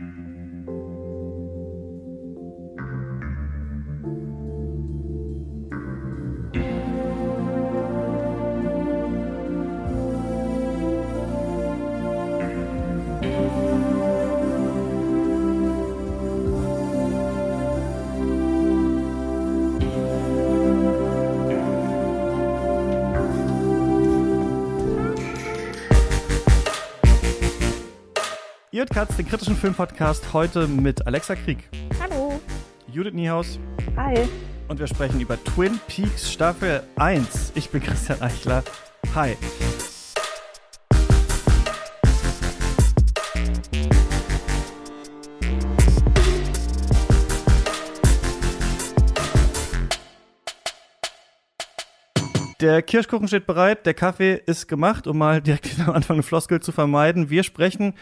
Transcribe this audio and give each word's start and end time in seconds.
Mm-hmm. 0.00 0.43
Ihr 28.74 28.86
Katz, 28.86 29.14
den 29.14 29.28
kritischen 29.28 29.54
Filmpodcast, 29.54 30.32
heute 30.32 30.66
mit 30.66 31.06
Alexa 31.06 31.36
Krieg. 31.36 31.58
Hallo. 32.00 32.40
Judith 32.88 33.14
Niehaus. 33.14 33.60
Hi. 33.96 34.28
Und 34.66 34.80
wir 34.80 34.88
sprechen 34.88 35.20
über 35.20 35.38
Twin 35.44 35.78
Peaks 35.86 36.32
Staffel 36.32 36.82
1. 36.96 37.52
Ich 37.54 37.70
bin 37.70 37.80
Christian 37.80 38.20
Eichler. 38.20 38.64
Hi. 39.14 39.36
Der 52.60 52.82
Kirschkuchen 52.82 53.28
steht 53.28 53.46
bereit, 53.46 53.86
der 53.86 53.94
Kaffee 53.94 54.42
ist 54.46 54.66
gemacht, 54.66 55.06
um 55.06 55.18
mal 55.18 55.40
direkt 55.40 55.78
am 55.86 55.94
Anfang 55.94 56.16
eine 56.16 56.22
Floskel 56.24 56.58
zu 56.58 56.72
vermeiden. 56.72 57.30
Wir 57.30 57.44
sprechen 57.44 57.94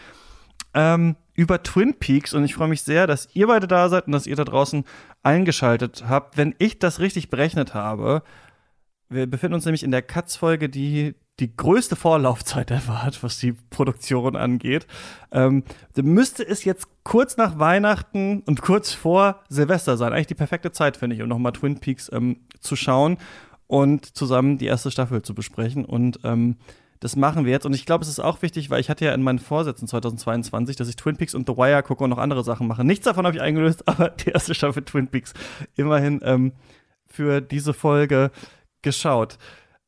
ähm, 0.73 1.15
über 1.33 1.63
Twin 1.63 1.95
Peaks 1.95 2.33
und 2.33 2.43
ich 2.43 2.55
freue 2.55 2.67
mich 2.67 2.83
sehr, 2.83 3.07
dass 3.07 3.27
ihr 3.33 3.47
beide 3.47 3.67
da 3.67 3.89
seid 3.89 4.05
und 4.05 4.13
dass 4.13 4.27
ihr 4.27 4.35
da 4.35 4.43
draußen 4.43 4.83
eingeschaltet 5.23 6.05
habt. 6.07 6.37
Wenn 6.37 6.55
ich 6.59 6.79
das 6.79 6.99
richtig 6.99 7.29
berechnet 7.29 7.73
habe, 7.73 8.23
wir 9.09 9.27
befinden 9.27 9.55
uns 9.55 9.65
nämlich 9.65 9.83
in 9.83 9.91
der 9.91 10.01
Katz-Folge, 10.01 10.69
die 10.69 11.15
die 11.39 11.55
größte 11.55 11.95
Vorlaufzeit 11.95 12.69
hat, 12.71 13.23
was 13.23 13.39
die 13.39 13.53
Produktion 13.53 14.35
angeht. 14.35 14.85
Ähm, 15.31 15.63
müsste 15.95 16.47
es 16.47 16.63
jetzt 16.63 16.87
kurz 17.03 17.37
nach 17.37 17.57
Weihnachten 17.57 18.41
und 18.45 18.61
kurz 18.61 18.93
vor 18.93 19.41
Silvester 19.49 19.97
sein. 19.97 20.13
Eigentlich 20.13 20.27
die 20.27 20.35
perfekte 20.35 20.71
Zeit, 20.71 20.95
finde 20.95 21.15
ich, 21.15 21.21
um 21.23 21.29
nochmal 21.29 21.53
Twin 21.53 21.79
Peaks 21.79 22.09
ähm, 22.13 22.41
zu 22.59 22.75
schauen 22.75 23.17
und 23.65 24.15
zusammen 24.15 24.59
die 24.59 24.67
erste 24.67 24.91
Staffel 24.91 25.23
zu 25.23 25.33
besprechen. 25.33 25.85
Und 25.85 26.19
ähm, 26.23 26.57
das 27.03 27.17
machen 27.17 27.43
wir 27.43 27.51
jetzt. 27.51 27.65
Und 27.65 27.73
ich 27.73 27.85
glaube, 27.85 28.03
es 28.03 28.07
ist 28.07 28.21
auch 28.21 28.41
wichtig, 28.41 28.69
weil 28.69 28.79
ich 28.79 28.89
hatte 28.89 29.03
ja 29.03 29.13
in 29.13 29.21
meinen 29.21 29.39
Vorsätzen 29.39 29.89
2022, 29.89 30.77
dass 30.77 30.87
ich 30.87 30.95
Twin 30.95 31.17
Peaks 31.17 31.35
und 31.35 31.47
The 31.47 31.57
Wire 31.57 31.83
gucke 31.83 32.01
und 32.01 32.09
noch 32.09 32.17
andere 32.17 32.45
Sachen 32.45 32.65
mache. 32.65 32.85
Nichts 32.85 33.03
davon 33.03 33.25
habe 33.25 33.35
ich 33.35 33.41
eingelöst, 33.41 33.85
aber 33.89 34.09
die 34.09 34.29
erste 34.29 34.55
Staffel 34.55 34.83
Twin 34.85 35.09
Peaks 35.09 35.33
immerhin 35.75 36.21
ähm, 36.23 36.53
für 37.05 37.41
diese 37.41 37.73
Folge 37.73 38.31
geschaut. 38.81 39.37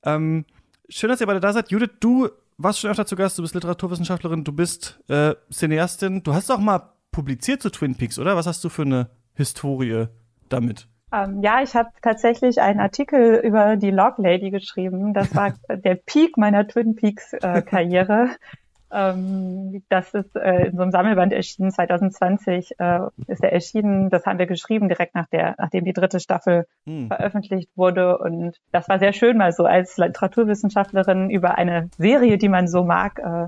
Ähm, 0.03 0.43
schön, 0.89 1.09
dass 1.09 1.21
ihr 1.21 1.27
beide 1.27 1.39
da 1.39 1.53
seid. 1.53 1.71
Judith, 1.71 1.91
du 2.01 2.27
warst 2.57 2.79
schon 2.81 2.91
öfter 2.91 3.05
zu 3.05 3.15
Gast, 3.15 3.37
du 3.37 3.43
bist 3.43 3.55
Literaturwissenschaftlerin, 3.55 4.43
du 4.43 4.51
bist 4.51 4.99
äh, 5.07 5.35
Cineastin. 5.49 6.21
Du 6.21 6.33
hast 6.33 6.51
auch 6.51 6.59
mal 6.59 6.91
publiziert 7.11 7.61
zu 7.61 7.69
Twin 7.69 7.95
Peaks, 7.95 8.19
oder? 8.19 8.35
Was 8.35 8.45
hast 8.45 8.61
du 8.65 8.67
für 8.67 8.81
eine 8.81 9.09
Historie 9.35 10.07
damit? 10.49 10.89
Ähm, 11.15 11.41
ja, 11.41 11.61
ich 11.61 11.75
habe 11.75 11.89
tatsächlich 12.01 12.59
einen 12.61 12.79
Artikel 12.79 13.35
über 13.35 13.77
die 13.77 13.91
Log 13.91 14.17
Lady 14.17 14.51
geschrieben. 14.51 15.13
Das 15.13 15.33
war 15.33 15.53
der 15.69 15.95
Peak 15.95 16.37
meiner 16.37 16.67
Twin 16.67 16.95
Peaks 16.95 17.31
äh, 17.33 17.61
Karriere. 17.61 18.31
ähm, 18.91 19.83
das 19.87 20.13
ist 20.13 20.35
äh, 20.35 20.67
in 20.67 20.75
so 20.75 20.81
einem 20.81 20.91
Sammelband 20.91 21.31
erschienen 21.31 21.71
2020 21.71 22.79
äh, 22.79 22.99
ist 23.27 23.43
er 23.43 23.53
erschienen. 23.53 24.09
Das 24.09 24.25
haben 24.25 24.39
wir 24.39 24.45
geschrieben 24.45 24.89
direkt 24.89 25.15
nach 25.15 25.27
der, 25.27 25.55
nachdem 25.57 25.85
die 25.85 25.93
dritte 25.93 26.19
Staffel 26.19 26.65
hm. 26.85 27.07
veröffentlicht 27.07 27.69
wurde. 27.75 28.17
Und 28.17 28.57
das 28.73 28.89
war 28.89 28.99
sehr 28.99 29.13
schön, 29.13 29.37
mal 29.37 29.53
so 29.53 29.63
als 29.63 29.97
Literaturwissenschaftlerin 29.97 31.29
über 31.29 31.57
eine 31.57 31.89
Serie, 31.97 32.37
die 32.37 32.49
man 32.49 32.67
so 32.67 32.83
mag, 32.83 33.19
äh, 33.19 33.45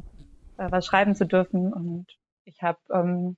äh 0.63 0.71
was 0.71 0.85
schreiben 0.85 1.15
zu 1.15 1.25
dürfen. 1.25 1.73
Und 1.73 2.05
ich 2.45 2.63
habe 2.63 2.79
ähm, 2.93 3.35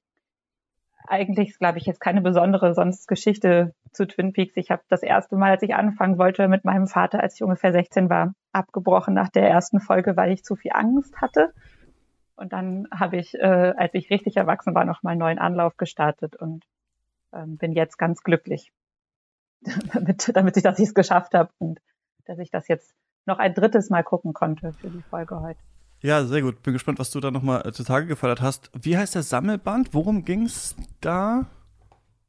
eigentlich, 1.09 1.57
glaube 1.57 1.79
ich, 1.79 1.85
jetzt 1.85 1.99
keine 1.99 2.21
besondere 2.21 2.73
sonst 2.73 3.07
Geschichte 3.07 3.73
zu 3.91 4.07
Twin 4.07 4.31
Peaks. 4.33 4.55
Ich 4.55 4.71
habe 4.71 4.83
das 4.89 5.03
erste 5.03 5.35
Mal, 5.35 5.51
als 5.51 5.63
ich 5.63 5.75
anfangen 5.75 6.17
wollte, 6.17 6.47
mit 6.47 6.65
meinem 6.65 6.87
Vater, 6.87 7.21
als 7.21 7.35
ich 7.35 7.43
ungefähr 7.43 7.71
16 7.71 8.09
war, 8.09 8.33
abgebrochen 8.51 9.13
nach 9.13 9.29
der 9.29 9.49
ersten 9.49 9.79
Folge, 9.79 10.15
weil 10.15 10.31
ich 10.31 10.43
zu 10.43 10.55
viel 10.55 10.71
Angst 10.73 11.19
hatte. 11.21 11.53
Und 12.35 12.53
dann 12.53 12.87
habe 12.91 13.17
ich, 13.17 13.33
äh, 13.35 13.73
als 13.75 13.93
ich 13.93 14.09
richtig 14.09 14.37
erwachsen 14.37 14.75
war, 14.75 14.85
noch 14.85 15.03
mal 15.03 15.11
einen 15.11 15.19
neuen 15.19 15.39
Anlauf 15.39 15.77
gestartet 15.77 16.35
und 16.35 16.63
ähm, 17.33 17.57
bin 17.57 17.73
jetzt 17.73 17.97
ganz 17.97 18.21
glücklich, 18.23 18.71
damit, 19.93 20.31
damit 20.35 20.57
ich, 20.57 20.63
dass 20.63 20.79
ich 20.79 20.89
es 20.89 20.93
geschafft 20.93 21.33
habe 21.33 21.51
und 21.57 21.81
dass 22.25 22.39
ich 22.39 22.51
das 22.51 22.67
jetzt 22.67 22.95
noch 23.25 23.39
ein 23.39 23.53
drittes 23.53 23.89
Mal 23.89 24.03
gucken 24.03 24.33
konnte 24.33 24.73
für 24.73 24.89
die 24.89 25.01
Folge 25.01 25.41
heute. 25.41 25.59
Ja, 26.01 26.23
sehr 26.23 26.41
gut. 26.41 26.63
Bin 26.63 26.73
gespannt, 26.73 26.99
was 26.99 27.11
du 27.11 27.19
da 27.19 27.29
nochmal 27.31 27.67
äh, 27.67 27.71
zutage 27.71 28.07
gefördert 28.07 28.41
hast. 28.41 28.71
Wie 28.79 28.97
heißt 28.97 29.15
der 29.15 29.23
Sammelband? 29.23 29.93
Worum 29.93 30.23
ging's 30.23 30.75
da? 31.01 31.45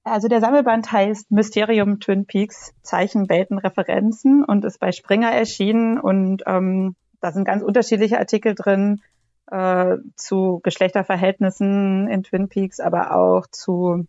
Also 0.03 0.29
der 0.29 0.41
Sammelband 0.41 0.91
heißt 0.91 1.31
Mysterium 1.31 2.01
Twin 2.01 2.27
Peaks 2.27 2.73
Zeichen, 2.83 3.29
Welten, 3.29 3.59
Referenzen 3.59 4.45
und 4.45 4.65
ist 4.65 4.81
bei 4.81 4.93
Springer 4.93 5.31
erschienen 5.31 6.01
und 6.01 6.43
ähm, 6.47 6.97
da 7.21 7.33
sind 7.33 7.45
ganz 7.45 7.63
unterschiedliche 7.63 8.19
Artikel 8.19 8.55
drin 8.55 9.03
äh, 9.51 9.99
zu 10.17 10.61
Geschlechterverhältnissen 10.63 12.09
in 12.09 12.23
Twin 12.23 12.49
Peaks, 12.49 12.81
aber 12.81 13.15
auch 13.15 13.47
zu 13.49 14.07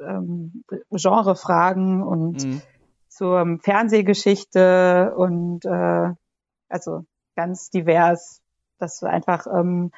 ähm, 0.00 0.62
Genrefragen 0.90 2.02
und 2.02 2.44
mhm. 2.44 2.62
zur 3.08 3.58
Fernsehgeschichte 3.60 5.14
und 5.16 5.64
äh, 5.64 6.10
also 6.68 7.04
ganz 7.34 7.70
divers 7.70 8.40
das 8.78 8.94
ist 8.94 9.04
einfach 9.04 9.46
ähm, 9.46 9.90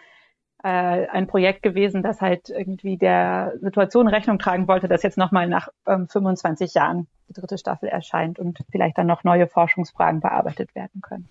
äh, 0.62 1.06
ein 1.08 1.26
Projekt 1.26 1.62
gewesen, 1.62 2.02
das 2.02 2.20
halt 2.20 2.50
irgendwie 2.50 2.96
der 2.98 3.54
Situation 3.60 4.08
Rechnung 4.08 4.38
tragen 4.38 4.68
wollte, 4.68 4.88
dass 4.88 5.02
jetzt 5.02 5.18
nochmal 5.18 5.48
nach 5.48 5.68
ähm, 5.86 6.08
25 6.08 6.74
Jahren 6.74 7.06
die 7.28 7.34
dritte 7.34 7.58
Staffel 7.58 7.88
erscheint 7.88 8.38
und 8.38 8.58
vielleicht 8.70 8.98
dann 8.98 9.06
noch 9.06 9.24
neue 9.24 9.46
Forschungsfragen 9.46 10.20
bearbeitet 10.20 10.74
werden 10.74 11.00
können. 11.00 11.28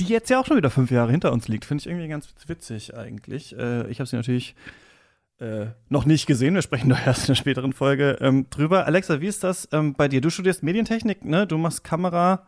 Die 0.00 0.06
jetzt 0.06 0.30
ja 0.30 0.40
auch 0.40 0.46
schon 0.46 0.56
wieder 0.56 0.70
fünf 0.70 0.90
Jahre 0.90 1.10
hinter 1.10 1.32
uns 1.32 1.48
liegt, 1.48 1.64
finde 1.64 1.82
ich 1.82 1.88
irgendwie 1.88 2.08
ganz 2.08 2.32
witzig 2.46 2.96
eigentlich. 2.96 3.56
Äh, 3.58 3.88
ich 3.88 3.98
habe 3.98 4.08
sie 4.08 4.16
natürlich 4.16 4.54
äh, 5.40 5.66
noch 5.88 6.04
nicht 6.04 6.26
gesehen. 6.26 6.54
Wir 6.54 6.62
sprechen 6.62 6.88
doch 6.88 7.04
erst 7.04 7.24
in 7.24 7.30
einer 7.30 7.36
späteren 7.36 7.72
Folge 7.72 8.16
ähm, 8.20 8.48
drüber. 8.50 8.86
Alexa, 8.86 9.20
wie 9.20 9.26
ist 9.26 9.44
das 9.44 9.68
ähm, 9.72 9.94
bei 9.94 10.08
dir? 10.08 10.20
Du 10.20 10.30
studierst 10.30 10.62
Medientechnik, 10.62 11.24
ne? 11.24 11.46
Du 11.46 11.58
machst 11.58 11.84
Kamera 11.84 12.46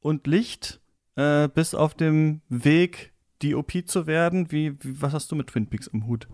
und 0.00 0.26
Licht, 0.26 0.80
äh, 1.16 1.48
bist 1.48 1.76
auf 1.76 1.94
dem 1.94 2.40
Weg 2.48 3.11
DOP 3.42 3.86
zu 3.86 4.06
werden? 4.06 4.50
Wie, 4.50 4.72
wie, 4.82 5.00
was 5.00 5.12
hast 5.12 5.30
du 5.30 5.36
mit 5.36 5.48
Twin 5.48 5.66
Peaks 5.66 5.86
im 5.86 6.06
Hut? 6.06 6.28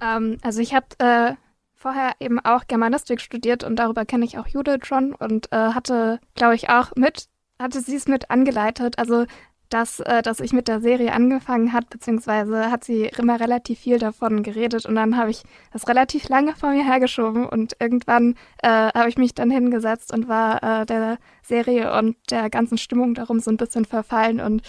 Ähm, 0.00 0.38
also 0.42 0.60
ich 0.60 0.74
habe 0.74 0.86
äh, 0.98 1.34
vorher 1.74 2.12
eben 2.20 2.38
auch 2.40 2.66
Germanistik 2.66 3.20
studiert 3.20 3.64
und 3.64 3.76
darüber 3.76 4.04
kenne 4.04 4.24
ich 4.24 4.38
auch 4.38 4.46
Judith 4.46 4.86
schon 4.86 5.14
und 5.14 5.52
äh, 5.52 5.56
hatte, 5.56 6.20
glaube 6.34 6.54
ich, 6.54 6.68
auch 6.70 6.92
mit, 6.96 7.26
hatte 7.58 7.80
sie 7.80 7.96
es 7.96 8.06
mit 8.06 8.30
angeleitet. 8.30 8.98
Also 8.98 9.26
dass, 9.72 10.00
äh, 10.00 10.22
dass 10.22 10.40
ich 10.40 10.52
mit 10.52 10.68
der 10.68 10.80
Serie 10.80 11.12
angefangen 11.12 11.72
hat, 11.72 11.88
beziehungsweise 11.88 12.70
hat 12.70 12.84
sie 12.84 13.06
immer 13.16 13.40
relativ 13.40 13.78
viel 13.78 13.98
davon 13.98 14.42
geredet 14.42 14.84
und 14.84 14.94
dann 14.94 15.16
habe 15.16 15.30
ich 15.30 15.42
das 15.72 15.88
relativ 15.88 16.28
lange 16.28 16.54
vor 16.54 16.70
mir 16.70 16.84
hergeschoben 16.84 17.46
und 17.46 17.76
irgendwann 17.80 18.34
äh, 18.62 18.68
habe 18.68 19.08
ich 19.08 19.16
mich 19.16 19.34
dann 19.34 19.50
hingesetzt 19.50 20.12
und 20.12 20.28
war 20.28 20.62
äh, 20.62 20.86
der 20.86 21.18
Serie 21.42 21.96
und 21.96 22.16
der 22.30 22.50
ganzen 22.50 22.76
Stimmung 22.76 23.14
darum 23.14 23.40
so 23.40 23.50
ein 23.50 23.56
bisschen 23.56 23.84
verfallen 23.86 24.40
und 24.40 24.62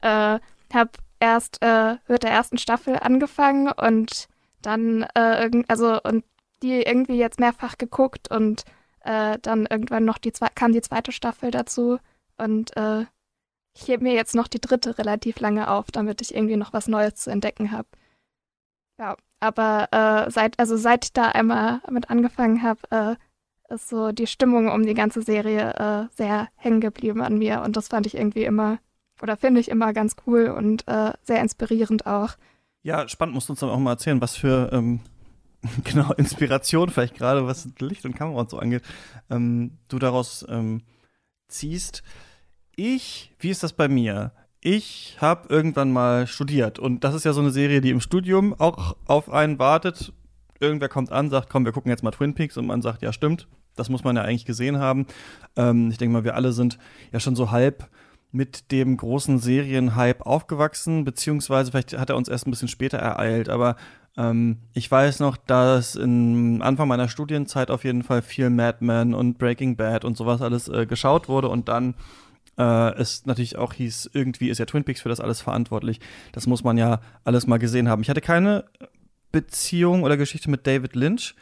äh, 0.00 0.38
habe 0.72 0.90
erst 1.20 1.58
äh, 1.62 1.96
mit 2.08 2.22
der 2.22 2.30
ersten 2.30 2.58
Staffel 2.58 2.98
angefangen 2.98 3.68
und 3.70 4.28
dann 4.62 5.06
äh, 5.14 5.50
also 5.68 6.00
und 6.02 6.24
die 6.62 6.82
irgendwie 6.82 7.16
jetzt 7.16 7.40
mehrfach 7.40 7.78
geguckt 7.78 8.30
und 8.30 8.64
äh, 9.00 9.38
dann 9.40 9.66
irgendwann 9.66 10.04
noch 10.04 10.18
die 10.18 10.32
kam 10.54 10.72
die 10.72 10.80
zweite 10.80 11.12
Staffel 11.12 11.50
dazu 11.50 11.98
und 12.38 12.76
äh, 12.76 13.06
ich 13.74 13.88
hebe 13.88 14.04
mir 14.04 14.14
jetzt 14.14 14.34
noch 14.34 14.48
die 14.48 14.60
dritte 14.60 14.98
relativ 14.98 15.38
lange 15.40 15.70
auf, 15.70 15.90
damit 15.90 16.20
ich 16.22 16.34
irgendwie 16.34 16.56
noch 16.56 16.72
was 16.72 16.88
Neues 16.88 17.16
zu 17.16 17.30
entdecken 17.30 17.72
habe. 17.72 17.88
Ja, 18.98 19.16
aber 19.40 19.88
äh, 20.26 20.30
seit 20.30 20.58
also 20.58 20.76
seit 20.76 21.04
ich 21.04 21.12
da 21.12 21.26
einmal 21.28 21.80
mit 21.90 22.10
angefangen 22.10 22.62
habe, 22.62 22.80
äh, 22.90 23.74
ist 23.74 23.88
so 23.88 24.12
die 24.12 24.26
Stimmung 24.26 24.70
um 24.70 24.84
die 24.86 24.94
ganze 24.94 25.22
Serie 25.22 25.74
äh, 25.74 26.14
sehr 26.16 26.48
hängen 26.56 26.80
geblieben 26.80 27.20
an 27.20 27.38
mir 27.38 27.62
und 27.62 27.76
das 27.76 27.88
fand 27.88 28.06
ich 28.06 28.16
irgendwie 28.16 28.44
immer 28.44 28.78
oder 29.22 29.36
finde 29.36 29.60
ich 29.60 29.68
immer 29.68 29.92
ganz 29.92 30.16
cool 30.26 30.48
und 30.48 30.86
äh, 30.88 31.12
sehr 31.22 31.40
inspirierend 31.40 32.06
auch. 32.06 32.36
Ja, 32.82 33.08
spannend, 33.08 33.34
musst 33.34 33.48
du 33.48 33.52
uns 33.52 33.60
dann 33.60 33.70
auch 33.70 33.78
mal 33.78 33.92
erzählen, 33.92 34.20
was 34.20 34.36
für 34.36 34.70
ähm, 34.72 35.00
genau 35.84 36.12
Inspiration 36.12 36.90
vielleicht 36.90 37.16
gerade, 37.16 37.46
was 37.46 37.68
Licht 37.78 38.04
und 38.04 38.14
Kamera 38.14 38.40
und 38.40 38.50
so 38.50 38.58
angeht, 38.58 38.82
ähm, 39.30 39.78
du 39.88 39.98
daraus 39.98 40.44
ähm, 40.48 40.82
ziehst. 41.48 42.02
Ich, 42.76 43.34
wie 43.38 43.50
ist 43.50 43.62
das 43.62 43.72
bei 43.72 43.88
mir? 43.88 44.32
Ich 44.60 45.16
habe 45.20 45.48
irgendwann 45.48 45.92
mal 45.92 46.26
studiert 46.26 46.78
und 46.78 47.04
das 47.04 47.14
ist 47.14 47.24
ja 47.24 47.32
so 47.32 47.40
eine 47.40 47.50
Serie, 47.50 47.80
die 47.80 47.90
im 47.90 48.00
Studium 48.00 48.54
auch 48.58 48.96
auf 49.06 49.30
einen 49.30 49.58
wartet. 49.58 50.12
irgendwer 50.58 50.88
kommt 50.88 51.12
an, 51.12 51.30
sagt, 51.30 51.50
komm, 51.50 51.64
wir 51.64 51.72
gucken 51.72 51.90
jetzt 51.90 52.02
mal 52.02 52.10
Twin 52.10 52.34
Peaks 52.34 52.56
und 52.56 52.66
man 52.66 52.82
sagt, 52.82 53.02
ja, 53.02 53.12
stimmt, 53.12 53.46
das 53.76 53.88
muss 53.88 54.04
man 54.04 54.16
ja 54.16 54.22
eigentlich 54.22 54.46
gesehen 54.46 54.78
haben. 54.78 55.06
Ähm, 55.54 55.90
ich 55.90 55.98
denke 55.98 56.12
mal, 56.12 56.24
wir 56.24 56.34
alle 56.34 56.52
sind 56.52 56.78
ja 57.12 57.20
schon 57.20 57.36
so 57.36 57.50
halb 57.50 57.88
mit 58.36 58.70
dem 58.70 58.96
großen 58.96 59.38
Serienhype 59.38 60.24
aufgewachsen, 60.24 61.04
beziehungsweise 61.04 61.70
vielleicht 61.70 61.98
hat 61.98 62.10
er 62.10 62.16
uns 62.16 62.28
erst 62.28 62.46
ein 62.46 62.50
bisschen 62.50 62.68
später 62.68 62.98
ereilt, 62.98 63.48
aber 63.48 63.76
ähm, 64.16 64.58
ich 64.74 64.90
weiß 64.90 65.20
noch, 65.20 65.36
dass 65.36 65.96
in 65.96 66.62
Anfang 66.62 66.88
meiner 66.88 67.08
Studienzeit 67.08 67.70
auf 67.70 67.84
jeden 67.84 68.02
Fall 68.02 68.22
viel 68.22 68.50
Mad 68.50 68.78
Men 68.80 69.14
und 69.14 69.38
Breaking 69.38 69.76
Bad 69.76 70.04
und 70.04 70.16
sowas 70.16 70.42
alles 70.42 70.68
äh, 70.68 70.86
geschaut 70.86 71.28
wurde 71.28 71.48
und 71.48 71.68
dann 71.68 71.94
äh, 72.58 72.94
es 72.94 73.26
natürlich 73.26 73.56
auch 73.56 73.72
hieß, 73.72 74.10
irgendwie 74.12 74.50
ist 74.50 74.58
ja 74.58 74.66
Twin 74.66 74.84
Peaks 74.84 75.00
für 75.00 75.08
das 75.08 75.20
alles 75.20 75.40
verantwortlich. 75.40 76.00
Das 76.32 76.46
muss 76.46 76.64
man 76.64 76.78
ja 76.78 77.00
alles 77.24 77.46
mal 77.46 77.58
gesehen 77.58 77.88
haben. 77.88 78.02
Ich 78.02 78.10
hatte 78.10 78.20
keine 78.20 78.64
Beziehung 79.32 80.02
oder 80.02 80.16
Geschichte 80.16 80.50
mit 80.50 80.66
David 80.66 80.94
Lynch. 80.94 81.34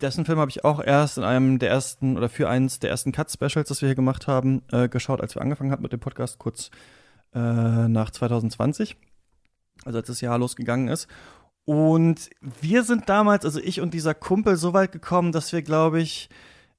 Dessen 0.00 0.24
Film 0.24 0.38
habe 0.38 0.50
ich 0.50 0.64
auch 0.64 0.82
erst 0.82 1.18
in 1.18 1.24
einem 1.24 1.58
der 1.58 1.70
ersten 1.70 2.16
oder 2.16 2.28
für 2.28 2.48
eins 2.48 2.78
der 2.78 2.90
ersten 2.90 3.12
Cut-Specials, 3.12 3.68
das 3.68 3.82
wir 3.82 3.88
hier 3.88 3.96
gemacht 3.96 4.26
haben, 4.26 4.62
äh, 4.72 4.88
geschaut, 4.88 5.20
als 5.20 5.34
wir 5.34 5.42
angefangen 5.42 5.70
hatten 5.70 5.82
mit 5.82 5.92
dem 5.92 6.00
Podcast, 6.00 6.38
kurz 6.38 6.70
äh, 7.34 7.38
nach 7.88 8.10
2020, 8.10 8.96
also 9.84 9.98
als 9.98 10.06
das 10.06 10.20
Jahr 10.20 10.38
losgegangen 10.38 10.88
ist. 10.88 11.08
Und 11.64 12.30
wir 12.60 12.82
sind 12.82 13.08
damals, 13.08 13.44
also 13.44 13.60
ich 13.60 13.80
und 13.80 13.94
dieser 13.94 14.14
Kumpel, 14.14 14.56
so 14.56 14.72
weit 14.72 14.92
gekommen, 14.92 15.32
dass 15.32 15.52
wir, 15.52 15.62
glaube 15.62 16.00
ich, 16.00 16.28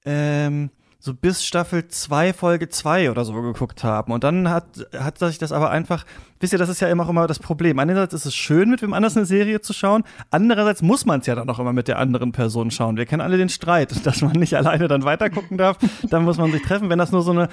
ähm, 0.03 0.71
so 1.03 1.15
bis 1.15 1.43
Staffel 1.43 1.87
2, 1.87 2.31
Folge 2.31 2.69
2 2.69 3.09
oder 3.09 3.25
so 3.25 3.33
geguckt 3.33 3.83
haben. 3.83 4.13
Und 4.13 4.23
dann 4.23 4.51
hat, 4.51 4.65
hat 4.95 5.17
sich 5.17 5.39
das 5.39 5.51
aber 5.51 5.71
einfach, 5.71 6.05
wisst 6.39 6.53
ihr, 6.53 6.59
das 6.59 6.69
ist 6.69 6.79
ja 6.79 6.89
immer 6.89 7.05
auch 7.05 7.09
immer 7.09 7.25
das 7.25 7.39
Problem. 7.39 7.79
Einerseits 7.79 8.13
ist 8.13 8.27
es 8.27 8.35
schön, 8.35 8.69
mit 8.69 8.83
wem 8.83 8.93
anders 8.93 9.17
eine 9.17 9.25
Serie 9.25 9.61
zu 9.61 9.73
schauen. 9.73 10.03
Andererseits 10.29 10.83
muss 10.83 11.07
man 11.07 11.21
es 11.21 11.25
ja 11.25 11.33
dann 11.33 11.49
auch 11.49 11.57
immer 11.57 11.73
mit 11.73 11.87
der 11.87 11.97
anderen 11.97 12.33
Person 12.33 12.69
schauen. 12.69 12.97
Wir 12.97 13.07
kennen 13.07 13.21
alle 13.21 13.37
den 13.37 13.49
Streit, 13.49 14.05
dass 14.05 14.21
man 14.21 14.33
nicht 14.33 14.53
alleine 14.57 14.87
dann 14.87 15.03
weitergucken 15.03 15.57
darf. 15.57 15.79
dann 16.07 16.23
muss 16.23 16.37
man 16.37 16.51
sich 16.51 16.61
treffen. 16.61 16.91
Wenn 16.91 16.99
das 16.99 17.11
nur 17.11 17.23
so 17.23 17.31
eine 17.31 17.49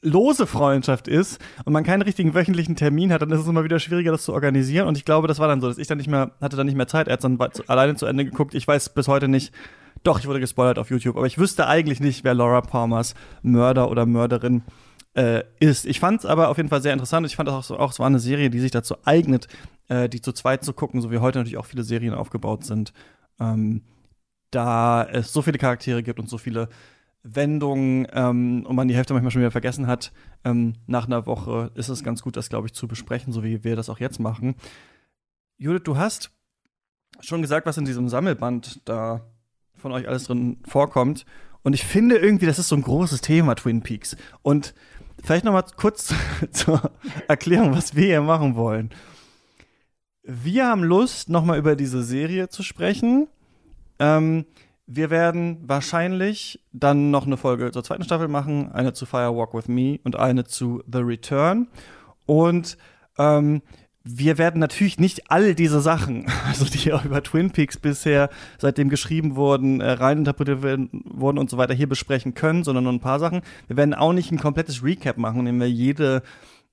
lose 0.00 0.46
Freundschaft 0.46 1.08
ist 1.08 1.40
und 1.64 1.72
man 1.72 1.82
keinen 1.82 2.02
richtigen 2.02 2.32
wöchentlichen 2.32 2.76
Termin 2.76 3.12
hat, 3.12 3.22
dann 3.22 3.32
ist 3.32 3.40
es 3.40 3.48
immer 3.48 3.64
wieder 3.64 3.80
schwieriger, 3.80 4.12
das 4.12 4.22
zu 4.22 4.32
organisieren. 4.32 4.86
Und 4.86 4.96
ich 4.96 5.04
glaube, 5.04 5.26
das 5.26 5.40
war 5.40 5.48
dann 5.48 5.60
so, 5.60 5.66
dass 5.66 5.78
ich 5.78 5.88
dann 5.88 5.98
nicht 5.98 6.08
mehr, 6.08 6.30
hatte 6.40 6.56
dann 6.56 6.66
nicht 6.66 6.76
mehr 6.76 6.86
Zeit. 6.86 7.08
Er 7.08 7.14
hat 7.14 7.24
dann 7.24 7.40
alleine 7.66 7.96
zu 7.96 8.06
Ende 8.06 8.24
geguckt. 8.24 8.54
Ich 8.54 8.68
weiß 8.68 8.90
bis 8.90 9.08
heute 9.08 9.26
nicht, 9.26 9.52
doch, 10.04 10.20
ich 10.20 10.26
wurde 10.26 10.40
gespoilert 10.40 10.78
auf 10.78 10.90
YouTube, 10.90 11.16
aber 11.16 11.26
ich 11.26 11.38
wüsste 11.38 11.66
eigentlich 11.66 11.98
nicht, 11.98 12.24
wer 12.24 12.34
Laura 12.34 12.60
Palmers 12.60 13.14
Mörder 13.42 13.90
oder 13.90 14.06
Mörderin 14.06 14.62
äh, 15.14 15.42
ist. 15.58 15.86
Ich 15.86 15.98
fand 15.98 16.20
es 16.20 16.26
aber 16.26 16.48
auf 16.48 16.58
jeden 16.58 16.68
Fall 16.68 16.82
sehr 16.82 16.92
interessant. 16.92 17.26
Ich 17.26 17.36
fand 17.36 17.48
auch, 17.48 17.70
auch, 17.70 17.90
es 17.90 17.98
war 17.98 18.06
eine 18.06 18.18
Serie, 18.18 18.50
die 18.50 18.60
sich 18.60 18.70
dazu 18.70 18.96
eignet, 19.04 19.48
äh, 19.88 20.08
die 20.08 20.20
zu 20.20 20.32
zweit 20.32 20.62
zu 20.62 20.72
gucken, 20.72 21.00
so 21.00 21.10
wie 21.10 21.18
heute 21.18 21.38
natürlich 21.38 21.56
auch 21.56 21.66
viele 21.66 21.84
Serien 21.84 22.14
aufgebaut 22.14 22.64
sind. 22.64 22.92
Ähm, 23.40 23.82
da 24.50 25.04
es 25.04 25.32
so 25.32 25.42
viele 25.42 25.58
Charaktere 25.58 26.02
gibt 26.02 26.20
und 26.20 26.28
so 26.28 26.38
viele 26.38 26.68
Wendungen 27.22 28.06
ähm, 28.12 28.66
und 28.66 28.76
man 28.76 28.86
die 28.86 28.94
Hälfte 28.94 29.14
manchmal 29.14 29.30
schon 29.30 29.40
wieder 29.40 29.50
vergessen 29.50 29.86
hat, 29.86 30.12
ähm, 30.44 30.74
nach 30.86 31.06
einer 31.06 31.26
Woche 31.26 31.70
ist 31.74 31.88
es 31.88 32.04
ganz 32.04 32.22
gut, 32.22 32.36
das, 32.36 32.50
glaube 32.50 32.66
ich, 32.66 32.74
zu 32.74 32.86
besprechen, 32.86 33.32
so 33.32 33.42
wie 33.42 33.64
wir 33.64 33.74
das 33.74 33.88
auch 33.88 33.98
jetzt 33.98 34.20
machen. 34.20 34.54
Judith, 35.56 35.82
du 35.84 35.96
hast 35.96 36.30
schon 37.20 37.40
gesagt, 37.40 37.66
was 37.66 37.78
in 37.78 37.86
diesem 37.86 38.08
Sammelband 38.08 38.82
da 38.84 39.22
von 39.84 39.92
euch 39.92 40.08
alles 40.08 40.24
drin 40.24 40.56
vorkommt. 40.66 41.26
Und 41.62 41.74
ich 41.74 41.84
finde 41.84 42.16
irgendwie, 42.16 42.46
das 42.46 42.58
ist 42.58 42.68
so 42.68 42.74
ein 42.74 42.80
großes 42.80 43.20
Thema, 43.20 43.54
Twin 43.54 43.82
Peaks. 43.82 44.16
Und 44.40 44.72
vielleicht 45.22 45.44
noch 45.44 45.52
mal 45.52 45.62
kurz 45.76 46.14
zur 46.52 46.90
Erklärung, 47.28 47.76
was 47.76 47.94
wir 47.94 48.06
hier 48.06 48.22
machen 48.22 48.56
wollen. 48.56 48.88
Wir 50.22 50.68
haben 50.68 50.82
Lust, 50.82 51.28
noch 51.28 51.44
mal 51.44 51.58
über 51.58 51.76
diese 51.76 52.02
Serie 52.02 52.48
zu 52.48 52.62
sprechen. 52.62 53.28
Ähm, 53.98 54.46
wir 54.86 55.10
werden 55.10 55.58
wahrscheinlich 55.66 56.64
dann 56.72 57.10
noch 57.10 57.26
eine 57.26 57.36
Folge 57.36 57.70
zur 57.72 57.84
zweiten 57.84 58.04
Staffel 58.04 58.28
machen, 58.28 58.72
eine 58.72 58.94
zu 58.94 59.04
Fire 59.04 59.36
Walk 59.36 59.52
with 59.52 59.68
Me 59.68 60.00
und 60.02 60.16
eine 60.16 60.44
zu 60.44 60.82
The 60.90 61.00
Return. 61.00 61.68
Und 62.24 62.78
ähm, 63.18 63.60
wir 64.04 64.36
werden 64.36 64.60
natürlich 64.60 64.98
nicht 65.00 65.30
all 65.30 65.54
diese 65.54 65.80
Sachen, 65.80 66.26
also 66.46 66.66
die 66.66 66.92
auch 66.92 67.04
über 67.04 67.22
Twin 67.22 67.50
Peaks 67.50 67.78
bisher 67.78 68.28
seitdem 68.58 68.90
geschrieben 68.90 69.34
wurden, 69.34 69.80
äh, 69.80 69.92
reininterpretiert 69.92 70.62
wurden 70.62 71.38
und 71.38 71.50
so 71.50 71.56
weiter, 71.56 71.74
hier 71.74 71.88
besprechen 71.88 72.34
können, 72.34 72.64
sondern 72.64 72.84
nur 72.84 72.92
ein 72.92 73.00
paar 73.00 73.18
Sachen. 73.18 73.40
Wir 73.66 73.76
werden 73.76 73.94
auch 73.94 74.12
nicht 74.12 74.30
ein 74.30 74.38
komplettes 74.38 74.84
Recap 74.84 75.16
machen, 75.16 75.40
indem 75.40 75.60
wir 75.60 75.70
jede 75.70 76.22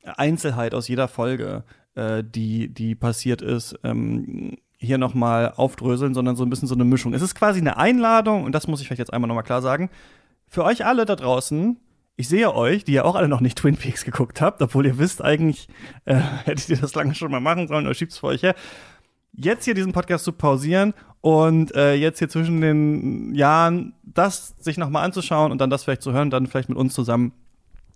Einzelheit 0.03 0.73
aus 0.73 0.87
jeder 0.87 1.07
Folge, 1.07 1.63
äh, 1.95 2.23
die, 2.23 2.67
die 2.67 2.95
passiert 2.95 3.41
ist, 3.41 3.79
ähm, 3.83 4.57
hier 4.77 4.97
nochmal 4.97 5.53
aufdröseln, 5.55 6.13
sondern 6.13 6.35
so 6.35 6.43
ein 6.43 6.49
bisschen 6.49 6.67
so 6.67 6.75
eine 6.75 6.85
Mischung. 6.85 7.13
Es 7.13 7.21
ist 7.21 7.35
quasi 7.35 7.59
eine 7.59 7.77
Einladung, 7.77 8.43
und 8.43 8.53
das 8.53 8.67
muss 8.67 8.81
ich 8.81 8.87
vielleicht 8.87 8.99
jetzt 8.99 9.13
einmal 9.13 9.27
nochmal 9.27 9.43
klar 9.43 9.61
sagen, 9.61 9.89
für 10.47 10.65
euch 10.65 10.85
alle 10.85 11.05
da 11.05 11.15
draußen, 11.15 11.77
ich 12.15 12.27
sehe 12.27 12.53
euch, 12.53 12.83
die 12.83 12.93
ja 12.93 13.03
auch 13.03 13.15
alle 13.15 13.27
noch 13.27 13.41
nicht 13.41 13.57
Twin 13.57 13.77
Peaks 13.77 14.05
geguckt 14.05 14.41
habt, 14.41 14.61
obwohl 14.61 14.85
ihr 14.85 14.97
wisst, 14.97 15.23
eigentlich 15.23 15.67
äh, 16.05 16.15
hättet 16.45 16.69
ihr 16.69 16.77
das 16.77 16.95
lange 16.95 17.15
schon 17.15 17.31
mal 17.31 17.39
machen 17.39 17.67
sollen 17.67 17.85
oder 17.85 17.95
schiebt 17.95 18.11
es 18.11 18.19
vor 18.19 18.29
euch 18.29 18.43
her. 18.43 18.55
Jetzt 19.33 19.65
hier 19.65 19.73
diesen 19.73 19.93
Podcast 19.93 20.25
zu 20.25 20.33
pausieren 20.33 20.93
und 21.21 21.73
äh, 21.73 21.93
jetzt 21.93 22.19
hier 22.19 22.27
zwischen 22.27 22.59
den 22.59 23.33
Jahren 23.33 23.93
das 24.03 24.55
sich 24.59 24.77
nochmal 24.77 25.05
anzuschauen 25.05 25.51
und 25.51 25.61
dann 25.61 25.69
das 25.69 25.83
vielleicht 25.83 26.01
zu 26.01 26.11
hören, 26.11 26.29
dann 26.29 26.47
vielleicht 26.47 26.69
mit 26.69 26.77
uns 26.77 26.93
zusammen 26.93 27.31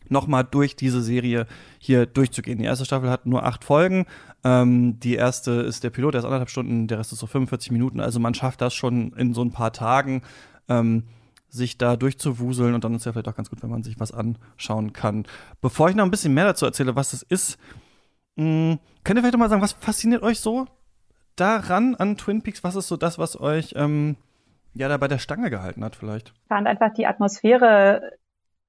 nochmal 0.10 0.44
durch 0.44 0.76
diese 0.76 1.02
Serie 1.02 1.48
hier 1.80 2.06
durchzugehen. 2.06 2.60
Die 2.60 2.66
erste 2.66 2.86
Staffel 2.86 3.10
hat 3.10 3.26
nur 3.26 3.44
acht 3.44 3.64
Folgen. 3.64 4.06
Ähm, 4.44 5.00
die 5.00 5.16
erste 5.16 5.52
ist 5.52 5.84
der 5.84 5.90
Pilot, 5.90 6.14
der 6.14 6.20
ist 6.20 6.26
anderthalb 6.26 6.50
Stunden, 6.50 6.88
der 6.88 7.00
Rest 7.00 7.12
ist 7.12 7.20
so 7.20 7.28
45 7.28 7.72
Minuten. 7.72 8.00
Also 8.00 8.20
man 8.20 8.34
schafft 8.34 8.62
das 8.62 8.74
schon 8.74 9.12
in 9.14 9.34
so 9.34 9.44
ein 9.44 9.52
paar 9.52 9.74
Tagen. 9.74 10.22
Ähm, 10.70 11.04
sich 11.56 11.78
da 11.78 11.96
durchzuwuseln 11.96 12.74
und 12.76 12.84
dann 12.84 12.94
ist 12.96 13.06
ja 13.06 13.12
vielleicht 13.12 13.28
auch 13.28 13.36
ganz 13.36 13.50
gut, 13.50 13.64
wenn 13.64 13.70
man 13.70 13.84
sich 13.84 14.00
was 14.00 14.12
anschauen 14.12 14.94
kann. 14.94 15.26
Bevor 15.62 15.90
ich 15.90 15.96
noch 15.96 16.06
ein 16.06 16.12
bisschen 16.12 16.34
mehr 16.34 16.46
dazu 16.46 16.66
erzähle, 16.66 16.96
was 16.96 17.12
das 17.12 17.24
ist, 17.24 17.58
mh, 18.36 18.44
hm, 18.46 18.80
könnt 19.04 19.18
ihr 19.18 19.22
vielleicht 19.22 19.34
noch 19.34 19.40
mal 19.40 19.50
sagen, 19.50 19.62
was 19.62 19.74
fasziniert 19.74 20.24
euch 20.24 20.40
so 20.40 20.68
daran 21.36 21.96
an 21.96 22.18
Twin 22.18 22.42
Peaks? 22.42 22.64
Was 22.64 22.76
ist 22.76 22.88
so 22.88 22.98
das, 22.98 23.20
was 23.20 23.40
euch 23.40 23.74
ähm, 23.76 24.16
ja 24.74 24.88
da 24.88 24.98
bei 24.98 25.08
der 25.08 25.20
Stange 25.20 25.50
gehalten 25.50 25.84
hat 25.84 25.96
vielleicht? 25.96 26.30
Ich 26.30 26.48
fand 26.48 26.68
einfach 26.68 26.94
die 26.94 27.08
Atmosphäre 27.08 28.12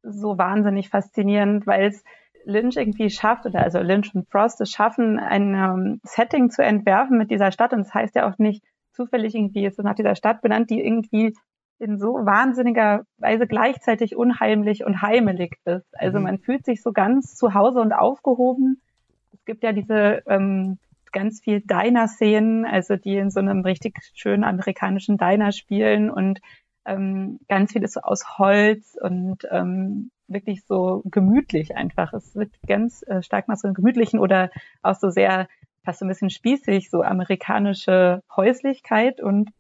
so 0.03 0.39
wahnsinnig 0.39 0.89
faszinierend, 0.89 1.67
weil 1.67 1.89
es 1.89 2.05
Lynch 2.45 2.77
irgendwie 2.77 3.11
schafft, 3.11 3.45
oder 3.45 3.63
also 3.63 3.81
Lynch 3.81 4.15
und 4.15 4.29
Frost 4.31 4.61
es 4.61 4.71
schaffen, 4.71 5.19
ein 5.19 5.55
ähm, 5.55 6.01
Setting 6.05 6.51
zu 6.51 6.63
entwerfen 6.63 7.19
mit 7.19 7.31
dieser 7.31 7.51
Stadt. 7.51 7.73
Und 7.73 7.81
das 7.81 7.95
heißt 7.95 8.15
ja 8.15 8.31
auch 8.31 8.39
nicht 8.39 8.63
zufällig 8.93 9.35
irgendwie, 9.35 9.67
ist 9.67 9.79
es 9.79 9.85
nach 9.85 9.95
dieser 9.95 10.15
Stadt 10.15 10.43
benannt, 10.43 10.71
die 10.71 10.81
irgendwie 10.81 11.37
in 11.79 11.99
so 11.99 12.15
wahnsinniger 12.15 13.05
Weise 13.19 13.47
gleichzeitig 13.47 14.17
unheimlich 14.17 14.85
und 14.85 15.03
heimelig 15.03 15.59
ist. 15.65 15.87
Also 15.93 16.19
mhm. 16.19 16.25
man 16.25 16.39
fühlt 16.39 16.65
sich 16.65 16.83
so 16.83 16.93
ganz 16.93 17.35
zu 17.35 17.55
Hause 17.55 17.81
und 17.81 17.93
aufgehoben. 17.93 18.81
Es 19.33 19.45
gibt 19.45 19.63
ja 19.63 19.73
diese 19.73 20.23
ähm, 20.27 20.79
ganz 21.13 21.41
viel 21.41 21.61
Diner-Szenen, 21.61 22.65
also 22.65 22.97
die 22.97 23.17
in 23.17 23.31
so 23.31 23.41
einem 23.41 23.61
richtig 23.61 23.99
schönen 24.15 24.45
amerikanischen 24.45 25.19
Diner 25.19 25.53
spielen 25.53 26.11
und 26.11 26.41
ähm, 26.85 27.41
ganz 27.49 27.73
viel 27.73 27.83
ist 27.83 27.95
so 27.95 28.01
aus 28.01 28.39
Holz 28.39 28.97
und 29.01 29.47
ähm, 29.51 30.11
wirklich 30.29 30.65
so 30.65 31.03
gemütlich 31.05 31.77
einfach. 31.77 32.13
Es 32.13 32.35
wird 32.35 32.51
ganz 32.67 33.03
äh, 33.07 33.23
stark 33.23 33.49
nach 33.49 33.57
so 33.57 33.67
einem 33.69 33.75
gemütlichen 33.75 34.19
oder 34.19 34.51
auch 34.83 34.95
so 34.95 35.11
sehr 35.11 35.49
fast 35.85 36.01
so 36.01 36.05
ein 36.05 36.09
bisschen 36.09 36.31
spießig, 36.31 36.91
so 36.91 37.03
amerikanische 37.03 38.23
Häuslichkeit 38.35 39.21
und 39.21 39.51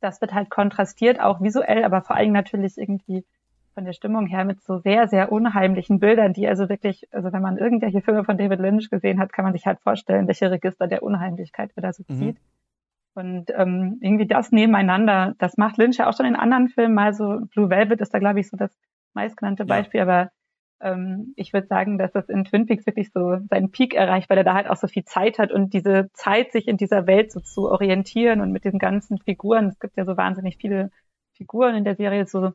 das 0.00 0.20
wird 0.20 0.34
halt 0.34 0.50
kontrastiert, 0.50 1.20
auch 1.20 1.40
visuell, 1.40 1.84
aber 1.84 2.02
vor 2.02 2.16
allem 2.16 2.32
natürlich 2.32 2.76
irgendwie 2.76 3.24
von 3.74 3.84
der 3.84 3.92
Stimmung 3.92 4.26
her 4.26 4.44
mit 4.44 4.62
so 4.62 4.78
sehr, 4.78 5.06
sehr 5.06 5.30
unheimlichen 5.30 6.00
Bildern, 6.00 6.32
die 6.32 6.48
also 6.48 6.68
wirklich, 6.68 7.06
also 7.12 7.30
wenn 7.32 7.42
man 7.42 7.58
irgendwelche 7.58 8.00
Filme 8.00 8.24
von 8.24 8.38
David 8.38 8.58
Lynch 8.58 8.88
gesehen 8.88 9.20
hat, 9.20 9.32
kann 9.32 9.44
man 9.44 9.52
sich 9.52 9.66
halt 9.66 9.80
vorstellen, 9.80 10.26
welche 10.26 10.50
Register 10.50 10.86
der 10.86 11.02
Unheimlichkeit 11.02 11.72
er 11.76 11.82
da 11.82 11.92
so 11.92 12.02
mhm. 12.08 12.18
zieht. 12.18 12.36
Und 13.14 13.50
ähm, 13.54 13.98
irgendwie 14.00 14.26
das 14.26 14.50
nebeneinander, 14.50 15.34
das 15.38 15.56
macht 15.56 15.76
Lynch 15.76 15.98
ja 15.98 16.08
auch 16.08 16.16
schon 16.16 16.26
in 16.26 16.36
anderen 16.36 16.68
Filmen 16.68 16.94
mal 16.94 17.14
so. 17.14 17.40
Blue 17.54 17.70
Velvet 17.70 18.00
ist 18.00 18.12
da, 18.12 18.18
glaube 18.18 18.40
ich, 18.40 18.48
so 18.48 18.56
das 18.56 18.70
meistgenannte 19.14 19.64
Beispiel, 19.64 19.98
ja. 19.98 20.04
aber 20.04 20.30
ähm, 20.80 21.32
ich 21.36 21.52
würde 21.52 21.66
sagen, 21.66 21.98
dass 21.98 22.12
das 22.12 22.28
in 22.28 22.44
Twin 22.44 22.66
Peaks 22.66 22.86
wirklich 22.86 23.10
so 23.12 23.38
seinen 23.50 23.70
Peak 23.70 23.94
erreicht, 23.94 24.28
weil 24.28 24.38
er 24.38 24.44
da 24.44 24.54
halt 24.54 24.68
auch 24.68 24.76
so 24.76 24.86
viel 24.88 25.04
Zeit 25.04 25.38
hat 25.38 25.52
und 25.52 25.72
diese 25.72 26.10
Zeit, 26.12 26.52
sich 26.52 26.68
in 26.68 26.76
dieser 26.76 27.06
Welt 27.06 27.32
so 27.32 27.40
zu 27.40 27.70
orientieren 27.70 28.40
und 28.40 28.52
mit 28.52 28.64
den 28.64 28.78
ganzen 28.78 29.18
Figuren, 29.18 29.68
es 29.68 29.78
gibt 29.78 29.96
ja 29.96 30.04
so 30.04 30.16
wahnsinnig 30.16 30.58
viele 30.60 30.90
Figuren 31.34 31.74
in 31.74 31.84
der 31.84 31.96
Serie, 31.96 32.26
so 32.26 32.52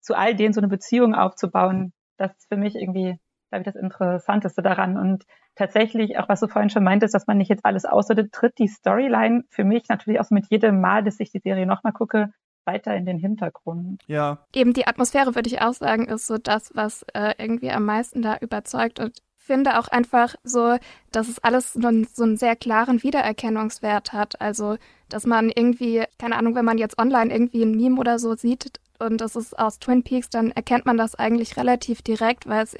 zu 0.00 0.14
all 0.14 0.34
denen 0.34 0.52
so 0.52 0.60
eine 0.60 0.68
Beziehung 0.68 1.14
aufzubauen, 1.14 1.92
das 2.18 2.32
ist 2.36 2.48
für 2.48 2.56
mich 2.56 2.74
irgendwie, 2.76 3.18
glaube 3.50 3.62
ich, 3.62 3.64
das 3.64 3.76
Interessanteste 3.76 4.62
daran. 4.62 4.98
Und 4.98 5.24
tatsächlich, 5.54 6.18
auch 6.18 6.28
was 6.28 6.40
du 6.40 6.48
vorhin 6.48 6.70
schon 6.70 6.84
meintest, 6.84 7.14
dass 7.14 7.26
man 7.26 7.38
nicht 7.38 7.48
jetzt 7.48 7.64
alles 7.64 7.84
aussortiert, 7.84 8.32
tritt 8.32 8.58
die 8.58 8.68
Storyline 8.68 9.44
für 9.48 9.64
mich 9.64 9.88
natürlich 9.88 10.20
auch 10.20 10.30
mit 10.30 10.46
jedem 10.50 10.80
Mal, 10.80 11.02
dass 11.02 11.20
ich 11.20 11.30
die 11.30 11.40
Serie 11.40 11.66
nochmal 11.66 11.92
gucke, 11.92 12.30
weiter 12.66 12.94
in 12.94 13.06
den 13.06 13.18
Hintergrund. 13.18 14.02
Ja. 14.06 14.38
Eben 14.54 14.72
die 14.72 14.86
Atmosphäre, 14.86 15.34
würde 15.34 15.48
ich 15.48 15.60
auch 15.60 15.74
sagen, 15.74 16.06
ist 16.06 16.26
so 16.26 16.38
das, 16.38 16.70
was 16.74 17.04
äh, 17.14 17.34
irgendwie 17.38 17.70
am 17.70 17.84
meisten 17.84 18.22
da 18.22 18.36
überzeugt. 18.38 19.00
Und 19.00 19.22
finde 19.36 19.78
auch 19.78 19.88
einfach 19.88 20.34
so, 20.42 20.76
dass 21.12 21.28
es 21.28 21.38
alles 21.38 21.74
so 21.74 21.86
einen, 21.86 22.06
so 22.12 22.24
einen 22.24 22.36
sehr 22.36 22.56
klaren 22.56 23.02
Wiedererkennungswert 23.02 24.12
hat. 24.12 24.40
Also, 24.40 24.76
dass 25.08 25.26
man 25.26 25.50
irgendwie, 25.54 26.04
keine 26.18 26.36
Ahnung, 26.36 26.54
wenn 26.54 26.64
man 26.64 26.78
jetzt 26.78 26.98
online 26.98 27.32
irgendwie 27.32 27.62
ein 27.62 27.76
Meme 27.76 28.00
oder 28.00 28.18
so 28.18 28.34
sieht 28.34 28.80
und 28.98 29.20
das 29.20 29.36
ist 29.36 29.58
aus 29.58 29.78
Twin 29.78 30.02
Peaks, 30.02 30.30
dann 30.30 30.50
erkennt 30.50 30.86
man 30.86 30.96
das 30.96 31.14
eigentlich 31.14 31.56
relativ 31.56 32.02
direkt, 32.02 32.48
weil 32.48 32.64
es 32.64 32.76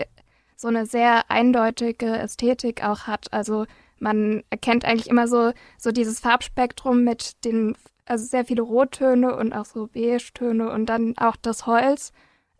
so 0.57 0.69
eine 0.69 0.87
sehr 0.87 1.31
eindeutige 1.31 2.07
Ästhetik 2.07 2.85
auch 2.85 3.07
hat. 3.07 3.33
Also 3.33 3.67
man 3.99 4.43
erkennt 4.51 4.85
eigentlich 4.85 5.09
immer 5.09 5.29
so, 5.29 5.53
so 5.79 5.93
dieses 5.93 6.21
Farbspektrum 6.21 7.05
mit 7.05 7.45
den, 7.45 7.77
also 8.07 8.25
sehr 8.25 8.45
viele 8.45 8.63
Rottöne 8.63 9.37
und 9.37 9.53
auch 9.53 9.65
so 9.65 9.87
Beige-Töne 9.87 10.71
und 10.71 10.87
dann 10.87 11.15
auch 11.17 11.37
das 11.37 11.67
Holz. 11.67 12.13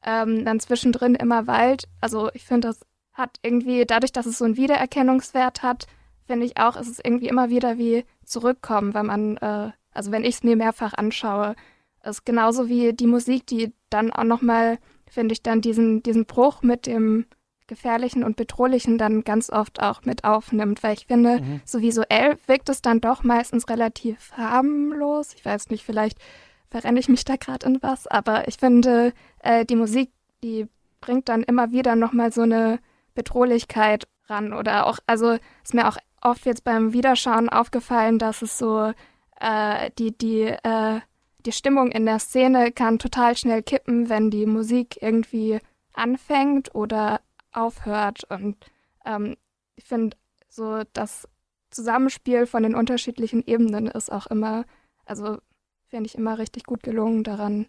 Ähm, 0.03 0.45
dann 0.45 0.61
zwischendrin 0.61 1.15
immer 1.15 1.47
Wald. 1.47 1.85
Also 2.01 2.31
ich 2.35 2.45
finde, 2.45 2.69
das 2.69 2.81
hat 3.13 3.39
irgendwie, 3.43 3.87
dadurch, 3.87 4.13
dass 4.13 4.27
es 4.27 4.39
so 4.39 4.45
einen 4.45 4.57
Wiedererkennungswert 4.57 5.63
hat, 5.63 5.87
finde 6.27 6.47
ich 6.47 6.59
auch, 6.59 6.77
ist 6.77 6.89
es 6.89 7.01
irgendwie 7.03 7.29
immer 7.29 7.49
wieder 7.51 7.79
wie 7.79 8.05
zurückkommen, 8.25 8.95
weil 8.95 9.05
man, 9.05 9.37
äh, 9.39 9.71
also 9.93 10.11
wenn 10.11 10.25
ich 10.25 10.37
es 10.37 10.43
mir 10.43 10.57
mehrfach 10.57 10.95
anschaue, 10.95 11.55
ist 12.03 12.27
genauso 12.27 12.69
wie 12.69 12.93
die 12.93 13.07
Musik, 13.07 13.47
die 13.47 13.73
dann 13.89 14.13
auch 14.13 14.25
nochmal, 14.25 14.79
finde 15.09 15.33
ich, 15.33 15.43
dann 15.43 15.61
diesen, 15.61 16.03
diesen 16.03 16.27
Bruch 16.27 16.63
mit 16.63 16.87
dem 16.87 17.27
Gefährlichen 17.67 18.25
und 18.25 18.37
Bedrohlichen 18.37 18.99
dann 18.99 19.25
ganz 19.25 19.51
oft 19.51 19.83
auch 19.83 20.03
mit 20.05 20.25
aufnimmt, 20.25 20.83
weil 20.83 20.95
ich 20.95 21.07
finde, 21.07 21.41
mhm. 21.41 21.61
so 21.65 21.81
visuell 21.81 22.37
wirkt 22.47 22.69
es 22.69 22.83
dann 22.83 23.01
doch 23.01 23.23
meistens 23.23 23.69
relativ 23.69 24.33
harmlos. 24.33 25.35
Ich 25.35 25.45
weiß 25.45 25.71
nicht, 25.71 25.85
vielleicht 25.85 26.19
verrenne 26.69 27.01
ich 27.01 27.09
mich 27.09 27.25
da 27.25 27.37
gerade 27.37 27.67
in 27.67 27.83
was, 27.83 28.07
aber 28.07 28.49
ich 28.49 28.57
finde, 28.57 29.13
äh, 29.43 29.65
die 29.65 29.77
Musik, 29.77 30.11
die 30.43 30.67
bringt 31.01 31.29
dann 31.29 31.43
immer 31.43 31.73
wieder 31.73 31.97
nochmal 31.97 32.33
so 32.33 32.43
eine 32.43 32.81
Bedrohlichkeit 33.15 34.07
ran 34.27 34.53
oder 34.53 34.87
auch, 34.87 34.99
also 35.07 35.37
ist 35.63 35.75
mir 35.75 35.89
auch 35.89 35.97
oft 36.21 36.47
jetzt 36.47 36.65
beim 36.65 36.93
Wiederschauen 36.93 37.49
aufgefallen, 37.49 38.19
dass 38.19 38.43
es 38.43 38.59
so 38.59 38.93
äh, 39.41 39.91
die, 39.99 40.17
die, 40.17 40.43
äh, 40.43 41.01
die 41.47 41.53
Stimmung 41.53 41.93
in 41.93 42.07
der 42.07 42.19
Szene 42.19 42.73
kann 42.73 42.99
total 42.99 43.37
schnell 43.37 43.63
kippen, 43.63 44.09
wenn 44.09 44.31
die 44.31 44.47
Musik 44.47 44.99
irgendwie 45.01 45.61
anfängt 45.93 46.75
oder 46.75 47.21
aufhört. 47.57 48.25
Und 48.25 48.57
ähm, 49.05 49.37
ich 49.77 49.85
finde, 49.85 50.17
so 50.49 50.83
das 50.93 51.29
Zusammenspiel 51.71 52.47
von 52.47 52.63
den 52.63 52.75
unterschiedlichen 52.75 53.45
Ebenen 53.47 53.87
ist 53.87 54.13
auch 54.13 54.27
immer, 54.27 54.65
also 55.05 55.39
finde 55.89 56.07
ich 56.07 56.17
immer 56.17 56.39
richtig 56.39 56.65
gut 56.65 56.83
gelungen 56.83 57.25
daran. 57.25 57.67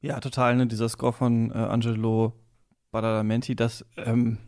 Ja, 0.00 0.20
total, 0.20 0.56
ne? 0.56 0.66
Dieser 0.66 0.88
Score 0.88 1.12
von 1.12 1.50
äh, 1.50 1.54
Angelo 1.54 2.32
Badalamenti, 2.90 3.56
das 3.56 3.84
ähm, 3.96 4.38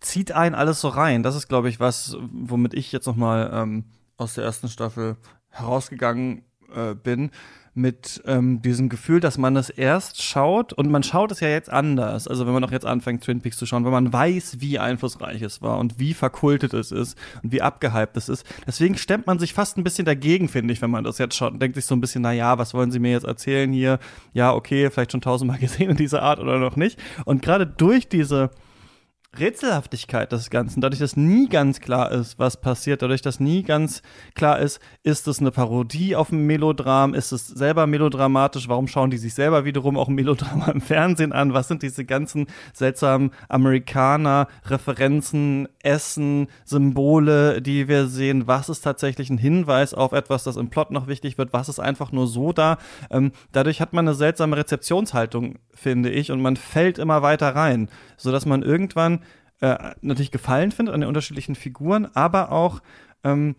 zieht 0.00 0.32
einen 0.32 0.54
alles 0.54 0.80
so 0.80 0.88
rein. 0.88 1.22
Das 1.22 1.34
ist, 1.34 1.48
glaube 1.48 1.68
ich, 1.68 1.80
was, 1.80 2.16
womit 2.30 2.74
ich 2.74 2.92
jetzt 2.92 3.06
noch 3.06 3.16
mal 3.16 3.50
ähm, 3.52 3.84
aus 4.16 4.34
der 4.34 4.44
ersten 4.44 4.68
Staffel 4.68 5.16
herausgegangen 5.48 6.44
äh, 6.74 6.94
bin 6.94 7.30
mit 7.74 8.22
ähm, 8.26 8.62
diesem 8.62 8.88
Gefühl, 8.88 9.20
dass 9.20 9.38
man 9.38 9.56
es 9.56 9.70
erst 9.70 10.22
schaut 10.22 10.72
und 10.72 10.90
man 10.90 11.02
schaut 11.02 11.30
es 11.30 11.40
ja 11.40 11.48
jetzt 11.48 11.70
anders. 11.70 12.26
Also 12.26 12.46
wenn 12.46 12.52
man 12.52 12.64
auch 12.64 12.72
jetzt 12.72 12.84
anfängt, 12.84 13.22
Twin 13.22 13.40
Peaks 13.40 13.56
zu 13.56 13.66
schauen, 13.66 13.84
wenn 13.84 13.92
man 13.92 14.12
weiß, 14.12 14.56
wie 14.60 14.78
einflussreich 14.78 15.40
es 15.42 15.62
war 15.62 15.78
und 15.78 15.98
wie 15.98 16.12
verkultet 16.14 16.74
es 16.74 16.90
ist 16.90 17.16
und 17.42 17.52
wie 17.52 17.62
abgehypt 17.62 18.16
es 18.16 18.28
ist. 18.28 18.44
Deswegen 18.66 18.96
stemmt 18.96 19.26
man 19.26 19.38
sich 19.38 19.54
fast 19.54 19.78
ein 19.78 19.84
bisschen 19.84 20.04
dagegen, 20.04 20.48
finde 20.48 20.72
ich, 20.72 20.82
wenn 20.82 20.90
man 20.90 21.04
das 21.04 21.18
jetzt 21.18 21.36
schaut 21.36 21.52
und 21.52 21.62
denkt 21.62 21.76
sich 21.76 21.86
so 21.86 21.94
ein 21.94 22.00
bisschen, 22.00 22.22
na 22.22 22.32
ja, 22.32 22.58
was 22.58 22.74
wollen 22.74 22.90
Sie 22.90 22.98
mir 22.98 23.12
jetzt 23.12 23.26
erzählen 23.26 23.72
hier? 23.72 24.00
Ja, 24.32 24.52
okay, 24.52 24.90
vielleicht 24.90 25.12
schon 25.12 25.20
tausendmal 25.20 25.58
gesehen 25.60 25.90
in 25.90 25.96
dieser 25.96 26.22
Art 26.22 26.40
oder 26.40 26.58
noch 26.58 26.76
nicht. 26.76 26.98
Und 27.24 27.42
gerade 27.42 27.66
durch 27.66 28.08
diese 28.08 28.50
Rätselhaftigkeit 29.38 30.32
des 30.32 30.50
Ganzen, 30.50 30.80
dadurch, 30.80 30.98
dass 30.98 31.16
nie 31.16 31.48
ganz 31.48 31.80
klar 31.80 32.10
ist, 32.10 32.40
was 32.40 32.60
passiert, 32.60 33.00
dadurch, 33.00 33.22
dass 33.22 33.38
nie 33.38 33.62
ganz 33.62 34.02
klar 34.34 34.58
ist, 34.58 34.80
ist 35.04 35.28
es 35.28 35.38
eine 35.38 35.52
Parodie 35.52 36.16
auf 36.16 36.32
ein 36.32 36.46
Melodram, 36.46 37.14
ist 37.14 37.30
es 37.30 37.46
selber 37.46 37.86
melodramatisch, 37.86 38.68
warum 38.68 38.88
schauen 38.88 39.10
die 39.10 39.18
sich 39.18 39.34
selber 39.34 39.64
wiederum 39.64 39.96
auch 39.96 40.08
ein 40.08 40.16
Melodrama 40.16 40.72
im 40.72 40.80
Fernsehen 40.80 41.32
an, 41.32 41.54
was 41.54 41.68
sind 41.68 41.84
diese 41.84 42.04
ganzen 42.04 42.48
seltsamen 42.72 43.30
Amerikaner, 43.48 44.48
Referenzen, 44.64 45.68
Essen, 45.80 46.48
Symbole, 46.64 47.62
die 47.62 47.86
wir 47.86 48.08
sehen, 48.08 48.48
was 48.48 48.68
ist 48.68 48.80
tatsächlich 48.80 49.30
ein 49.30 49.38
Hinweis 49.38 49.94
auf 49.94 50.10
etwas, 50.10 50.42
das 50.42 50.56
im 50.56 50.70
Plot 50.70 50.90
noch 50.90 51.06
wichtig 51.06 51.38
wird, 51.38 51.52
was 51.52 51.68
ist 51.68 51.78
einfach 51.78 52.10
nur 52.10 52.26
so 52.26 52.52
da. 52.52 52.78
Ähm, 53.10 53.30
dadurch 53.52 53.80
hat 53.80 53.92
man 53.92 54.08
eine 54.08 54.16
seltsame 54.16 54.56
Rezeptionshaltung, 54.56 55.60
finde 55.72 56.10
ich, 56.10 56.32
und 56.32 56.42
man 56.42 56.56
fällt 56.56 56.98
immer 56.98 57.22
weiter 57.22 57.54
rein, 57.54 57.88
sodass 58.16 58.44
man 58.44 58.62
irgendwann 58.62 59.19
äh, 59.60 59.94
natürlich 60.00 60.30
Gefallen 60.30 60.72
findet 60.72 60.94
an 60.94 61.00
den 61.00 61.08
unterschiedlichen 61.08 61.54
Figuren, 61.54 62.06
aber 62.14 62.52
auch, 62.52 62.80
ähm, 63.24 63.56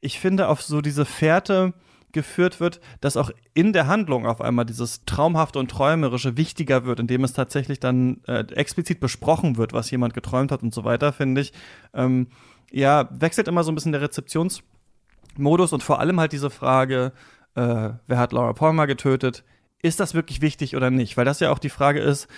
ich 0.00 0.18
finde, 0.18 0.48
auf 0.48 0.62
so 0.62 0.80
diese 0.80 1.04
Fährte 1.04 1.74
geführt 2.12 2.60
wird, 2.60 2.80
dass 3.00 3.16
auch 3.16 3.30
in 3.54 3.72
der 3.72 3.86
Handlung 3.86 4.26
auf 4.26 4.40
einmal 4.40 4.64
dieses 4.64 5.04
Traumhafte 5.04 5.58
und 5.58 5.70
Träumerische 5.70 6.36
wichtiger 6.36 6.84
wird, 6.84 7.00
indem 7.00 7.24
es 7.24 7.32
tatsächlich 7.32 7.80
dann 7.80 8.22
äh, 8.26 8.44
explizit 8.54 9.00
besprochen 9.00 9.56
wird, 9.56 9.72
was 9.72 9.90
jemand 9.90 10.14
geträumt 10.14 10.50
hat 10.50 10.62
und 10.62 10.74
so 10.74 10.84
weiter, 10.84 11.12
finde 11.12 11.42
ich. 11.42 11.52
Ähm, 11.94 12.28
ja, 12.72 13.08
wechselt 13.12 13.48
immer 13.48 13.64
so 13.64 13.70
ein 13.70 13.74
bisschen 13.74 13.92
der 13.92 14.00
Rezeptionsmodus 14.00 15.72
und 15.72 15.82
vor 15.82 16.00
allem 16.00 16.18
halt 16.20 16.32
diese 16.32 16.50
Frage, 16.50 17.12
äh, 17.54 17.90
wer 18.06 18.18
hat 18.18 18.32
Laura 18.32 18.52
Palmer 18.52 18.86
getötet? 18.86 19.44
Ist 19.82 20.00
das 20.00 20.14
wirklich 20.14 20.40
wichtig 20.40 20.76
oder 20.76 20.90
nicht? 20.90 21.16
Weil 21.16 21.24
das 21.24 21.40
ja 21.40 21.50
auch 21.50 21.58
die 21.58 21.70
Frage 21.70 22.00
ist, 22.00 22.28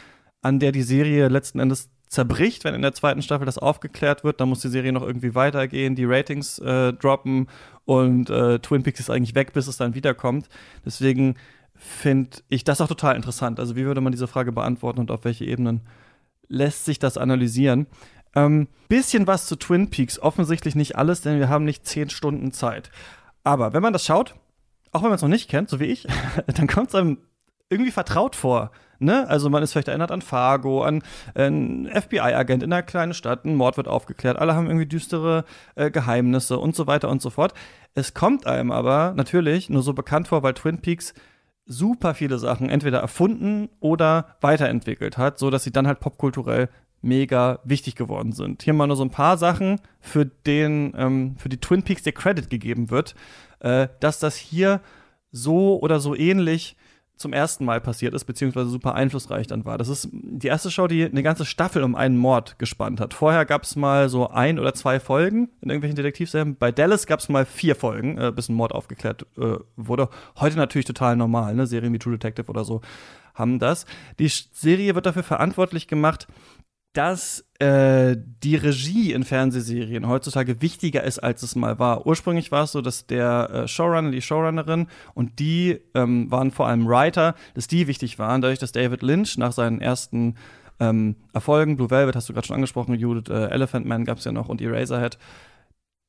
an 0.43 0.59
der 0.59 0.73
die 0.73 0.83
Serie 0.83 1.29
letzten 1.29 1.61
Endes 1.61 1.91
zerbricht, 2.13 2.65
wenn 2.65 2.75
in 2.75 2.83
der 2.83 2.93
zweiten 2.93 3.23
Staffel 3.23 3.47
das 3.47 3.57
aufgeklärt 3.57 4.23
wird. 4.23 4.39
Dann 4.39 4.51
muss 4.51 4.61
die 4.61 4.69
Serie 4.69 4.93
noch 4.93 5.03
irgendwie 5.03 5.35
weitergehen, 5.35 5.95
die 5.95 6.05
Ratings 6.05 6.59
äh, 6.59 6.93
droppen 6.93 7.49
und 7.87 8.29
äh, 8.29 8.59
Twin 8.59 8.83
Peaks 8.83 9.01
ist 9.01 9.09
eigentlich 9.09 9.35
weg, 9.35 9.55
bis 9.55 9.67
es 9.67 9.79
dann 9.79 9.95
wiederkommt. 9.95 10.51
Deswegen 10.85 11.37
finde 11.75 12.39
ich 12.51 12.65
das 12.65 12.83
auch 12.83 12.89
total 12.89 13.17
interessant. 13.17 13.59
Also 13.59 13.77
wie 13.77 13.87
würde 13.87 14.03
man 14.03 14.13
diese 14.13 14.27
Frage 14.27 14.53
beantworten 14.53 15.01
und 15.01 15.11
auf 15.11 15.25
welche 15.25 15.47
Ebenen 15.47 15.81
lässt 16.49 16.85
sich 16.85 16.99
das 16.99 17.17
analysieren? 17.17 17.87
Ähm, 18.35 18.69
bisschen 18.89 19.27
was 19.27 19.47
zu 19.47 19.57
Twin 19.57 19.89
Peaks, 19.89 20.19
offensichtlich 20.19 20.75
nicht 20.75 20.97
alles, 20.97 21.23
denn 21.23 21.39
wir 21.39 21.49
haben 21.49 21.65
nicht 21.65 21.87
zehn 21.87 22.11
Stunden 22.11 22.53
Zeit. 22.53 22.91
Aber 23.43 23.73
wenn 23.73 23.83
man 23.83 23.95
das 23.95 24.05
schaut, 24.05 24.35
auch 24.93 25.03
wenn 25.03 25.09
man 25.09 25.17
es 25.17 25.23
noch 25.23 25.29
nicht 25.31 25.49
kennt, 25.49 25.71
so 25.71 25.81
wie 25.81 25.87
ich, 25.87 26.07
dann 26.47 26.67
kommt 26.67 26.91
es 26.91 26.95
einem 26.95 27.17
irgendwie 27.71 27.91
vertraut 27.91 28.37
vor. 28.37 28.71
Ne? 29.03 29.29
Also 29.29 29.51
man 29.51 29.63
ist 29.63 29.73
vielleicht 29.73 29.89
erinnert 29.89 30.11
an 30.11 30.23
Fargo, 30.23 30.83
an 30.83 31.03
einen 31.35 31.87
FBI-Agent 31.87 32.63
in 32.63 32.73
einer 32.73 32.83
kleinen 32.83 33.15
Stadt, 33.15 33.45
ein 33.45 33.57
Mord 33.57 33.77
wird 33.77 33.89
aufgeklärt, 33.89 34.39
alle 34.39 34.55
haben 34.55 34.67
irgendwie 34.67 34.87
düstere 34.87 35.45
äh, 35.75 35.91
Geheimnisse 35.91 36.59
und 36.59 36.77
so 36.77 36.87
weiter 36.87 37.09
und 37.09 37.21
so 37.21 37.31
fort. 37.31 37.55
Es 37.95 38.15
kommt 38.15 38.47
einem 38.47 38.71
aber 38.71 39.13
natürlich 39.17 39.69
nur 39.69 39.83
so 39.83 39.93
bekannt 39.93 40.29
vor, 40.29 40.43
weil 40.43 40.55
Twin 40.55 40.79
Peaks 40.79 41.15
super 41.67 42.15
viele 42.15 42.39
Sachen 42.39 42.71
entweder 42.71 43.01
erfunden 43.01 43.69
oder 43.81 44.37
weiterentwickelt 44.41 45.19
hat, 45.19 45.39
so 45.39 45.51
dass 45.51 45.65
sie 45.65 45.73
dann 45.73 45.87
halt 45.87 46.01
popkulturell 46.01 46.69
mega 47.03 47.59
wichtig 47.65 47.97
geworden 47.97 48.33
sind. 48.33 48.63
Hier 48.63 48.73
mal 48.73 48.87
nur 48.87 48.97
so 48.97 49.05
ein 49.05 49.11
paar 49.11 49.37
Sachen, 49.37 49.81
für 50.01 50.25
den, 50.25 50.95
ähm, 50.97 51.37
für 51.37 51.49
die 51.49 51.59
Twin 51.59 51.83
Peaks 51.83 52.03
der 52.03 52.13
Credit 52.13 52.49
gegeben 52.49 52.91
wird, 52.91 53.15
äh, 53.61 53.89
dass 54.01 54.19
das 54.21 54.37
hier 54.37 54.81
so 55.33 55.81
oder 55.81 55.99
so 55.99 56.15
ähnlich 56.15 56.77
zum 57.23 57.33
ersten 57.33 57.65
Mal 57.65 57.81
passiert 57.81 58.15
ist, 58.15 58.25
beziehungsweise 58.25 58.69
super 58.69 58.95
einflussreich 58.95 59.47
dann 59.47 59.65
war. 59.65 59.79
Das 59.79 59.89
ist 59.89 60.09
die 60.13 60.49
erste 60.49 60.71
Show, 60.71 60.87
die 60.87 61.05
eine 61.05 61.23
ganze 61.23 61.45
Staffel 61.45 61.83
um 61.83 61.95
einen 61.95 62.19
Mord 62.19 62.59
gespannt 62.59 63.01
hat. 63.01 63.15
Vorher 63.15 63.47
gab 63.47 63.63
es 63.63 63.77
mal 63.77 64.09
so 64.09 64.29
ein 64.29 64.59
oder 64.59 64.75
zwei 64.75 65.01
Folgen 65.01 65.49
in 65.61 65.71
irgendwelchen 65.71 65.97
Detektivserien. 65.97 66.57
Bei 66.57 66.71
Dallas 66.73 67.07
gab 67.07 67.21
es 67.21 67.29
mal 67.29 67.47
vier 67.47 67.77
Folgen, 67.77 68.19
äh, 68.19 68.33
bis 68.35 68.49
ein 68.49 68.55
Mord 68.55 68.73
aufgeklärt 68.73 69.27
äh, 69.39 69.57
wurde. 69.77 70.09
Heute 70.39 70.57
natürlich 70.57 70.87
total 70.87 71.17
normal, 71.17 71.55
ne? 71.55 71.67
Serien 71.67 71.93
wie 71.95 71.99
True 71.99 72.19
Detective 72.19 72.51
oder 72.51 72.65
so 72.65 72.83
haben 73.35 73.59
das. 73.59 73.87
Die 74.19 74.29
Serie 74.29 74.95
wird 74.95 75.07
dafür 75.07 75.23
verantwortlich 75.23 75.89
gemacht, 75.89 76.27
dass 76.93 77.47
äh, 77.59 78.17
die 78.43 78.57
Regie 78.57 79.13
in 79.13 79.25
Fernsehserien 79.25 80.09
heutzutage 80.09 80.61
wichtiger 80.61 81.03
ist, 81.05 81.21
als 81.21 81.43
es 81.43 81.57
mal 81.57 81.79
war. 81.79 82.07
Ursprünglich 82.07 82.53
war 82.53 82.65
es 82.65 82.73
so, 82.73 82.83
dass 82.83 83.07
der 83.07 83.51
äh, 83.51 83.69
Showrunner, 83.69 84.11
die 84.11 84.21
Showrunnerin 84.21 84.89
und 85.15 85.39
die 85.39 85.81
ähm, 85.95 86.31
waren 86.31 86.51
vor 86.51 86.69
allem 86.69 86.87
Writer, 86.87 87.35
dass 87.55 87.67
die 87.67 87.87
wichtig 87.87 88.19
waren, 88.19 88.43
dadurch, 88.43 88.59
dass 88.59 88.73
David 88.73 89.03
Lynch 89.03 89.39
nach 89.39 89.53
seinen 89.53 89.81
ersten 89.81 90.35
ähm, 90.81 91.17
Erfolgen, 91.33 91.77
Blue 91.77 91.91
Velvet 91.91 92.15
hast 92.15 92.29
du 92.29 92.35
gerade 92.35 92.47
schon 92.47 92.57
angesprochen, 92.57 92.95
Judith 92.95 93.31
äh, 93.31 93.49
Elephant 93.49 93.87
Man 93.87 94.05
gab 94.05 94.19
es 94.19 94.25
ja 94.25 94.33
noch 94.33 94.49
und 94.49 94.61
Eraserhead, 94.61 95.17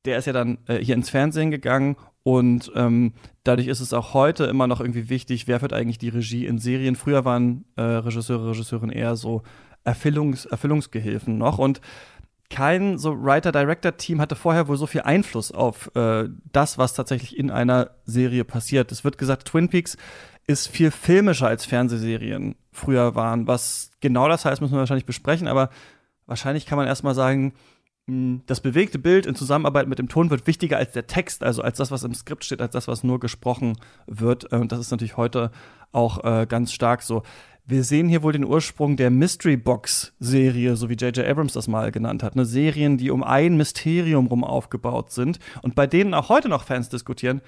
der 0.04 0.18
ist 0.18 0.26
ja 0.26 0.34
dann 0.34 0.58
äh, 0.66 0.78
hier 0.78 0.96
ins 0.96 1.08
Fernsehen 1.08 1.50
gegangen 1.50 1.96
und 2.24 2.72
ähm, 2.74 3.14
dadurch 3.42 3.68
ist 3.68 3.80
es 3.80 3.94
auch 3.94 4.12
heute 4.12 4.44
immer 4.44 4.66
noch 4.66 4.80
irgendwie 4.80 5.08
wichtig, 5.08 5.46
wer 5.46 5.60
führt 5.60 5.72
eigentlich 5.72 5.98
die 5.98 6.08
Regie 6.08 6.46
in 6.46 6.58
Serien. 6.58 6.96
Früher 6.96 7.24
waren 7.24 7.64
äh, 7.76 7.82
Regisseure, 7.82 8.50
Regisseurinnen 8.50 8.94
eher 8.94 9.16
so 9.16 9.42
Erfüllungs 9.84 10.46
Erfüllungsgehilfen 10.46 11.38
noch 11.38 11.58
und 11.58 11.80
kein 12.50 12.98
so 12.98 13.12
Writer-Director-Team 13.20 14.20
hatte 14.20 14.36
vorher 14.36 14.68
wohl 14.68 14.76
so 14.76 14.86
viel 14.86 15.02
Einfluss 15.02 15.50
auf 15.50 15.90
äh, 15.96 16.28
das, 16.52 16.78
was 16.78 16.94
tatsächlich 16.94 17.38
in 17.38 17.50
einer 17.50 17.90
Serie 18.04 18.44
passiert. 18.44 18.92
Es 18.92 19.02
wird 19.02 19.18
gesagt, 19.18 19.48
Twin 19.48 19.68
Peaks 19.68 19.96
ist 20.46 20.68
viel 20.68 20.90
filmischer 20.90 21.48
als 21.48 21.64
Fernsehserien 21.64 22.54
früher 22.70 23.14
waren. 23.14 23.46
Was 23.46 23.90
genau 24.00 24.28
das 24.28 24.44
heißt, 24.44 24.60
müssen 24.60 24.74
wir 24.74 24.80
wahrscheinlich 24.80 25.06
besprechen, 25.06 25.48
aber 25.48 25.70
wahrscheinlich 26.26 26.66
kann 26.66 26.76
man 26.76 26.86
erstmal 26.86 27.14
sagen, 27.14 27.54
hm, 28.06 28.42
das 28.46 28.60
bewegte 28.60 28.98
Bild 28.98 29.24
in 29.24 29.34
Zusammenarbeit 29.34 29.88
mit 29.88 29.98
dem 29.98 30.08
Ton 30.08 30.30
wird 30.30 30.46
wichtiger 30.46 30.76
als 30.76 30.92
der 30.92 31.06
Text, 31.06 31.42
also 31.42 31.62
als 31.62 31.78
das, 31.78 31.90
was 31.90 32.04
im 32.04 32.14
Skript 32.14 32.44
steht, 32.44 32.60
als 32.60 32.72
das, 32.72 32.88
was 32.88 33.02
nur 33.04 33.20
gesprochen 33.20 33.78
wird. 34.06 34.44
Und 34.52 34.72
das 34.72 34.80
ist 34.80 34.90
natürlich 34.90 35.16
heute 35.16 35.50
auch 35.92 36.22
äh, 36.24 36.46
ganz 36.46 36.72
stark 36.72 37.02
so. 37.02 37.22
Wir 37.66 37.82
sehen 37.82 38.10
hier 38.10 38.22
wohl 38.22 38.34
den 38.34 38.44
Ursprung 38.44 38.98
der 38.98 39.08
Mystery 39.08 39.56
Box 39.56 40.12
Serie, 40.20 40.76
so 40.76 40.90
wie 40.90 40.96
J.J. 40.96 41.26
Abrams 41.26 41.54
das 41.54 41.66
mal 41.66 41.90
genannt 41.92 42.22
hat. 42.22 42.36
Ne? 42.36 42.44
Serien, 42.44 42.98
die 42.98 43.10
um 43.10 43.22
ein 43.24 43.56
Mysterium 43.56 44.26
rum 44.26 44.44
aufgebaut 44.44 45.12
sind 45.12 45.38
und 45.62 45.74
bei 45.74 45.86
denen 45.86 46.12
auch 46.12 46.28
heute 46.28 46.50
noch 46.50 46.64
Fans 46.64 46.90
diskutieren, 46.90 47.40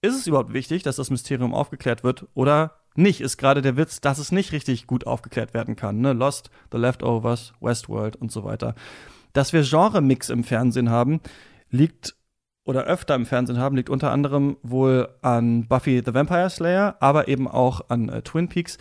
ist 0.00 0.14
es 0.14 0.28
überhaupt 0.28 0.52
wichtig, 0.52 0.84
dass 0.84 0.94
das 0.94 1.10
Mysterium 1.10 1.52
aufgeklärt 1.52 2.04
wird 2.04 2.28
oder 2.34 2.76
nicht? 2.94 3.20
Ist 3.20 3.36
gerade 3.36 3.62
der 3.62 3.76
Witz, 3.76 4.00
dass 4.00 4.18
es 4.18 4.30
nicht 4.30 4.52
richtig 4.52 4.86
gut 4.86 5.08
aufgeklärt 5.08 5.54
werden 5.54 5.74
kann. 5.74 6.00
Ne? 6.00 6.12
Lost, 6.12 6.50
The 6.70 6.78
Leftovers, 6.78 7.52
Westworld 7.60 8.14
und 8.14 8.30
so 8.30 8.44
weiter. 8.44 8.76
Dass 9.32 9.52
wir 9.52 9.62
Genre-Mix 9.62 10.30
im 10.30 10.44
Fernsehen 10.44 10.88
haben, 10.88 11.20
liegt 11.70 12.14
oder 12.64 12.84
öfter 12.84 13.16
im 13.16 13.26
Fernsehen 13.26 13.58
haben, 13.58 13.74
liegt 13.74 13.90
unter 13.90 14.12
anderem 14.12 14.56
wohl 14.62 15.08
an 15.20 15.66
Buffy 15.66 16.00
the 16.04 16.14
Vampire 16.14 16.48
Slayer, 16.48 16.96
aber 17.00 17.26
eben 17.26 17.48
auch 17.48 17.90
an 17.90 18.08
äh, 18.08 18.22
Twin 18.22 18.48
Peaks. 18.48 18.78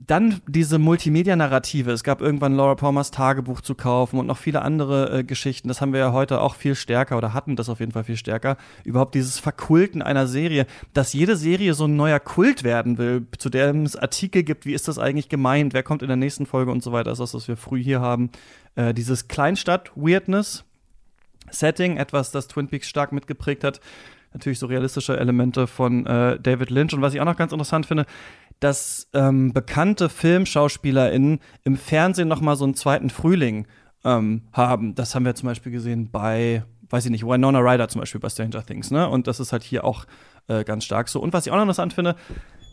Dann 0.00 0.40
diese 0.46 0.78
Multimedia-Narrative. 0.78 1.90
Es 1.90 2.04
gab 2.04 2.20
irgendwann 2.20 2.54
Laura 2.54 2.76
Palmers 2.76 3.10
Tagebuch 3.10 3.60
zu 3.60 3.74
kaufen 3.74 4.18
und 4.18 4.26
noch 4.26 4.38
viele 4.38 4.62
andere 4.62 5.18
äh, 5.18 5.24
Geschichten. 5.24 5.68
Das 5.68 5.80
haben 5.80 5.92
wir 5.92 6.00
ja 6.00 6.12
heute 6.12 6.40
auch 6.40 6.54
viel 6.54 6.76
stärker 6.76 7.18
oder 7.18 7.34
hatten 7.34 7.56
das 7.56 7.68
auf 7.68 7.80
jeden 7.80 7.92
Fall 7.92 8.04
viel 8.04 8.16
stärker. 8.16 8.56
Überhaupt 8.84 9.14
dieses 9.14 9.38
Verkulten 9.40 10.00
einer 10.00 10.28
Serie, 10.28 10.66
dass 10.94 11.12
jede 11.12 11.36
Serie 11.36 11.74
so 11.74 11.86
ein 11.86 11.96
neuer 11.96 12.20
Kult 12.20 12.62
werden 12.62 12.96
will, 12.96 13.26
zu 13.38 13.50
dem 13.50 13.82
es 13.82 13.96
Artikel 13.96 14.44
gibt, 14.44 14.66
wie 14.66 14.72
ist 14.72 14.86
das 14.86 14.98
eigentlich 14.98 15.28
gemeint, 15.28 15.74
wer 15.74 15.82
kommt 15.82 16.02
in 16.02 16.08
der 16.08 16.16
nächsten 16.16 16.46
Folge 16.46 16.70
und 16.70 16.82
so 16.82 16.92
weiter. 16.92 17.10
Ist 17.10 17.18
das, 17.18 17.34
was 17.34 17.48
wir 17.48 17.56
früh 17.56 17.82
hier 17.82 18.00
haben. 18.00 18.30
Äh, 18.76 18.94
dieses 18.94 19.26
Kleinstadt-Weirdness, 19.26 20.64
Setting, 21.50 21.96
etwas, 21.96 22.30
das 22.30 22.46
Twin 22.46 22.68
Peaks 22.68 22.88
stark 22.88 23.12
mitgeprägt 23.12 23.64
hat. 23.64 23.80
Natürlich 24.32 24.58
so 24.58 24.66
realistische 24.66 25.18
Elemente 25.18 25.66
von 25.66 26.06
äh, 26.06 26.38
David 26.38 26.70
Lynch. 26.70 26.92
Und 26.94 27.00
was 27.00 27.14
ich 27.14 27.20
auch 27.20 27.24
noch 27.24 27.36
ganz 27.36 27.52
interessant 27.52 27.86
finde, 27.86 28.04
dass 28.60 29.08
ähm, 29.12 29.52
bekannte 29.52 30.08
FilmschauspielerInnen 30.08 31.40
im 31.64 31.76
Fernsehen 31.76 32.28
noch 32.28 32.40
mal 32.40 32.56
so 32.56 32.64
einen 32.64 32.74
zweiten 32.74 33.10
Frühling 33.10 33.66
ähm, 34.04 34.42
haben. 34.52 34.94
Das 34.94 35.14
haben 35.14 35.24
wir 35.24 35.34
zum 35.34 35.48
Beispiel 35.48 35.72
gesehen 35.72 36.10
bei, 36.10 36.64
weiß 36.90 37.04
ich 37.04 37.10
nicht, 37.10 37.24
Winona 37.24 37.60
Ryder 37.60 37.88
zum 37.88 38.00
Beispiel 38.00 38.20
bei 38.20 38.28
Stranger 38.28 38.64
Things, 38.64 38.90
ne? 38.90 39.08
Und 39.08 39.26
das 39.26 39.40
ist 39.40 39.52
halt 39.52 39.62
hier 39.62 39.84
auch 39.84 40.06
äh, 40.48 40.64
ganz 40.64 40.84
stark 40.84 41.08
so. 41.08 41.20
Und 41.20 41.32
was 41.32 41.46
ich 41.46 41.52
auch 41.52 41.56
noch 41.56 41.62
interessant 41.62 41.92
finde, 41.92 42.16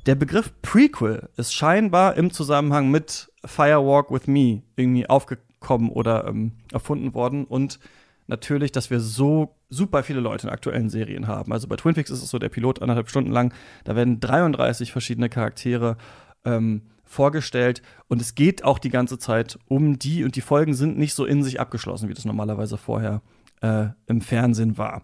der 0.06 0.15
Begriff 0.15 0.54
Prequel 0.62 1.30
ist 1.36 1.54
scheinbar 1.54 2.15
im 2.15 2.32
Zusammenhang 2.32 2.92
mit 2.92 3.32
Firewalk 3.44 4.12
with 4.12 4.27
Me 4.27 4.62
irgendwie 4.75 5.10
aufgekommen 5.10 5.89
oder 5.89 6.27
ähm, 6.27 6.54
erfunden 6.72 7.13
worden 7.13 7.46
und 7.46 7.80
natürlich, 8.27 8.72
dass 8.72 8.89
wir 8.89 9.00
so 9.00 9.55
super 9.70 10.03
viele 10.03 10.20
Leute 10.20 10.48
in 10.48 10.53
aktuellen 10.53 10.89
Serien 10.89 11.27
haben. 11.27 11.51
Also 11.51 11.67
bei 11.67 11.75
Twin 11.75 11.94
Peaks 11.94 12.10
ist 12.10 12.24
es 12.24 12.29
so, 12.29 12.39
der 12.39 12.50
Pilot 12.50 12.82
anderthalb 12.82 13.10
Stunden 13.10 13.32
lang, 13.32 13.53
da 13.84 13.96
werden 13.96 14.20
33 14.20 14.91
verschiedene 14.91 15.29
Charaktere 15.29 15.98
ähm, 16.44 16.84
vorgestellt 17.03 17.82
und 18.08 18.22
es 18.22 18.36
geht 18.36 18.63
auch 18.63 18.79
die 18.79 18.89
ganze 18.89 19.20
Zeit 19.20 19.60
um 19.67 20.00
die 20.00 20.24
und 20.24 20.36
die 20.36 20.41
Folgen 20.41 20.74
sind 20.74 20.98
nicht 20.98 21.13
so 21.13 21.25
in 21.25 21.44
sich 21.44 21.60
abgeschlossen, 21.60 22.10
wie 22.10 22.13
das 22.13 22.25
normalerweise 22.25 22.77
vorher 22.77 23.22
äh, 23.62 23.88
im 24.08 24.22
Fernsehen 24.22 24.77
war. 24.77 25.03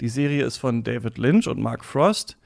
Die 0.00 0.08
Serie 0.08 0.44
ist 0.44 0.58
von 0.58 0.82
David 0.82 1.18
Lynch 1.18 1.48
und 1.48 1.60
Mark 1.60 1.84
Frost. 1.84 2.36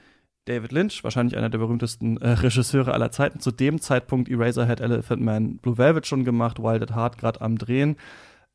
David 0.46 0.72
Lynch, 0.72 1.04
wahrscheinlich 1.04 1.36
einer 1.36 1.50
der 1.50 1.58
berühmtesten 1.58 2.16
äh, 2.18 2.30
Regisseure 2.30 2.92
aller 2.92 3.10
Zeiten, 3.10 3.40
zu 3.40 3.50
dem 3.50 3.80
Zeitpunkt 3.80 4.28
Eraserhead, 4.28 4.80
Elephant 4.80 5.22
Man, 5.22 5.56
Blue 5.58 5.78
Velvet 5.78 6.06
schon 6.06 6.24
gemacht, 6.24 6.58
Wild 6.58 6.82
at 6.82 6.94
Heart 6.94 7.18
gerade 7.18 7.40
am 7.40 7.58
Drehen 7.58 7.96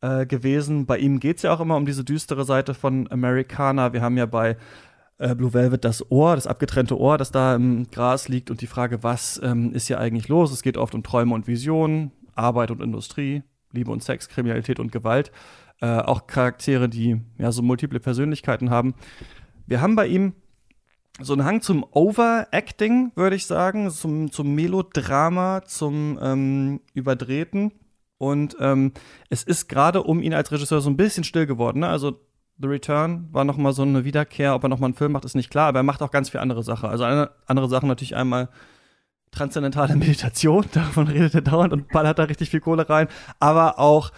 äh, 0.05 0.25
gewesen. 0.25 0.85
Bei 0.85 0.97
ihm 0.97 1.19
geht 1.19 1.37
es 1.37 1.43
ja 1.43 1.53
auch 1.53 1.59
immer 1.59 1.75
um 1.75 1.85
diese 1.85 2.03
düstere 2.03 2.45
Seite 2.45 2.73
von 2.73 3.09
Americana. 3.11 3.93
Wir 3.93 4.01
haben 4.01 4.17
ja 4.17 4.25
bei 4.25 4.57
äh, 5.17 5.33
Blue 5.33 5.53
Velvet 5.53 5.83
das 5.83 6.11
Ohr, 6.11 6.35
das 6.35 6.47
abgetrennte 6.47 6.99
Ohr, 6.99 7.17
das 7.17 7.31
da 7.31 7.55
im 7.55 7.89
Gras 7.89 8.27
liegt 8.27 8.51
und 8.51 8.61
die 8.61 8.67
Frage, 8.67 9.03
was 9.03 9.39
ähm, 9.43 9.73
ist 9.73 9.87
hier 9.87 9.99
eigentlich 9.99 10.27
los? 10.27 10.51
Es 10.51 10.61
geht 10.61 10.77
oft 10.77 10.93
um 10.93 11.03
Träume 11.03 11.33
und 11.33 11.47
Visionen, 11.47 12.11
Arbeit 12.35 12.71
und 12.71 12.81
Industrie, 12.81 13.43
Liebe 13.71 13.91
und 13.91 14.03
Sex, 14.03 14.29
Kriminalität 14.29 14.79
und 14.79 14.91
Gewalt. 14.91 15.31
Äh, 15.81 15.87
auch 15.87 16.27
Charaktere, 16.27 16.87
die 16.87 17.21
ja 17.37 17.51
so 17.51 17.61
multiple 17.61 17.99
Persönlichkeiten 17.99 18.69
haben. 18.69 18.93
Wir 19.65 19.81
haben 19.81 19.95
bei 19.95 20.07
ihm 20.07 20.33
so 21.19 21.33
einen 21.33 21.45
Hang 21.45 21.61
zum 21.61 21.85
Overacting, 21.91 23.11
würde 23.15 23.37
ich 23.37 23.45
sagen, 23.45 23.89
zum, 23.89 24.31
zum 24.31 24.53
Melodrama, 24.53 25.63
zum 25.65 26.19
ähm, 26.21 26.81
Überdrehten. 26.93 27.71
Und 28.17 28.55
ähm, 28.59 28.93
es 29.29 29.43
ist 29.43 29.67
gerade 29.67 30.03
um 30.03 30.21
ihn 30.21 30.33
als 30.33 30.51
Regisseur 30.51 30.81
so 30.81 30.89
ein 30.89 30.97
bisschen 30.97 31.23
still 31.23 31.45
geworden. 31.45 31.79
Ne? 31.79 31.87
Also 31.87 32.21
The 32.57 32.67
Return 32.67 33.27
war 33.31 33.43
noch 33.43 33.57
mal 33.57 33.73
so 33.73 33.81
eine 33.81 34.05
Wiederkehr. 34.05 34.55
Ob 34.55 34.63
er 34.63 34.69
noch 34.69 34.79
mal 34.79 34.87
einen 34.87 34.95
Film 34.95 35.11
macht, 35.11 35.25
ist 35.25 35.35
nicht 35.35 35.49
klar. 35.49 35.67
Aber 35.67 35.79
er 35.79 35.83
macht 35.83 36.01
auch 36.01 36.11
ganz 36.11 36.29
viele 36.29 36.41
andere 36.41 36.63
Sachen. 36.63 36.89
Also 36.89 37.03
eine, 37.03 37.31
andere 37.45 37.67
Sachen 37.67 37.87
natürlich 37.87 38.15
einmal 38.15 38.49
transzendentale 39.31 39.95
Meditation. 39.97 40.65
Davon 40.71 41.07
redet 41.07 41.35
er 41.35 41.41
dauernd 41.41 41.73
und 41.73 41.89
ballert 41.89 42.19
da 42.19 42.23
richtig 42.23 42.49
viel 42.49 42.61
Kohle 42.61 42.89
rein. 42.89 43.07
Aber 43.39 43.79
auch 43.79 44.11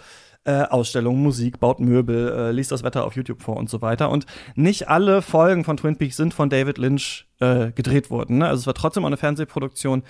äh, 0.44 0.62
Ausstellungen, 0.62 1.22
Musik, 1.22 1.58
baut 1.58 1.80
Möbel, 1.80 2.32
äh, 2.32 2.52
liest 2.52 2.70
das 2.70 2.84
Wetter 2.84 3.04
auf 3.04 3.16
YouTube 3.16 3.42
vor 3.42 3.56
und 3.56 3.68
so 3.68 3.82
weiter. 3.82 4.08
Und 4.08 4.26
nicht 4.54 4.88
alle 4.88 5.20
Folgen 5.20 5.64
von 5.64 5.76
Twin 5.76 5.96
Peaks 5.96 6.16
sind 6.16 6.32
von 6.32 6.48
David 6.48 6.78
Lynch 6.78 7.26
äh, 7.40 7.72
gedreht 7.72 8.10
worden. 8.10 8.38
Ne? 8.38 8.48
Also 8.48 8.60
es 8.60 8.66
war 8.66 8.74
trotzdem 8.74 9.02
auch 9.02 9.08
eine 9.08 9.16
Fernsehproduktion, 9.16 10.04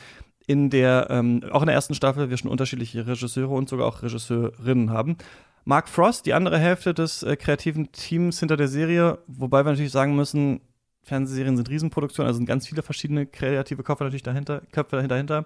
in 0.49 0.71
der, 0.71 1.09
ähm, 1.11 1.43
auch 1.53 1.61
in 1.61 1.67
der 1.67 1.75
ersten 1.75 1.95
Staffel, 1.95 2.31
wir 2.31 2.37
schon 2.39 2.51
unterschiedliche 2.51 3.07
Regisseure 3.07 3.55
und 3.55 3.69
sogar 3.69 3.87
auch 3.87 4.03
Regisseurinnen 4.03 4.91
haben. 4.91 5.19
Mark 5.65 5.91
Frost, 5.91 6.25
die 6.25 6.33
andere 6.33 6.59
Hälfte 6.59 6.95
des 6.95 7.23
äh, 7.23 7.37
kreativen 7.37 7.93
Teams 7.93 8.41
hinter 8.41 8.57
der 8.57 8.69
Serie, 8.69 9.19
wobei 9.27 9.65
wir 9.65 9.71
natürlich 9.71 9.93
sagen 9.93 10.17
müssen, 10.17 10.63
Fernsehserien 11.03 11.57
sind 11.57 11.69
Riesenproduktionen, 11.69 12.29
also 12.29 12.39
sind 12.39 12.47
ganz 12.47 12.67
viele 12.67 12.83
verschiedene 12.83 13.27
kreative 13.27 13.83
Köpfe 13.83 14.05
natürlich 14.05 14.23
dahinter, 14.23 14.63
Köpfe 14.73 15.07
dahinter. 15.07 15.45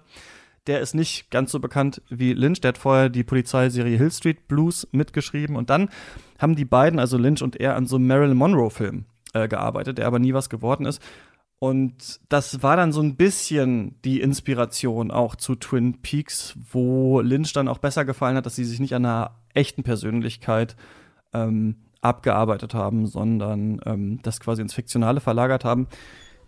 Der 0.67 0.79
ist 0.79 0.95
nicht 0.95 1.29
ganz 1.29 1.51
so 1.51 1.59
bekannt 1.59 2.01
wie 2.09 2.31
Lynch. 2.31 2.61
Der 2.61 2.69
hat 2.69 2.77
vorher 2.77 3.09
die 3.09 3.25
Polizeiserie 3.25 3.97
Hill 3.97 4.11
Street 4.11 4.47
Blues 4.47 4.87
mitgeschrieben. 4.93 5.57
Und 5.57 5.69
dann 5.69 5.89
haben 6.39 6.55
die 6.55 6.63
beiden, 6.63 6.99
also 6.99 7.17
Lynch 7.17 7.41
und 7.41 7.59
er, 7.59 7.75
an 7.75 7.85
so 7.85 7.97
einem 7.97 8.07
Marilyn 8.07 8.37
Monroe-Film 8.37 9.03
äh, 9.33 9.49
gearbeitet, 9.49 9.97
der 9.97 10.07
aber 10.07 10.19
nie 10.19 10.33
was 10.33 10.49
geworden 10.49 10.85
ist. 10.85 11.01
Und 11.63 12.19
das 12.27 12.61
war 12.61 12.75
dann 12.75 12.91
so 12.91 12.99
ein 12.99 13.15
bisschen 13.15 13.95
die 14.03 14.19
Inspiration 14.19 15.11
auch 15.11 15.37
zu 15.37 15.55
Twin 15.55 16.01
Peaks, 16.01 16.57
wo 16.73 17.21
Lynch 17.21 17.53
dann 17.53 17.69
auch 17.69 17.77
besser 17.77 18.03
gefallen 18.03 18.35
hat, 18.35 18.45
dass 18.45 18.57
sie 18.57 18.65
sich 18.65 18.81
nicht 18.81 18.93
an 18.93 19.05
einer 19.05 19.35
echten 19.53 19.81
Persönlichkeit 19.81 20.75
ähm, 21.31 21.77
abgearbeitet 22.01 22.73
haben, 22.73 23.07
sondern 23.07 23.79
ähm, 23.85 24.19
das 24.23 24.41
quasi 24.41 24.61
ins 24.61 24.73
Fiktionale 24.73 25.21
verlagert 25.21 25.63
haben. 25.63 25.87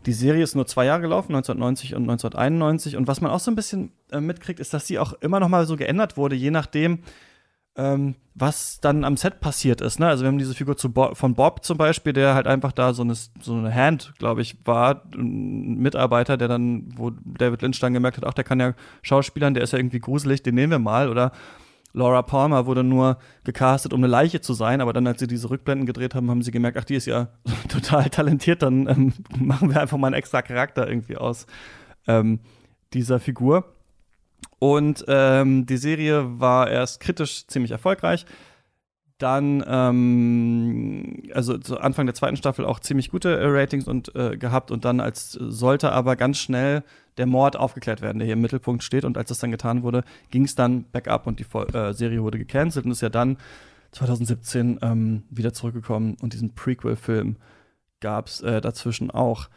Die 0.06 0.12
Serie 0.12 0.44
ist 0.44 0.54
nur 0.54 0.68
zwei 0.68 0.84
Jahre 0.84 1.04
gelaufen, 1.04 1.34
1990 1.34 1.96
und 1.96 2.02
1991. 2.10 2.98
Und 2.98 3.08
was 3.08 3.22
man 3.22 3.32
auch 3.32 3.40
so 3.40 3.50
ein 3.50 3.56
bisschen 3.56 3.94
äh, 4.12 4.20
mitkriegt, 4.20 4.60
ist, 4.60 4.74
dass 4.74 4.86
sie 4.86 5.00
auch 5.00 5.14
immer 5.22 5.40
noch 5.40 5.48
mal 5.48 5.66
so 5.66 5.78
geändert 5.78 6.18
wurde, 6.18 6.36
je 6.36 6.52
nachdem, 6.52 7.00
ähm, 7.78 8.16
was 8.34 8.80
dann 8.82 9.04
am 9.04 9.18
Set 9.18 9.40
passiert 9.40 9.82
ist. 9.82 10.00
Ne? 10.00 10.08
Also 10.08 10.24
wir 10.24 10.28
haben 10.28 10.38
diese 10.38 10.54
Figur 10.54 10.76
Bo 10.76 11.16
von 11.16 11.36
Bob 11.36 11.64
zum 11.64 11.78
Beispiel, 11.78 12.14
der 12.14 12.36
halt 12.36 12.48
einfach 12.48 12.72
da 12.72 12.94
so 12.94 13.04
eine, 13.04 13.14
so 13.14 13.54
eine 13.54 13.74
Hand, 13.74 14.14
glaube 14.18 14.42
ich, 14.42 14.58
war, 14.66 15.04
ein 15.14 15.76
Mitarbeiter, 15.78 16.38
der 16.38 16.48
dann, 16.48 16.90
wo 16.96 17.12
David 17.12 17.62
Lynch 17.62 17.80
dann 17.80 17.94
gemerkt 17.94 18.18
hat, 18.18 18.26
ach, 18.26 18.34
der 18.34 18.44
kann 18.44 18.60
ja 18.60 18.74
Schauspielern, 19.02 19.54
der 19.54 19.64
ist 19.64 19.72
ja 19.72 19.80
irgendwie 19.80 20.00
gruselig, 20.00 20.44
den 20.44 20.56
nehmen 20.56 20.72
wir 20.72 20.80
mal. 20.80 21.10
Oder 21.10 21.32
Laura 21.94 22.22
Palmer 22.24 22.66
wurde 22.66 22.84
nur 22.84 23.18
gecastet, 23.46 23.94
um 23.94 24.02
eine 24.02 24.08
Leiche 24.08 24.42
zu 24.42 24.54
sein, 24.54 24.82
aber 24.82 24.92
dann, 24.92 25.08
als 25.08 25.20
sie 25.20 25.28
diese 25.28 25.50
Rückblenden 25.50 25.86
gedreht 25.86 26.14
haben, 26.14 26.30
haben 26.30 26.42
sie 26.42 26.52
gemerkt, 26.52 26.78
ach, 26.78 26.84
die 26.84 26.96
ist 26.96 27.06
ja 27.06 27.30
total 27.70 28.10
talentiert, 28.10 28.62
dann 28.62 28.88
ähm, 28.88 29.14
machen 29.40 29.74
wir 29.74 29.82
einfach 29.82 29.98
mal 29.98 30.08
einen 30.08 30.16
extra 30.16 30.42
Charakter 30.42 30.88
irgendwie 30.88 31.16
aus 31.16 31.48
ähm, 32.06 32.40
dieser 32.94 33.20
Figur. 33.20 33.75
Und 34.66 35.06
ähm, 35.08 35.68
die 35.68 35.78
Serie 35.78 36.40
war 36.40 36.72
erst 36.72 37.00
kritisch 37.00 37.46
ziemlich 37.46 37.70
erfolgreich. 37.70 38.26
Dann, 39.20 39.64
ähm, 39.68 41.22
also 41.36 41.60
zu 41.60 41.80
Anfang 41.80 42.08
der 42.08 42.16
zweiten 42.16 42.36
Staffel 42.36 42.66
auch 42.66 42.80
ziemlich 42.80 43.12
gute 43.12 43.38
äh, 43.38 43.46
Ratings 43.46 43.88
und 43.88 44.16
äh, 44.16 44.38
gehabt 44.38 44.72
und 44.72 44.84
dann 44.84 45.02
als 45.02 45.34
sollte 45.34 45.92
aber 45.92 46.16
ganz 46.16 46.40
schnell 46.40 46.82
der 47.18 47.28
Mord 47.28 47.56
aufgeklärt 47.56 48.02
werden, 48.02 48.18
der 48.18 48.26
hier 48.26 48.34
im 48.34 48.42
Mittelpunkt 48.42 48.82
steht. 48.82 49.06
Und 49.06 49.20
als 49.20 49.30
das 49.30 49.38
dann 49.38 49.52
getan 49.52 49.84
wurde, 49.84 50.04
ging 50.32 50.46
es 50.46 50.56
dann 50.56 50.86
bergab 50.86 51.28
und 51.28 51.40
die 51.40 51.46
äh, 51.76 51.94
Serie 51.94 52.24
wurde 52.24 52.40
gecancelt 52.40 52.86
und 52.88 52.92
ist 52.92 53.02
ja 53.02 53.10
dann 53.10 53.38
2017 53.92 54.80
ähm, 54.82 55.24
wieder 55.30 55.54
zurückgekommen 55.54 56.18
und 56.20 56.34
diesen 56.34 56.56
Prequel-Film 56.56 57.36
gab 58.00 58.30
es 58.30 58.42
äh, 58.42 58.62
dazwischen 58.62 59.12
auch 59.12 59.48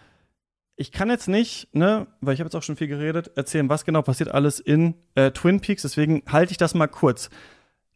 ich 0.80 0.92
kann 0.92 1.10
jetzt 1.10 1.28
nicht, 1.28 1.74
ne, 1.74 2.06
weil 2.20 2.34
ich 2.34 2.40
habe 2.40 2.46
jetzt 2.46 2.54
auch 2.54 2.62
schon 2.62 2.76
viel 2.76 2.86
geredet, 2.86 3.32
erzählen, 3.34 3.68
was 3.68 3.84
genau 3.84 4.00
passiert 4.02 4.30
alles 4.30 4.60
in 4.60 4.94
äh, 5.16 5.32
Twin 5.32 5.60
Peaks. 5.60 5.82
Deswegen 5.82 6.22
halte 6.28 6.52
ich 6.52 6.56
das 6.56 6.72
mal 6.74 6.86
kurz. 6.86 7.30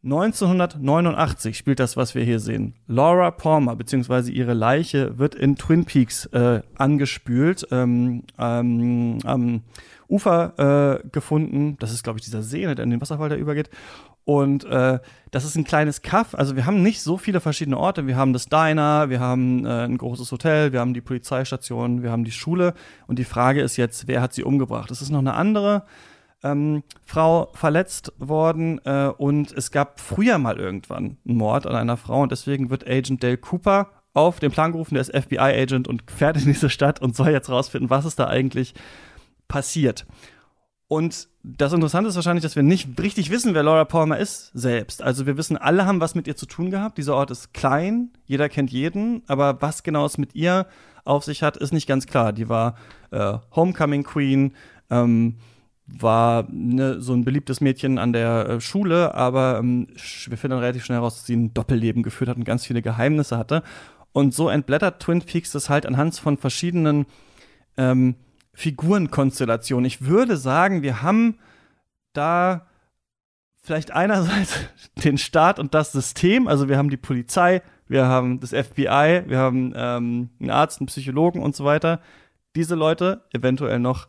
1989 0.03 1.57
spielt 1.57 1.79
das, 1.79 1.97
was 1.97 2.17
wir 2.17 2.25
hier 2.25 2.41
sehen. 2.41 2.75
Laura 2.89 3.31
Palmer 3.31 3.77
beziehungsweise 3.77 4.33
ihre 4.33 4.53
Leiche 4.53 5.17
wird 5.17 5.37
in 5.37 5.55
Twin 5.55 5.85
Peaks 5.85 6.27
äh, 6.27 6.63
angespült, 6.77 7.69
ähm, 7.71 8.25
ähm, 8.37 9.19
am 9.23 9.63
Ufer 10.09 11.03
äh, 11.05 11.09
gefunden. 11.09 11.77
Das 11.79 11.93
ist, 11.93 12.03
glaube 12.03 12.19
ich, 12.19 12.25
dieser 12.25 12.43
See, 12.43 12.63
der 12.63 12.81
in 12.81 12.91
den 12.91 13.01
Wasserfall 13.01 13.29
da 13.29 13.37
übergeht. 13.37 13.71
Und 14.25 14.65
äh, 14.65 15.01
das 15.33 15.45
ist 15.45 15.57
ein 15.57 15.65
kleines 15.65 16.03
Kaff. 16.03 16.35
Also 16.35 16.55
wir 16.55 16.67
haben 16.67 16.83
nicht 16.83 17.03
so 17.03 17.17
viele 17.17 17.41
verschiedene 17.41 17.79
Orte. 17.79 18.07
Wir 18.07 18.17
haben 18.17 18.33
das 18.33 18.47
Diner, 18.47 19.11
wir 19.11 19.19
haben 19.19 19.67
äh, 19.67 19.85
ein 19.85 19.99
großes 19.99 20.31
Hotel, 20.31 20.73
wir 20.73 20.81
haben 20.81 20.95
die 20.95 21.01
Polizeistation, 21.01 22.03
wir 22.03 22.13
haben 22.13 22.25
die 22.25 22.31
Schule. 22.31 22.75
Und 23.09 23.19
die 23.19 23.25
Frage 23.25 23.63
ist 23.63 23.77
jetzt, 23.77 24.07
wer 24.07 24.21
hat 24.21 24.33
sie 24.33 24.45
umgebracht? 24.45 24.91
Es 24.91 25.03
ist 25.03 25.11
noch 25.11 25.19
eine 25.19 25.35
andere 25.35 25.85
ähm, 26.43 26.83
Frau 27.05 27.51
verletzt 27.55 28.13
worden 28.19 28.81
äh, 28.85 29.09
und 29.17 29.53
es 29.53 29.71
gab 29.71 30.01
früher 30.01 30.39
mal 30.39 30.59
irgendwann 30.59 31.17
einen 31.27 31.37
Mord 31.37 31.67
an 31.67 31.77
einer 31.77 31.97
Frau 31.97 32.23
und 32.23 32.33
deswegen 32.33 32.71
wird 32.71 32.87
Agent 32.87 33.23
Dale 33.23 33.39
Cooper 33.39 33.91
auf 34.15 34.41
den 34.41 34.51
Plan 34.51 34.73
gerufen, 34.73 34.95
der 34.95 35.03
ist 35.03 35.17
FBI-Agent 35.17 35.89
und 35.89 36.11
fährt 36.11 36.37
in 36.37 36.45
diese 36.45 36.69
Stadt 36.69 37.01
und 37.01 37.17
soll 37.17 37.31
jetzt 37.31 37.49
rausfinden, 37.49 37.91
was 37.91 38.05
ist 38.05 38.19
da 38.19 38.27
eigentlich 38.27 38.75
passiert. 39.49 40.07
Und 40.89 41.29
das 41.45 41.73
Interessante 41.73 42.09
ist 42.09 42.15
wahrscheinlich, 42.15 42.45
dass 42.45 42.55
wir 42.55 42.63
nicht 42.63 43.01
richtig 43.01 43.31
wissen, 43.31 43.55
wer 43.55 43.65
Laura 43.65 43.85
Palmer 43.85 44.17
ist 44.17 44.53
selbst. 44.55 45.03
Also 45.03 45.27
wir 45.27 45.37
wissen, 45.37 45.57
alle 45.57 45.87
haben 45.87 46.01
was 46.01 46.15
mit 46.15 46.29
ihr 46.29 46.37
zu 46.37 46.47
tun 46.47 46.71
gehabt. 46.71 46.99
Dieser 46.99 47.17
Ort 47.17 47.33
ist 47.33 47.53
klein, 47.53 48.11
jeder 48.27 48.49
kennt 48.49 48.71
jeden, 48.71 49.23
aber 49.27 49.61
was 49.61 49.83
genau 49.83 50.07
es 50.07 50.19
mit 50.19 50.37
ihr 50.37 50.67
auf 51.05 51.25
sich 51.25 51.43
hat, 51.43 51.57
ist 51.57 51.73
nicht 51.73 51.89
ganz 51.89 52.07
klar. 52.07 52.33
Die 52.33 52.49
war 52.49 52.77
äh, 53.11 53.39
Homecoming 53.57 54.05
Queen, 54.05 54.53
ähm, 54.89 55.39
war 55.87 56.47
ne, 56.49 57.01
so 57.01 57.13
ein 57.13 57.25
beliebtes 57.25 57.61
Mädchen 57.61 57.99
an 57.99 58.13
der 58.13 58.49
äh, 58.49 58.61
Schule, 58.61 59.15
aber 59.15 59.59
ähm, 59.59 59.89
wir 60.29 60.39
finden 60.39 60.59
relativ 60.59 60.85
schnell 60.85 60.99
heraus, 60.99 61.17
dass 61.17 61.27
sie 61.27 61.37
ein 61.37 61.53
Doppelleben 61.53 62.05
geführt 62.05 62.31
hat 62.31 62.37
und 62.37 62.45
ganz 62.45 62.65
viele 62.65 62.83
Geheimnisse 62.83 63.37
hatte. 63.37 63.65
Und 64.13 64.33
so 64.33 64.49
entblättert 64.49 65.01
Twin 65.01 65.23
Peaks 65.23 65.51
das 65.51 65.69
halt 65.69 65.87
anhand 65.87 66.15
von 66.17 66.37
verschiedenen 66.37 67.07
ähm, 67.77 68.15
Figurenkonstellation. 68.55 69.85
Ich 69.85 70.03
würde 70.03 70.37
sagen, 70.37 70.83
wir 70.83 71.03
haben 71.03 71.39
da 72.13 72.67
vielleicht 73.63 73.93
einerseits 73.93 74.59
den 75.05 75.19
Staat 75.19 75.59
und 75.59 75.75
das 75.75 75.93
System, 75.93 76.49
also 76.49 76.69
wir 76.69 76.77
haben 76.77 76.91
die 76.91 76.97
Polizei, 76.97 77.63
wir 77.89 78.07
haben 78.07 78.41
das 78.41 78.51
FBI, 78.51 79.25
wir 79.27 79.39
haben 79.39 79.73
ähm, 79.77 80.31
einen 80.41 80.51
Arzt, 80.51 80.81
einen 80.81 80.87
Psychologen 80.87 81.43
und 81.43 81.55
so 81.55 81.65
weiter. 81.65 82.01
Diese 82.57 82.75
Leute, 82.75 83.25
eventuell 83.33 83.79
noch, 83.79 84.09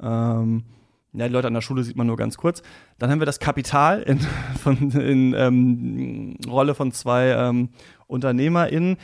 ähm, 0.00 0.64
ja, 1.12 1.28
die 1.28 1.32
Leute 1.32 1.46
an 1.46 1.54
der 1.54 1.60
Schule 1.60 1.84
sieht 1.84 1.96
man 1.96 2.06
nur 2.06 2.16
ganz 2.16 2.36
kurz. 2.36 2.62
Dann 2.98 3.10
haben 3.10 3.20
wir 3.20 3.26
das 3.26 3.38
Kapital 3.38 4.02
in, 4.02 4.20
von, 4.62 4.90
in 4.90 5.34
ähm, 5.34 6.36
Rolle 6.48 6.74
von 6.74 6.92
zwei 6.92 7.30
ähm, 7.30 7.70
UnternehmerInnen, 8.06 8.96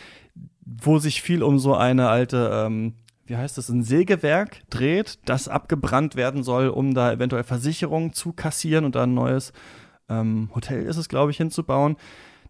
wo 0.65 0.99
sich 0.99 1.23
viel 1.23 1.43
um 1.43 1.59
so 1.59 1.75
eine 1.75 2.09
alte 2.09 2.51
ähm, 2.53 2.95
wie 3.31 3.37
heißt 3.37 3.57
das, 3.57 3.69
ein 3.69 3.85
Sägewerk 3.85 4.63
dreht, 4.71 5.21
das 5.25 5.47
abgebrannt 5.47 6.17
werden 6.17 6.43
soll, 6.43 6.69
um 6.69 6.95
da 6.95 7.13
eventuell 7.13 7.45
Versicherungen 7.45 8.13
zu 8.13 8.33
kassieren 8.33 8.85
und 8.85 8.97
da 8.97 9.05
ein 9.05 9.15
neues 9.15 9.53
ähm, 10.09 10.51
Hotel 10.53 10.83
ist 10.83 10.97
es, 10.97 11.09
glaube 11.09 11.31
ich, 11.31 11.37
hinzubauen. 11.37 11.97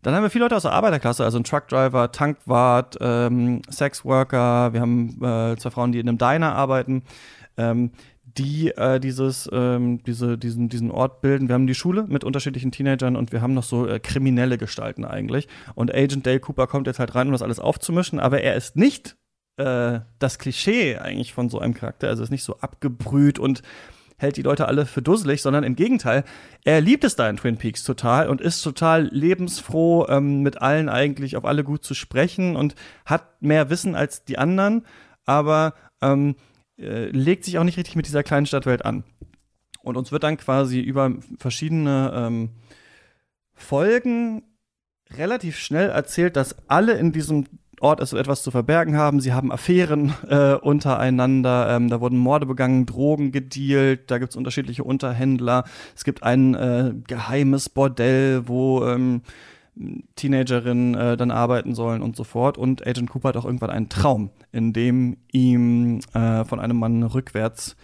Dann 0.01 0.15
haben 0.15 0.23
wir 0.23 0.31
viele 0.31 0.47
Leute 0.47 0.57
aus 0.57 0.63
der 0.63 0.73
Arbeiterklasse, 0.73 1.23
also 1.23 1.39
ein 1.39 1.45
Truckdriver, 1.45 2.11
Tankwart, 2.13 2.97
ähm, 2.99 3.61
Sexworker, 3.71 4.73
wir 4.73 4.81
haben 4.81 5.23
äh, 5.23 5.55
zwei 5.59 5.69
Frauen, 5.69 5.93
die 5.93 5.99
in 5.99 6.09
einem 6.09 6.17
Diner 6.17 6.55
arbeiten, 6.55 7.03
ähm, 7.59 7.91
die 8.25 8.71
äh, 8.71 8.99
dieses, 9.01 9.51
ähm, 9.53 10.03
diese, 10.05 10.39
diesen, 10.39 10.71
diesen 10.71 10.91
Ort 10.91 11.21
bilden. 11.21 11.49
Wir 11.49 11.57
haben 11.57 11.67
die 11.67 11.75
Schule 11.75 12.07
mit 12.09 12.25
unterschiedlichen 12.25 12.73
Teenagern 12.73 13.17
und 13.17 13.33
wir 13.33 13.43
haben 13.43 13.53
noch 13.53 13.65
so 13.65 13.87
äh, 13.87 14.01
kriminelle 14.01 14.57
Gestalten 14.57 15.05
eigentlich. 15.05 15.47
Und 15.75 15.95
Agent 15.95 16.27
Dale 16.27 16.41
Cooper 16.41 16.67
kommt 16.67 16.87
jetzt 16.87 17.01
halt 17.01 17.15
rein, 17.15 17.27
um 17.27 17.33
das 17.33 17.43
alles 17.43 17.61
aufzumischen, 17.61 18.19
aber 18.19 18.41
er 18.41 18.55
ist 18.55 18.77
nicht 18.77 19.19
äh, 19.61 20.01
das 20.19 20.39
Klischee 20.39 20.97
eigentlich 20.97 21.33
von 21.33 21.49
so 21.49 21.59
einem 21.59 21.75
Charakter. 21.75 22.09
Also 22.09 22.23
ist 22.23 22.31
nicht 22.31 22.45
so 22.45 22.57
abgebrüht 22.59 23.39
und 23.39 23.63
hält 24.17 24.37
die 24.37 24.43
Leute 24.43 24.69
alle 24.69 24.87
für 24.87 25.03
dusselig, 25.03 25.43
sondern 25.43 25.65
im 25.65 25.77
Gegenteil, 25.77 26.25
er 26.65 26.81
liebt 26.81 27.05
es 27.05 27.17
da 27.17 27.29
in 27.29 27.39
Twin 27.39 27.57
Peaks 27.57 27.85
total 27.85 28.29
und 28.29 28.41
ist 28.41 28.63
total 28.63 29.09
lebensfroh, 29.13 30.07
ähm, 30.09 30.43
mit 30.43 30.61
allen 30.61 30.89
eigentlich 30.89 31.37
auf 31.37 31.45
alle 31.45 31.65
gut 31.65 31.85
zu 31.85 31.95
sprechen 31.95 32.55
und 32.55 32.75
hat 33.07 33.41
mehr 33.43 33.71
Wissen 33.71 33.95
als 33.95 34.25
die 34.25 34.37
anderen, 34.37 34.85
aber 35.25 35.75
ähm, 36.03 36.37
äh, 36.79 37.07
legt 37.07 37.45
sich 37.45 37.59
auch 37.59 37.65
nicht 37.65 37.79
richtig 37.79 37.97
mit 37.97 38.07
dieser 38.07 38.23
kleinen 38.23 38.47
Stadtwelt 38.47 38.85
an. 38.85 39.05
Und 39.83 39.97
uns 39.97 40.13
wird 40.13 40.23
dann 40.23 40.37
quasi 40.37 40.81
über 40.81 41.13
verschiedene 41.39 42.13
ähm, 42.15 42.51
Folgen 43.55 44.43
relativ 45.17 45.59
schnell 45.59 45.89
erzählt, 45.89 46.37
dass 46.37 46.57
alle 46.69 46.93
in 46.93 47.13
diesem 47.13 47.47
Ort 47.81 48.01
ist 48.01 48.13
etwas 48.13 48.43
zu 48.43 48.51
verbergen 48.51 48.97
haben. 48.97 49.21
Sie 49.21 49.33
haben 49.33 49.51
Affären 49.51 50.13
äh, 50.29 50.55
untereinander. 50.55 51.75
Ähm, 51.75 51.89
da 51.89 52.01
wurden 52.01 52.19
Morde 52.19 52.45
begangen, 52.45 52.85
Drogen 52.85 53.33
gedealt. 53.33 54.11
Da 54.11 54.19
gibt 54.19 54.33
es 54.33 54.37
unterschiedliche 54.37 54.85
Unterhändler. 54.85 55.65
Es 55.97 56.05
gibt 56.05 56.23
ein 56.23 56.55
äh, 56.55 56.93
geheimes 57.07 57.71
Bordell, 57.71 58.47
wo 58.47 58.85
ähm, 58.85 59.23
Teenagerinnen 60.15 60.95
äh, 60.95 61.17
dann 61.17 61.31
arbeiten 61.31 61.75
sollen 61.75 62.03
und 62.03 62.17
so 62.17 62.25
fort. 62.25 62.59
Und 62.59 62.87
Agent 62.87 63.09
Cooper 63.09 63.31
hat 63.31 63.39
auch 63.39 63.47
irgendwann 63.47 63.71
einen 63.71 63.89
Traum, 63.89 64.31
in 64.53 64.75
dem 64.75 65.17
ihm 65.33 66.01
äh, 66.13 66.45
von 66.45 66.61
einem 66.61 66.77
Mann 66.77 67.03
rückwärts 67.03 67.77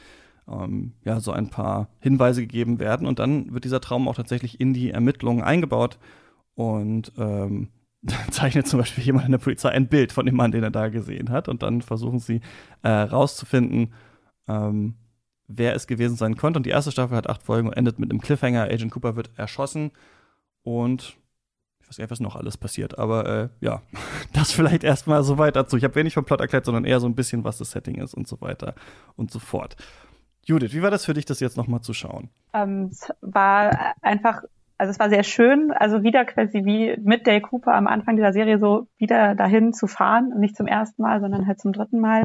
ähm, 0.46 0.92
ja 1.04 1.20
so 1.20 1.32
ein 1.32 1.48
paar 1.48 1.88
Hinweise 2.00 2.42
gegeben 2.42 2.80
werden. 2.80 3.06
Und 3.06 3.18
dann 3.18 3.54
wird 3.54 3.64
dieser 3.64 3.80
Traum 3.80 4.08
auch 4.08 4.16
tatsächlich 4.16 4.60
in 4.60 4.74
die 4.74 4.90
Ermittlungen 4.90 5.42
eingebaut. 5.42 5.98
Und 6.54 7.12
ähm, 7.18 7.68
zeichnet 8.30 8.66
zum 8.66 8.80
Beispiel 8.80 9.04
jemand 9.04 9.26
in 9.26 9.32
der 9.32 9.38
Polizei 9.38 9.70
ein 9.70 9.88
Bild 9.88 10.12
von 10.12 10.26
dem 10.26 10.36
Mann, 10.36 10.52
den 10.52 10.62
er 10.62 10.70
da 10.70 10.88
gesehen 10.88 11.30
hat. 11.30 11.48
Und 11.48 11.62
dann 11.62 11.82
versuchen 11.82 12.18
sie 12.18 12.40
äh, 12.82 12.88
rauszufinden, 12.88 13.92
ähm, 14.48 14.94
wer 15.48 15.74
es 15.74 15.86
gewesen 15.86 16.16
sein 16.16 16.36
konnte. 16.36 16.58
Und 16.58 16.66
die 16.66 16.70
erste 16.70 16.92
Staffel 16.92 17.16
hat 17.16 17.28
acht 17.28 17.42
Folgen 17.42 17.68
und 17.68 17.74
endet 17.74 17.98
mit 17.98 18.10
einem 18.10 18.20
Cliffhanger. 18.20 18.64
Agent 18.64 18.92
Cooper 18.92 19.16
wird 19.16 19.30
erschossen 19.36 19.92
und 20.62 21.16
ich 21.80 21.90
weiß 21.90 21.98
gar 21.98 22.04
nicht, 22.04 22.10
was 22.10 22.20
noch 22.20 22.34
alles 22.34 22.56
passiert, 22.56 22.98
aber 22.98 23.26
äh, 23.26 23.48
ja, 23.60 23.80
das 24.32 24.50
vielleicht 24.50 24.82
erstmal 24.82 25.22
so 25.22 25.38
weit 25.38 25.54
dazu. 25.54 25.76
Ich 25.76 25.84
habe 25.84 25.94
wenig 25.94 26.14
vom 26.14 26.24
Plot 26.24 26.40
erklärt, 26.40 26.64
sondern 26.64 26.84
eher 26.84 26.98
so 26.98 27.06
ein 27.06 27.14
bisschen, 27.14 27.44
was 27.44 27.58
das 27.58 27.70
Setting 27.70 27.96
ist 27.96 28.12
und 28.12 28.26
so 28.26 28.40
weiter 28.40 28.74
und 29.14 29.30
so 29.30 29.38
fort. 29.38 29.76
Judith, 30.44 30.72
wie 30.72 30.82
war 30.82 30.90
das 30.90 31.04
für 31.04 31.14
dich, 31.14 31.24
das 31.26 31.38
jetzt 31.38 31.56
nochmal 31.56 31.82
zu 31.82 31.92
schauen? 31.92 32.28
Ähm, 32.52 32.88
es 32.90 33.08
war 33.20 33.94
einfach 34.02 34.42
also 34.78 34.90
es 34.90 34.98
war 34.98 35.08
sehr 35.08 35.22
schön, 35.22 35.72
also 35.72 36.02
wieder 36.02 36.24
quasi 36.24 36.64
wie 36.64 36.96
mit 37.02 37.26
Dale 37.26 37.40
Cooper 37.40 37.74
am 37.74 37.86
Anfang 37.86 38.16
dieser 38.16 38.32
Serie 38.32 38.58
so 38.58 38.86
wieder 38.98 39.34
dahin 39.34 39.72
zu 39.72 39.86
fahren, 39.86 40.34
nicht 40.38 40.56
zum 40.56 40.66
ersten 40.66 41.02
Mal, 41.02 41.20
sondern 41.20 41.46
halt 41.46 41.60
zum 41.60 41.72
dritten 41.72 42.00
Mal. 42.00 42.24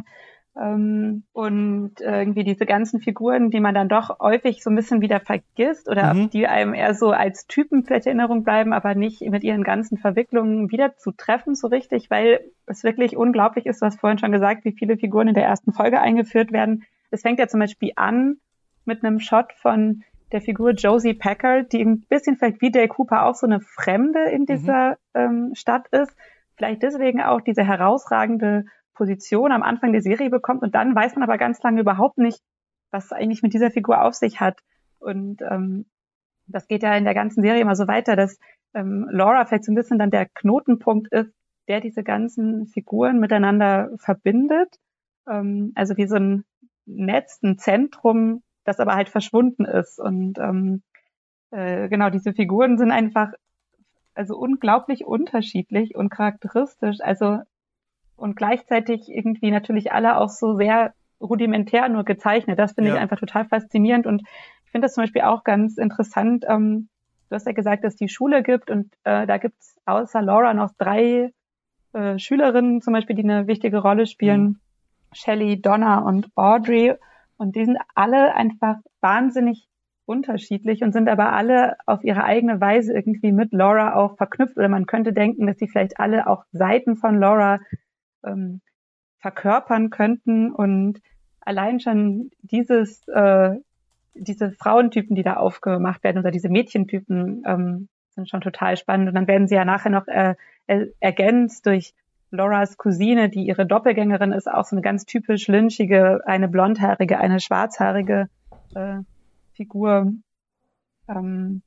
Ähm, 0.60 1.24
und 1.32 1.94
irgendwie 2.02 2.44
diese 2.44 2.66
ganzen 2.66 3.00
Figuren, 3.00 3.52
die 3.52 3.62
man 3.62 3.74
dann 3.74 3.88
doch 3.88 4.20
häufig 4.20 4.62
so 4.62 4.70
ein 4.70 4.76
bisschen 4.76 5.00
wieder 5.00 5.22
vergisst 5.22 5.88
oder 5.88 6.14
mhm. 6.14 6.30
die 6.30 6.46
einem 6.46 6.74
eher 6.74 6.94
so 6.94 7.12
als 7.12 7.48
Typen 7.48 7.86
vielleicht 7.86 8.06
Erinnerung 8.06 8.44
bleiben, 8.44 8.74
aber 8.74 8.94
nicht 8.94 9.22
mit 9.22 9.44
ihren 9.46 9.64
ganzen 9.64 9.98
Verwicklungen 9.98 10.70
wieder 10.70 10.98
zu 10.98 11.12
treffen 11.12 11.56
so 11.56 11.68
richtig, 11.68 12.12
weil 12.12 12.42
es 12.66 12.84
wirklich 12.84 13.16
unglaublich 13.16 13.66
ist, 13.66 13.82
du 13.82 13.86
hast 13.86 14.02
vorhin 14.02 14.20
schon 14.20 14.34
gesagt, 14.34 14.66
wie 14.66 14.74
viele 14.74 14.98
Figuren 14.98 15.30
in 15.30 15.36
der 15.36 15.46
ersten 15.46 15.72
Folge 15.72 16.02
eingeführt 16.02 16.52
werden. 16.52 16.84
Es 17.12 17.22
fängt 17.22 17.40
ja 17.40 17.48
zum 17.48 17.62
Beispiel 17.62 17.94
an 17.96 18.38
mit 18.84 19.06
einem 19.06 19.22
Shot 19.22 19.54
von 19.54 20.04
der 20.32 20.42
Figur 20.42 20.72
Josie 20.72 21.14
Packard, 21.14 21.72
die 21.74 21.84
ein 21.84 22.02
bisschen 22.02 22.38
vielleicht 22.38 22.62
wie 22.62 22.72
Dale 22.72 22.88
Cooper 22.88 23.26
auch 23.26 23.36
so 23.36 23.46
eine 23.46 23.60
Fremde 23.60 24.30
in 24.30 24.46
dieser 24.46 24.98
mhm. 25.14 25.50
ähm, 25.50 25.52
Stadt 25.56 25.88
ist, 25.90 26.16
vielleicht 26.56 26.84
deswegen 26.84 27.22
auch 27.22 27.42
diese 27.42 27.64
herausragende 27.64 28.66
Position 28.94 29.52
am 29.52 29.64
Anfang 29.64 29.92
der 29.92 30.02
Serie 30.02 30.30
bekommt 30.30 30.62
und 30.62 30.76
dann 30.76 30.96
weiß 30.96 31.16
man 31.16 31.24
aber 31.24 31.38
ganz 31.38 31.62
lange 31.64 31.82
überhaupt 31.82 32.18
nicht, 32.18 32.42
was 32.92 33.12
eigentlich 33.12 33.42
mit 33.42 33.54
dieser 33.54 33.72
Figur 33.72 34.04
auf 34.04 34.14
sich 34.14 34.40
hat. 34.40 34.60
Und 35.00 35.42
ähm, 35.42 35.86
das 36.48 36.68
geht 36.68 36.84
ja 36.84 36.96
in 36.96 37.06
der 37.06 37.14
ganzen 37.14 37.42
Serie 37.42 37.62
immer 37.62 37.76
so 37.76 37.88
weiter, 37.88 38.16
dass 38.16 38.38
ähm, 38.74 39.08
Laura 39.10 39.46
vielleicht 39.46 39.66
so 39.66 39.72
ein 39.72 39.76
bisschen 39.76 39.98
dann 39.98 40.12
der 40.12 40.28
Knotenpunkt 40.28 41.12
ist, 41.12 41.34
der 41.68 41.82
diese 41.82 42.04
ganzen 42.04 42.68
Figuren 42.68 43.20
miteinander 43.20 43.90
verbindet. 43.98 44.76
Ähm, 45.28 45.72
also 45.76 45.98
wie 45.98 46.08
so 46.08 46.16
ein 46.16 46.44
Netz, 46.86 47.40
ein 47.44 47.58
Zentrum, 47.58 48.44
das 48.64 48.80
aber 48.80 48.96
halt 48.96 49.10
verschwunden 49.10 49.66
ist. 49.66 50.00
Und 50.00 50.38
ähm, 50.38 50.82
äh, 51.52 51.90
genau, 51.90 52.10
diese 52.10 52.34
Figuren 52.34 52.78
sind 52.78 52.92
einfach 52.92 53.32
also 54.14 54.38
unglaublich 54.38 55.06
unterschiedlich 55.06 55.96
und 55.96 56.10
charakteristisch. 56.10 56.98
Also 57.02 57.40
und 58.16 58.36
gleichzeitig 58.36 59.10
irgendwie 59.10 59.52
natürlich 59.52 59.92
alle 59.92 60.18
auch 60.18 60.30
so 60.30 60.56
sehr 60.56 60.94
rudimentär 61.20 61.90
nur 61.90 62.04
gezeichnet. 62.04 62.60
Das 62.60 62.74
finde 62.74 62.90
ja. 62.90 62.96
ich 62.96 63.02
einfach 63.02 63.20
total 63.20 63.46
faszinierend 63.46 64.06
und 64.08 64.22
ich 64.66 64.72
finde 64.72 64.86
das 64.86 64.94
zum 64.94 65.04
Beispiel 65.04 65.24
auch 65.24 65.44
ganz 65.44 65.78
interessant. 65.78 66.46
Ähm, 66.48 66.88
du 67.30 67.36
hast 67.36 67.46
ja 67.46 67.52
gesagt, 67.52 67.84
dass 67.84 67.94
es 67.94 68.00
die 68.00 68.10
Schule 68.10 68.44
gibt 68.44 68.70
und 68.70 68.94
äh, 69.04 69.26
da 69.26 69.38
gibt 69.38 69.60
es 69.60 69.76
außer 69.86 70.22
Laura 70.22 70.54
noch 70.54 70.72
drei 70.78 71.32
äh, 71.94 72.20
Schülerinnen 72.20 72.82
zum 72.82 72.94
Beispiel, 72.94 73.16
die 73.16 73.24
eine 73.24 73.48
wichtige 73.48 73.80
Rolle 73.80 74.06
spielen. 74.06 74.42
Mhm. 74.42 74.60
Shelley, 75.14 75.62
Donna 75.62 76.00
und 76.00 76.30
Audrey. 76.36 76.96
Und 77.42 77.56
die 77.56 77.66
sind 77.66 77.80
alle 77.96 78.36
einfach 78.36 78.76
wahnsinnig 79.00 79.68
unterschiedlich 80.06 80.84
und 80.84 80.92
sind 80.92 81.10
aber 81.10 81.34
alle 81.34 81.76
auf 81.88 82.04
ihre 82.04 82.24
eigene 82.24 82.62
Weise 82.62 82.94
irgendwie 82.94 83.32
mit 83.32 83.52
Laura 83.52 83.96
auch 83.96 84.16
verknüpft. 84.16 84.58
Oder 84.58 84.70
man 84.70 84.86
könnte 84.86 85.12
denken, 85.12 85.48
dass 85.48 85.58
sie 85.58 85.68
vielleicht 85.68 86.00
alle 86.00 86.28
auch 86.28 86.46
Seiten 86.52 86.98
von 86.98 87.20
Laura 87.20 87.60
ähm, 88.24 88.62
verkörpern 89.18 89.90
könnten. 89.90 90.52
Und 90.52 91.02
allein 91.40 91.80
schon 91.80 92.30
dieses, 92.44 93.08
äh, 93.08 93.56
diese 94.14 94.52
Frauentypen, 94.52 95.16
die 95.16 95.24
da 95.24 95.38
aufgemacht 95.38 96.04
werden 96.04 96.20
oder 96.20 96.30
diese 96.30 96.50
Mädchentypen 96.50 97.42
ähm, 97.48 97.90
sind 98.12 98.30
schon 98.30 98.42
total 98.42 98.78
spannend. 98.78 99.08
Und 99.08 99.16
dann 99.16 99.28
werden 99.28 99.48
sie 99.48 99.56
ja 99.56 99.66
nachher 99.66 99.90
noch 99.90 100.08
äh, 100.08 100.36
ergänzt 101.00 101.66
durch 101.66 101.96
Lauras 102.32 102.78
Cousine, 102.78 103.30
die 103.30 103.46
ihre 103.46 103.66
Doppelgängerin 103.66 104.32
ist, 104.32 104.50
auch 104.50 104.66
so 104.66 104.76
eine 104.76 104.82
ganz 104.82 105.06
typisch 105.06 105.48
lynchige, 105.48 106.22
eine 106.26 106.48
blondhaarige, 106.48 107.20
eine 107.20 107.40
schwarzhaarige 107.40 108.28
äh, 108.74 109.00
Figur. 109.54 110.14
Ähm, 111.08 111.62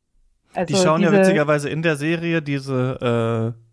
also 0.55 0.75
die 0.75 0.81
schauen 0.81 1.03
ja 1.03 1.13
witzigerweise 1.13 1.69
in 1.69 1.83
der 1.83 1.97
Serie 1.97 2.41
diese 2.41 3.55
äh, 3.55 3.65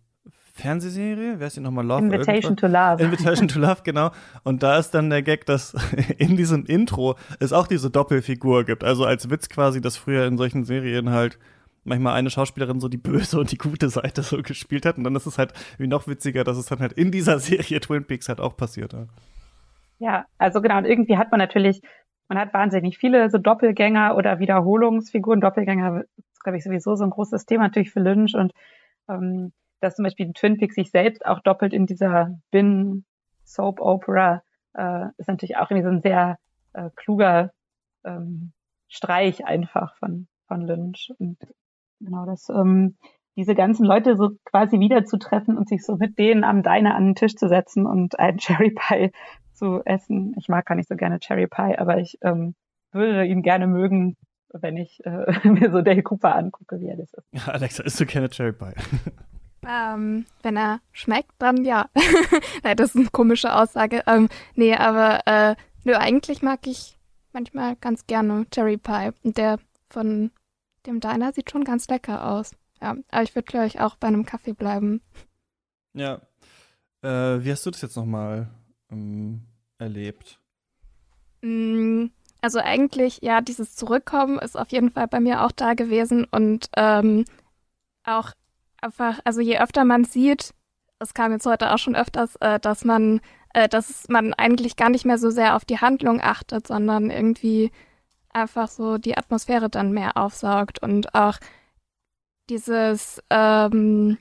Fernsehserie, 0.54 1.36
wer 1.38 1.46
ist 1.46 1.56
die 1.56 1.60
nochmal? 1.60 1.86
Love? 1.86 2.04
Invitation 2.04 2.56
to 2.56 2.66
Love. 2.66 3.02
Invitation 3.02 3.48
to 3.48 3.58
Love, 3.58 3.78
genau. 3.84 4.10
Und 4.44 4.62
da 4.62 4.78
ist 4.78 4.90
dann 4.90 5.08
der 5.08 5.22
Gag, 5.22 5.46
dass 5.46 5.74
in 6.18 6.36
diesem 6.36 6.66
Intro 6.66 7.16
es 7.40 7.52
auch 7.54 7.66
diese 7.66 7.90
Doppelfigur 7.90 8.64
gibt. 8.64 8.84
Also 8.84 9.06
als 9.06 9.30
Witz 9.30 9.48
quasi, 9.48 9.80
dass 9.80 9.96
früher 9.96 10.26
in 10.26 10.36
solchen 10.36 10.64
Serien 10.64 11.10
halt 11.10 11.38
manchmal 11.84 12.14
eine 12.14 12.30
Schauspielerin 12.30 12.80
so 12.80 12.88
die 12.88 12.98
böse 12.98 13.38
und 13.38 13.50
die 13.50 13.58
gute 13.58 13.88
Seite 13.88 14.22
so 14.22 14.40
gespielt 14.42 14.86
hat. 14.86 14.98
Und 14.98 15.04
dann 15.04 15.16
ist 15.16 15.26
es 15.26 15.38
halt 15.38 15.52
wie 15.78 15.86
noch 15.86 16.06
witziger, 16.06 16.44
dass 16.44 16.56
es 16.56 16.66
dann 16.66 16.80
halt 16.80 16.92
in 16.92 17.10
dieser 17.10 17.38
Serie 17.38 17.80
Twin 17.80 18.06
Peaks 18.06 18.28
halt 18.28 18.40
auch 18.40 18.56
passiert. 18.56 18.92
Ja, 18.92 19.06
ja 19.98 20.26
also 20.38 20.60
genau. 20.60 20.78
Und 20.78 20.84
irgendwie 20.84 21.16
hat 21.16 21.30
man 21.30 21.38
natürlich, 21.38 21.80
man 22.28 22.38
hat 22.38 22.54
wahnsinnig 22.54 22.98
viele 22.98 23.30
so 23.30 23.38
Doppelgänger 23.38 24.16
oder 24.16 24.38
Wiederholungsfiguren. 24.38 25.40
Doppelgänger 25.40 26.04
ist, 26.16 26.42
glaube 26.42 26.58
ich, 26.58 26.64
sowieso 26.64 26.94
so 26.94 27.04
ein 27.04 27.10
großes 27.10 27.46
Thema 27.46 27.64
natürlich 27.64 27.90
für 27.90 28.00
Lynch. 28.00 28.34
Und 28.34 28.52
ähm, 29.08 29.52
dass 29.80 29.96
zum 29.96 30.04
Beispiel 30.04 30.32
Twin 30.32 30.58
Peaks 30.58 30.76
sich 30.76 30.90
selbst 30.90 31.26
auch 31.26 31.40
doppelt 31.40 31.72
in 31.72 31.86
dieser 31.86 32.38
Bin 32.50 33.04
Soap 33.44 33.80
Opera 33.80 34.42
äh, 34.74 35.06
ist 35.18 35.28
natürlich 35.28 35.56
auch 35.56 35.70
irgendwie 35.70 35.84
so 35.84 35.90
ein 35.90 36.02
sehr 36.02 36.38
äh, 36.72 36.90
kluger 36.96 37.52
ähm, 38.04 38.52
Streich 38.88 39.44
einfach 39.44 39.96
von, 39.96 40.28
von 40.46 40.62
Lynch. 40.62 41.12
Und 41.18 41.38
Genau, 42.04 42.26
das, 42.26 42.48
ähm, 42.48 42.96
diese 43.36 43.54
ganzen 43.54 43.86
Leute 43.86 44.16
so 44.16 44.30
quasi 44.44 44.78
wiederzutreffen 44.78 45.56
und 45.56 45.68
sich 45.68 45.84
so 45.84 45.96
mit 45.96 46.18
denen 46.18 46.44
am 46.44 46.62
Diner 46.62 46.94
an 46.94 47.06
den 47.06 47.14
Tisch 47.14 47.34
zu 47.34 47.48
setzen 47.48 47.86
und 47.86 48.18
einen 48.18 48.38
Cherry 48.38 48.70
Pie 48.70 49.12
zu 49.52 49.82
essen. 49.84 50.34
Ich 50.38 50.48
mag 50.48 50.66
gar 50.66 50.74
nicht 50.74 50.88
so 50.88 50.96
gerne 50.96 51.18
Cherry 51.20 51.46
Pie, 51.46 51.78
aber 51.78 51.98
ich 51.98 52.18
ähm, 52.22 52.54
würde 52.92 53.24
ihn 53.24 53.42
gerne 53.42 53.66
mögen, 53.66 54.16
wenn 54.52 54.76
ich 54.76 55.00
äh, 55.04 55.26
mir 55.48 55.70
so 55.70 55.82
Dale 55.82 56.02
Cooper 56.02 56.34
angucke, 56.34 56.80
wie 56.80 56.88
er 56.88 56.96
das 56.96 57.12
ist. 57.14 57.28
Ja, 57.32 57.52
Alexa, 57.52 57.82
isst 57.84 58.00
du 58.00 58.06
gerne 58.06 58.28
Cherry 58.28 58.52
Pie? 58.52 58.74
Ähm, 59.64 60.26
wenn 60.42 60.56
er 60.56 60.80
schmeckt, 60.90 61.30
dann 61.38 61.64
ja. 61.64 61.88
Nein, 62.64 62.76
das 62.76 62.90
ist 62.90 62.96
eine 62.96 63.10
komische 63.12 63.54
Aussage. 63.54 64.02
Ähm, 64.08 64.28
nee, 64.56 64.74
aber 64.74 65.20
äh, 65.26 65.54
nö, 65.84 65.94
eigentlich 65.94 66.42
mag 66.42 66.66
ich 66.66 66.98
manchmal 67.32 67.76
ganz 67.76 68.08
gerne 68.08 68.46
Cherry 68.50 68.76
Pie. 68.76 69.10
Und 69.22 69.38
der 69.38 69.60
von 69.88 70.32
dem 70.86 71.00
Diner 71.00 71.32
sieht 71.32 71.50
schon 71.50 71.64
ganz 71.64 71.88
lecker 71.88 72.26
aus. 72.26 72.52
Ja, 72.80 72.96
aber 73.10 73.22
ich 73.22 73.34
würde, 73.34 73.46
glaube 73.46 73.66
ich, 73.66 73.80
auch 73.80 73.96
bei 73.96 74.08
einem 74.08 74.26
Kaffee 74.26 74.52
bleiben. 74.52 75.00
Ja. 75.94 76.20
Äh, 77.02 77.44
wie 77.44 77.50
hast 77.50 77.64
du 77.66 77.70
das 77.70 77.82
jetzt 77.82 77.96
nochmal 77.96 78.48
ähm, 78.90 79.42
erlebt? 79.78 80.40
Mm, 81.42 82.06
also 82.40 82.58
eigentlich, 82.58 83.20
ja, 83.22 83.40
dieses 83.40 83.76
Zurückkommen 83.76 84.38
ist 84.38 84.56
auf 84.56 84.70
jeden 84.70 84.90
Fall 84.90 85.08
bei 85.08 85.20
mir 85.20 85.44
auch 85.44 85.52
da 85.52 85.74
gewesen 85.74 86.24
und 86.30 86.68
ähm, 86.76 87.24
auch 88.04 88.32
einfach, 88.80 89.20
also 89.24 89.40
je 89.40 89.58
öfter 89.58 89.84
man 89.84 90.04
sieht, 90.04 90.52
es 90.98 91.14
kam 91.14 91.32
jetzt 91.32 91.46
heute 91.46 91.72
auch 91.72 91.78
schon 91.78 91.96
öfters, 91.96 92.36
äh, 92.36 92.58
dass 92.60 92.84
man, 92.84 93.20
äh, 93.54 93.68
dass 93.68 94.08
man 94.08 94.34
eigentlich 94.34 94.76
gar 94.76 94.90
nicht 94.90 95.04
mehr 95.04 95.18
so 95.18 95.30
sehr 95.30 95.56
auf 95.56 95.64
die 95.64 95.78
Handlung 95.78 96.20
achtet, 96.20 96.66
sondern 96.66 97.10
irgendwie 97.10 97.70
einfach 98.32 98.68
so 98.68 98.98
die 98.98 99.16
Atmosphäre 99.16 99.68
dann 99.68 99.92
mehr 99.92 100.16
aufsaugt 100.16 100.82
und 100.82 101.14
auch 101.14 101.38
dieses, 102.50 103.22
ähm, 103.30 104.18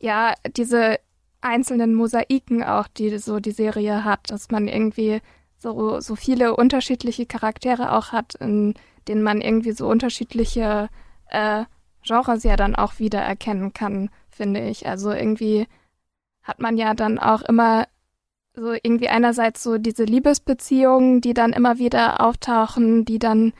ja, 0.00 0.34
diese 0.56 0.98
einzelnen 1.40 1.94
Mosaiken 1.94 2.62
auch, 2.64 2.88
die 2.88 3.16
so 3.18 3.40
die 3.40 3.52
Serie 3.52 4.04
hat, 4.04 4.30
dass 4.30 4.50
man 4.50 4.68
irgendwie 4.68 5.20
so, 5.56 6.00
so 6.00 6.16
viele 6.16 6.56
unterschiedliche 6.56 7.26
Charaktere 7.26 7.92
auch 7.92 8.12
hat, 8.12 8.34
in 8.34 8.74
denen 9.06 9.22
man 9.22 9.40
irgendwie 9.40 9.72
so 9.72 9.88
unterschiedliche 9.88 10.88
äh, 11.28 11.64
Genres 12.02 12.44
ja 12.44 12.56
dann 12.56 12.76
auch 12.76 12.98
wieder 12.98 13.20
erkennen 13.20 13.72
kann, 13.72 14.10
finde 14.30 14.60
ich. 14.68 14.86
Also 14.86 15.12
irgendwie 15.12 15.66
hat 16.42 16.60
man 16.60 16.76
ja 16.76 16.94
dann 16.94 17.18
auch 17.18 17.42
immer 17.42 17.86
so 18.58 18.72
irgendwie 18.72 19.08
einerseits 19.08 19.62
so 19.62 19.78
diese 19.78 20.04
Liebesbeziehungen, 20.04 21.20
die 21.20 21.34
dann 21.34 21.52
immer 21.52 21.78
wieder 21.78 22.20
auftauchen, 22.20 23.04
die 23.04 23.18
dann 23.18 23.52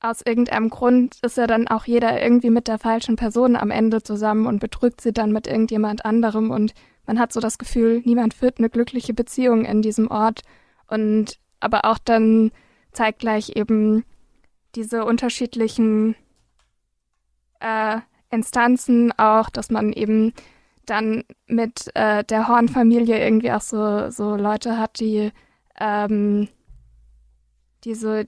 aus 0.00 0.22
irgendeinem 0.24 0.70
Grund 0.70 1.18
ist 1.22 1.36
ja 1.36 1.46
dann 1.46 1.68
auch 1.68 1.84
jeder 1.84 2.22
irgendwie 2.22 2.48
mit 2.48 2.68
der 2.68 2.78
falschen 2.78 3.16
Person 3.16 3.54
am 3.54 3.70
Ende 3.70 4.02
zusammen 4.02 4.46
und 4.46 4.58
betrügt 4.58 5.02
sie 5.02 5.12
dann 5.12 5.30
mit 5.30 5.46
irgendjemand 5.46 6.06
anderem. 6.06 6.50
Und 6.50 6.72
man 7.06 7.18
hat 7.18 7.32
so 7.32 7.40
das 7.40 7.58
Gefühl, 7.58 8.00
niemand 8.06 8.32
führt 8.32 8.58
eine 8.58 8.70
glückliche 8.70 9.12
Beziehung 9.12 9.66
in 9.66 9.82
diesem 9.82 10.10
Ort. 10.10 10.40
Und 10.86 11.38
aber 11.60 11.84
auch 11.84 11.98
dann 11.98 12.50
zeitgleich 12.92 13.56
eben 13.56 14.04
diese 14.74 15.04
unterschiedlichen 15.04 16.14
äh, 17.60 17.98
Instanzen 18.30 19.12
auch, 19.18 19.50
dass 19.50 19.70
man 19.70 19.92
eben 19.92 20.32
dann 20.86 21.24
mit 21.46 21.90
äh, 21.94 22.24
der 22.24 22.48
Horn-Familie 22.48 23.22
irgendwie 23.22 23.52
auch 23.52 23.60
so, 23.60 24.10
so 24.10 24.36
Leute 24.36 24.78
hat, 24.78 25.00
die 25.00 25.32
ähm, 25.78 26.48
diese 27.84 28.26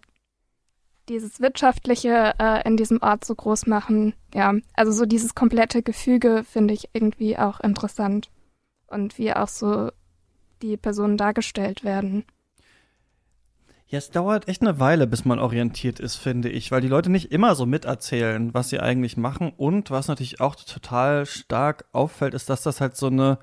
dieses 1.08 1.40
Wirtschaftliche 1.40 2.34
äh, 2.38 2.66
in 2.66 2.76
diesem 2.76 3.02
Ort 3.02 3.24
so 3.24 3.34
groß 3.34 3.66
machen. 3.66 4.14
Ja, 4.34 4.54
also 4.74 4.92
so 4.92 5.04
dieses 5.04 5.34
komplette 5.34 5.82
Gefüge 5.82 6.44
finde 6.44 6.74
ich 6.74 6.90
irgendwie 6.92 7.36
auch 7.36 7.60
interessant. 7.60 8.30
Und 8.86 9.18
wie 9.18 9.32
auch 9.32 9.48
so 9.48 9.90
die 10.62 10.76
Personen 10.76 11.16
dargestellt 11.16 11.82
werden. 11.82 12.24
Ja, 13.92 13.98
es 13.98 14.10
dauert 14.10 14.48
echt 14.48 14.62
eine 14.62 14.80
Weile, 14.80 15.06
bis 15.06 15.26
man 15.26 15.38
orientiert 15.38 16.00
ist, 16.00 16.16
finde 16.16 16.48
ich, 16.48 16.70
weil 16.72 16.80
die 16.80 16.88
Leute 16.88 17.10
nicht 17.10 17.30
immer 17.30 17.54
so 17.54 17.66
miterzählen, 17.66 18.54
was 18.54 18.70
sie 18.70 18.80
eigentlich 18.80 19.18
machen. 19.18 19.52
Und 19.54 19.90
was 19.90 20.08
natürlich 20.08 20.40
auch 20.40 20.54
total 20.54 21.26
stark 21.26 21.84
auffällt, 21.92 22.32
ist, 22.32 22.48
dass 22.48 22.62
das 22.62 22.80
halt 22.80 22.96
so 22.96 23.08
eine 23.08 23.38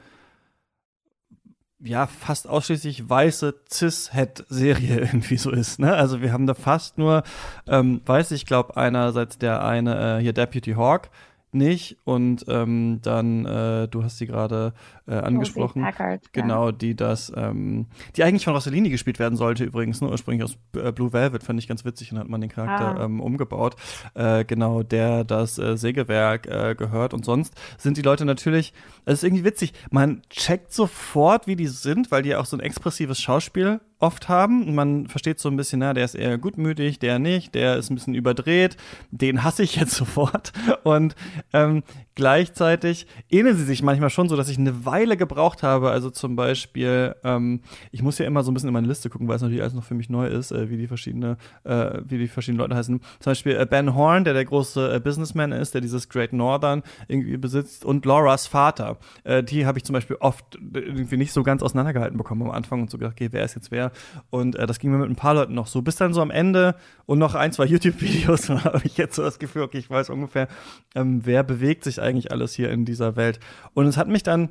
ja 1.79 2.07
fast 2.07 2.47
ausschließlich 2.47 3.07
weiße 3.07 3.61
Cis-Het-Serie 3.71 4.97
irgendwie 5.01 5.37
so 5.37 5.51
ist. 5.51 5.77
Ne? 5.77 5.93
Also 5.93 6.19
wir 6.19 6.33
haben 6.33 6.47
da 6.47 6.55
fast 6.55 6.97
nur 6.97 7.21
ähm, 7.67 8.01
weiß 8.07 8.31
ich 8.31 8.47
glaube 8.47 8.75
einerseits 8.75 9.37
der 9.37 9.63
eine 9.63 10.17
äh, 10.17 10.21
hier 10.21 10.33
Deputy 10.33 10.73
Hawk, 10.73 11.11
nicht. 11.51 11.97
Und 12.03 12.45
ähm, 12.47 12.99
dann, 13.01 13.45
äh, 13.45 13.87
du 13.87 14.03
hast 14.03 14.17
sie 14.17 14.27
gerade 14.27 14.73
äh, 15.09 15.15
angesprochen. 15.15 15.81
Packard, 15.81 16.31
genau, 16.33 16.67
ja. 16.67 16.71
die 16.71 16.95
das, 16.95 17.31
ähm, 17.35 17.87
die 18.15 18.23
eigentlich 18.23 18.45
von 18.45 18.53
Rossellini 18.53 18.89
gespielt 18.89 19.19
werden 19.19 19.35
sollte 19.35 19.63
übrigens, 19.63 20.01
ne? 20.01 20.09
ursprünglich 20.09 20.43
aus 20.43 20.57
äh, 20.75 20.91
Blue 20.91 21.11
Velvet, 21.11 21.43
fand 21.43 21.59
ich 21.59 21.67
ganz 21.67 21.83
witzig 21.83 22.11
und 22.11 22.19
hat 22.19 22.29
man 22.29 22.41
den 22.41 22.49
Charakter 22.49 22.99
ah. 22.99 23.05
ähm, 23.05 23.19
umgebaut. 23.19 23.75
Äh, 24.13 24.45
genau, 24.45 24.83
der 24.83 25.23
das 25.23 25.57
äh, 25.57 25.77
Sägewerk 25.77 26.47
äh, 26.47 26.75
gehört. 26.75 27.13
Und 27.13 27.25
sonst 27.25 27.53
sind 27.77 27.97
die 27.97 28.01
Leute 28.01 28.25
natürlich, 28.25 28.73
es 29.05 29.15
ist 29.15 29.23
irgendwie 29.23 29.43
witzig, 29.43 29.73
man 29.89 30.21
checkt 30.29 30.71
sofort, 30.73 31.47
wie 31.47 31.55
die 31.55 31.67
sind, 31.67 32.11
weil 32.11 32.21
die 32.21 32.35
auch 32.35 32.45
so 32.45 32.55
ein 32.55 32.61
expressives 32.61 33.19
Schauspiel 33.19 33.81
oft 33.99 34.29
haben. 34.29 34.75
Man 34.75 35.07
versteht 35.07 35.39
so 35.39 35.49
ein 35.49 35.57
bisschen, 35.57 35.79
na, 35.79 35.93
der 35.93 36.05
ist 36.05 36.15
eher 36.15 36.37
gutmütig, 36.37 36.99
der 36.99 37.19
nicht, 37.19 37.53
der 37.53 37.77
ist 37.77 37.89
ein 37.89 37.95
bisschen 37.95 38.15
überdreht, 38.15 38.77
den 39.11 39.43
hasse 39.43 39.63
ich 39.63 39.75
jetzt 39.75 39.91
sofort. 39.95 40.53
Und 40.83 41.15
ähm, 41.53 41.83
gleichzeitig 42.19 43.07
ähneln 43.29 43.55
sie 43.55 43.63
sich 43.63 43.81
manchmal 43.81 44.09
schon 44.09 44.27
so, 44.27 44.35
dass 44.35 44.49
ich 44.49 44.57
eine 44.57 44.85
Weile 44.85 45.15
gebraucht 45.15 45.63
habe. 45.63 45.89
Also 45.89 46.09
zum 46.09 46.35
Beispiel, 46.35 47.15
ähm, 47.23 47.61
ich 47.93 48.03
muss 48.03 48.17
ja 48.17 48.25
immer 48.25 48.43
so 48.43 48.51
ein 48.51 48.53
bisschen 48.53 48.67
in 48.67 48.73
meine 48.73 48.87
Liste 48.87 49.09
gucken, 49.09 49.29
weil 49.29 49.37
es 49.37 49.41
natürlich 49.41 49.61
alles 49.61 49.73
noch 49.73 49.85
für 49.85 49.93
mich 49.93 50.09
neu 50.09 50.27
ist, 50.27 50.51
äh, 50.51 50.69
wie 50.69 50.75
die 50.75 50.87
verschiedene, 50.87 51.37
äh, 51.63 52.01
wie 52.03 52.17
die 52.17 52.27
verschiedenen 52.27 52.59
Leute 52.59 52.75
heißen. 52.75 52.99
Zum 52.99 53.31
Beispiel 53.31 53.55
äh, 53.55 53.65
Ben 53.65 53.95
Horn, 53.95 54.25
der 54.25 54.33
der 54.33 54.43
große 54.43 54.95
äh, 54.95 54.99
Businessman 54.99 55.53
ist, 55.53 55.73
der 55.73 55.79
dieses 55.79 56.09
Great 56.09 56.33
Northern 56.33 56.83
irgendwie 57.07 57.37
besitzt, 57.37 57.85
und 57.85 58.05
Lauras 58.05 58.47
Vater. 58.47 58.97
Äh, 59.23 59.41
die 59.41 59.65
habe 59.65 59.77
ich 59.77 59.85
zum 59.85 59.93
Beispiel 59.93 60.17
oft 60.19 60.59
irgendwie 60.73 61.15
nicht 61.15 61.31
so 61.31 61.41
ganz 61.41 61.63
auseinandergehalten 61.63 62.17
bekommen 62.17 62.41
am 62.41 62.51
Anfang 62.51 62.81
und 62.81 62.91
so 62.91 62.97
gedacht, 62.97 63.13
okay, 63.13 63.29
wer 63.31 63.45
ist 63.45 63.55
jetzt 63.55 63.71
wer? 63.71 63.93
Und 64.29 64.57
äh, 64.57 64.67
das 64.67 64.79
ging 64.79 64.91
mir 64.91 64.97
mit 64.97 65.09
ein 65.09 65.15
paar 65.15 65.35
Leuten 65.35 65.53
noch 65.53 65.67
so. 65.67 65.81
Bis 65.81 65.95
dann 65.95 66.13
so 66.13 66.21
am 66.21 66.31
Ende 66.31 66.75
und 67.05 67.17
noch 67.17 67.33
ein, 67.33 67.53
zwei 67.53 67.65
YouTube-Videos 67.67 68.49
habe 68.49 68.81
ich 68.83 68.97
jetzt 68.97 69.15
so 69.15 69.23
das 69.23 69.39
Gefühl, 69.39 69.61
okay, 69.61 69.77
ich 69.77 69.89
weiß 69.89 70.09
ungefähr, 70.09 70.49
ähm, 70.95 71.21
wer 71.23 71.43
bewegt 71.43 71.85
sich 71.85 72.01
eigentlich 72.01 72.08
alles 72.31 72.53
hier 72.53 72.69
in 72.71 72.85
dieser 72.85 73.15
Welt. 73.15 73.39
Und 73.73 73.87
es 73.87 73.97
hat 73.97 74.07
mich 74.07 74.23
dann 74.23 74.49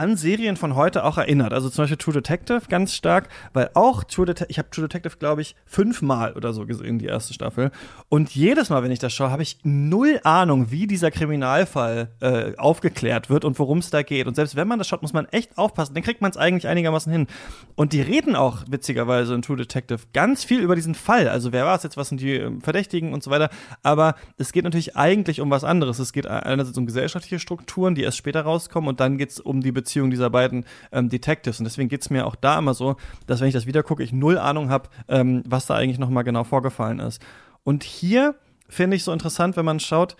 an 0.00 0.16
Serien 0.16 0.56
von 0.56 0.76
heute 0.76 1.04
auch 1.04 1.18
erinnert. 1.18 1.52
Also 1.52 1.68
zum 1.68 1.82
Beispiel 1.82 1.98
True 1.98 2.14
Detective 2.14 2.62
ganz 2.70 2.94
stark, 2.94 3.28
weil 3.52 3.68
auch 3.74 4.02
True 4.02 4.24
Detective, 4.24 4.50
ich 4.50 4.58
habe 4.58 4.70
True 4.70 4.88
Detective, 4.88 5.18
glaube 5.18 5.42
ich, 5.42 5.54
fünfmal 5.66 6.32
oder 6.32 6.54
so 6.54 6.64
gesehen, 6.64 6.98
die 6.98 7.04
erste 7.04 7.34
Staffel. 7.34 7.70
Und 8.08 8.34
jedes 8.34 8.70
Mal, 8.70 8.82
wenn 8.82 8.92
ich 8.92 8.98
das 8.98 9.12
schaue, 9.12 9.30
habe 9.30 9.42
ich 9.42 9.58
null 9.62 10.18
Ahnung, 10.24 10.70
wie 10.70 10.86
dieser 10.86 11.10
Kriminalfall 11.10 12.08
äh, 12.20 12.56
aufgeklärt 12.56 13.28
wird 13.28 13.44
und 13.44 13.58
worum 13.58 13.78
es 13.78 13.90
da 13.90 14.02
geht. 14.02 14.26
Und 14.26 14.36
selbst 14.36 14.56
wenn 14.56 14.66
man 14.66 14.78
das 14.78 14.88
schaut, 14.88 15.02
muss 15.02 15.12
man 15.12 15.26
echt 15.26 15.58
aufpassen. 15.58 15.92
Dann 15.92 16.02
kriegt 16.02 16.22
man 16.22 16.30
es 16.30 16.38
eigentlich 16.38 16.66
einigermaßen 16.66 17.12
hin. 17.12 17.26
Und 17.74 17.92
die 17.92 18.00
reden 18.00 18.36
auch 18.36 18.64
witzigerweise 18.68 19.34
in 19.34 19.42
True 19.42 19.58
Detective 19.58 20.00
ganz 20.14 20.44
viel 20.44 20.60
über 20.60 20.76
diesen 20.76 20.94
Fall. 20.94 21.28
Also 21.28 21.52
wer 21.52 21.66
war 21.66 21.76
es 21.76 21.82
jetzt, 21.82 21.98
was 21.98 22.08
sind 22.08 22.22
die 22.22 22.36
ähm, 22.36 22.62
Verdächtigen 22.62 23.12
und 23.12 23.22
so 23.22 23.30
weiter. 23.30 23.50
Aber 23.82 24.14
es 24.38 24.52
geht 24.52 24.64
natürlich 24.64 24.96
eigentlich 24.96 25.42
um 25.42 25.50
was 25.50 25.62
anderes. 25.62 25.98
Es 25.98 26.14
geht 26.14 26.26
einerseits 26.26 26.78
um 26.78 26.86
gesellschaftliche 26.86 27.38
Strukturen, 27.38 27.94
die 27.94 28.02
erst 28.02 28.16
später 28.16 28.40
rauskommen, 28.40 28.88
und 28.88 29.00
dann 29.00 29.18
geht 29.18 29.32
es 29.32 29.40
um 29.40 29.60
die 29.60 29.72
Beziehung 29.72 29.89
dieser 29.94 30.30
beiden 30.30 30.64
ähm, 30.92 31.08
Detectives. 31.08 31.58
Und 31.58 31.64
deswegen 31.64 31.88
geht 31.88 32.02
es 32.02 32.10
mir 32.10 32.26
auch 32.26 32.36
da 32.36 32.58
immer 32.58 32.74
so, 32.74 32.96
dass 33.26 33.40
wenn 33.40 33.48
ich 33.48 33.54
das 33.54 33.66
wieder 33.66 33.82
gucke, 33.82 34.02
ich 34.02 34.12
null 34.12 34.38
Ahnung 34.38 34.70
habe, 34.70 34.88
ähm, 35.08 35.42
was 35.46 35.66
da 35.66 35.74
eigentlich 35.74 35.98
nochmal 35.98 36.24
genau 36.24 36.44
vorgefallen 36.44 37.00
ist. 37.00 37.20
Und 37.64 37.84
hier 37.84 38.34
finde 38.68 38.96
ich 38.96 39.04
so 39.04 39.12
interessant, 39.12 39.56
wenn 39.56 39.64
man 39.64 39.80
schaut, 39.80 40.16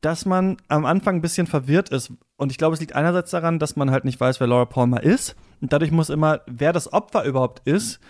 dass 0.00 0.26
man 0.26 0.56
am 0.68 0.84
Anfang 0.84 1.16
ein 1.16 1.22
bisschen 1.22 1.46
verwirrt 1.46 1.90
ist. 1.90 2.12
Und 2.36 2.50
ich 2.50 2.58
glaube, 2.58 2.74
es 2.74 2.80
liegt 2.80 2.94
einerseits 2.94 3.30
daran, 3.30 3.58
dass 3.58 3.76
man 3.76 3.90
halt 3.90 4.04
nicht 4.04 4.20
weiß, 4.20 4.40
wer 4.40 4.48
Laura 4.48 4.64
Palmer 4.64 5.02
ist. 5.02 5.36
Und 5.60 5.72
dadurch 5.72 5.92
muss 5.92 6.10
immer, 6.10 6.40
wer 6.46 6.72
das 6.72 6.92
Opfer 6.92 7.24
überhaupt 7.24 7.60
ist, 7.66 8.00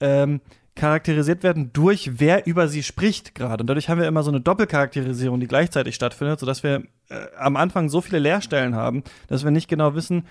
ähm, 0.00 0.40
charakterisiert 0.76 1.42
werden 1.42 1.72
durch 1.72 2.20
wer 2.20 2.46
über 2.46 2.68
sie 2.68 2.82
spricht 2.82 3.34
gerade. 3.34 3.62
Und 3.62 3.66
dadurch 3.66 3.88
haben 3.88 4.00
wir 4.00 4.06
immer 4.06 4.22
so 4.22 4.30
eine 4.30 4.40
Doppelcharakterisierung, 4.40 5.40
die 5.40 5.48
gleichzeitig 5.48 5.94
stattfindet, 5.94 6.38
sodass 6.38 6.62
wir 6.62 6.84
äh, 7.08 7.26
am 7.38 7.56
Anfang 7.56 7.88
so 7.88 8.00
viele 8.00 8.18
Leerstellen 8.18 8.76
haben, 8.76 9.02
dass 9.26 9.42
wir 9.42 9.50
nicht 9.50 9.68
genau 9.68 9.94
wissen, 9.94 10.26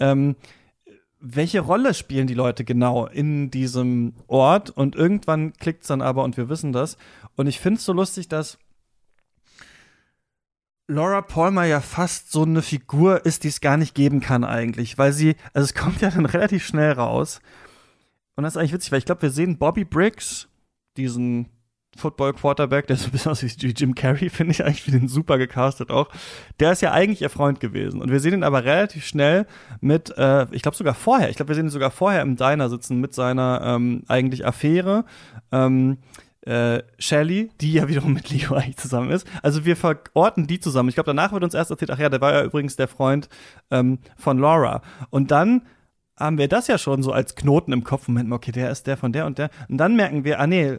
ähm, 0.00 0.34
welche 1.20 1.60
Rolle 1.60 1.94
spielen 1.94 2.26
die 2.26 2.34
Leute 2.34 2.64
genau 2.64 3.06
in 3.06 3.50
diesem 3.50 4.14
Ort. 4.26 4.70
Und 4.70 4.96
irgendwann 4.96 5.52
klickt 5.52 5.82
es 5.82 5.88
dann 5.88 6.02
aber 6.02 6.24
und 6.24 6.36
wir 6.36 6.48
wissen 6.48 6.72
das. 6.72 6.96
Und 7.36 7.46
ich 7.46 7.60
finde 7.60 7.78
es 7.78 7.84
so 7.84 7.92
lustig, 7.92 8.28
dass 8.28 8.58
Laura 10.88 11.22
Palmer 11.22 11.64
ja 11.64 11.80
fast 11.80 12.32
so 12.32 12.42
eine 12.42 12.60
Figur 12.60 13.24
ist, 13.24 13.44
die 13.44 13.48
es 13.48 13.60
gar 13.60 13.76
nicht 13.76 13.94
geben 13.94 14.20
kann 14.20 14.42
eigentlich, 14.42 14.98
weil 14.98 15.12
sie, 15.12 15.36
also 15.52 15.64
es 15.64 15.74
kommt 15.74 16.00
ja 16.00 16.10
dann 16.10 16.26
relativ 16.26 16.66
schnell 16.66 16.92
raus 16.92 17.40
und 18.36 18.44
das 18.44 18.54
ist 18.54 18.56
eigentlich 18.56 18.72
witzig, 18.72 18.92
weil 18.92 18.98
ich 18.98 19.04
glaube, 19.04 19.22
wir 19.22 19.30
sehen 19.30 19.58
Bobby 19.58 19.84
Briggs, 19.84 20.48
diesen 20.96 21.48
Football 21.96 22.32
Quarterback, 22.32 22.86
der 22.86 22.96
so 22.96 23.06
ein 23.06 23.10
bisschen 23.12 23.32
aussieht 23.32 23.62
wie 23.62 23.68
Jim 23.68 23.94
Carrey, 23.94 24.30
finde 24.30 24.52
ich 24.52 24.64
eigentlich, 24.64 24.86
wie 24.86 24.92
den 24.92 25.08
super 25.08 25.38
gecastet 25.38 25.90
auch. 25.90 26.08
Der 26.58 26.72
ist 26.72 26.82
ja 26.82 26.92
eigentlich 26.92 27.22
ihr 27.22 27.30
Freund 27.30 27.60
gewesen. 27.60 28.00
Und 28.00 28.10
wir 28.10 28.20
sehen 28.20 28.32
ihn 28.32 28.44
aber 28.44 28.64
relativ 28.64 29.04
schnell 29.04 29.46
mit, 29.80 30.16
äh, 30.16 30.46
ich 30.52 30.62
glaube 30.62 30.76
sogar 30.76 30.94
vorher, 30.94 31.28
ich 31.28 31.36
glaube, 31.36 31.48
wir 31.48 31.54
sehen 31.54 31.66
ihn 31.66 31.70
sogar 31.70 31.90
vorher 31.90 32.22
im 32.22 32.36
Diner 32.36 32.68
sitzen 32.70 33.00
mit 33.00 33.14
seiner 33.14 33.60
ähm, 33.62 34.04
eigentlich 34.08 34.46
Affäre. 34.46 35.04
Ähm, 35.50 35.98
äh, 36.42 36.82
Shelly, 36.98 37.50
die 37.60 37.74
ja 37.74 37.86
wiederum 37.88 38.14
mit 38.14 38.30
Leo 38.30 38.54
eigentlich 38.54 38.76
zusammen 38.76 39.10
ist. 39.10 39.26
Also 39.42 39.64
wir 39.64 39.76
verorten 39.76 40.48
die 40.48 40.58
zusammen. 40.58 40.88
Ich 40.88 40.96
glaube, 40.96 41.06
danach 41.06 41.32
wird 41.32 41.44
uns 41.44 41.54
erst 41.54 41.70
erzählt, 41.70 41.92
ach 41.92 41.98
ja, 41.98 42.08
der 42.08 42.20
war 42.20 42.32
ja 42.32 42.42
übrigens 42.42 42.74
der 42.74 42.88
Freund 42.88 43.28
ähm, 43.70 43.98
von 44.16 44.38
Laura. 44.38 44.82
Und 45.10 45.30
dann 45.30 45.62
haben 46.22 46.38
wir 46.38 46.48
das 46.48 46.66
ja 46.66 46.78
schon 46.78 47.02
so 47.02 47.12
als 47.12 47.34
Knoten 47.34 47.72
im 47.72 47.84
Kopf. 47.84 48.08
Moment 48.08 48.28
mal, 48.28 48.36
okay, 48.36 48.52
der 48.52 48.70
ist 48.70 48.86
der 48.86 48.96
von 48.96 49.12
der 49.12 49.26
und 49.26 49.38
der. 49.38 49.50
Und 49.68 49.78
dann 49.78 49.96
merken 49.96 50.24
wir, 50.24 50.40
ah 50.40 50.46
nee, 50.46 50.78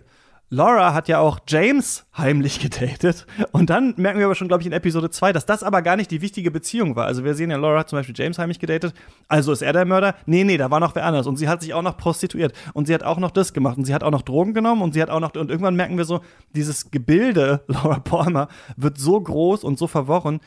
Laura 0.49 0.93
hat 0.93 1.07
ja 1.07 1.17
auch 1.17 1.39
James 1.47 2.05
heimlich 2.15 2.59
gedatet. 2.59 3.25
Und 3.51 3.71
dann 3.71 3.95
merken 3.97 4.19
wir 4.19 4.25
aber 4.25 4.35
schon, 4.35 4.47
glaube 4.47 4.61
ich, 4.61 4.67
in 4.67 4.73
Episode 4.73 5.09
2, 5.09 5.33
dass 5.33 5.47
das 5.47 5.63
aber 5.63 5.81
gar 5.81 5.95
nicht 5.95 6.11
die 6.11 6.21
wichtige 6.21 6.51
Beziehung 6.51 6.95
war. 6.95 7.07
Also 7.07 7.23
wir 7.23 7.33
sehen 7.33 7.49
ja, 7.49 7.57
Laura 7.57 7.79
hat 7.79 7.89
zum 7.89 7.97
Beispiel 7.97 8.13
James 8.15 8.37
heimlich 8.37 8.59
gedatet. 8.59 8.93
Also 9.27 9.51
ist 9.51 9.63
er 9.63 9.73
der 9.73 9.85
Mörder? 9.85 10.15
Nee, 10.27 10.43
nee, 10.43 10.57
da 10.57 10.69
war 10.69 10.79
noch 10.79 10.93
wer 10.93 11.05
anders. 11.05 11.25
Und 11.25 11.37
sie 11.37 11.49
hat 11.49 11.61
sich 11.61 11.73
auch 11.73 11.81
noch 11.81 11.97
prostituiert. 11.97 12.53
Und 12.73 12.85
sie 12.85 12.93
hat 12.93 13.01
auch 13.01 13.17
noch 13.17 13.31
das 13.31 13.53
gemacht. 13.53 13.79
Und 13.79 13.85
sie 13.85 13.95
hat 13.95 14.03
auch 14.03 14.11
noch 14.11 14.21
Drogen 14.21 14.53
genommen. 14.53 14.83
Und 14.83 14.93
sie 14.93 15.01
hat 15.01 15.09
auch 15.09 15.19
noch, 15.19 15.33
und 15.33 15.49
irgendwann 15.49 15.75
merken 15.75 15.97
wir 15.97 16.05
so, 16.05 16.21
dieses 16.55 16.91
Gebilde 16.91 17.63
Laura 17.67 17.99
Palmer 17.99 18.47
wird 18.77 18.99
so 18.99 19.19
groß 19.19 19.63
und 19.63 19.79
so 19.79 19.87
verworren, 19.87 20.39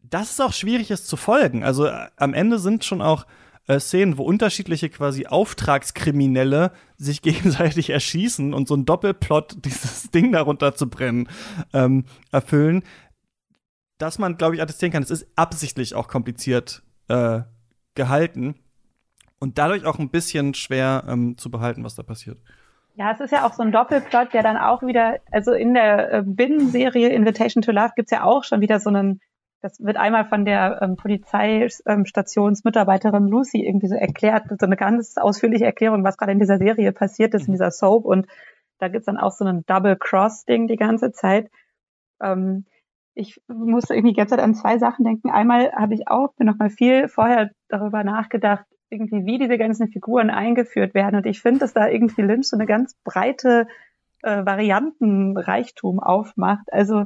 dass 0.00 0.30
es 0.30 0.40
auch 0.40 0.54
schwierig 0.54 0.90
ist 0.90 1.08
zu 1.08 1.18
folgen. 1.18 1.62
Also 1.62 1.86
äh, 1.86 2.06
am 2.16 2.32
Ende 2.32 2.58
sind 2.58 2.84
schon 2.84 3.02
auch 3.02 3.26
äh, 3.66 3.78
Szenen, 3.78 4.18
wo 4.18 4.24
unterschiedliche 4.24 4.88
quasi 4.90 5.26
Auftragskriminelle 5.26 6.72
sich 6.96 7.22
gegenseitig 7.22 7.90
erschießen 7.90 8.54
und 8.54 8.68
so 8.68 8.74
ein 8.74 8.84
Doppelplot, 8.84 9.56
dieses 9.64 10.10
Ding 10.10 10.32
darunter 10.32 10.74
zu 10.74 10.88
brennen, 10.88 11.28
ähm, 11.72 12.04
erfüllen, 12.30 12.82
dass 13.98 14.18
man, 14.18 14.36
glaube 14.36 14.56
ich, 14.56 14.62
attestieren 14.62 14.92
kann, 14.92 15.02
es 15.02 15.10
ist 15.10 15.26
absichtlich 15.36 15.94
auch 15.94 16.08
kompliziert 16.08 16.82
äh, 17.08 17.42
gehalten 17.94 18.56
und 19.38 19.58
dadurch 19.58 19.84
auch 19.84 19.98
ein 19.98 20.10
bisschen 20.10 20.54
schwer 20.54 21.04
ähm, 21.08 21.36
zu 21.38 21.50
behalten, 21.50 21.84
was 21.84 21.94
da 21.94 22.02
passiert. 22.02 22.38
Ja, 22.94 23.12
es 23.12 23.20
ist 23.20 23.30
ja 23.30 23.46
auch 23.46 23.54
so 23.54 23.62
ein 23.62 23.72
Doppelplot, 23.72 24.34
der 24.34 24.42
dann 24.42 24.56
auch 24.56 24.82
wieder, 24.82 25.18
also 25.30 25.52
in 25.52 25.72
der 25.72 26.12
äh, 26.12 26.22
Binnenserie 26.24 27.08
Invitation 27.08 27.62
to 27.62 27.72
Love 27.72 27.92
gibt's 27.96 28.10
ja 28.10 28.24
auch 28.24 28.44
schon 28.44 28.60
wieder 28.60 28.80
so 28.80 28.90
einen 28.90 29.20
das 29.62 29.80
wird 29.80 29.96
einmal 29.96 30.26
von 30.26 30.44
der 30.44 30.82
ähm, 30.82 30.96
Polizeistationsmitarbeiterin 30.96 33.28
Lucy 33.28 33.64
irgendwie 33.64 33.86
so 33.86 33.94
erklärt, 33.94 34.48
so 34.48 34.66
eine 34.66 34.76
ganz 34.76 35.16
ausführliche 35.16 35.64
Erklärung, 35.64 36.04
was 36.04 36.18
gerade 36.18 36.32
in 36.32 36.40
dieser 36.40 36.58
Serie 36.58 36.92
passiert 36.92 37.32
ist, 37.34 37.46
in 37.46 37.52
dieser 37.52 37.70
Soap. 37.70 38.04
Und 38.04 38.26
da 38.78 38.88
gibt's 38.88 39.06
dann 39.06 39.18
auch 39.18 39.30
so 39.30 39.44
ein 39.44 39.64
Double-Cross-Ding 39.66 40.66
die 40.66 40.76
ganze 40.76 41.12
Zeit. 41.12 41.48
Ähm, 42.20 42.64
ich 43.14 43.40
musste 43.46 43.94
irgendwie 43.94 44.14
die 44.14 44.18
ganze 44.18 44.34
Zeit 44.34 44.44
an 44.44 44.54
zwei 44.54 44.78
Sachen 44.78 45.04
denken. 45.04 45.30
Einmal 45.30 45.70
habe 45.72 45.94
ich 45.94 46.08
auch 46.08 46.32
mir 46.38 46.46
noch 46.46 46.58
mal 46.58 46.70
viel 46.70 47.06
vorher 47.08 47.50
darüber 47.68 48.02
nachgedacht, 48.02 48.64
irgendwie 48.90 49.26
wie 49.26 49.38
diese 49.38 49.58
ganzen 49.58 49.86
Figuren 49.88 50.30
eingeführt 50.30 50.92
werden. 50.92 51.14
Und 51.16 51.26
ich 51.26 51.40
finde, 51.40 51.60
dass 51.60 51.72
da 51.72 51.86
irgendwie 51.88 52.22
Lynch 52.22 52.48
so 52.48 52.56
eine 52.56 52.66
ganz 52.66 52.96
breite 53.04 53.68
äh, 54.22 54.44
Variantenreichtum 54.44 56.00
aufmacht. 56.00 56.72
Also 56.72 57.04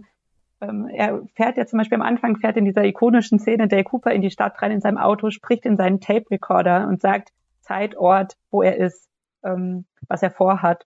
ähm, 0.61 0.89
er 0.89 1.23
fährt 1.35 1.57
ja 1.57 1.67
zum 1.67 1.79
Beispiel 1.79 1.97
am 1.97 2.07
Anfang, 2.07 2.37
fährt 2.37 2.57
in 2.57 2.65
dieser 2.65 2.85
ikonischen 2.85 3.39
Szene 3.39 3.69
Dale 3.69 3.85
Cooper 3.85 4.13
in 4.13 4.23
die 4.23 4.31
Stadt 4.31 4.61
rein 4.63 4.71
in 4.71 4.81
seinem 4.81 4.99
Auto, 4.99 5.31
spricht 5.31 5.67
in 5.67 5.77
seinen 5.77 6.01
Tape-Recorder 6.01 6.87
und 6.89 7.01
sagt 7.01 7.31
Zeit, 7.61 7.97
Ort, 7.97 8.37
wo 8.51 8.63
er 8.63 8.77
ist, 8.77 9.09
ähm, 9.45 9.87
was 10.09 10.23
er 10.23 10.31
vorhat, 10.31 10.85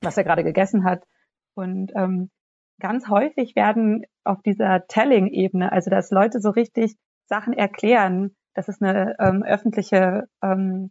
was 0.00 0.16
er 0.16 0.24
gerade 0.24 0.44
gegessen 0.44 0.84
hat. 0.84 1.04
Und 1.54 1.92
ähm, 1.96 2.30
ganz 2.78 3.08
häufig 3.08 3.56
werden 3.56 4.04
auf 4.24 4.42
dieser 4.42 4.86
Telling-Ebene, 4.86 5.72
also 5.72 5.90
dass 5.90 6.10
Leute 6.10 6.40
so 6.40 6.50
richtig 6.50 6.96
Sachen 7.26 7.52
erklären, 7.52 8.36
dass 8.54 8.68
es 8.68 8.80
eine 8.80 9.16
ähm, 9.18 9.42
öffentliche 9.42 10.28
ähm, 10.42 10.90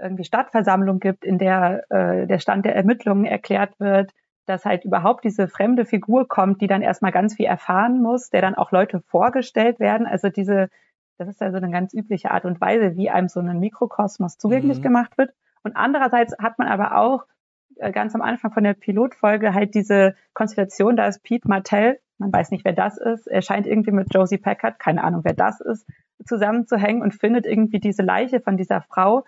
irgendwie 0.00 0.24
Stadtversammlung 0.24 1.00
gibt, 1.00 1.24
in 1.24 1.38
der 1.38 1.84
äh, 1.90 2.26
der 2.26 2.38
Stand 2.38 2.64
der 2.64 2.76
Ermittlungen 2.76 3.24
erklärt 3.24 3.78
wird, 3.80 4.12
dass 4.48 4.64
halt 4.64 4.84
überhaupt 4.84 5.24
diese 5.24 5.46
fremde 5.46 5.84
Figur 5.84 6.26
kommt, 6.26 6.62
die 6.62 6.66
dann 6.66 6.80
erstmal 6.80 7.12
ganz 7.12 7.34
viel 7.34 7.46
erfahren 7.46 8.00
muss, 8.00 8.30
der 8.30 8.40
dann 8.40 8.54
auch 8.54 8.72
Leute 8.72 9.00
vorgestellt 9.00 9.78
werden. 9.78 10.06
Also 10.06 10.30
diese, 10.30 10.70
das 11.18 11.28
ist 11.28 11.40
ja 11.40 11.50
so 11.50 11.58
eine 11.58 11.70
ganz 11.70 11.92
übliche 11.92 12.30
Art 12.30 12.46
und 12.46 12.60
Weise, 12.60 12.96
wie 12.96 13.10
einem 13.10 13.28
so 13.28 13.40
ein 13.40 13.60
Mikrokosmos 13.60 14.38
zugänglich 14.38 14.78
mhm. 14.78 14.82
gemacht 14.82 15.18
wird. 15.18 15.34
Und 15.62 15.76
andererseits 15.76 16.34
hat 16.38 16.58
man 16.58 16.66
aber 16.66 16.96
auch 16.96 17.26
äh, 17.76 17.92
ganz 17.92 18.14
am 18.14 18.22
Anfang 18.22 18.50
von 18.50 18.64
der 18.64 18.72
Pilotfolge 18.72 19.52
halt 19.52 19.74
diese 19.74 20.16
Konstellation, 20.32 20.96
da 20.96 21.06
ist 21.06 21.22
Pete 21.22 21.46
Martell, 21.46 22.00
man 22.16 22.32
weiß 22.32 22.50
nicht, 22.50 22.64
wer 22.64 22.72
das 22.72 22.96
ist, 22.96 23.26
er 23.26 23.42
scheint 23.42 23.66
irgendwie 23.66 23.92
mit 23.92 24.12
Josie 24.14 24.38
Packard, 24.38 24.78
keine 24.78 25.04
Ahnung, 25.04 25.20
wer 25.24 25.34
das 25.34 25.60
ist, 25.60 25.86
zusammenzuhängen 26.26 27.02
und 27.02 27.14
findet 27.14 27.44
irgendwie 27.44 27.80
diese 27.80 28.02
Leiche 28.02 28.40
von 28.40 28.56
dieser 28.56 28.80
Frau, 28.80 29.24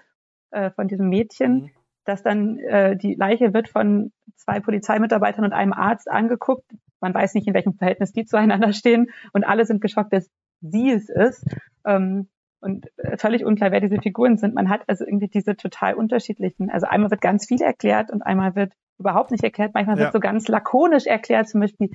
äh, 0.50 0.70
von 0.70 0.88
diesem 0.88 1.09
Mädchen. 1.09 1.52
Mhm 1.52 1.70
dass 2.10 2.22
dann 2.24 2.58
äh, 2.58 2.96
die 2.96 3.14
Leiche 3.14 3.54
wird 3.54 3.68
von 3.68 4.12
zwei 4.36 4.58
Polizeimitarbeitern 4.58 5.44
und 5.44 5.52
einem 5.52 5.72
Arzt 5.72 6.10
angeguckt. 6.10 6.64
Man 7.00 7.14
weiß 7.14 7.34
nicht, 7.34 7.46
in 7.46 7.54
welchem 7.54 7.74
Verhältnis 7.74 8.12
die 8.12 8.24
zueinander 8.26 8.72
stehen 8.72 9.10
und 9.32 9.44
alle 9.44 9.64
sind 9.64 9.80
geschockt, 9.80 10.12
dass 10.12 10.28
sie 10.60 10.90
es 10.90 11.08
ist. 11.08 11.46
Ähm, 11.86 12.28
und 12.62 12.88
völlig 13.16 13.46
unklar, 13.46 13.72
wer 13.72 13.80
diese 13.80 14.02
Figuren 14.02 14.36
sind. 14.36 14.54
Man 14.54 14.68
hat 14.68 14.82
also 14.86 15.06
irgendwie 15.06 15.28
diese 15.28 15.56
total 15.56 15.94
unterschiedlichen, 15.94 16.68
also 16.68 16.86
einmal 16.86 17.10
wird 17.10 17.22
ganz 17.22 17.46
viel 17.46 17.62
erklärt 17.62 18.10
und 18.10 18.20
einmal 18.20 18.54
wird 18.54 18.74
überhaupt 18.98 19.30
nicht 19.30 19.42
erklärt. 19.42 19.72
Manchmal 19.72 19.96
ja. 19.96 20.02
wird 20.02 20.12
so 20.12 20.20
ganz 20.20 20.46
lakonisch 20.46 21.06
erklärt, 21.06 21.48
zum 21.48 21.62
Beispiel, 21.62 21.90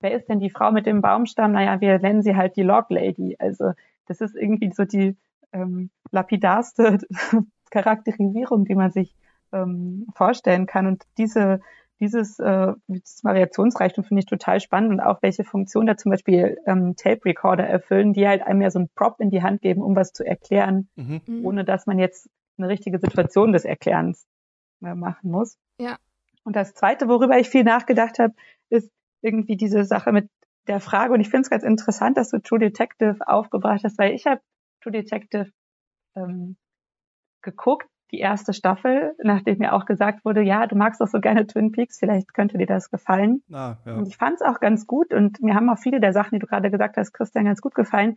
wer 0.00 0.12
ist 0.12 0.30
denn 0.30 0.40
die 0.40 0.48
Frau 0.48 0.72
mit 0.72 0.86
dem 0.86 1.02
Baumstamm? 1.02 1.52
Naja, 1.52 1.82
wir 1.82 1.98
nennen 1.98 2.22
sie 2.22 2.34
halt 2.34 2.56
die 2.56 2.62
Log 2.62 2.86
Lady. 2.88 3.36
Also 3.38 3.72
das 4.06 4.22
ist 4.22 4.34
irgendwie 4.34 4.70
so 4.72 4.84
die 4.86 5.16
ähm, 5.52 5.90
lapidarste 6.12 6.98
Charakterisierung, 7.70 8.64
die 8.64 8.74
man 8.74 8.90
sich 8.90 9.14
ähm, 9.52 10.06
vorstellen 10.14 10.66
kann. 10.66 10.86
Und 10.86 11.04
diese, 11.18 11.60
dieses, 12.00 12.38
äh, 12.38 12.72
dieses 12.88 13.24
Variationsreichtum 13.24 14.04
finde 14.04 14.20
ich 14.20 14.26
total 14.26 14.60
spannend 14.60 14.92
und 14.92 15.00
auch 15.00 15.22
welche 15.22 15.44
Funktion 15.44 15.86
da 15.86 15.96
zum 15.96 16.10
Beispiel 16.10 16.58
ähm, 16.66 16.94
Tape 16.96 17.24
Recorder 17.24 17.66
erfüllen, 17.66 18.12
die 18.12 18.26
halt 18.28 18.42
einem 18.42 18.62
ja 18.62 18.70
so 18.70 18.78
einen 18.78 18.88
Prop 18.94 19.20
in 19.20 19.30
die 19.30 19.42
Hand 19.42 19.62
geben, 19.62 19.82
um 19.82 19.96
was 19.96 20.12
zu 20.12 20.24
erklären, 20.24 20.88
mhm. 20.96 21.20
mhm. 21.26 21.46
ohne 21.46 21.64
dass 21.64 21.86
man 21.86 21.98
jetzt 21.98 22.28
eine 22.58 22.68
richtige 22.68 22.98
Situation 22.98 23.52
des 23.52 23.64
Erklärens 23.64 24.26
äh, 24.82 24.94
machen 24.94 25.30
muss. 25.30 25.58
Ja. 25.80 25.96
Und 26.44 26.54
das 26.56 26.74
Zweite, 26.74 27.08
worüber 27.08 27.38
ich 27.38 27.48
viel 27.48 27.64
nachgedacht 27.64 28.18
habe, 28.18 28.34
ist 28.68 28.90
irgendwie 29.20 29.56
diese 29.56 29.84
Sache 29.84 30.12
mit 30.12 30.28
der 30.68 30.80
Frage, 30.80 31.12
und 31.12 31.20
ich 31.20 31.28
finde 31.28 31.42
es 31.42 31.50
ganz 31.50 31.62
interessant, 31.62 32.16
dass 32.16 32.30
du 32.30 32.38
True 32.38 32.58
Detective 32.58 33.16
aufgebracht 33.26 33.82
hast, 33.84 33.98
weil 33.98 34.14
ich 34.14 34.26
habe 34.26 34.40
True 34.80 34.92
Detective 34.92 35.50
ähm, 36.14 36.56
geguckt, 37.42 37.88
die 38.16 38.22
erste 38.22 38.54
Staffel, 38.54 39.14
nachdem 39.22 39.58
mir 39.58 39.74
auch 39.74 39.84
gesagt 39.84 40.24
wurde, 40.24 40.40
ja, 40.40 40.66
du 40.66 40.74
magst 40.74 41.02
doch 41.02 41.06
so 41.06 41.20
gerne 41.20 41.46
Twin 41.46 41.70
Peaks, 41.70 41.98
vielleicht 41.98 42.32
könnte 42.32 42.56
dir 42.56 42.66
das 42.66 42.90
gefallen. 42.90 43.42
Ah, 43.52 43.76
ja. 43.84 43.94
Und 43.94 44.08
ich 44.08 44.16
fand 44.16 44.36
es 44.36 44.42
auch 44.42 44.58
ganz 44.58 44.86
gut 44.86 45.12
und 45.12 45.42
mir 45.42 45.54
haben 45.54 45.68
auch 45.68 45.78
viele 45.78 46.00
der 46.00 46.14
Sachen, 46.14 46.30
die 46.32 46.38
du 46.38 46.46
gerade 46.46 46.70
gesagt 46.70 46.96
hast, 46.96 47.12
Christian, 47.12 47.44
ganz 47.44 47.60
gut 47.60 47.74
gefallen. 47.74 48.16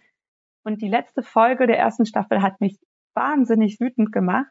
Und 0.64 0.82
die 0.82 0.88
letzte 0.88 1.22
Folge 1.22 1.68
der 1.68 1.78
ersten 1.78 2.06
Staffel 2.06 2.42
hat 2.42 2.62
mich 2.62 2.80
wahnsinnig 3.14 3.82
wütend 3.82 4.14
gemacht. 4.14 4.48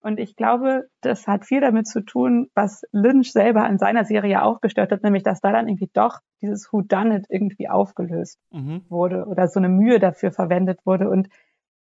Und 0.00 0.18
ich 0.18 0.34
glaube, 0.34 0.88
das 1.00 1.28
hat 1.28 1.44
viel 1.44 1.60
damit 1.60 1.86
zu 1.86 2.00
tun, 2.00 2.48
was 2.54 2.82
Lynch 2.90 3.32
selber 3.32 3.64
an 3.64 3.78
seiner 3.78 4.04
Serie 4.04 4.42
auch 4.42 4.60
gestört 4.60 4.90
hat, 4.90 5.04
nämlich 5.04 5.22
dass 5.22 5.40
da 5.40 5.52
dann 5.52 5.68
irgendwie 5.68 5.90
doch 5.92 6.18
dieses 6.42 6.72
Who 6.72 6.82
Done 6.82 7.18
It 7.18 7.26
irgendwie 7.28 7.68
aufgelöst 7.68 8.40
mhm. 8.50 8.82
wurde 8.88 9.26
oder 9.26 9.46
so 9.46 9.60
eine 9.60 9.68
Mühe 9.68 10.00
dafür 10.00 10.32
verwendet 10.32 10.80
wurde. 10.84 11.08
Und 11.08 11.28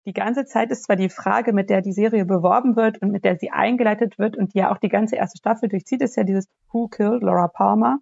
die 0.07 0.13
ganze 0.13 0.45
Zeit 0.45 0.71
ist 0.71 0.85
zwar 0.85 0.95
die 0.95 1.09
Frage, 1.09 1.51
mit 1.51 1.69
der 1.69 1.81
die 1.81 1.91
Serie 1.91 2.23
beworben 2.23 2.77
wird 2.77 3.01
und 3.01 3.11
mit 3.11 3.25
der 3.25 3.35
sie 3.35 3.51
eingeleitet 3.51 4.17
wird 4.17 4.37
und 4.37 4.53
die 4.53 4.59
ja 4.59 4.71
auch 4.71 4.77
die 4.77 4.87
ganze 4.87 5.17
erste 5.17 5.37
Staffel 5.37 5.67
durchzieht, 5.67 6.01
ist 6.01 6.15
ja 6.15 6.23
dieses 6.23 6.47
Who 6.71 6.87
killed 6.87 7.23
Laura 7.23 7.49
Palmer? 7.49 7.99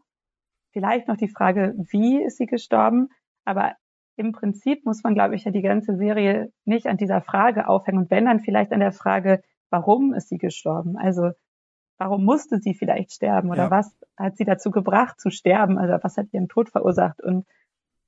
Vielleicht 0.72 1.08
noch 1.08 1.18
die 1.18 1.28
Frage, 1.28 1.74
wie 1.76 2.24
ist 2.24 2.38
sie 2.38 2.46
gestorben? 2.46 3.10
Aber 3.44 3.74
im 4.18 4.34
Prinzip 4.34 4.86
muss 4.86 5.04
man, 5.04 5.16
glaube 5.16 5.34
ich, 5.34 5.46
ja 5.46 5.52
die 5.52 5.64
ganze 5.64 5.98
Serie 5.98 6.52
nicht 6.64 6.86
an 6.86 6.98
dieser 6.98 7.22
Frage 7.22 7.68
aufhängen 7.68 7.98
und 7.98 8.12
wenn 8.12 8.26
dann 8.26 8.40
vielleicht 8.40 8.72
an 8.72 8.82
der 8.82 8.92
Frage, 8.92 9.42
warum 9.72 10.14
ist 10.14 10.30
sie 10.30 10.38
gestorben? 10.38 10.98
Also 10.98 11.32
warum 11.98 12.24
musste 12.24 12.60
sie 12.60 12.76
vielleicht 12.76 13.14
sterben 13.14 13.50
oder 13.50 13.64
ja. 13.64 13.72
was 13.72 13.98
hat 14.16 14.38
sie 14.38 14.46
dazu 14.46 14.70
gebracht 14.70 15.20
zu 15.20 15.32
sterben? 15.32 15.80
Also 15.80 15.98
was 16.04 16.18
hat 16.18 16.28
ihren 16.34 16.50
Tod 16.50 16.70
verursacht? 16.70 17.20
Und 17.20 17.48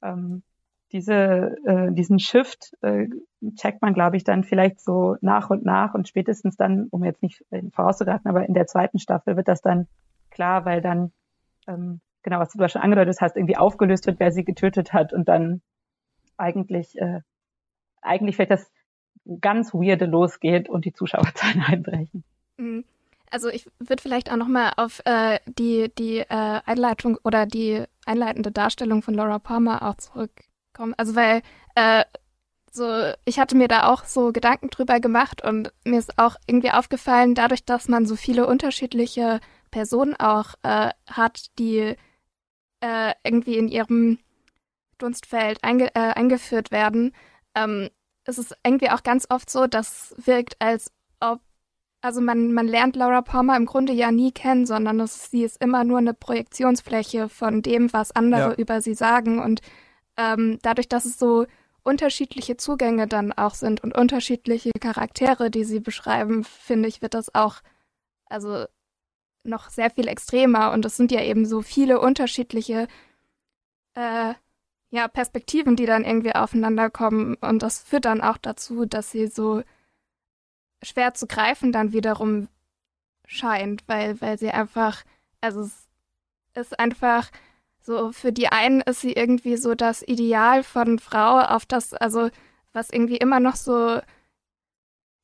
ähm, 0.04 0.43
diese, 0.92 1.58
äh, 1.66 1.92
diesen 1.92 2.20
Shift 2.20 2.76
äh, 2.82 3.08
checkt 3.56 3.82
man, 3.82 3.94
glaube 3.94 4.18
ich, 4.18 4.24
dann 4.24 4.44
vielleicht 4.44 4.80
so 4.80 5.18
nach 5.22 5.50
und 5.50 5.66
nach 5.66 5.94
und 5.94 6.08
spätestens 6.08 6.56
dann, 6.56 6.88
um 6.92 7.04
jetzt 7.04 7.22
nicht 7.22 7.44
vorauszugreifen, 7.72 8.30
aber 8.30 8.46
in 8.48 8.54
der 8.54 8.68
zweiten 8.68 9.00
Staffel 9.00 9.36
wird 9.36 9.48
das 9.48 9.62
dann 9.62 9.88
klar, 10.32 10.66
weil 10.66 10.82
dann, 10.82 11.12
ähm, 11.68 12.00
genau, 12.24 12.40
was 12.40 12.52
du 12.52 12.58
da 12.58 12.70
schon 12.70 12.82
angedeutet 12.82 13.18
hast, 13.20 13.36
irgendwie 13.36 13.58
aufgelöst 13.58 14.08
wird, 14.08 14.20
wer 14.20 14.32
sie 14.32 14.46
getötet 14.46 14.94
hat 14.94 15.14
und 15.14 15.28
dann 15.28 15.62
eigentlich, 16.38 16.98
äh, 17.00 17.22
eigentlich 18.02 18.36
vielleicht 18.36 18.52
das 18.52 18.72
ganz 19.42 19.74
weirde 19.74 20.06
losgeht 20.06 20.70
und 20.70 20.86
die 20.86 20.94
Zuschauerzahlen 20.94 21.62
einbrechen. 21.68 22.24
Mhm. 22.58 22.86
Also 23.30 23.50
ich 23.50 23.70
würde 23.80 24.02
vielleicht 24.02 24.32
auch 24.32 24.38
nochmal 24.38 24.72
auf 24.78 25.02
äh, 25.06 25.40
die, 25.48 25.92
die 25.98 26.20
äh, 26.20 26.26
Einleitung 26.30 27.18
oder 27.24 27.46
die 27.46 27.84
einleitende 28.06 28.52
Darstellung 28.52 29.02
von 29.02 29.14
Laura 29.14 29.38
Palmer 29.38 29.82
auch 29.82 29.98
zurückkommen. 30.78 30.93
Also 30.97 31.15
weil 31.15 31.41
äh, 31.75 32.03
so, 32.71 33.13
ich 33.25 33.39
hatte 33.39 33.55
mir 33.57 33.67
da 33.67 33.91
auch 33.91 34.05
so 34.05 34.32
Gedanken 34.32 34.69
drüber 34.69 34.99
gemacht 34.99 35.43
und 35.43 35.73
mir 35.84 35.99
ist 35.99 36.17
auch 36.19 36.36
irgendwie 36.45 36.71
aufgefallen, 36.71 37.34
dadurch, 37.34 37.65
dass 37.65 37.88
man 37.88 38.05
so 38.05 38.15
viele 38.15 38.45
unterschiedliche 38.45 39.39
Personen 39.71 40.15
auch 40.15 40.53
äh, 40.63 40.91
hat, 41.09 41.47
die 41.57 41.95
äh, 42.82 43.13
irgendwie 43.23 43.57
in 43.57 43.67
ihrem 43.67 44.19
Dunstfeld 44.99 45.63
einge 45.63 45.93
äh, 45.95 46.13
eingeführt 46.13 46.71
werden, 46.71 47.13
ähm, 47.55 47.89
ist 48.25 48.38
es 48.38 48.53
irgendwie 48.63 48.89
auch 48.89 49.03
ganz 49.03 49.28
oft 49.30 49.49
so, 49.49 49.67
dass 49.67 50.13
wirkt, 50.17 50.57
als 50.59 50.91
ob, 51.19 51.39
also 52.01 52.21
man, 52.21 52.53
man 52.53 52.67
lernt 52.67 52.95
Laura 52.95 53.21
Palmer 53.21 53.55
im 53.55 53.65
Grunde 53.65 53.93
ja 53.93 54.11
nie 54.11 54.32
kennen, 54.32 54.65
sondern 54.65 54.99
es, 54.99 55.32
sie 55.32 55.43
ist 55.43 55.61
immer 55.61 55.84
nur 55.84 55.97
eine 55.97 56.13
Projektionsfläche 56.13 57.30
von 57.30 57.61
dem, 57.61 57.91
was 57.93 58.11
andere 58.11 58.49
ja. 58.49 58.53
über 58.53 58.82
sie 58.82 58.93
sagen. 58.93 59.39
Und 59.39 59.61
ähm, 60.18 60.59
dadurch, 60.61 60.89
dass 60.89 61.05
es 61.05 61.18
so 61.18 61.45
unterschiedliche 61.84 62.57
Zugänge 62.57 63.07
dann 63.07 63.32
auch 63.32 63.53
sind 63.53 63.82
und 63.82 63.95
unterschiedliche 63.95 64.72
Charaktere, 64.72 65.49
die 65.49 65.63
sie 65.63 65.80
beschreiben, 65.80 66.43
finde 66.43 66.89
ich, 66.89 67.01
wird 67.01 67.13
das 67.13 67.34
auch, 67.34 67.61
also 68.26 68.65
noch 69.43 69.70
sehr 69.70 69.89
viel 69.89 70.07
extremer. 70.07 70.74
Und 70.74 70.84
es 70.86 70.97
sind 70.97 71.11
ja 71.11 71.22
eben 71.22 71.45
so 71.45 71.61
viele 71.61 72.01
unterschiedliche 72.01 72.88
äh, 73.93 74.34
ja, 74.89 75.07
Perspektiven, 75.07 75.76
die 75.76 75.86
dann 75.86 76.03
irgendwie 76.03 76.36
aufeinander 76.36 76.89
kommen. 76.89 77.36
Und 77.36 77.63
das 77.63 77.80
führt 77.80 78.05
dann 78.05 78.22
auch 78.22 78.38
dazu, 78.38 78.86
dass 78.86 79.11
sie 79.11 79.28
so 79.28 79.63
schwer 80.84 81.13
zu 81.13 81.28
greifen 81.28 81.72
dann 81.72 81.93
wiederum 81.93 82.49
scheint, 83.26 83.84
weil, 83.88 84.20
weil 84.22 84.38
sie 84.38 84.51
einfach, 84.51 85.03
also 85.41 85.61
es 85.61 85.88
ist 86.53 86.80
einfach 86.80 87.30
so, 87.88 88.12
für 88.12 88.34
die 88.34 88.50
einen 88.50 88.82
ist 88.82 89.00
sie 89.00 89.14
irgendwie 89.14 89.56
so 89.56 89.74
das 89.74 90.04
Ideal 90.06 90.64
von 90.64 91.00
Frau, 91.00 91.40
auf 91.40 91.66
das, 91.66 91.94
also 91.94 92.30
was 92.74 92.90
irgendwie 92.90 93.16
immer 93.16 93.40
noch 93.40 93.56
so, 93.56 94.02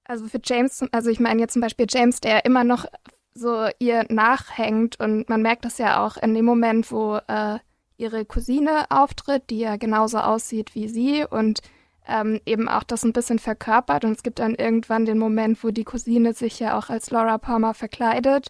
also 0.06 0.28
für 0.28 0.40
James, 0.42 0.82
also 0.94 1.10
ich 1.10 1.20
meine 1.20 1.42
jetzt 1.42 1.52
zum 1.54 1.62
Beispiel 1.62 1.88
James, 1.90 2.22
der 2.22 2.46
immer 2.46 2.64
noch 2.64 2.86
so 3.34 3.68
ihr 3.80 4.06
nachhängt 4.08 4.98
und 4.98 5.28
man 5.28 5.42
merkt 5.42 5.66
das 5.66 5.78
ja 5.78 6.06
auch 6.06 6.16
in 6.16 6.34
dem 6.34 6.46
Moment, 6.46 6.90
wo 6.90 7.18
äh, 7.28 7.60
ihre 7.98 8.24
Cousine 8.24 8.86
auftritt, 8.90 9.50
die 9.50 9.60
ja 9.60 9.76
genauso 9.76 10.20
aussieht 10.20 10.74
wie 10.74 10.88
sie 10.88 11.26
und 11.30 11.60
ähm, 12.08 12.40
eben 12.46 12.70
auch 12.70 12.84
das 12.84 13.04
ein 13.04 13.12
bisschen 13.12 13.40
verkörpert. 13.40 14.06
Und 14.06 14.14
es 14.14 14.24
gibt 14.24 14.40
dann 14.40 14.56
irgendwann 14.56 15.04
den 15.04 15.18
Moment, 15.18 15.66
wo 15.66 15.72
die 15.72 15.84
Cousine 15.84 16.34
sich 16.34 16.60
ja 16.60 16.78
auch 16.78 16.90
als 16.90 17.12
Laura 17.12 17.38
Palmer 17.40 17.74
verkleidet, 17.74 18.48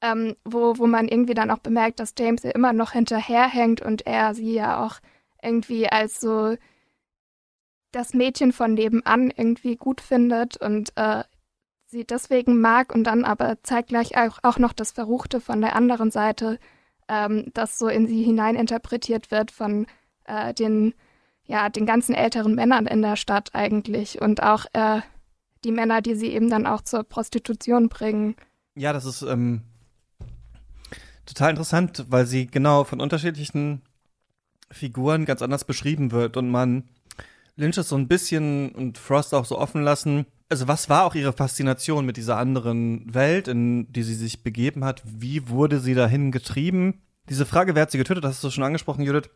ähm, 0.00 0.36
wo, 0.44 0.78
wo 0.78 0.86
man 0.86 1.08
irgendwie 1.08 1.34
dann 1.34 1.50
auch 1.50 1.58
bemerkt, 1.58 2.00
dass 2.00 2.14
James 2.18 2.44
ihr 2.44 2.54
immer 2.54 2.72
noch 2.72 2.92
hinterherhängt 2.92 3.80
und 3.80 4.06
er 4.06 4.34
sie 4.34 4.54
ja 4.54 4.84
auch 4.84 4.96
irgendwie 5.42 5.88
als 5.88 6.20
so 6.20 6.56
das 7.92 8.14
Mädchen 8.14 8.52
von 8.52 8.74
nebenan 8.74 9.30
irgendwie 9.30 9.76
gut 9.76 10.00
findet 10.00 10.56
und 10.56 10.92
äh, 10.96 11.24
sie 11.86 12.04
deswegen 12.04 12.60
mag 12.60 12.94
und 12.94 13.04
dann 13.04 13.24
aber 13.24 13.62
zeitgleich 13.62 14.16
auch, 14.18 14.38
auch 14.42 14.58
noch 14.58 14.72
das 14.72 14.92
Verruchte 14.92 15.40
von 15.40 15.60
der 15.60 15.74
anderen 15.74 16.10
Seite 16.10 16.58
ähm, 17.08 17.46
das 17.54 17.78
so 17.78 17.88
in 17.88 18.06
sie 18.06 18.22
hineininterpretiert 18.22 19.30
wird 19.30 19.50
von 19.50 19.86
äh, 20.24 20.54
den, 20.54 20.94
ja, 21.44 21.68
den 21.70 21.86
ganzen 21.86 22.14
älteren 22.14 22.54
Männern 22.54 22.86
in 22.86 23.02
der 23.02 23.16
Stadt 23.16 23.54
eigentlich 23.54 24.20
und 24.20 24.42
auch 24.42 24.66
äh, 24.74 25.00
die 25.64 25.72
Männer, 25.72 26.02
die 26.02 26.14
sie 26.14 26.28
eben 26.28 26.50
dann 26.50 26.66
auch 26.66 26.82
zur 26.82 27.02
Prostitution 27.02 27.88
bringen. 27.88 28.36
Ja, 28.74 28.92
das 28.92 29.06
ist 29.06 29.22
ähm, 29.22 29.62
total 31.28 31.50
interessant, 31.50 32.06
weil 32.08 32.26
sie 32.26 32.46
genau 32.46 32.84
von 32.84 33.00
unterschiedlichen 33.00 33.82
Figuren 34.70 35.24
ganz 35.24 35.42
anders 35.42 35.64
beschrieben 35.64 36.10
wird 36.10 36.36
und 36.36 36.50
man 36.50 36.84
Lynch 37.56 37.76
ist 37.76 37.88
so 37.88 37.96
ein 37.96 38.06
bisschen 38.06 38.70
und 38.70 38.98
Frost 38.98 39.34
auch 39.34 39.44
so 39.44 39.58
offen 39.58 39.82
lassen, 39.82 40.26
also 40.48 40.68
was 40.68 40.88
war 40.88 41.04
auch 41.04 41.14
ihre 41.14 41.32
Faszination 41.32 42.06
mit 42.06 42.16
dieser 42.16 42.38
anderen 42.38 43.12
Welt, 43.12 43.48
in 43.48 43.92
die 43.92 44.02
sie 44.02 44.14
sich 44.14 44.42
begeben 44.42 44.84
hat? 44.84 45.02
Wie 45.04 45.48
wurde 45.48 45.80
sie 45.80 45.94
dahin 45.94 46.30
getrieben? 46.30 47.02
Diese 47.28 47.44
Frage, 47.44 47.74
wer 47.74 47.82
hat 47.82 47.90
sie 47.90 47.98
getötet, 47.98 48.24
hast 48.24 48.42
du 48.42 48.50
schon 48.50 48.64
angesprochen, 48.64 49.02
Judith, 49.02 49.28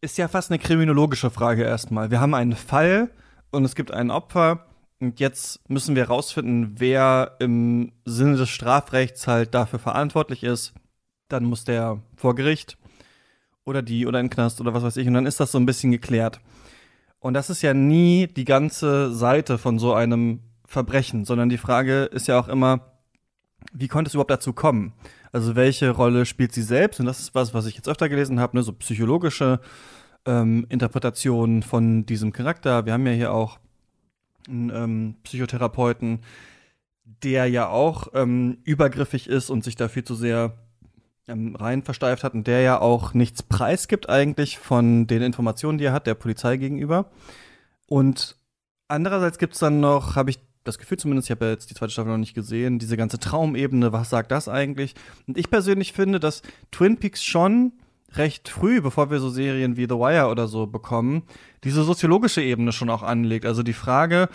ist 0.00 0.18
ja 0.18 0.28
fast 0.28 0.50
eine 0.50 0.58
kriminologische 0.58 1.30
Frage 1.30 1.62
erstmal. 1.62 2.10
Wir 2.10 2.20
haben 2.20 2.34
einen 2.34 2.56
Fall 2.56 3.10
und 3.50 3.64
es 3.64 3.74
gibt 3.74 3.92
ein 3.92 4.10
Opfer 4.10 4.66
und 4.98 5.20
jetzt 5.20 5.68
müssen 5.68 5.94
wir 5.94 6.04
herausfinden, 6.04 6.74
wer 6.78 7.36
im 7.38 7.92
Sinne 8.04 8.36
des 8.36 8.48
Strafrechts 8.48 9.26
halt 9.26 9.54
dafür 9.54 9.78
verantwortlich 9.78 10.42
ist. 10.42 10.72
Dann 11.32 11.44
muss 11.44 11.64
der 11.64 12.00
vor 12.16 12.34
Gericht 12.34 12.78
oder 13.64 13.82
die 13.82 14.06
oder 14.06 14.20
in 14.20 14.26
den 14.26 14.30
Knast 14.30 14.60
oder 14.60 14.74
was 14.74 14.82
weiß 14.82 14.96
ich 14.96 15.06
und 15.06 15.14
dann 15.14 15.26
ist 15.26 15.40
das 15.40 15.52
so 15.52 15.58
ein 15.58 15.66
bisschen 15.66 15.92
geklärt. 15.92 16.40
Und 17.18 17.34
das 17.34 17.50
ist 17.50 17.62
ja 17.62 17.74
nie 17.74 18.26
die 18.26 18.46
ganze 18.46 19.12
Seite 19.12 19.58
von 19.58 19.78
so 19.78 19.92
einem 19.92 20.40
Verbrechen, 20.64 21.24
sondern 21.24 21.48
die 21.48 21.58
Frage 21.58 22.04
ist 22.04 22.28
ja 22.28 22.40
auch 22.40 22.48
immer, 22.48 22.92
wie 23.72 23.88
konnte 23.88 24.08
es 24.08 24.14
überhaupt 24.14 24.30
dazu 24.30 24.52
kommen? 24.52 24.92
Also 25.32 25.54
welche 25.54 25.90
Rolle 25.90 26.26
spielt 26.26 26.52
sie 26.52 26.62
selbst? 26.62 26.98
Und 26.98 27.06
das 27.06 27.20
ist 27.20 27.34
was, 27.34 27.52
was 27.54 27.66
ich 27.66 27.76
jetzt 27.76 27.88
öfter 27.88 28.08
gelesen 28.08 28.40
habe, 28.40 28.56
ne? 28.56 28.62
so 28.62 28.72
psychologische 28.72 29.60
ähm, 30.26 30.66
Interpretationen 30.68 31.62
von 31.62 32.06
diesem 32.06 32.32
Charakter. 32.32 32.86
Wir 32.86 32.94
haben 32.94 33.06
ja 33.06 33.12
hier 33.12 33.32
auch 33.32 33.58
einen 34.48 34.70
ähm, 34.70 35.14
Psychotherapeuten, 35.22 36.20
der 37.22 37.46
ja 37.46 37.68
auch 37.68 38.08
ähm, 38.14 38.58
übergriffig 38.64 39.28
ist 39.28 39.50
und 39.50 39.62
sich 39.62 39.76
da 39.76 39.88
viel 39.88 40.04
zu 40.04 40.14
sehr 40.14 40.54
ähm, 41.28 41.56
rein 41.56 41.82
versteift 41.82 42.24
hat 42.24 42.34
und 42.34 42.46
der 42.46 42.60
ja 42.62 42.80
auch 42.80 43.14
nichts 43.14 43.42
preisgibt 43.42 44.08
eigentlich 44.08 44.58
von 44.58 45.06
den 45.06 45.22
Informationen, 45.22 45.78
die 45.78 45.84
er 45.84 45.92
hat, 45.92 46.06
der 46.06 46.14
Polizei 46.14 46.56
gegenüber. 46.56 47.10
Und 47.86 48.36
andererseits 48.88 49.38
gibt 49.38 49.54
es 49.54 49.60
dann 49.60 49.80
noch, 49.80 50.16
habe 50.16 50.30
ich 50.30 50.40
das 50.64 50.78
Gefühl 50.78 50.98
zumindest, 50.98 51.28
ich 51.28 51.30
habe 51.30 51.46
ja 51.46 51.52
jetzt 51.52 51.70
die 51.70 51.74
zweite 51.74 51.92
Staffel 51.92 52.10
noch 52.10 52.18
nicht 52.18 52.34
gesehen, 52.34 52.78
diese 52.78 52.96
ganze 52.96 53.18
Traumebene, 53.18 53.92
was 53.92 54.10
sagt 54.10 54.30
das 54.30 54.48
eigentlich? 54.48 54.94
Und 55.26 55.38
ich 55.38 55.50
persönlich 55.50 55.92
finde, 55.92 56.20
dass 56.20 56.42
Twin 56.70 56.98
Peaks 56.98 57.24
schon 57.24 57.72
recht 58.14 58.48
früh, 58.48 58.80
bevor 58.80 59.10
wir 59.10 59.20
so 59.20 59.30
Serien 59.30 59.76
wie 59.76 59.84
The 59.84 59.94
Wire 59.94 60.28
oder 60.28 60.48
so 60.48 60.66
bekommen, 60.66 61.22
diese 61.64 61.84
soziologische 61.84 62.42
Ebene 62.42 62.72
schon 62.72 62.90
auch 62.90 63.02
anlegt. 63.02 63.46
Also 63.46 63.62
die 63.62 63.72
Frage, 63.72 64.28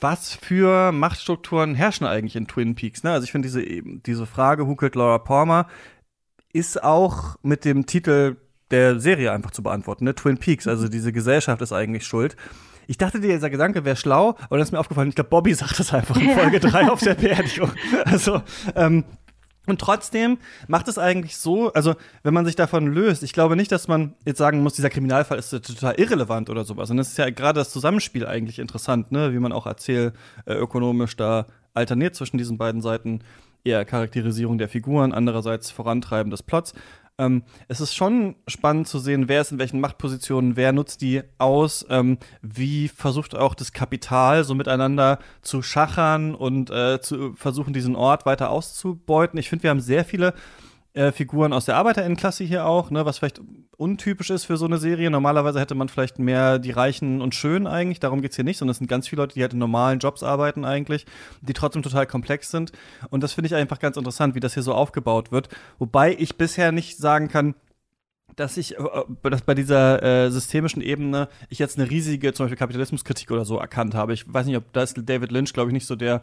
was 0.00 0.34
für 0.34 0.92
Machtstrukturen 0.92 1.74
herrschen 1.74 2.06
eigentlich 2.06 2.36
in 2.36 2.46
Twin 2.46 2.74
Peaks? 2.74 3.02
Ne? 3.04 3.12
Also 3.12 3.24
ich 3.24 3.32
finde 3.32 3.46
diese, 3.46 3.62
diese 3.62 4.26
Frage, 4.26 4.66
who 4.66 4.74
killed 4.74 4.96
Laura 4.96 5.18
Palmer, 5.18 5.66
ist 6.52 6.82
auch 6.82 7.36
mit 7.42 7.64
dem 7.64 7.86
Titel 7.86 8.36
der 8.70 9.00
Serie 9.00 9.32
einfach 9.32 9.50
zu 9.50 9.62
beantworten, 9.62 10.04
ne? 10.04 10.14
Twin 10.14 10.38
Peaks, 10.38 10.66
also 10.66 10.88
diese 10.88 11.12
Gesellschaft 11.12 11.60
ist 11.62 11.72
eigentlich 11.72 12.06
schuld. 12.06 12.36
ich 12.86 12.98
dachte, 12.98 13.20
dieser 13.20 13.50
Gedanke 13.50 13.84
wäre 13.84 13.96
schlau, 13.96 14.30
aber 14.40 14.56
dann 14.56 14.62
ist 14.62 14.72
mir 14.72 14.78
aufgefallen, 14.78 15.08
ich 15.08 15.14
glaube, 15.14 15.30
Bobby 15.30 15.54
sagt 15.54 15.78
das 15.78 15.92
einfach 15.92 16.16
in 16.16 16.30
Folge 16.30 16.60
3 16.60 16.90
auf 16.90 17.00
der 17.00 17.14
Beerdigung. 17.16 17.70
Also, 18.04 18.42
ähm, 18.74 19.04
und 19.66 19.80
trotzdem 19.80 20.38
macht 20.66 20.88
es 20.88 20.98
eigentlich 20.98 21.36
so, 21.36 21.72
also 21.72 21.94
wenn 22.22 22.34
man 22.34 22.46
sich 22.46 22.56
davon 22.56 22.86
löst, 22.86 23.22
ich 23.22 23.32
glaube 23.32 23.56
nicht, 23.56 23.70
dass 23.70 23.88
man 23.88 24.14
jetzt 24.24 24.38
sagen 24.38 24.62
muss, 24.62 24.74
dieser 24.74 24.90
Kriminalfall 24.90 25.38
ist 25.38 25.50
total 25.50 25.94
irrelevant 25.94 26.50
oder 26.50 26.64
sowas. 26.64 26.90
Und 26.90 26.98
es 26.98 27.10
ist 27.10 27.18
ja 27.18 27.30
gerade 27.30 27.60
das 27.60 27.70
Zusammenspiel 27.70 28.26
eigentlich 28.26 28.58
interessant, 28.58 29.12
ne? 29.12 29.32
wie 29.32 29.38
man 29.38 29.52
auch 29.52 29.66
erzählökonomisch 29.66 31.16
da 31.16 31.46
alterniert 31.74 32.16
zwischen 32.16 32.38
diesen 32.38 32.58
beiden 32.58 32.80
Seiten. 32.80 33.20
Eher 33.64 33.84
Charakterisierung 33.84 34.58
der 34.58 34.68
Figuren, 34.68 35.12
andererseits 35.12 35.70
Vorantreiben 35.70 36.30
des 36.30 36.42
Plots. 36.42 36.74
Ähm, 37.20 37.42
es 37.68 37.80
ist 37.80 37.94
schon 37.94 38.36
spannend 38.48 38.88
zu 38.88 38.98
sehen, 38.98 39.28
wer 39.28 39.42
ist 39.42 39.52
in 39.52 39.58
welchen 39.58 39.78
Machtpositionen, 39.80 40.56
wer 40.56 40.72
nutzt 40.72 41.02
die 41.02 41.22
aus, 41.36 41.84
ähm, 41.90 42.16
wie 42.40 42.88
versucht 42.88 43.34
auch 43.34 43.54
das 43.54 43.72
Kapital 43.72 44.44
so 44.44 44.54
miteinander 44.54 45.18
zu 45.42 45.60
schachern 45.60 46.34
und 46.34 46.70
äh, 46.70 47.00
zu 47.02 47.34
versuchen, 47.34 47.74
diesen 47.74 47.94
Ort 47.94 48.24
weiter 48.24 48.48
auszubeuten. 48.48 49.38
Ich 49.38 49.50
finde, 49.50 49.64
wir 49.64 49.70
haben 49.70 49.80
sehr 49.80 50.06
viele 50.06 50.32
äh, 50.92 51.12
Figuren 51.12 51.52
aus 51.52 51.66
der 51.66 51.76
Arbeiterinnenklasse 51.76 52.44
hier 52.44 52.66
auch, 52.66 52.90
ne, 52.90 53.06
was 53.06 53.18
vielleicht 53.18 53.40
untypisch 53.76 54.30
ist 54.30 54.44
für 54.44 54.56
so 54.56 54.66
eine 54.66 54.78
Serie. 54.78 55.10
Normalerweise 55.10 55.60
hätte 55.60 55.74
man 55.74 55.88
vielleicht 55.88 56.18
mehr 56.18 56.58
die 56.58 56.72
Reichen 56.72 57.22
und 57.22 57.34
Schönen 57.34 57.66
eigentlich, 57.66 58.00
darum 58.00 58.22
geht 58.22 58.32
es 58.32 58.36
hier 58.36 58.44
nicht, 58.44 58.58
sondern 58.58 58.72
es 58.72 58.78
sind 58.78 58.88
ganz 58.88 59.08
viele 59.08 59.22
Leute, 59.22 59.34
die 59.34 59.42
halt 59.42 59.52
in 59.52 59.58
normalen 59.58 60.00
Jobs 60.00 60.22
arbeiten 60.22 60.64
eigentlich, 60.64 61.06
die 61.42 61.52
trotzdem 61.52 61.82
total 61.82 62.06
komplex 62.06 62.50
sind. 62.50 62.72
Und 63.10 63.22
das 63.22 63.32
finde 63.32 63.46
ich 63.46 63.54
einfach 63.54 63.78
ganz 63.78 63.96
interessant, 63.96 64.34
wie 64.34 64.40
das 64.40 64.54
hier 64.54 64.62
so 64.62 64.74
aufgebaut 64.74 65.32
wird. 65.32 65.48
Wobei 65.78 66.14
ich 66.18 66.36
bisher 66.36 66.72
nicht 66.72 66.98
sagen 66.98 67.28
kann, 67.28 67.54
dass 68.36 68.56
ich 68.56 68.78
äh, 68.78 68.84
dass 69.22 69.42
bei 69.42 69.54
dieser 69.54 70.02
äh, 70.02 70.30
systemischen 70.30 70.82
Ebene 70.82 71.28
ich 71.48 71.58
jetzt 71.58 71.78
eine 71.78 71.88
riesige 71.88 72.32
zum 72.32 72.44
Beispiel 72.44 72.58
Kapitalismuskritik 72.58 73.30
oder 73.30 73.44
so 73.44 73.58
erkannt 73.58 73.94
habe. 73.94 74.12
Ich 74.12 74.32
weiß 74.32 74.46
nicht, 74.46 74.56
ob 74.56 74.72
da 74.72 74.82
ist 74.82 74.96
David 74.96 75.30
Lynch, 75.30 75.52
glaube 75.52 75.70
ich, 75.70 75.74
nicht 75.74 75.86
so 75.86 75.96
der 75.96 76.22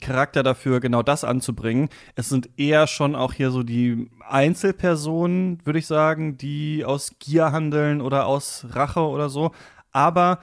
Charakter 0.00 0.42
dafür, 0.42 0.80
genau 0.80 1.02
das 1.02 1.22
anzubringen. 1.22 1.88
Es 2.14 2.28
sind 2.28 2.48
eher 2.56 2.86
schon 2.86 3.14
auch 3.14 3.32
hier 3.32 3.50
so 3.50 3.62
die 3.62 4.10
Einzelpersonen, 4.26 5.60
würde 5.64 5.78
ich 5.78 5.86
sagen, 5.86 6.38
die 6.38 6.84
aus 6.84 7.16
Gier 7.18 7.52
handeln 7.52 8.00
oder 8.00 8.26
aus 8.26 8.66
Rache 8.70 9.00
oder 9.00 9.28
so. 9.28 9.52
Aber 9.92 10.40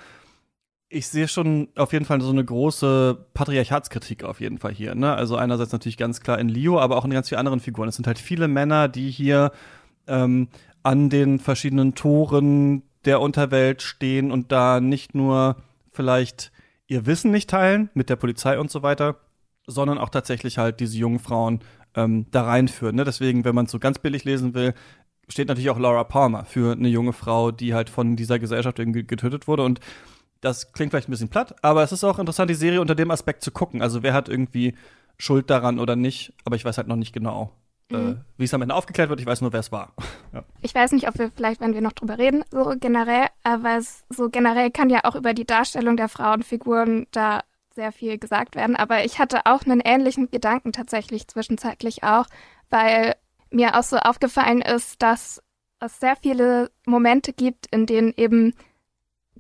ich 0.87 1.07
sehe 1.07 1.27
schon 1.27 1.69
auf 1.75 1.91
jeden 1.93 2.05
Fall 2.05 2.21
so 2.21 2.29
eine 2.29 2.45
große 2.45 3.25
Patriarchatskritik 3.33 4.23
auf 4.23 4.39
jeden 4.39 4.59
Fall 4.59 4.71
hier. 4.71 4.93
Ne? 4.93 5.13
Also 5.13 5.35
einerseits 5.35 5.71
natürlich 5.71 5.97
ganz 5.97 6.21
klar 6.21 6.37
in 6.37 6.49
Leo, 6.49 6.79
aber 6.79 6.97
auch 6.97 7.05
in 7.05 7.11
ganz 7.11 7.29
vielen 7.29 7.39
anderen 7.39 7.59
Figuren. 7.59 7.89
Es 7.89 7.95
sind 7.95 8.05
halt 8.05 8.19
viele 8.19 8.47
Männer, 8.47 8.87
die 8.87 9.09
hier 9.09 9.51
ähm, 10.05 10.49
an 10.83 11.09
den 11.09 11.39
verschiedenen 11.39 11.95
Toren 11.95 12.83
der 13.05 13.19
Unterwelt 13.19 13.81
stehen 13.81 14.31
und 14.31 14.51
da 14.51 14.79
nicht 14.79 15.15
nur 15.15 15.57
vielleicht 15.91 16.52
ihr 16.93 17.07
Wissen 17.07 17.31
nicht 17.31 17.49
teilen 17.49 17.89
mit 17.95 18.09
der 18.09 18.15
Polizei 18.15 18.59
und 18.59 18.69
so 18.69 18.83
weiter, 18.83 19.17
sondern 19.65 19.97
auch 19.97 20.09
tatsächlich 20.09 20.59
halt 20.59 20.79
diese 20.79 20.97
jungen 20.97 21.19
Frauen 21.19 21.59
ähm, 21.95 22.27
da 22.29 22.43
reinführen. 22.43 22.95
Ne? 22.95 23.03
Deswegen, 23.03 23.43
wenn 23.45 23.55
man 23.55 23.65
es 23.65 23.71
so 23.71 23.79
ganz 23.79 23.97
billig 23.97 24.23
lesen 24.23 24.53
will, 24.53 24.75
steht 25.27 25.47
natürlich 25.47 25.71
auch 25.71 25.79
Laura 25.79 26.03
Palmer 26.03 26.45
für 26.45 26.73
eine 26.73 26.89
junge 26.89 27.13
Frau, 27.13 27.51
die 27.51 27.73
halt 27.73 27.89
von 27.89 28.15
dieser 28.15 28.37
Gesellschaft 28.37 28.77
irgendwie 28.77 29.05
getötet 29.05 29.47
wurde. 29.47 29.63
Und 29.63 29.79
das 30.41 30.71
klingt 30.73 30.91
vielleicht 30.91 31.07
ein 31.07 31.11
bisschen 31.11 31.29
platt, 31.29 31.55
aber 31.63 31.83
es 31.83 31.91
ist 31.91 32.03
auch 32.03 32.19
interessant, 32.19 32.49
die 32.49 32.55
Serie 32.55 32.81
unter 32.81 32.95
dem 32.95 33.09
Aspekt 33.09 33.43
zu 33.43 33.51
gucken. 33.51 33.81
Also 33.81 34.03
wer 34.03 34.13
hat 34.13 34.29
irgendwie 34.29 34.75
Schuld 35.17 35.49
daran 35.49 35.79
oder 35.79 35.95
nicht, 35.95 36.33
aber 36.45 36.57
ich 36.57 36.65
weiß 36.65 36.77
halt 36.77 36.87
noch 36.87 36.97
nicht 36.97 37.13
genau, 37.13 37.53
mhm. 37.91 38.11
äh, 38.11 38.15
wie 38.37 38.43
es 38.45 38.53
am 38.53 38.61
Ende 38.61 38.75
aufgeklärt 38.75 39.09
wird. 39.09 39.19
Ich 39.19 39.25
weiß 39.25 39.41
nur, 39.41 39.53
wer 39.53 39.59
es 39.59 39.71
war. 39.71 39.93
ja. 40.33 40.43
Ich 40.61 40.73
weiß 40.73 40.91
nicht, 40.91 41.07
ob 41.07 41.17
wir 41.17 41.31
vielleicht, 41.31 41.61
wenn 41.61 41.73
wir 41.73 41.81
noch 41.81 41.93
drüber 41.93 42.17
reden, 42.17 42.43
so 42.51 42.73
generell, 42.79 43.27
aber 43.43 43.77
es, 43.77 44.03
so 44.09 44.29
generell 44.29 44.71
kann 44.71 44.89
ja 44.89 45.01
auch 45.03 45.15
über 45.15 45.33
die 45.33 45.45
Darstellung 45.45 45.97
der 45.97 46.09
Frauenfiguren 46.09 47.07
da 47.11 47.41
sehr 47.75 47.91
viel 47.91 48.17
gesagt 48.17 48.55
werden. 48.55 48.75
Aber 48.75 49.03
ich 49.03 49.19
hatte 49.19 49.45
auch 49.45 49.63
einen 49.63 49.81
ähnlichen 49.81 50.29
Gedanken 50.29 50.71
tatsächlich 50.71 51.27
zwischenzeitlich 51.27 52.03
auch, 52.03 52.27
weil 52.69 53.15
mir 53.49 53.77
auch 53.77 53.83
so 53.83 53.97
aufgefallen 53.97 54.61
ist, 54.61 55.01
dass 55.01 55.41
es 55.79 55.99
sehr 55.99 56.15
viele 56.15 56.71
Momente 56.85 57.33
gibt, 57.33 57.67
in 57.67 57.85
denen 57.85 58.13
eben 58.15 58.53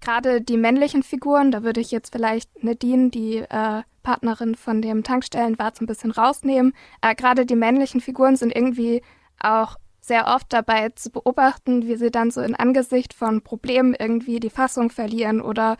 gerade 0.01 0.41
die 0.41 0.57
männlichen 0.57 1.03
Figuren, 1.03 1.51
da 1.51 1.63
würde 1.63 1.79
ich 1.79 1.91
jetzt 1.91 2.11
vielleicht 2.11 2.63
Nadine, 2.63 3.09
die 3.09 3.37
äh, 3.37 3.83
Partnerin 4.03 4.55
von 4.55 4.81
dem 4.81 5.03
Tankstellenwart, 5.03 5.77
so 5.77 5.83
ein 5.83 5.87
bisschen 5.87 6.11
rausnehmen. 6.11 6.73
Äh, 7.01 7.15
gerade 7.15 7.45
die 7.45 7.55
männlichen 7.55 8.01
Figuren 8.01 8.35
sind 8.35 8.55
irgendwie 8.55 9.01
auch 9.39 9.77
sehr 10.01 10.27
oft 10.27 10.51
dabei 10.51 10.89
zu 10.89 11.09
beobachten, 11.09 11.87
wie 11.87 11.95
sie 11.95 12.11
dann 12.11 12.29
so 12.29 12.41
in 12.41 12.55
Angesicht 12.55 13.13
von 13.13 13.41
Problemen 13.41 13.95
irgendwie 13.97 14.39
die 14.39 14.49
Fassung 14.49 14.89
verlieren 14.89 15.41
oder 15.41 15.77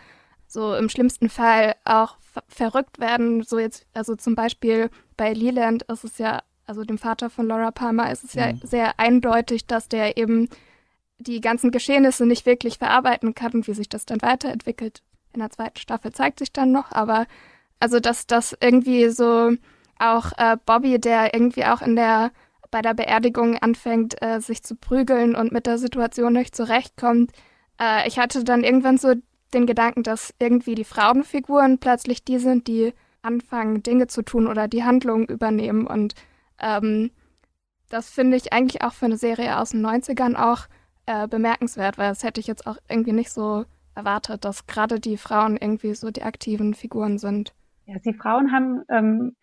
so 0.47 0.75
im 0.75 0.87
schlimmsten 0.87 1.29
Fall 1.29 1.75
auch 1.83 2.17
verrückt 2.47 2.99
werden. 2.99 3.43
So 3.43 3.59
jetzt, 3.59 3.85
also 3.93 4.15
zum 4.15 4.35
Beispiel 4.35 4.89
bei 5.17 5.33
Leland 5.33 5.83
ist 5.83 6.05
es 6.05 6.17
ja, 6.19 6.41
also 6.65 6.83
dem 6.85 6.97
Vater 6.97 7.29
von 7.29 7.47
Laura 7.47 7.71
Palmer, 7.71 8.11
ist 8.11 8.23
es 8.23 8.35
mhm. 8.35 8.39
ja 8.39 8.53
sehr 8.63 8.99
eindeutig, 8.99 9.67
dass 9.67 9.89
der 9.89 10.15
eben 10.17 10.47
die 11.17 11.41
ganzen 11.41 11.71
Geschehnisse 11.71 12.25
nicht 12.25 12.45
wirklich 12.45 12.77
verarbeiten 12.77 13.35
kann 13.35 13.51
und 13.53 13.67
wie 13.67 13.73
sich 13.73 13.89
das 13.89 14.05
dann 14.05 14.21
weiterentwickelt. 14.21 15.01
In 15.33 15.39
der 15.39 15.49
zweiten 15.49 15.79
Staffel 15.79 16.11
zeigt 16.13 16.39
sich 16.39 16.53
dann 16.53 16.71
noch, 16.71 16.91
aber 16.91 17.25
also 17.79 17.99
dass 17.99 18.27
das 18.27 18.55
irgendwie 18.59 19.09
so 19.09 19.51
auch 19.99 20.31
äh, 20.37 20.57
Bobby, 20.65 20.99
der 20.99 21.33
irgendwie 21.33 21.65
auch 21.65 21.81
in 21.81 21.95
der 21.95 22.31
bei 22.71 22.81
der 22.81 22.95
Beerdigung 22.95 23.57
anfängt, 23.59 24.19
äh, 24.23 24.39
sich 24.41 24.63
zu 24.63 24.75
prügeln 24.75 25.35
und 25.35 25.51
mit 25.51 25.67
der 25.67 25.77
Situation 25.77 26.33
nicht 26.33 26.55
zurechtkommt. 26.55 27.31
Äh, 27.79 28.07
ich 28.07 28.17
hatte 28.17 28.43
dann 28.43 28.63
irgendwann 28.63 28.97
so 28.97 29.13
den 29.53 29.67
Gedanken, 29.67 30.01
dass 30.01 30.33
irgendwie 30.39 30.73
die 30.73 30.83
Frauenfiguren 30.83 31.77
plötzlich 31.77 32.23
die 32.25 32.39
sind, 32.39 32.67
die 32.67 32.93
anfangen, 33.21 33.83
Dinge 33.83 34.07
zu 34.07 34.23
tun 34.23 34.47
oder 34.47 34.67
die 34.67 34.83
Handlungen 34.83 35.27
übernehmen. 35.27 35.85
Und 35.85 36.15
ähm, 36.59 37.11
das 37.89 38.09
finde 38.09 38.37
ich 38.37 38.53
eigentlich 38.53 38.81
auch 38.81 38.93
für 38.93 39.05
eine 39.05 39.17
Serie 39.17 39.59
aus 39.59 39.69
den 39.69 39.85
90ern 39.85 40.35
auch 40.35 40.65
äh, 41.05 41.27
bemerkenswert, 41.27 41.99
weil 41.99 42.09
das 42.09 42.23
hätte 42.23 42.39
ich 42.39 42.47
jetzt 42.47 42.65
auch 42.65 42.77
irgendwie 42.89 43.13
nicht 43.13 43.31
so 43.31 43.65
erwartet, 43.93 44.45
dass 44.45 44.65
gerade 44.65 44.99
die 44.99 45.17
Frauen 45.17 45.57
irgendwie 45.57 45.93
so 45.93 46.09
die 46.09 46.23
aktiven 46.23 46.73
Figuren 46.73 47.19
sind. 47.19 47.53
Ja, 47.85 47.99
die 47.99 48.13
Frauen 48.13 48.51
haben 48.51 48.83
ähm, 48.89 49.35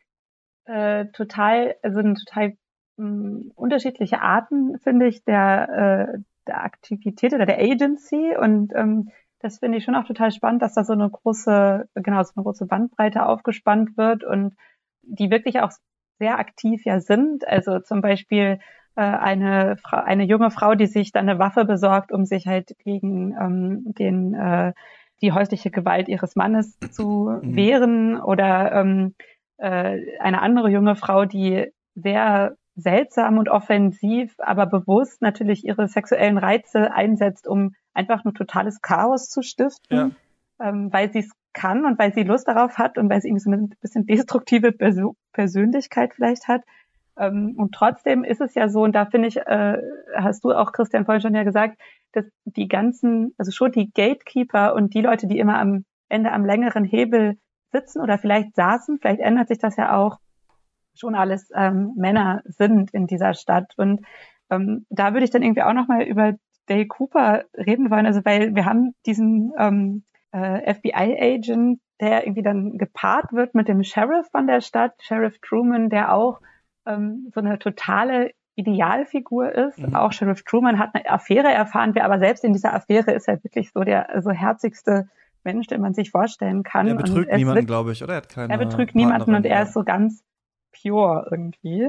äh, 0.64 1.06
total, 1.12 1.76
also 1.82 1.98
eine 1.98 2.14
total 2.14 2.56
ähm, 2.98 3.52
unterschiedliche 3.54 4.20
Arten, 4.20 4.78
finde 4.78 5.06
ich, 5.06 5.24
der, 5.24 6.14
äh, 6.14 6.18
der 6.46 6.64
Aktivität 6.64 7.34
oder 7.34 7.46
der 7.46 7.58
Agency 7.58 8.36
und 8.36 8.72
ähm, 8.74 9.10
das 9.40 9.58
finde 9.58 9.78
ich 9.78 9.84
schon 9.84 9.94
auch 9.94 10.04
total 10.04 10.32
spannend, 10.32 10.62
dass 10.62 10.74
da 10.74 10.84
so 10.84 10.92
eine 10.92 11.08
große, 11.08 11.88
genau, 11.94 12.22
so 12.22 12.32
eine 12.36 12.44
große 12.44 12.66
Bandbreite 12.66 13.24
aufgespannt 13.24 13.96
wird 13.96 14.22
und 14.22 14.54
die 15.02 15.30
wirklich 15.30 15.60
auch 15.60 15.72
sehr 16.18 16.38
aktiv 16.38 16.84
ja 16.84 17.00
sind. 17.00 17.48
Also 17.48 17.80
zum 17.80 18.02
Beispiel 18.02 18.60
äh, 18.96 19.00
eine, 19.00 19.76
eine 19.90 20.24
junge 20.24 20.50
Frau, 20.50 20.74
die 20.74 20.86
sich 20.86 21.12
dann 21.12 21.28
eine 21.28 21.38
Waffe 21.38 21.64
besorgt, 21.64 22.12
um 22.12 22.26
sich 22.26 22.46
halt 22.46 22.76
gegen 22.84 23.34
ähm, 23.40 23.94
den, 23.94 24.34
äh, 24.34 24.74
die 25.22 25.32
häusliche 25.32 25.70
Gewalt 25.70 26.08
ihres 26.08 26.36
Mannes 26.36 26.78
zu 26.90 27.38
mhm. 27.42 27.56
wehren 27.56 28.20
oder 28.20 28.72
ähm, 28.72 29.14
äh, 29.58 30.18
eine 30.18 30.40
andere 30.42 30.70
junge 30.70 30.96
Frau, 30.96 31.24
die 31.24 31.66
sehr 31.94 32.56
seltsam 32.76 33.38
und 33.38 33.48
offensiv, 33.48 34.34
aber 34.38 34.66
bewusst 34.66 35.20
natürlich 35.22 35.64
ihre 35.64 35.88
sexuellen 35.88 36.38
Reize 36.38 36.92
einsetzt, 36.92 37.46
um 37.46 37.74
einfach 37.92 38.24
nur 38.24 38.34
totales 38.34 38.80
Chaos 38.80 39.28
zu 39.28 39.42
stiften, 39.42 40.14
ja. 40.58 40.68
ähm, 40.68 40.92
weil 40.92 41.12
sie 41.12 41.20
es 41.20 41.30
kann 41.52 41.84
und 41.84 41.98
weil 41.98 42.14
sie 42.14 42.22
Lust 42.22 42.48
darauf 42.48 42.78
hat 42.78 42.96
und 42.96 43.10
weil 43.10 43.20
sie 43.20 43.28
irgendwie 43.28 43.42
so 43.42 43.50
eine 43.50 43.68
bisschen 43.80 44.06
destruktive 44.06 44.72
Persönlichkeit 45.32 46.14
vielleicht 46.14 46.48
hat. 46.48 46.62
Ähm, 47.20 47.54
und 47.56 47.72
trotzdem 47.72 48.24
ist 48.24 48.40
es 48.40 48.54
ja 48.54 48.68
so, 48.68 48.82
und 48.82 48.94
da 48.94 49.04
finde 49.04 49.28
ich, 49.28 49.36
äh, 49.36 49.76
hast 50.16 50.42
du 50.42 50.52
auch, 50.52 50.72
Christian, 50.72 51.04
vorhin 51.04 51.20
schon 51.20 51.34
ja 51.34 51.44
gesagt, 51.44 51.78
dass 52.12 52.24
die 52.44 52.66
ganzen, 52.66 53.34
also 53.36 53.52
schon 53.52 53.72
die 53.72 53.92
Gatekeeper 53.92 54.74
und 54.74 54.94
die 54.94 55.02
Leute, 55.02 55.26
die 55.26 55.38
immer 55.38 55.58
am 55.58 55.84
Ende 56.08 56.32
am 56.32 56.44
längeren 56.44 56.84
Hebel 56.84 57.36
sitzen 57.72 58.00
oder 58.00 58.18
vielleicht 58.18 58.56
saßen, 58.56 58.98
vielleicht 59.00 59.20
ändert 59.20 59.48
sich 59.48 59.58
das 59.58 59.76
ja 59.76 59.96
auch, 59.96 60.18
schon 60.94 61.14
alles 61.14 61.50
ähm, 61.54 61.92
Männer 61.96 62.42
sind 62.46 62.92
in 62.92 63.06
dieser 63.06 63.34
Stadt. 63.34 63.72
Und 63.76 64.00
ähm, 64.50 64.86
da 64.90 65.12
würde 65.12 65.24
ich 65.24 65.30
dann 65.30 65.42
irgendwie 65.42 65.62
auch 65.62 65.72
nochmal 65.72 66.02
über 66.02 66.34
Dale 66.66 66.86
Cooper 66.86 67.44
reden 67.54 67.90
wollen, 67.90 68.06
also 68.06 68.20
weil 68.24 68.54
wir 68.54 68.64
haben 68.64 68.94
diesen 69.06 69.52
ähm, 69.58 70.04
äh, 70.32 70.74
FBI-Agent, 70.74 71.80
der 72.00 72.24
irgendwie 72.24 72.42
dann 72.42 72.78
gepaart 72.78 73.32
wird 73.32 73.54
mit 73.54 73.68
dem 73.68 73.82
Sheriff 73.82 74.26
von 74.30 74.46
der 74.46 74.60
Stadt, 74.60 74.94
Sheriff 75.00 75.38
Truman, 75.40 75.90
der 75.90 76.14
auch 76.14 76.40
ähm, 76.90 77.30
so 77.34 77.40
eine 77.40 77.58
totale 77.58 78.32
Idealfigur 78.56 79.52
ist. 79.52 79.78
Mhm. 79.78 79.94
Auch 79.94 80.12
Sheriff 80.12 80.42
Truman 80.42 80.78
hat 80.78 80.90
eine 80.94 81.08
Affäre 81.08 81.48
erfahren, 81.48 81.94
wer 81.94 82.04
aber 82.04 82.18
selbst 82.18 82.44
in 82.44 82.52
dieser 82.52 82.74
Affäre 82.74 83.12
ist 83.12 83.28
er 83.28 83.42
wirklich 83.42 83.72
so 83.72 83.80
der 83.82 84.20
so 84.22 84.30
herzigste 84.30 85.08
Mensch, 85.44 85.66
den 85.68 85.80
man 85.80 85.94
sich 85.94 86.10
vorstellen 86.10 86.62
kann. 86.62 86.86
Er 86.86 86.94
betrügt 86.94 87.32
niemanden, 87.32 87.66
glaube 87.66 87.92
ich, 87.92 88.02
oder? 88.02 88.14
Er, 88.14 88.16
hat 88.18 88.28
keine 88.28 88.52
er 88.52 88.58
betrügt 88.58 88.94
niemanden 88.94 89.34
und 89.34 89.46
er 89.46 89.62
ist 89.62 89.72
so 89.72 89.84
ganz 89.84 90.22
pure 90.72 91.28
irgendwie. 91.30 91.88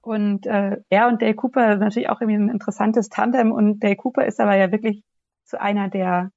Und 0.00 0.46
äh, 0.46 0.76
er 0.90 1.08
und 1.08 1.22
Dale 1.22 1.34
Cooper 1.34 1.72
sind 1.72 1.80
natürlich 1.80 2.10
auch 2.10 2.20
irgendwie 2.20 2.38
ein 2.38 2.50
interessantes 2.50 3.08
Tandem 3.08 3.52
und 3.52 3.82
Dale 3.82 3.96
Cooper 3.96 4.24
ist 4.24 4.38
aber 4.38 4.54
ja 4.54 4.70
wirklich 4.70 5.02
zu 5.44 5.60
einer 5.60 5.88
der, 5.88 6.30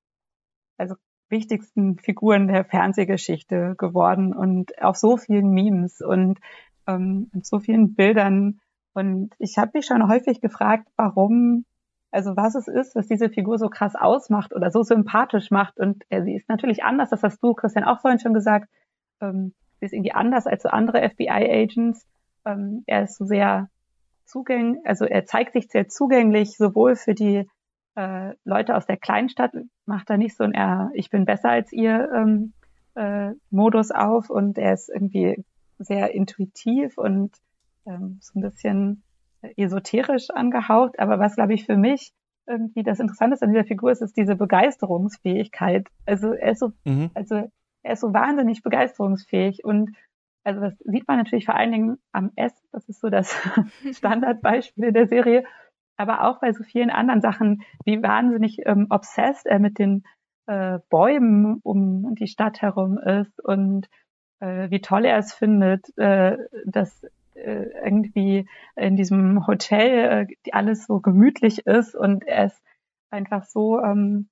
also 0.78 0.95
wichtigsten 1.30 1.97
Figuren 1.97 2.47
der 2.47 2.64
Fernsehgeschichte 2.64 3.76
geworden 3.78 4.34
und 4.34 4.82
auf 4.82 4.95
so 4.95 5.18
vielen 5.18 5.51
Memes 5.51 6.01
und 6.01 6.39
ähm, 6.88 7.29
so 7.41 7.59
vielen 7.59 7.93
Bildern. 7.93 8.59
Und 8.93 9.33
ich 9.38 9.57
habe 9.57 9.71
mich 9.75 9.85
schon 9.85 10.07
häufig 10.07 10.41
gefragt, 10.41 10.88
warum, 10.95 11.65
also 12.11 12.35
was 12.35 12.55
es 12.55 12.67
ist, 12.67 12.95
was 12.95 13.07
diese 13.07 13.29
Figur 13.29 13.59
so 13.59 13.69
krass 13.69 13.95
ausmacht 13.95 14.55
oder 14.55 14.71
so 14.71 14.83
sympathisch 14.83 15.51
macht. 15.51 15.79
Und 15.79 16.03
äh, 16.09 16.23
sie 16.23 16.35
ist 16.35 16.49
natürlich 16.49 16.83
anders, 16.83 17.09
das 17.09 17.23
hast 17.23 17.43
du, 17.43 17.53
Christian, 17.53 17.83
auch 17.83 17.99
vorhin 17.99 18.19
schon 18.19 18.33
gesagt. 18.33 18.69
Ähm, 19.21 19.53
sie 19.79 19.85
ist 19.85 19.93
irgendwie 19.93 20.13
anders 20.13 20.47
als 20.47 20.63
so 20.63 20.69
andere 20.69 21.07
FBI-Agents. 21.07 22.07
Ähm, 22.45 22.83
er 22.88 23.03
ist 23.03 23.17
so 23.17 23.25
sehr 23.25 23.69
zugänglich, 24.25 24.81
also 24.85 25.05
er 25.05 25.25
zeigt 25.25 25.53
sich 25.53 25.69
sehr 25.69 25.88
zugänglich, 25.88 26.57
sowohl 26.57 26.95
für 26.95 27.13
die 27.13 27.47
äh, 27.95 28.33
Leute 28.43 28.75
aus 28.75 28.85
der 28.85 28.97
Kleinstadt, 28.97 29.53
macht 29.85 30.09
er 30.09 30.17
nicht 30.17 30.35
so 30.35 30.43
ein 30.43 30.53
er, 30.53 30.91
ich 30.93 31.09
bin 31.09 31.25
besser 31.25 31.49
als 31.49 31.71
ihr 31.71 32.09
ähm, 32.13 32.53
äh, 32.95 33.31
Modus 33.49 33.91
auf 33.91 34.29
und 34.29 34.57
er 34.57 34.73
ist 34.73 34.89
irgendwie 34.89 35.43
sehr 35.78 36.13
intuitiv 36.13 36.97
und 36.97 37.36
ähm, 37.86 38.19
so 38.21 38.39
ein 38.39 38.41
bisschen 38.41 39.03
esoterisch 39.55 40.30
angehaucht. 40.30 40.99
Aber 40.99 41.19
was, 41.19 41.36
glaube 41.36 41.53
ich, 41.53 41.65
für 41.65 41.78
mich 41.78 42.13
irgendwie 42.47 42.84
das 42.84 42.99
Interessante 42.99 43.41
an 43.41 43.51
dieser 43.51 43.65
Figur 43.65 43.91
ist, 43.91 44.01
ist 44.01 44.17
diese 44.17 44.36
Begeisterungsfähigkeit. 44.36 45.88
Also 46.05 46.34
er 46.34 46.51
ist 46.51 46.59
so, 46.59 46.71
mhm. 46.86 47.11
also 47.13 47.49
er 47.84 47.93
ist 47.93 48.01
so 48.01 48.13
wahnsinnig 48.13 48.63
begeisterungsfähig 48.63 49.63
und 49.63 49.95
also 50.43 50.61
das 50.61 50.78
sieht 50.80 51.07
man 51.09 51.17
natürlich 51.17 51.45
vor 51.45 51.55
allen 51.55 51.73
Dingen 51.73 51.97
am 52.13 52.32
S, 52.38 52.53
das 52.71 52.88
ist 52.88 53.01
so 53.01 53.09
das 53.09 53.36
Standardbeispiel 53.91 54.86
in 54.86 54.93
der 54.93 55.07
Serie, 55.07 55.43
aber 55.97 56.23
auch 56.23 56.39
bei 56.39 56.53
so 56.53 56.63
vielen 56.63 56.89
anderen 56.89 57.21
Sachen, 57.21 57.63
wie 57.84 58.01
wahnsinnig 58.01 58.59
ähm, 58.65 58.88
obsessed 58.89 59.45
er 59.45 59.59
mit 59.59 59.78
den 59.78 60.03
äh, 60.45 60.80
Bäumen 60.89 61.59
um 61.63 62.15
die 62.15 62.28
Stadt 62.28 62.61
herum 62.61 62.97
ist 62.97 63.43
und 63.43 63.89
äh, 64.39 64.69
wie 64.69 64.81
toll 64.81 65.05
er 65.05 65.17
es 65.17 65.33
findet, 65.33 65.97
äh, 65.97 66.38
dass 66.65 67.03
äh, 67.35 67.69
irgendwie 67.83 68.47
in 68.75 68.95
diesem 68.95 69.45
Hotel 69.47 70.27
äh, 70.29 70.51
alles 70.51 70.85
so 70.85 70.99
gemütlich 70.99 71.65
ist 71.65 71.95
und 71.95 72.25
er 72.25 72.45
ist 72.45 72.61
einfach 73.09 73.45
so, 73.45 73.81
ähm, 73.81 74.29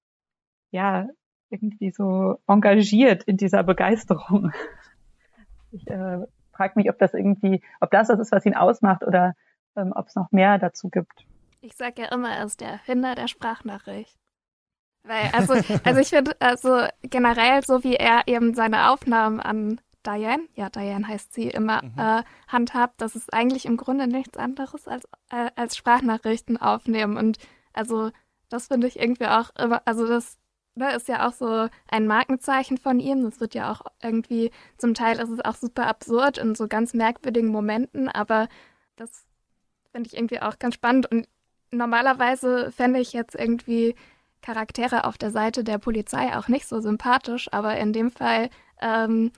ja, 0.71 1.07
irgendwie 1.49 1.91
so 1.91 2.39
engagiert 2.47 3.23
in 3.23 3.37
dieser 3.37 3.63
Begeisterung. 3.63 4.51
Ich 5.71 5.85
äh, 5.89 6.19
frage 6.53 6.73
mich, 6.75 6.89
ob 6.89 6.97
das 6.99 7.13
irgendwie, 7.13 7.61
ob 7.81 7.91
das 7.91 8.07
das 8.07 8.17
ist, 8.17 8.31
was 8.31 8.45
ihn 8.45 8.55
ausmacht 8.55 9.03
oder 9.03 9.33
ähm, 9.75 9.91
ob 9.93 10.07
es 10.07 10.15
noch 10.15 10.31
mehr 10.31 10.57
dazu 10.57 10.89
gibt. 10.89 11.25
Ich 11.59 11.75
sage 11.75 12.03
ja 12.03 12.13
immer, 12.13 12.29
er 12.29 12.45
ist 12.45 12.61
der 12.61 12.69
Erfinder 12.69 13.13
der 13.13 13.27
Sprachnachricht. 13.27 14.15
Weil, 15.03 15.29
also, 15.33 15.53
also 15.83 15.99
ich 15.99 16.07
finde, 16.07 16.31
also 16.39 16.87
generell, 17.01 17.61
so 17.63 17.83
wie 17.83 17.95
er 17.95 18.21
eben 18.27 18.53
seine 18.53 18.89
Aufnahmen 18.89 19.41
an 19.41 19.81
Diane, 20.05 20.43
ja, 20.55 20.69
Diane 20.69 21.07
heißt 21.07 21.33
sie, 21.33 21.47
immer 21.47 21.83
mhm. 21.83 21.93
äh, 21.97 22.23
handhabt, 22.47 23.01
das 23.01 23.15
ist 23.15 23.33
eigentlich 23.33 23.65
im 23.65 23.77
Grunde 23.77 24.07
nichts 24.07 24.37
anderes 24.37 24.87
als, 24.87 25.05
äh, 25.31 25.49
als 25.55 25.75
Sprachnachrichten 25.75 26.57
aufnehmen. 26.57 27.17
Und 27.17 27.37
also 27.73 28.11
das 28.49 28.67
finde 28.67 28.87
ich 28.87 28.99
irgendwie 28.99 29.27
auch 29.27 29.49
immer, 29.57 29.81
also 29.85 30.07
das 30.07 30.37
ne, 30.75 30.93
ist 30.93 31.07
ja 31.07 31.27
auch 31.27 31.33
so 31.33 31.67
ein 31.87 32.07
Markenzeichen 32.07 32.77
von 32.77 32.99
ihm. 32.99 33.23
Das 33.23 33.39
wird 33.39 33.55
ja 33.55 33.71
auch 33.71 33.81
irgendwie, 34.01 34.51
zum 34.77 34.93
Teil 34.93 35.19
ist 35.19 35.29
es 35.29 35.43
auch 35.43 35.55
super 35.55 35.87
absurd 35.87 36.37
in 36.37 36.55
so 36.55 36.67
ganz 36.67 36.93
merkwürdigen 36.93 37.49
Momenten, 37.49 38.09
aber 38.09 38.47
das 38.95 39.25
finde 39.91 40.07
ich 40.07 40.15
irgendwie 40.15 40.41
auch 40.41 40.59
ganz 40.59 40.75
spannend. 40.75 41.09
Und 41.11 41.27
normalerweise 41.71 42.71
fände 42.71 42.99
ich 42.99 43.13
jetzt 43.13 43.35
irgendwie 43.35 43.95
Charaktere 44.41 45.05
auf 45.05 45.17
der 45.17 45.31
Seite 45.31 45.63
der 45.63 45.79
Polizei 45.79 46.35
auch 46.37 46.47
nicht 46.47 46.67
so 46.67 46.79
sympathisch, 46.79 47.51
aber 47.51 47.77
in 47.77 47.93
dem 47.93 48.11
Fall 48.11 48.49
ähm, 48.79 49.31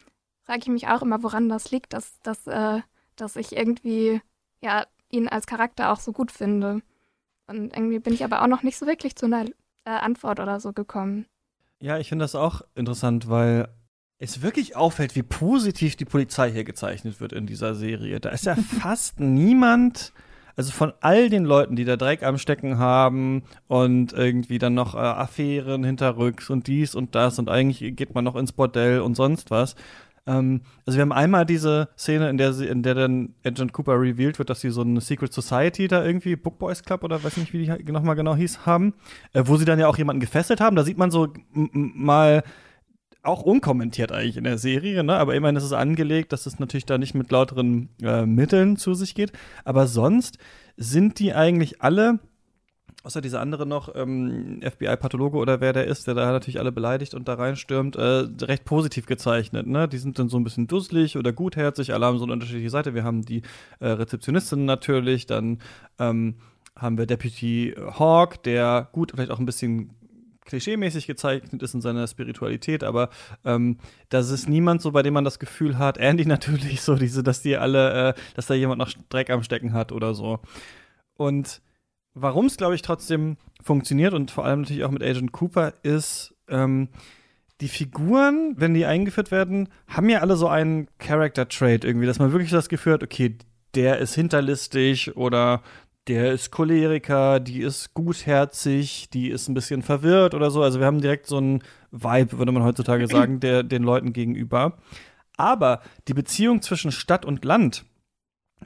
frage 0.47 0.61
ich 0.61 0.67
mich 0.69 0.87
auch 0.87 1.01
immer, 1.01 1.21
woran 1.23 1.49
das 1.49 1.71
liegt, 1.71 1.93
dass, 1.93 2.19
dass, 2.21 2.47
äh, 2.47 2.79
dass 3.17 3.35
ich 3.35 3.55
irgendwie 3.55 4.21
ja, 4.61 4.85
ihn 5.11 5.27
als 5.27 5.45
Charakter 5.45 5.91
auch 5.91 5.99
so 5.99 6.13
gut 6.13 6.31
finde. 6.31 6.81
Und 7.47 7.75
irgendwie 7.75 7.99
bin 7.99 8.13
ich 8.13 8.23
aber 8.23 8.41
auch 8.41 8.47
noch 8.47 8.63
nicht 8.63 8.77
so 8.77 8.87
wirklich 8.87 9.15
zu 9.15 9.25
einer 9.25 9.45
äh, 9.85 9.89
Antwort 9.89 10.39
oder 10.39 10.59
so 10.59 10.73
gekommen. 10.73 11.25
Ja, 11.79 11.99
ich 11.99 12.09
finde 12.09 12.23
das 12.23 12.33
auch 12.33 12.61
interessant, 12.75 13.29
weil 13.29 13.67
es 14.19 14.41
wirklich 14.41 14.75
auffällt, 14.75 15.15
wie 15.15 15.23
positiv 15.23 15.95
die 15.95 16.05
Polizei 16.05 16.51
hier 16.51 16.63
gezeichnet 16.63 17.19
wird 17.19 17.33
in 17.33 17.45
dieser 17.45 17.75
Serie. 17.75 18.19
Da 18.19 18.29
ist 18.29 18.45
ja 18.45 18.55
fast 18.81 19.19
niemand, 19.19 20.13
also 20.55 20.71
von 20.71 20.93
all 21.01 21.29
den 21.29 21.43
Leuten, 21.43 21.75
die 21.75 21.85
da 21.85 21.97
Dreck 21.97 22.23
am 22.23 22.37
Stecken 22.37 22.79
haben 22.79 23.43
und 23.67 24.13
irgendwie 24.13 24.59
dann 24.59 24.73
noch 24.73 24.95
äh, 24.95 24.99
Affären 24.99 25.83
hinterrücks 25.83 26.49
und 26.49 26.67
dies 26.67 26.95
und 26.95 27.15
das 27.15 27.37
und 27.37 27.49
eigentlich 27.49 27.95
geht 27.95 28.15
man 28.15 28.23
noch 28.23 28.35
ins 28.35 28.53
Bordell 28.53 29.01
und 29.01 29.15
sonst 29.15 29.51
was, 29.51 29.75
ähm, 30.27 30.61
also 30.85 30.97
wir 30.97 31.01
haben 31.01 31.13
einmal 31.13 31.45
diese 31.45 31.89
Szene, 31.97 32.29
in 32.29 32.37
der 32.37 32.53
sie, 32.53 32.67
in 32.67 32.83
der 32.83 32.93
dann 32.93 33.33
Agent 33.45 33.73
Cooper 33.73 33.99
revealed 33.99 34.37
wird, 34.37 34.49
dass 34.49 34.61
sie 34.61 34.69
so 34.69 34.81
eine 34.81 35.01
Secret 35.01 35.33
Society 35.33 35.87
da 35.87 36.05
irgendwie, 36.05 36.35
Book 36.35 36.59
Boys 36.59 36.83
Club 36.83 37.03
oder 37.03 37.23
weiß 37.23 37.37
nicht, 37.37 37.53
wie 37.53 37.65
die 37.65 37.91
nochmal 37.91 38.15
genau 38.15 38.35
hieß, 38.35 38.65
haben, 38.65 38.93
äh, 39.33 39.43
wo 39.45 39.55
sie 39.55 39.65
dann 39.65 39.79
ja 39.79 39.87
auch 39.87 39.97
jemanden 39.97 40.19
gefesselt 40.19 40.59
haben. 40.59 40.75
Da 40.75 40.83
sieht 40.83 40.97
man 40.97 41.09
so 41.09 41.29
mal 41.53 42.43
auch 43.23 43.41
unkommentiert 43.41 44.11
eigentlich 44.11 44.37
in 44.37 44.43
der 44.43 44.57
Serie, 44.57 45.03
ne? 45.03 45.15
aber 45.15 45.35
immerhin 45.35 45.55
ist 45.55 45.63
es 45.63 45.73
angelegt, 45.73 46.31
dass 46.31 46.45
es 46.45 46.59
natürlich 46.59 46.85
da 46.85 46.97
nicht 46.97 47.13
mit 47.13 47.31
lauteren 47.31 47.89
äh, 48.01 48.25
Mitteln 48.25 48.77
zu 48.77 48.93
sich 48.93 49.15
geht. 49.15 49.31
Aber 49.65 49.87
sonst 49.87 50.37
sind 50.77 51.19
die 51.19 51.33
eigentlich 51.33 51.81
alle 51.81 52.19
außer 53.07 53.21
dieser 53.21 53.39
andere 53.39 53.65
noch, 53.65 53.95
ähm, 53.95 54.59
FBI-Pathologe 54.61 55.37
oder 55.37 55.61
wer 55.61 55.71
der 55.71 55.87
ist, 55.87 56.07
der 56.07 56.13
da 56.13 56.29
natürlich 56.29 56.59
alle 56.59 56.73
beleidigt 56.73 57.13
und 57.13 57.29
da 57.29 57.35
reinstürmt, 57.35 57.95
äh, 57.95 58.25
recht 58.41 58.65
positiv 58.65 59.05
gezeichnet. 59.05 59.65
Ne? 59.65 59.87
Die 59.87 59.97
sind 59.97 60.19
dann 60.19 60.27
so 60.27 60.37
ein 60.37 60.43
bisschen 60.43 60.67
dusselig 60.67 61.15
oder 61.15 61.31
gutherzig, 61.31 61.93
alle 61.93 62.05
haben 62.05 62.17
so 62.17 62.25
eine 62.25 62.33
unterschiedliche 62.33 62.69
Seite. 62.69 62.93
Wir 62.93 63.05
haben 63.05 63.21
die 63.21 63.43
äh, 63.79 63.87
Rezeptionistin 63.87 64.65
natürlich, 64.65 65.25
dann 65.25 65.59
ähm, 65.99 66.35
haben 66.75 66.97
wir 66.97 67.05
Deputy 67.05 67.75
Hawk, 67.97 68.43
der 68.43 68.89
gut, 68.91 69.13
vielleicht 69.15 69.31
auch 69.31 69.39
ein 69.39 69.45
bisschen 69.45 69.91
klischeemäßig 70.43 71.07
gezeichnet 71.07 71.63
ist 71.63 71.75
in 71.75 71.81
seiner 71.81 72.07
Spiritualität, 72.07 72.83
aber 72.83 73.09
ähm, 73.45 73.77
das 74.09 74.29
ist 74.31 74.49
niemand 74.49 74.81
so, 74.81 74.91
bei 74.91 75.01
dem 75.01 75.13
man 75.13 75.23
das 75.23 75.39
Gefühl 75.39 75.77
hat, 75.77 75.97
Andy 75.97 76.25
natürlich 76.25 76.81
so, 76.81 76.95
diese, 76.95 77.23
dass 77.23 77.41
die 77.41 77.55
alle, 77.55 78.09
äh, 78.09 78.13
dass 78.35 78.47
da 78.47 78.53
jemand 78.53 78.79
noch 78.79 78.91
Dreck 79.07 79.29
am 79.29 79.43
Stecken 79.43 79.71
hat 79.71 79.93
oder 79.93 80.13
so. 80.13 80.39
Und 81.15 81.61
warum 82.21 82.47
es, 82.47 82.57
glaube 82.57 82.75
ich, 82.75 82.81
trotzdem 82.81 83.37
funktioniert 83.61 84.13
und 84.13 84.31
vor 84.31 84.45
allem 84.45 84.61
natürlich 84.61 84.83
auch 84.83 84.91
mit 84.91 85.03
Agent 85.03 85.31
Cooper 85.31 85.73
ist, 85.83 86.35
ähm, 86.49 86.89
die 87.61 87.67
Figuren, 87.67 88.53
wenn 88.55 88.73
die 88.73 88.85
eingeführt 88.85 89.31
werden, 89.31 89.69
haben 89.87 90.09
ja 90.09 90.19
alle 90.19 90.35
so 90.35 90.47
einen 90.47 90.87
Character-Trait 90.99 91.83
irgendwie, 91.83 92.05
dass 92.05 92.19
man 92.19 92.31
wirklich 92.31 92.51
das 92.51 92.69
Gefühl 92.69 92.93
hat, 92.93 93.03
okay, 93.03 93.35
der 93.73 93.97
ist 93.97 94.13
hinterlistig 94.13 95.17
oder 95.17 95.61
der 96.07 96.31
ist 96.31 96.51
Choleriker, 96.51 97.39
die 97.39 97.61
ist 97.61 97.93
gutherzig, 97.93 99.09
die 99.09 99.29
ist 99.29 99.47
ein 99.49 99.53
bisschen 99.53 99.81
verwirrt 99.81 100.33
oder 100.33 100.51
so. 100.51 100.63
Also 100.63 100.79
wir 100.79 100.85
haben 100.85 101.01
direkt 101.01 101.27
so 101.27 101.37
einen 101.37 101.63
Vibe, 101.91 102.37
würde 102.37 102.51
man 102.51 102.63
heutzutage 102.63 103.07
sagen, 103.11 103.39
der 103.39 103.63
den 103.63 103.83
Leuten 103.83 104.13
gegenüber. 104.13 104.77
Aber 105.35 105.81
die 106.07 106.13
Beziehung 106.13 106.61
zwischen 106.61 106.91
Stadt 106.91 107.25
und 107.25 107.43
Land 107.43 107.85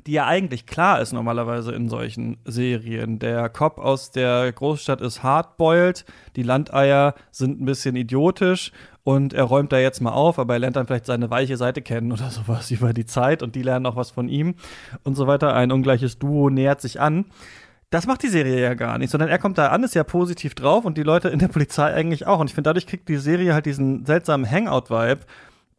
die 0.08 0.14
ja 0.14 0.26
eigentlich 0.26 0.66
klar 0.66 1.02
ist 1.02 1.14
normalerweise 1.14 1.74
in 1.74 1.90
solchen 1.90 2.38
Serien. 2.46 3.20
Der 3.20 3.50
Cop 3.50 3.78
aus 3.78 4.12
der 4.12 4.52
Großstadt 4.52 5.02
ist 5.02 5.24
hardboiled, 5.24 6.06
die 6.36 6.44
Landeier 6.44 7.14
sind 7.32 7.62
ein 7.62 7.66
bisschen 7.66 7.96
idiotisch 7.96 8.72
und 9.04 9.34
er 9.34 9.44
räumt 9.44 9.72
da 9.72 9.80
jetzt 9.80 10.02
mal 10.02 10.12
auf, 10.12 10.40
aber 10.40 10.54
er 10.54 10.60
lernt 10.60 10.76
dann 10.76 10.88
vielleicht 10.88 11.06
seine 11.06 11.30
weiche 11.30 11.58
Seite 11.58 11.82
kennen 11.82 12.12
oder 12.12 12.30
sowas 12.30 12.72
über 12.72 12.94
die 12.94 13.06
Zeit 13.06 13.44
und 13.44 13.56
die 13.56 13.64
lernen 13.64 13.86
auch 13.86 13.96
was 13.96 14.12
von 14.12 14.30
ihm 14.30 14.56
und 15.04 15.16
so 15.16 15.28
weiter. 15.28 15.54
Ein 15.54 15.72
ungleiches 15.72 16.20
Duo 16.20 16.50
nähert 16.50 16.82
sich 16.82 17.00
an. 17.00 17.26
Das 17.90 18.08
macht 18.08 18.24
die 18.24 18.30
Serie 18.30 18.62
ja 18.62 18.74
gar 18.74 18.98
nicht, 18.98 19.10
sondern 19.10 19.28
er 19.28 19.38
kommt 19.38 19.58
da 19.58 19.68
an, 19.68 19.84
ist 19.84 19.96
ja 19.96 20.06
positiv 20.06 20.56
drauf 20.56 20.86
und 20.86 20.98
die 20.98 21.04
Leute 21.04 21.28
in 21.28 21.40
der 21.40 21.50
Polizei 21.50 21.94
eigentlich 21.94 22.26
auch. 22.26 22.40
Und 22.40 22.48
ich 22.48 22.54
finde, 22.54 22.70
dadurch 22.70 22.88
kriegt 22.88 23.10
die 23.10 23.18
Serie 23.18 23.54
halt 23.54 23.66
diesen 23.66 24.06
seltsamen 24.06 24.50
Hangout-Vibe, 24.50 25.26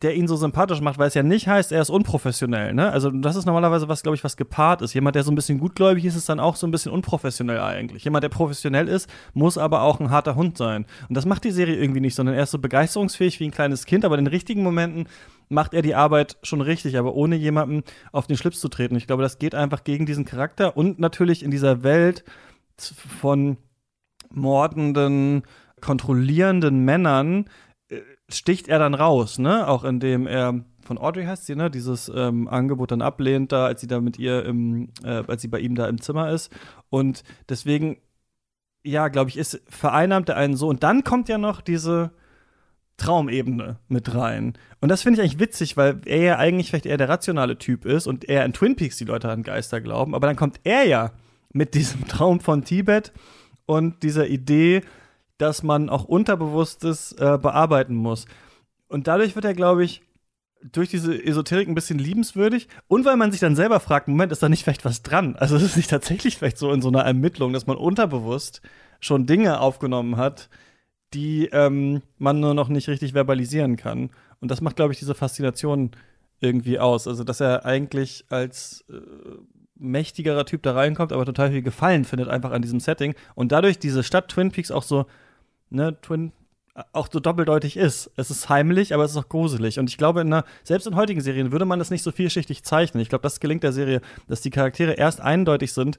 der 0.03 0.17
ihn 0.17 0.27
so 0.27 0.37
sympathisch 0.37 0.81
macht, 0.81 0.99
weil 0.99 1.09
es 1.09 1.15
ja 1.15 1.23
nicht 1.23 1.47
heißt, 1.47 1.71
er 1.71 1.81
ist 1.81 1.91
unprofessionell. 1.91 2.75
Ne? 2.75 2.91
Also 2.91 3.11
das 3.11 3.37
ist 3.37 3.47
normalerweise 3.47 3.89
was, 3.89 4.03
glaube 4.03 4.17
ich, 4.17 4.25
was 4.25 4.37
gepaart 4.37 4.83
ist. 4.83 4.95
Jemand, 4.95 5.15
der 5.15 5.23
so 5.23 5.31
ein 5.31 5.37
bisschen 5.37 5.59
gutgläubig 5.59 6.05
ist, 6.05 6.17
ist 6.17 6.29
dann 6.29 6.41
auch 6.41 6.57
so 6.57 6.67
ein 6.67 6.73
bisschen 6.73 6.91
unprofessionell 6.93 7.61
eigentlich. 7.61 8.05
Jemand, 8.05 8.25
der 8.25 8.29
professionell 8.29 8.89
ist, 8.89 9.09
muss 9.33 9.59
aber 9.59 9.83
auch 9.83 10.01
ein 10.01 10.11
harter 10.11 10.35
Hund 10.35 10.59
sein. 10.59 10.87
Und 11.09 11.17
das 11.17 11.25
macht 11.25 11.45
die 11.45 11.53
Serie 11.53 11.77
irgendwie 11.77 12.01
nicht, 12.01 12.17
sondern 12.17 12.35
er 12.35 12.43
ist 12.43 12.51
so 12.51 12.59
begeisterungsfähig 12.59 13.39
wie 13.39 13.45
ein 13.45 13.53
kleines 13.53 13.87
Kind, 13.87 14.05
aber 14.05 14.19
in 14.19 14.25
den 14.25 14.33
richtigen 14.33 14.63
Momenten 14.63 15.07
macht 15.49 15.75
er 15.75 15.83
die 15.83 15.95
Arbeit 15.95 16.37
schon 16.43 16.61
richtig, 16.61 16.99
aber 16.99 17.15
ohne 17.15 17.37
jemandem 17.37 17.85
auf 18.11 18.27
den 18.27 18.37
Schlips 18.37 18.61
zu 18.61 18.69
treten. 18.69 18.97
Ich 18.97 19.07
glaube, 19.07 19.23
das 19.23 19.39
geht 19.39 19.55
einfach 19.55 19.85
gegen 19.85 20.07
diesen 20.07 20.25
Charakter 20.25 20.77
und 20.77 20.99
natürlich 20.99 21.45
in 21.45 21.51
dieser 21.51 21.83
Welt 21.85 22.25
von 23.21 23.57
mordenden, 24.31 25.43
kontrollierenden 25.81 26.85
Männern 26.85 27.45
sticht 28.29 28.69
er 28.69 28.79
dann 28.79 28.95
raus, 28.95 29.39
ne? 29.39 29.67
Auch 29.69 29.85
indem 29.85 30.27
er 30.27 30.65
von 30.83 30.99
Audrey 30.99 31.25
heißt 31.25 31.47
sie, 31.47 31.57
ne? 31.57 31.71
Dieses 31.71 32.11
ähm, 32.15 32.49
Angebot 32.49 32.91
dann 32.91 33.03
ablehnt, 33.03 33.53
da 33.53 33.67
als 33.67 33.81
sie 33.81 33.87
da 33.87 34.01
mit 34.01 34.19
ihr 34.19 34.45
im, 34.45 34.91
äh, 35.05 35.23
als 35.27 35.43
sie 35.43 35.49
bei 35.49 35.61
ihm 35.61 35.75
da 35.75 35.87
im 35.87 36.01
Zimmer 36.01 36.31
ist. 36.31 36.51
Und 36.91 37.23
deswegen, 37.49 37.99
ja, 38.83 39.09
glaube 39.09 39.31
ich, 39.31 39.37
ist 39.37 39.63
vereinnahmt 39.69 40.29
er 40.29 40.37
einen 40.37 40.57
so. 40.57 40.69
Und 40.69 40.83
dann 40.83 41.05
kommt 41.05 41.29
ja 41.29 41.39
noch 41.39 41.61
diese 41.61 42.13
Traumebene 42.97 43.79
mit 43.89 44.15
rein. 44.15 44.55
Und 44.81 44.89
das 44.89 45.03
finde 45.03 45.21
ich 45.21 45.25
eigentlich 45.25 45.41
witzig, 45.41 45.77
weil 45.77 46.01
er 46.05 46.23
ja 46.23 46.39
eigentlich 46.39 46.69
vielleicht 46.69 46.87
eher 46.87 46.97
der 46.97 47.09
rationale 47.09 47.59
Typ 47.59 47.85
ist 47.85 48.07
und 48.07 48.29
er 48.29 48.45
in 48.45 48.53
Twin 48.53 48.77
Peaks 48.77 48.97
die 48.97 49.05
Leute 49.05 49.29
an 49.31 49.43
Geister 49.43 49.81
glauben. 49.81 50.15
Aber 50.15 50.27
dann 50.27 50.37
kommt 50.37 50.61
er 50.65 50.85
ja 50.85 51.13
mit 51.53 51.75
diesem 51.75 52.07
Traum 52.09 52.41
von 52.41 52.65
Tibet 52.65 53.13
und 53.67 54.03
dieser 54.03 54.29
Idee, 54.29 54.83
dass 55.39 55.63
man 55.63 55.89
auch 55.89 56.05
Unterbewusstes 56.05 57.13
äh, 57.13 57.39
bearbeiten 57.39 57.95
muss. 57.95 58.27
Und 58.89 59.07
dadurch 59.07 59.35
wird 59.35 59.45
er, 59.45 59.55
glaube 59.55 59.85
ich, 59.85 60.03
durch 60.71 60.91
diese 60.91 61.15
Esoterik 61.25 61.69
ein 61.69 61.75
bisschen 61.75 61.99
liebenswürdig 61.99 62.69
und 62.87 63.05
weil 63.05 63.17
man 63.17 63.33
sich 63.33 63.41
dann 63.41 63.57
selber 63.57 63.81
fragt, 63.81 64.07
Moment, 64.09 64.31
ist 64.31 64.43
da 64.43 64.49
nicht 64.49 64.63
vielleicht 64.63 64.85
was 64.85 65.03
dran? 65.03 65.35
Also 65.37 65.57
ist 65.57 65.63
es 65.63 65.77
nicht 65.77 65.91
tatsächlich 65.91 66.37
vielleicht 66.37 66.59
so 66.59 66.73
in 66.73 66.83
so 66.83 66.89
einer 66.89 67.03
Ermittlung, 67.03 67.53
dass 67.53 67.67
man 67.67 67.77
unterbewusst 67.77 68.63
schon 69.01 69.27
Dinge 69.27 69.61
aufgenommen 69.61 70.17
hat, 70.17 70.49
die 71.15 71.47
ähm, 71.53 72.03
man 72.19 72.41
nur 72.41 72.55
noch 72.55 72.69
nicht 72.69 72.89
richtig 72.89 73.13
verbalisieren 73.13 73.77
kann. 73.77 74.11
Und 74.41 74.51
das 74.51 74.61
macht, 74.61 74.77
glaube 74.77 74.93
ich, 74.93 74.99
diese 74.99 75.15
Faszination 75.15 75.91
irgendwie 76.41 76.79
aus. 76.79 77.07
Also, 77.07 77.25
dass 77.25 77.41
er 77.41 77.65
eigentlich 77.65 78.25
als 78.29 78.85
äh, 78.89 78.95
mächtigerer 79.83 80.47
Typ 80.47 80.63
da 80.63 80.73
reinkommt, 80.73 81.13
aber 81.13 81.25
total 81.27 81.51
viel 81.51 81.63
Gefallen 81.63 82.05
findet 82.05 82.29
einfach 82.29 82.53
an 82.53 82.63
diesem 82.63 82.81
Setting 82.81 83.15
und 83.35 83.53
dadurch 83.53 83.79
diese 83.79 84.03
Stadt 84.03 84.29
Twin 84.29 84.51
Peaks 84.51 84.71
auch 84.71 84.83
so, 84.83 85.07
ne, 85.71 86.01
Twin 86.01 86.33
auch 86.93 87.09
so 87.13 87.21
doppeldeutig 87.21 87.77
ist. 87.77 88.11
Es 88.17 88.31
ist 88.31 88.49
heimlich, 88.49 88.95
aber 88.95 89.05
es 89.05 89.11
ist 89.11 89.17
auch 89.19 89.29
gruselig. 89.29 89.79
Und 89.79 89.91
ich 89.91 89.99
glaube, 89.99 90.23
in 90.23 90.33
einer, 90.33 90.45
selbst 90.65 90.87
in 90.87 90.97
heutigen 90.97 91.21
Serien 91.21 91.53
würde 91.53 91.67
man 91.67 91.79
das 91.79 91.91
nicht 91.91 92.03
so 92.03 92.13
vielschichtig 92.13 92.63
zeichnen. 92.63 93.03
Ich 93.03 93.11
glaube, 93.11 93.23
das 93.23 93.41
gelingt 93.41 93.63
der 93.63 93.73
Serie, 93.73 94.01
dass 94.27 94.41
die 94.41 94.51
Charaktere 94.51 94.93
erst 94.93 95.21
eindeutig 95.21 95.75
sind 95.75 95.99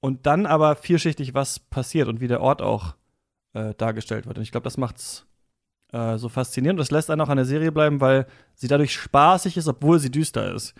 und 0.00 0.26
dann 0.26 0.44
aber 0.44 0.76
vielschichtig 0.76 1.32
was 1.32 1.60
passiert 1.60 2.08
und 2.08 2.20
wie 2.20 2.28
der 2.28 2.42
Ort 2.42 2.60
auch 2.60 2.94
äh, 3.54 3.74
dargestellt 3.74 4.26
wird. 4.26 4.36
Und 4.36 4.42
ich 4.42 4.50
glaube, 4.50 4.64
das 4.64 4.76
macht's 4.76 5.26
äh, 5.92 6.18
so 6.18 6.28
faszinierend. 6.28 6.78
Und 6.78 6.84
das 6.84 6.90
lässt 6.90 7.10
einen 7.10 7.20
auch 7.20 7.28
an 7.28 7.36
der 7.36 7.46
Serie 7.46 7.72
bleiben, 7.72 8.00
weil 8.00 8.26
sie 8.54 8.68
dadurch 8.68 8.92
spaßig 8.92 9.56
ist, 9.56 9.68
obwohl 9.68 9.98
sie 9.98 10.10
düster 10.10 10.54
ist. 10.54 10.74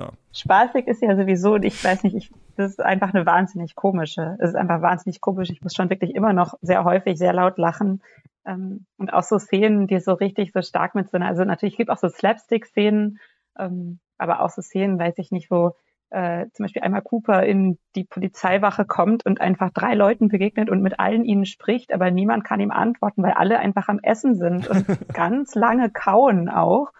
Ja. 0.00 0.12
Spaßig 0.32 0.86
ist 0.86 1.02
ja 1.02 1.14
sowieso, 1.14 1.56
ich 1.56 1.84
weiß 1.84 2.04
nicht, 2.04 2.16
ich, 2.16 2.30
das 2.56 2.72
ist 2.72 2.80
einfach 2.80 3.12
eine 3.12 3.26
wahnsinnig 3.26 3.74
komische. 3.74 4.36
Es 4.40 4.50
ist 4.50 4.56
einfach 4.56 4.80
wahnsinnig 4.80 5.20
komisch. 5.20 5.50
Ich 5.50 5.60
muss 5.60 5.74
schon 5.74 5.90
wirklich 5.90 6.14
immer 6.14 6.32
noch 6.32 6.54
sehr 6.62 6.84
häufig 6.84 7.18
sehr 7.18 7.34
laut 7.34 7.58
lachen. 7.58 8.02
Ähm, 8.46 8.86
und 8.96 9.12
auch 9.12 9.24
so 9.24 9.38
Szenen, 9.38 9.86
die 9.86 10.00
so 10.00 10.14
richtig 10.14 10.52
so 10.52 10.62
stark 10.62 10.94
mit 10.94 11.10
sind. 11.10 11.22
Also 11.22 11.44
natürlich 11.44 11.76
gibt 11.76 11.90
es 11.90 11.96
auch 11.96 12.00
so 12.00 12.08
Slapstick-Szenen, 12.08 13.18
ähm, 13.58 14.00
aber 14.16 14.40
auch 14.40 14.48
so 14.48 14.62
Szenen, 14.62 14.98
weiß 14.98 15.18
ich 15.18 15.32
nicht, 15.32 15.50
wo 15.50 15.74
äh, 16.08 16.46
zum 16.54 16.64
Beispiel 16.64 16.82
einmal 16.82 17.02
Cooper 17.02 17.44
in 17.44 17.78
die 17.94 18.04
Polizeiwache 18.04 18.86
kommt 18.86 19.26
und 19.26 19.42
einfach 19.42 19.70
drei 19.70 19.94
Leuten 19.94 20.28
begegnet 20.28 20.70
und 20.70 20.80
mit 20.80 20.98
allen 20.98 21.24
ihnen 21.24 21.44
spricht, 21.44 21.92
aber 21.92 22.10
niemand 22.10 22.44
kann 22.44 22.60
ihm 22.60 22.70
antworten, 22.70 23.22
weil 23.22 23.32
alle 23.32 23.58
einfach 23.58 23.88
am 23.88 24.00
Essen 24.02 24.34
sind 24.34 24.66
und 24.66 24.86
ganz 25.12 25.54
lange 25.54 25.90
kauen 25.90 26.48
auch. 26.48 26.90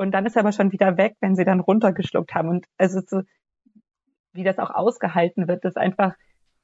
Und 0.00 0.12
dann 0.12 0.24
ist 0.24 0.34
er 0.34 0.40
aber 0.40 0.52
schon 0.52 0.72
wieder 0.72 0.96
weg, 0.96 1.16
wenn 1.20 1.36
sie 1.36 1.44
dann 1.44 1.60
runtergeschluckt 1.60 2.34
haben. 2.34 2.48
Und 2.48 2.64
also 2.78 3.02
so, 3.06 3.20
wie 4.32 4.44
das 4.44 4.58
auch 4.58 4.70
ausgehalten 4.70 5.46
wird, 5.46 5.62
ist 5.66 5.76
einfach 5.76 6.14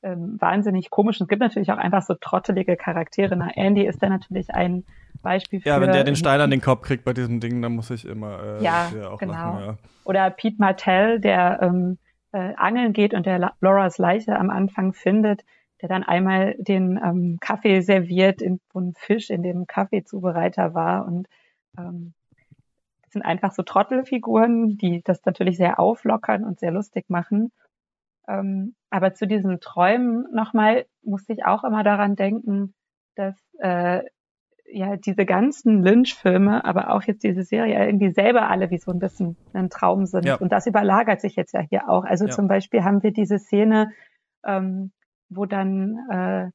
ähm, 0.03 0.37
wahnsinnig 0.41 0.89
komisch. 0.89 1.20
Und 1.20 1.24
es 1.24 1.28
gibt 1.28 1.43
natürlich 1.43 1.70
auch 1.70 1.76
einfach 1.76 2.01
so 2.01 2.14
trottelige 2.18 2.76
Charaktere. 2.76 3.37
Na, 3.37 3.51
Andy 3.55 3.84
ist 3.84 4.03
da 4.03 4.09
natürlich 4.09 4.55
ein 4.55 4.84
Beispiel 5.20 5.61
für. 5.61 5.68
Ja, 5.68 5.82
wenn 5.82 5.93
der 5.93 6.05
den 6.05 6.16
Stein 6.16 6.41
an 6.41 6.51
den 6.51 6.62
Kopf 6.62 6.80
kriegt 6.80 7.05
bei 7.05 7.12
diesem 7.12 7.39
Ding, 7.39 7.61
dann 7.61 7.72
muss 7.72 7.91
ich 7.91 8.07
immer 8.07 8.43
äh, 8.43 8.64
ja, 8.64 8.89
auch 9.11 9.18
genau. 9.18 9.32
lachen. 9.32 9.64
Ja. 9.66 9.76
Oder 10.05 10.30
Pete 10.30 10.57
Martell, 10.59 11.20
der 11.20 11.61
ähm, 11.61 11.99
äh, 12.32 12.55
angeln 12.57 12.95
geht 12.95 13.12
und 13.12 13.26
der 13.26 13.53
Lauras 13.61 13.99
Leiche 13.99 14.39
am 14.39 14.49
Anfang 14.49 14.95
findet, 14.95 15.45
der 15.82 15.91
dann 15.91 16.05
einmal 16.05 16.55
den 16.57 16.99
ähm, 17.05 17.37
Kaffee 17.43 17.82
serviert, 17.82 18.41
in, 18.41 18.61
wo 18.72 18.80
ein 18.80 18.95
Fisch 18.97 19.28
in 19.28 19.43
dem 19.43 19.66
Kaffeezubereiter 19.66 20.72
war. 20.72 21.05
Und 21.05 21.28
ähm, 21.76 22.14
sind 23.17 23.23
einfach 23.23 23.53
so 23.53 23.62
Trottelfiguren, 23.62 24.77
die 24.77 25.01
das 25.03 25.25
natürlich 25.25 25.57
sehr 25.57 25.81
auflockern 25.81 26.45
und 26.45 26.61
sehr 26.61 26.71
lustig 26.71 27.07
machen. 27.09 27.51
Ähm, 28.29 28.75
aber 28.91 29.14
zu 29.14 29.27
diesen 29.27 29.59
Träumen 29.61 30.27
nochmal 30.33 30.85
musste 31.03 31.33
ich 31.33 31.47
auch 31.47 31.64
immer 31.64 31.83
daran 31.83 32.14
denken, 32.14 32.75
dass 33.14 33.35
äh, 33.59 34.03
ja 34.71 34.97
diese 34.97 35.25
ganzen 35.25 35.83
Lynch-Filme, 35.83 36.62
aber 36.67 36.93
auch 36.93 37.05
jetzt 37.05 37.23
diese 37.25 37.43
Serie 37.43 37.87
irgendwie 37.87 38.11
selber 38.11 38.51
alle 38.51 38.71
wie 38.71 38.79
so 38.79 38.91
ein 38.91 38.99
bisschen 38.99 39.37
ein 39.55 39.71
Traum 39.71 40.05
sind. 40.05 40.27
Ja. 40.27 40.35
Und 40.35 40.53
das 40.53 40.67
überlagert 40.67 41.23
sich 41.23 41.37
jetzt 41.37 41.55
ja 41.55 41.61
hier 41.61 41.89
auch. 41.89 42.05
Also 42.05 42.27
ja. 42.27 42.31
zum 42.31 42.49
Beispiel 42.49 42.85
haben 42.85 43.03
wir 43.03 43.12
diese 43.12 43.39
Szene, 43.39 43.93
ähm, 44.45 44.93
wo 45.31 45.47
dann, 45.47 45.97
äh, 46.11 46.51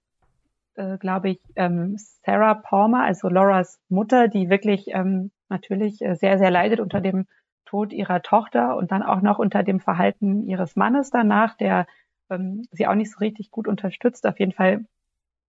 äh, 0.81 0.97
glaube 0.97 1.29
ich, 1.29 1.39
ähm, 1.55 1.95
Sarah 2.25 2.55
Palmer, 2.55 3.03
also 3.03 3.29
Lauras 3.29 3.79
Mutter, 3.89 4.27
die 4.27 4.49
wirklich 4.49 4.87
ähm, 4.87 5.31
natürlich 5.49 6.01
äh, 6.01 6.15
sehr, 6.15 6.39
sehr 6.39 6.49
leidet 6.49 6.79
unter 6.79 7.01
dem 7.01 7.27
Tod 7.65 7.93
ihrer 7.93 8.21
Tochter 8.21 8.75
und 8.75 8.91
dann 8.91 9.03
auch 9.03 9.21
noch 9.21 9.37
unter 9.37 9.63
dem 9.63 9.79
Verhalten 9.79 10.43
ihres 10.43 10.75
Mannes 10.75 11.11
danach, 11.11 11.55
der 11.55 11.85
ähm, 12.29 12.63
sie 12.71 12.87
auch 12.87 12.95
nicht 12.95 13.11
so 13.11 13.19
richtig 13.19 13.51
gut 13.51 13.67
unterstützt. 13.67 14.25
Auf 14.25 14.39
jeden 14.39 14.53
Fall 14.53 14.85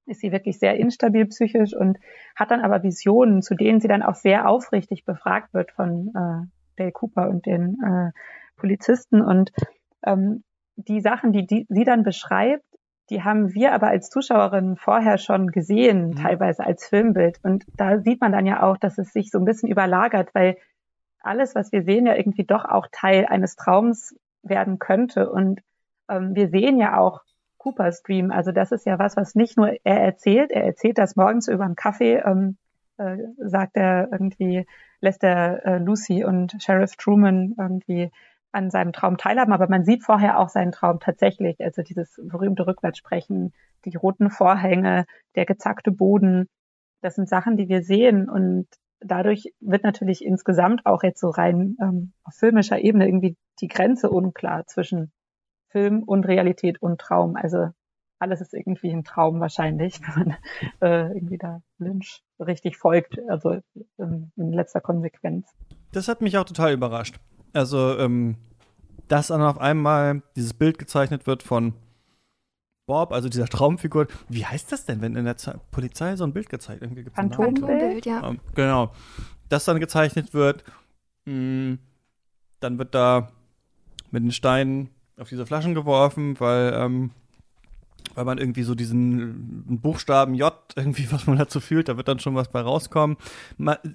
ist 0.07 0.21
sie 0.21 0.33
wirklich 0.33 0.59
sehr 0.59 0.77
instabil 0.77 1.27
psychisch 1.27 1.75
und 1.75 1.99
hat 2.37 2.51
dann 2.51 2.61
aber 2.61 2.83
Visionen, 2.83 3.41
zu 3.41 3.55
denen 3.55 3.81
sie 3.81 3.89
dann 3.89 4.03
auch 4.03 4.17
sehr 4.17 4.49
aufrichtig 4.49 5.05
befragt 5.05 5.55
wird 5.55 5.73
von 5.73 6.09
äh, 6.09 6.47
Dale 6.77 6.93
Cooper 6.93 7.29
und 7.29 7.47
den 7.47 7.79
äh, 7.83 8.11
Polizisten. 8.57 9.23
Und 9.23 9.53
ähm, 10.05 10.45
die 10.77 11.01
Sachen, 11.01 11.33
die, 11.33 11.47
die 11.47 11.67
sie 11.69 11.85
dann 11.85 12.03
beschreibt, 12.03 12.65
die 13.13 13.23
haben 13.23 13.53
wir 13.53 13.75
aber 13.75 13.89
als 13.89 14.09
Zuschauerinnen 14.09 14.77
vorher 14.77 15.19
schon 15.19 15.49
gesehen, 15.49 16.09
mhm. 16.09 16.17
teilweise 16.17 16.65
als 16.65 16.87
Filmbild. 16.87 17.39
Und 17.43 17.65
da 17.77 18.01
sieht 18.01 18.23
man 18.23 18.33
dann 18.33 18.47
ja 18.47 18.63
auch, 18.63 18.79
dass 18.79 18.97
es 18.97 19.13
sich 19.13 19.31
so 19.31 19.39
ein 19.39 19.45
bisschen 19.45 19.69
überlagert, 19.69 20.35
weil 20.35 20.57
alles, 21.21 21.55
was 21.55 21.73
wir 21.73 21.83
sehen, 21.83 22.07
ja 22.07 22.17
irgendwie 22.17 22.45
doch 22.45 22.65
auch 22.65 22.87
Teil 22.91 23.27
eines 23.27 23.55
Traums 23.55 24.17
werden 24.43 24.79
könnte. 24.79 25.31
Und 25.31 25.61
ähm, 26.09 26.35
wir 26.35 26.49
sehen 26.49 26.79
ja 26.79 26.97
auch 26.97 27.21
Cooper's 27.59 28.03
Dream. 28.03 28.31
Also 28.31 28.51
das 28.51 28.73
ist 28.73 28.87
ja 28.87 28.99
was, 28.99 29.15
was 29.15 29.35
nicht 29.35 29.59
nur 29.59 29.77
er 29.85 30.01
erzählt, 30.01 30.51
er 30.51 30.65
erzählt 30.65 30.97
das 30.97 31.15
morgens 31.15 31.49
über 31.49 31.65
einen 31.65 31.77
Kaffee, 31.77 32.23
ähm, 32.25 32.57
äh, 32.97 33.19
sagt 33.37 33.77
er 33.77 34.09
irgendwie, 34.11 34.67
lässt 35.01 35.23
er 35.23 35.67
äh, 35.67 35.79
Lucy 35.79 36.25
und 36.25 36.57
Sheriff 36.63 36.97
Truman 36.97 37.55
irgendwie 37.59 38.11
an 38.53 38.71
seinem 38.71 38.93
Traum 38.93 39.17
teilhaben, 39.17 39.53
aber 39.53 39.69
man 39.69 39.85
sieht 39.85 40.05
vorher 40.05 40.39
auch 40.39 40.49
seinen 40.49 40.73
Traum 40.73 41.01
tatsächlich, 41.01 41.61
also 41.61 41.83
dieses 41.83 42.21
berühmte 42.23 42.67
Rückwärtssprechen, 42.67 43.53
die 43.85 43.97
roten 43.97 44.31
Vorhänge, 44.31 45.07
der 45.35 45.47
gezackte 45.47 45.91
Boden, 45.91 46.49
das 47.01 47.15
sind 47.17 47.29
Sachen, 47.29 47.57
die 47.57 47.69
wir 47.69 47.83
sehen 47.83 48.29
und 48.29 48.69
dadurch 49.01 49.53
wird 49.61 49.85
natürlich 49.85 50.25
insgesamt 50.25 50.87
auch 50.87 51.03
jetzt 51.03 51.21
so 51.21 51.31
rein 51.31 51.77
ähm, 51.81 52.13
auf 52.25 52.35
filmischer 52.35 52.79
Ebene 52.79 53.07
irgendwie 53.07 53.37
die 53.61 53.69
Grenze 53.69 54.11
unklar 54.11 54.67
zwischen 54.67 55.13
Film 55.69 56.03
und 56.03 56.27
Realität 56.27 56.81
und 56.81 57.01
Traum. 57.01 57.37
Also 57.37 57.71
alles 58.19 58.41
ist 58.41 58.55
irgendwie 58.55 58.91
ein 58.93 59.05
Traum 59.05 59.41
wahrscheinlich, 59.41 60.01
wenn 60.15 60.29
man 60.29 60.37
äh, 60.81 61.15
irgendwie 61.15 61.39
da 61.39 61.61
Lynch 61.79 62.23
richtig 62.39 62.77
folgt, 62.77 63.19
also 63.29 63.59
in, 63.99 64.33
in, 64.37 64.53
letzter 64.53 64.81
Konsequenz. 64.81 65.49
Das 65.93 66.09
hat 66.09 66.21
mich 66.21 66.39
auch 66.39 66.45
total 66.45 66.73
überrascht. 66.73 67.19
Also, 67.53 67.99
ähm, 67.99 68.37
dass 69.09 69.29
dann 69.29 69.43
auf 69.43 69.59
einmal 69.59 70.23
dieses 70.37 70.55
Bild 70.55 70.79
gezeichnet 70.79 71.27
wird 71.27 71.43
von 71.43 71.75
Bob, 72.87 73.13
also 73.13 73.29
dieser 73.29 73.47
Traumfigur. 73.47 74.07
Wie 74.29 74.45
heißt 74.45 74.73
das 74.73 74.85
denn, 74.85 75.01
wenn 75.01 75.17
in 75.17 75.25
der 75.25 75.37
Z 75.37 75.59
Polizei 75.71 76.17
so 76.17 76.25
ein 76.25 76.33
Bild 76.33 76.49
gezeigt 76.49 76.81
wird? 76.81 77.15
Phantombild, 77.15 78.07
ja. 78.07 78.29
Ähm, 78.29 78.41
genau. 78.55 78.93
Das 79.49 79.65
dann 79.65 79.81
gezeichnet 79.81 80.35
wird, 80.35 80.65
mh, 81.27 81.33
hm, 81.33 81.79
dann 82.61 82.79
wird 82.79 82.95
da 82.95 83.31
mit 84.11 84.23
den 84.23 84.33
Steinen 84.33 84.91
auf 85.19 85.29
diese 85.29 85.47
Flaschen 85.47 85.75
geworfen, 85.75 86.39
weil, 86.41 86.73
ähm, 86.75 87.11
weil 88.15 88.25
man 88.25 88.39
irgendwie 88.39 88.63
so 88.63 88.75
diesen 88.75 89.81
Buchstaben 89.81 90.35
J 90.35 90.55
irgendwie, 90.77 91.07
was 91.11 91.27
man 91.27 91.39
dazu 91.39 91.61
fühlt, 91.61 91.89
da 91.89 91.97
wird 91.97 92.09
dann 92.09 92.19
schon 92.19 92.35
was 92.35 92.49
bei 92.49 92.61
rauskommen. 92.61 93.17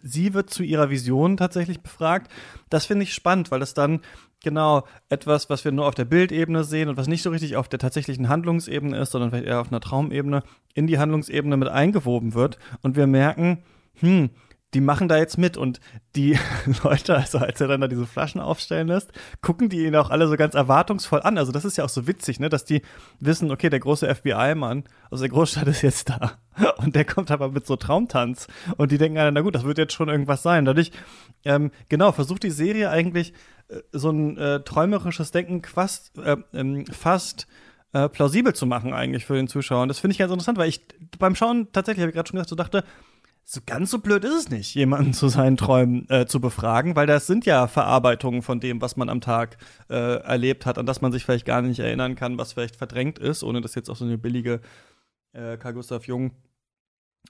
Sie 0.04 0.34
wird 0.34 0.50
zu 0.50 0.64
ihrer 0.64 0.90
Vision 0.90 1.38
tatsächlich 1.38 1.82
befragt. 1.82 2.32
Das 2.70 2.86
finde 2.86 3.04
ich 3.04 3.14
spannend, 3.14 3.52
weil 3.52 3.60
das 3.60 3.74
dann 3.74 4.02
genau 4.44 4.86
etwas, 5.10 5.50
was 5.50 5.66
wir 5.66 5.72
nur 5.72 5.88
auf 5.88 5.96
der 5.96 6.06
Bildebene 6.06 6.64
sehen 6.64 6.90
und 6.90 6.98
was 6.98 7.08
nicht 7.08 7.24
so 7.24 7.30
richtig 7.30 7.56
auf 7.56 7.68
der 7.68 7.80
tatsächlichen 7.80 8.30
Handlungsebene 8.30 8.98
ist, 8.98 9.12
sondern 9.12 9.32
vielleicht 9.32 9.48
eher 9.48 9.62
auf 9.62 9.72
einer 9.72 9.82
Traumebene, 9.82 10.44
in 10.74 10.88
die 10.88 11.00
Handlungsebene 11.00 11.58
mit 11.58 11.70
eingewoben 11.70 12.34
wird. 12.34 12.60
Und 12.82 12.96
wir 12.96 13.08
merken, 13.08 13.64
hm, 13.96 14.30
die 14.74 14.82
machen 14.82 15.08
da 15.08 15.18
jetzt 15.18 15.38
mit 15.38 15.56
und 15.56 15.80
die 16.16 16.38
Leute, 16.84 17.16
also 17.16 17.38
als 17.38 17.62
er 17.62 17.68
dann 17.68 17.82
da 17.82 17.88
diese 17.88 18.06
Flaschen 18.06 18.42
aufstellen 18.42 18.88
lässt, 18.88 19.12
gucken 19.42 19.70
die 19.70 19.86
ihn 19.86 19.96
auch 19.96 20.10
alle 20.10 20.28
so 20.28 20.36
ganz 20.36 20.56
erwartungsvoll 20.56 21.22
an. 21.22 21.38
Also 21.38 21.52
das 21.52 21.64
ist 21.64 21.78
ja 21.78 21.86
auch 21.86 21.90
so 21.90 22.06
witzig, 22.06 22.40
ne, 22.40 22.50
dass 22.50 22.66
die 22.66 22.82
wissen, 23.20 23.50
okay, 23.52 23.70
der 23.70 23.80
große 23.80 24.14
FBI-Mann 24.14 24.84
aus 25.10 25.22
der 25.22 25.30
Großstadt 25.30 25.68
ist 25.68 25.84
jetzt 25.84 26.10
da 26.10 26.34
und 26.78 26.96
der 26.96 27.06
kommt 27.06 27.32
aber 27.32 27.50
mit 27.50 27.66
so 27.66 27.76
Traumtanz 27.78 28.48
und 28.76 28.92
die 28.92 28.98
denken, 28.98 29.16
na 29.34 29.42
gut, 29.42 29.56
das 29.56 29.64
wird 29.64 29.78
jetzt 29.78 29.94
schon 29.94 30.10
irgendwas 30.10 30.44
sein. 30.44 30.66
Dadurch, 30.66 30.92
ähm, 31.46 31.72
genau, 31.88 32.12
versucht 32.12 32.44
die 32.44 32.52
Serie 32.52 32.90
eigentlich 32.90 33.34
äh, 33.70 33.80
so 33.94 34.10
ein 34.10 34.38
äh, 34.38 34.60
träumerisches 34.62 35.32
Denken 35.32 35.64
fast, 35.64 36.18
äh, 36.18 36.36
ähm, 36.54 36.86
fast 36.88 37.48
äh, 37.94 38.10
plausibel 38.10 38.54
zu 38.54 38.66
machen 38.66 38.94
eigentlich 38.94 39.26
für 39.26 39.36
den 39.36 39.48
Zuschauer. 39.48 39.84
Und 39.84 39.88
das 39.88 40.00
finde 40.00 40.12
ich 40.12 40.18
ganz 40.18 40.32
interessant, 40.32 40.58
weil 40.58 40.68
ich 40.68 40.82
beim 41.20 41.36
Schauen 41.36 41.72
tatsächlich, 41.72 42.02
habe 42.02 42.10
ich 42.10 42.16
gerade 42.16 42.28
schon 42.28 42.36
gesagt, 42.36 42.50
so 42.50 42.56
dachte, 42.56 42.84
so 43.50 43.62
ganz 43.66 43.92
so 43.92 44.00
blöd 44.00 44.26
ist 44.26 44.34
es 44.34 44.50
nicht, 44.50 44.76
jemanden 44.76 45.14
zu 45.14 45.30
seinen 45.30 45.56
Träumen 45.56 46.06
äh, 46.10 46.26
zu 46.26 46.42
befragen, 46.42 46.98
weil 46.98 47.08
das 47.08 47.28
sind 47.28 47.46
ja 47.46 47.68
Verarbeitungen 47.68 48.42
von 48.42 48.60
dem, 48.60 48.82
was 48.82 48.98
man 48.98 49.08
am 49.08 49.22
Tag 49.22 49.58
äh, 49.90 50.18
erlebt 50.18 50.66
hat, 50.66 50.78
an 50.78 50.86
das 50.86 51.00
man 51.00 51.14
sich 51.14 51.24
vielleicht 51.24 51.46
gar 51.46 51.62
nicht 51.62 51.80
erinnern 51.80 52.16
kann, 52.16 52.38
was 52.38 52.52
vielleicht 52.52 52.76
verdrängt 52.76 53.20
ist, 53.20 53.44
ohne 53.44 53.62
das 53.62 53.74
jetzt 53.74 53.90
auch 53.90 53.96
so 53.96 54.04
eine 54.04 54.18
billige 54.18 54.60
äh, 55.32 55.56
Carl 55.56 55.76
Gustav 55.76 56.08
Jung 56.08 56.32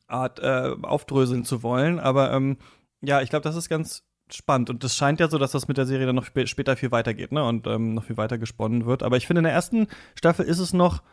Art 0.08 0.40
äh, 0.40 0.74
aufdröseln 0.82 1.46
zu 1.46 1.62
wollen. 1.62 2.00
Aber 2.00 2.34
ähm, 2.34 2.58
ja, 3.02 3.22
ich 3.22 3.30
glaube, 3.30 3.44
das 3.44 3.56
ist 3.56 3.70
ganz 3.70 4.04
spannend. 4.32 4.72
Und 4.72 4.84
es 4.84 4.96
scheint 4.96 5.20
ja 5.20 5.30
so, 5.30 5.38
dass 5.38 5.52
das 5.52 5.68
mit 5.68 5.78
der 5.78 5.86
Serie 5.86 6.08
dann 6.08 6.16
noch 6.16 6.26
sp 6.26 6.48
später 6.48 6.76
viel 6.78 6.92
weitergeht, 6.92 7.32
ne? 7.32 7.44
Und 7.44 7.68
ähm, 7.68 7.94
noch 7.94 8.06
viel 8.06 8.18
weiter 8.18 8.40
gesponnen 8.40 8.88
wird. 8.88 9.04
Aber 9.04 9.18
ich 9.18 9.28
finde, 9.28 9.42
in 9.42 9.46
der 9.46 9.54
ersten 9.54 9.88
Staffel 10.16 10.48
ist 10.48 10.60
es 10.60 10.74
noch 10.74 11.04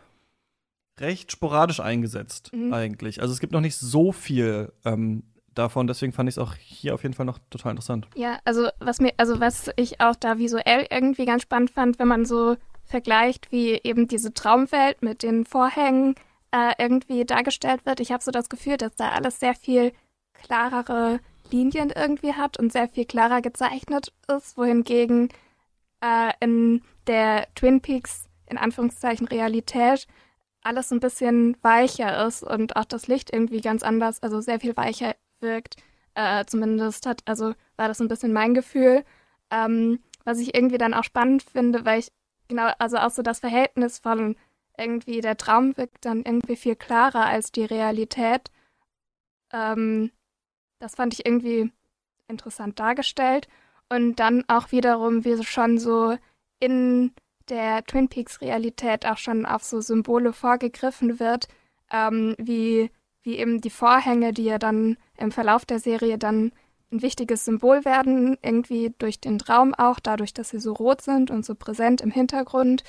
recht 1.01 1.33
sporadisch 1.33 1.81
eingesetzt, 1.81 2.53
mhm. 2.53 2.73
eigentlich. 2.73 3.21
Also 3.21 3.33
es 3.33 3.41
gibt 3.41 3.53
noch 3.53 3.61
nicht 3.61 3.77
so 3.77 4.13
viel 4.13 4.73
ähm, 4.85 5.25
davon, 5.55 5.87
deswegen 5.87 6.13
fand 6.13 6.29
ich 6.29 6.35
es 6.35 6.39
auch 6.39 6.55
hier 6.55 6.95
auf 6.95 7.03
jeden 7.03 7.15
Fall 7.15 7.27
noch 7.27 7.39
total 7.51 7.71
interessant. 7.71 8.09
Ja, 8.15 8.39
also 8.45 8.69
was 8.81 9.01
mir, 9.01 9.13
also 9.17 9.41
was 9.41 9.71
ich 9.77 10.01
auch 10.01 10.17
da 10.17 10.39
visuell 10.39 10.87
irgendwie 10.91 11.27
ganz 11.27 11.43
spannend 11.43 11.71
fand, 11.71 11.99
wenn 11.99 12.09
man 12.09 12.25
so 12.25 12.57
vergleicht, 12.85 13.51
wie 13.51 13.81
eben 13.83 14.09
diese 14.09 14.35
Traumwelt 14.35 15.03
mit 15.03 15.23
den 15.23 15.45
Vorhängen 15.45 16.15
äh, 16.53 16.73
irgendwie 16.79 17.25
dargestellt 17.25 17.87
wird. 17.87 18.01
Ich 18.01 18.13
habe 18.13 18.23
so 18.23 18.31
das 18.31 18.49
Gefühl, 18.49 18.77
dass 18.77 18.95
da 18.97 19.11
alles 19.11 19.41
sehr 19.41 19.55
viel 19.55 19.93
klarere 20.35 21.21
Linien 21.51 21.93
irgendwie 21.95 22.35
hat 22.35 22.59
und 22.59 22.73
sehr 22.73 22.89
viel 22.89 23.05
klarer 23.05 23.43
gezeichnet 23.43 24.13
ist, 24.29 24.57
wohingegen 24.57 25.29
äh, 26.01 26.33
in 26.41 26.83
der 27.07 27.49
Twin 27.55 27.81
Peaks 27.81 28.29
in 28.47 28.59
Anführungszeichen 28.59 29.27
Realität 29.27 30.07
alles 30.65 30.91
ein 30.93 31.01
bisschen 31.01 31.57
weicher 31.63 32.27
ist 32.27 32.43
und 32.43 32.77
auch 32.77 32.85
das 32.85 33.07
Licht 33.07 33.33
irgendwie 33.33 33.61
ganz 33.61 33.83
anders, 33.83 34.23
also 34.23 34.41
sehr 34.41 34.61
viel 34.61 34.77
weicher 34.77 35.15
wirkt. 35.41 35.77
Äh, 36.15 36.45
zumindest 36.47 37.07
hat, 37.07 37.23
also 37.27 37.55
war 37.77 37.89
das 37.89 38.01
ein 38.01 38.09
bisschen 38.09 38.33
mein 38.33 38.55
Gefühl. 38.55 39.05
Ähm, 39.51 40.01
was 40.25 40.39
ich 40.39 40.55
irgendwie 40.55 40.79
dann 40.79 40.95
auch 40.95 41.05
spannend 41.05 41.43
finde, 41.43 41.85
weil 41.85 42.01
ich 42.01 42.13
genau, 42.49 42.71
also 42.79 42.99
auch 42.99 43.11
so 43.11 43.23
das 43.23 43.41
Verhältnis 43.41 43.99
von 43.99 44.37
irgendwie 44.79 45.21
der 45.21 45.37
Traum 45.37 45.77
wirkt 45.77 46.05
dann 46.05 46.23
irgendwie 46.23 46.57
viel 46.57 46.77
klarer 46.77 47.27
als 47.27 47.53
die 47.53 47.65
Realität. 47.65 48.51
Ähm, 49.53 50.11
das 50.81 50.95
fand 50.95 51.15
ich 51.15 51.27
irgendwie 51.27 51.71
interessant 52.29 52.79
dargestellt. 52.81 53.49
Und 53.89 54.17
dann 54.17 54.45
auch 54.49 54.73
wiederum, 54.73 55.25
wie 55.25 55.43
schon 55.45 55.79
so 55.79 56.17
in 56.59 57.13
der 57.49 57.85
Twin 57.85 58.09
Peaks 58.09 58.41
Realität 58.41 59.07
auch 59.07 59.19
schon 59.19 59.47
auf 59.47 59.63
so 59.63 59.81
Symbole 59.81 60.33
vorgegriffen 60.33 61.19
wird, 61.21 61.49
ähm, 61.91 62.35
wie, 62.39 62.91
wie 63.23 63.39
eben 63.39 63.61
die 63.61 63.71
Vorhänge, 63.71 64.33
die 64.33 64.45
ja 64.45 64.59
dann 64.59 64.97
im 65.17 65.31
Verlauf 65.31 65.65
der 65.65 65.79
Serie 65.79 66.19
dann 66.19 66.53
ein 66.93 67.03
wichtiges 67.03 67.45
Symbol 67.45 67.85
werden, 67.85 68.39
irgendwie 68.43 68.95
durch 68.99 69.21
den 69.21 69.39
Traum 69.39 69.75
auch, 69.75 70.01
dadurch, 70.01 70.33
dass 70.33 70.51
sie 70.51 70.61
so 70.61 70.73
rot 70.73 71.03
sind 71.03 71.31
und 71.31 71.45
so 71.45 71.55
präsent 71.55 72.01
im 72.01 72.11
Hintergrund. 72.11 72.85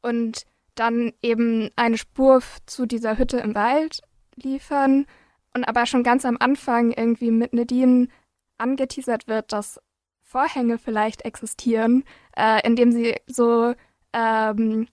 Und 0.00 0.46
dann 0.74 1.12
eben 1.22 1.70
eine 1.76 1.98
Spur 1.98 2.40
zu 2.66 2.86
dieser 2.86 3.18
Hütte 3.18 3.38
im 3.38 3.54
Wald 3.54 4.00
liefern. 4.36 5.06
Und 5.54 5.64
aber 5.64 5.86
schon 5.86 6.04
ganz 6.04 6.24
am 6.24 6.36
Anfang 6.38 6.92
irgendwie 6.92 7.30
mit 7.30 7.52
Nadine 7.52 8.08
angeteasert 8.58 9.26
wird, 9.26 9.52
dass 9.52 9.80
Vorhänge 10.22 10.78
vielleicht 10.78 11.22
existieren, 11.22 12.04
äh, 12.36 12.64
indem 12.66 12.92
sie 12.92 13.16
so 13.26 13.74
ähm, 14.12 14.88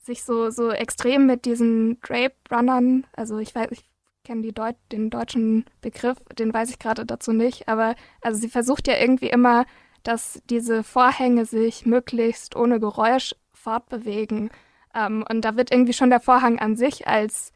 sich 0.00 0.24
so, 0.24 0.50
so 0.50 0.70
extrem 0.70 1.26
mit 1.26 1.44
diesen 1.44 2.00
Drape-Runnern, 2.00 3.06
also 3.14 3.38
ich 3.38 3.54
weiß, 3.54 3.68
ich 3.72 3.88
kenne 4.24 4.52
Deut 4.52 4.76
den 4.92 5.10
deutschen 5.10 5.64
Begriff, 5.80 6.18
den 6.38 6.52
weiß 6.52 6.70
ich 6.70 6.78
gerade 6.78 7.06
dazu 7.06 7.32
nicht, 7.32 7.68
aber 7.68 7.94
also 8.20 8.38
sie 8.38 8.48
versucht 8.48 8.86
ja 8.86 8.98
irgendwie 8.98 9.30
immer, 9.30 9.64
dass 10.02 10.42
diese 10.48 10.82
Vorhänge 10.82 11.44
sich 11.44 11.86
möglichst 11.86 12.56
ohne 12.56 12.80
Geräusch 12.80 13.34
fortbewegen. 13.52 14.50
Ähm, 14.94 15.24
und 15.28 15.44
da 15.44 15.56
wird 15.56 15.70
irgendwie 15.70 15.92
schon 15.92 16.10
der 16.10 16.20
Vorhang 16.20 16.58
an 16.58 16.76
sich 16.76 17.06
als 17.06 17.52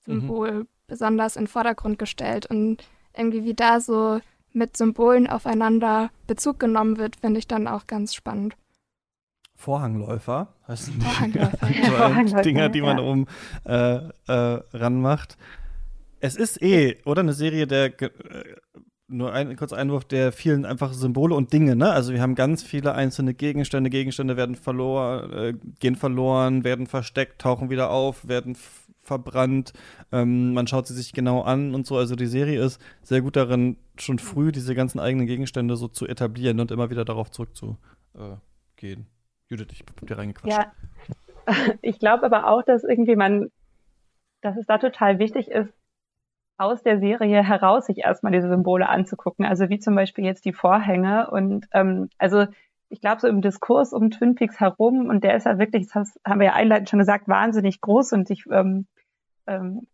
Symbol 0.00 0.52
mhm. 0.52 0.68
besonders 0.86 1.36
in 1.36 1.44
den 1.44 1.48
Vordergrund 1.48 1.98
gestellt. 1.98 2.46
Und 2.46 2.78
irgendwie 3.16 3.44
wie 3.44 3.54
da 3.54 3.80
so 3.80 4.20
mit 4.52 4.76
Symbolen 4.76 5.26
aufeinander 5.26 6.10
Bezug 6.26 6.58
genommen 6.58 6.98
wird, 6.98 7.16
finde 7.16 7.38
ich 7.38 7.46
dann 7.46 7.68
auch 7.68 7.86
ganz 7.86 8.14
spannend. 8.14 8.56
Vorhangläufer 9.62 10.54
heißen 10.66 10.94
die 10.98 11.04
Vorhangläufer, 11.04 11.70
ja. 11.70 11.90
Vorhangläufer, 11.90 12.42
Dinger, 12.42 12.68
die 12.68 12.82
man 12.82 12.98
ja. 12.98 13.04
oben 13.04 13.26
äh, 13.64 13.96
äh, 14.26 14.62
ranmacht. 14.72 15.36
Es 16.18 16.36
ist 16.36 16.60
eh, 16.62 16.98
oder 17.04 17.20
eine 17.20 17.32
Serie 17.32 17.66
der 17.66 18.00
äh, 18.02 18.10
nur 19.06 19.32
ein 19.32 19.54
kurzer 19.56 19.76
Einwurf 19.76 20.04
der 20.04 20.32
vielen 20.32 20.64
einfach 20.64 20.92
Symbole 20.94 21.34
und 21.34 21.52
Dinge, 21.52 21.76
ne? 21.76 21.90
Also 21.90 22.12
wir 22.12 22.22
haben 22.22 22.34
ganz 22.34 22.62
viele 22.62 22.94
einzelne 22.94 23.34
Gegenstände, 23.34 23.90
Gegenstände 23.90 24.36
werden 24.36 24.56
verloren, 24.56 25.32
äh, 25.32 25.54
gehen 25.78 25.96
verloren, 25.96 26.64
werden 26.64 26.86
versteckt, 26.86 27.40
tauchen 27.40 27.70
wieder 27.70 27.90
auf, 27.90 28.26
werden 28.26 28.56
verbrannt. 29.02 29.74
Ähm, 30.10 30.54
man 30.54 30.66
schaut 30.66 30.88
sie 30.88 30.94
sich 30.94 31.12
genau 31.12 31.42
an 31.42 31.74
und 31.74 31.86
so. 31.86 31.96
Also 31.98 32.16
die 32.16 32.26
Serie 32.26 32.64
ist 32.64 32.80
sehr 33.02 33.20
gut 33.20 33.36
darin, 33.36 33.76
schon 33.96 34.18
früh 34.18 34.50
diese 34.50 34.74
ganzen 34.74 34.98
eigenen 34.98 35.26
Gegenstände 35.26 35.76
so 35.76 35.88
zu 35.88 36.06
etablieren 36.06 36.58
und 36.58 36.70
immer 36.70 36.90
wieder 36.90 37.04
darauf 37.04 37.30
zurückzugehen. 37.30 39.06
Judith, 39.52 39.68
ich 39.72 39.80
hab 39.80 40.06
dir 40.06 40.16
reingequatscht. 40.16 40.56
Ja, 40.56 40.72
ich 41.82 41.98
glaube 41.98 42.24
aber 42.24 42.46
auch, 42.48 42.62
dass 42.62 42.84
irgendwie 42.84 43.16
man, 43.16 43.50
dass 44.40 44.56
es 44.56 44.66
da 44.66 44.78
total 44.78 45.18
wichtig 45.18 45.48
ist, 45.50 45.72
aus 46.56 46.82
der 46.82 47.00
Serie 47.00 47.42
heraus 47.42 47.86
sich 47.86 47.98
erstmal 47.98 48.32
diese 48.32 48.48
Symbole 48.48 48.88
anzugucken. 48.88 49.44
Also 49.44 49.68
wie 49.68 49.78
zum 49.78 49.94
Beispiel 49.94 50.24
jetzt 50.24 50.44
die 50.44 50.52
Vorhänge. 50.52 51.30
Und 51.30 51.66
ähm, 51.72 52.08
also 52.18 52.46
ich 52.88 53.00
glaube, 53.00 53.20
so 53.20 53.28
im 53.28 53.42
Diskurs 53.42 53.92
um 53.92 54.10
Twin 54.10 54.36
Peaks 54.36 54.60
herum, 54.60 55.08
und 55.08 55.24
der 55.24 55.36
ist 55.36 55.44
ja 55.44 55.58
wirklich, 55.58 55.88
das 55.92 56.18
haben 56.24 56.40
wir 56.40 56.48
ja 56.48 56.52
einleitend 56.54 56.88
schon 56.88 56.98
gesagt, 56.98 57.28
wahnsinnig 57.28 57.80
groß 57.80 58.12
und 58.12 58.28
sich 58.28 58.44
ähm, 58.50 58.86
ähm, 59.46 59.86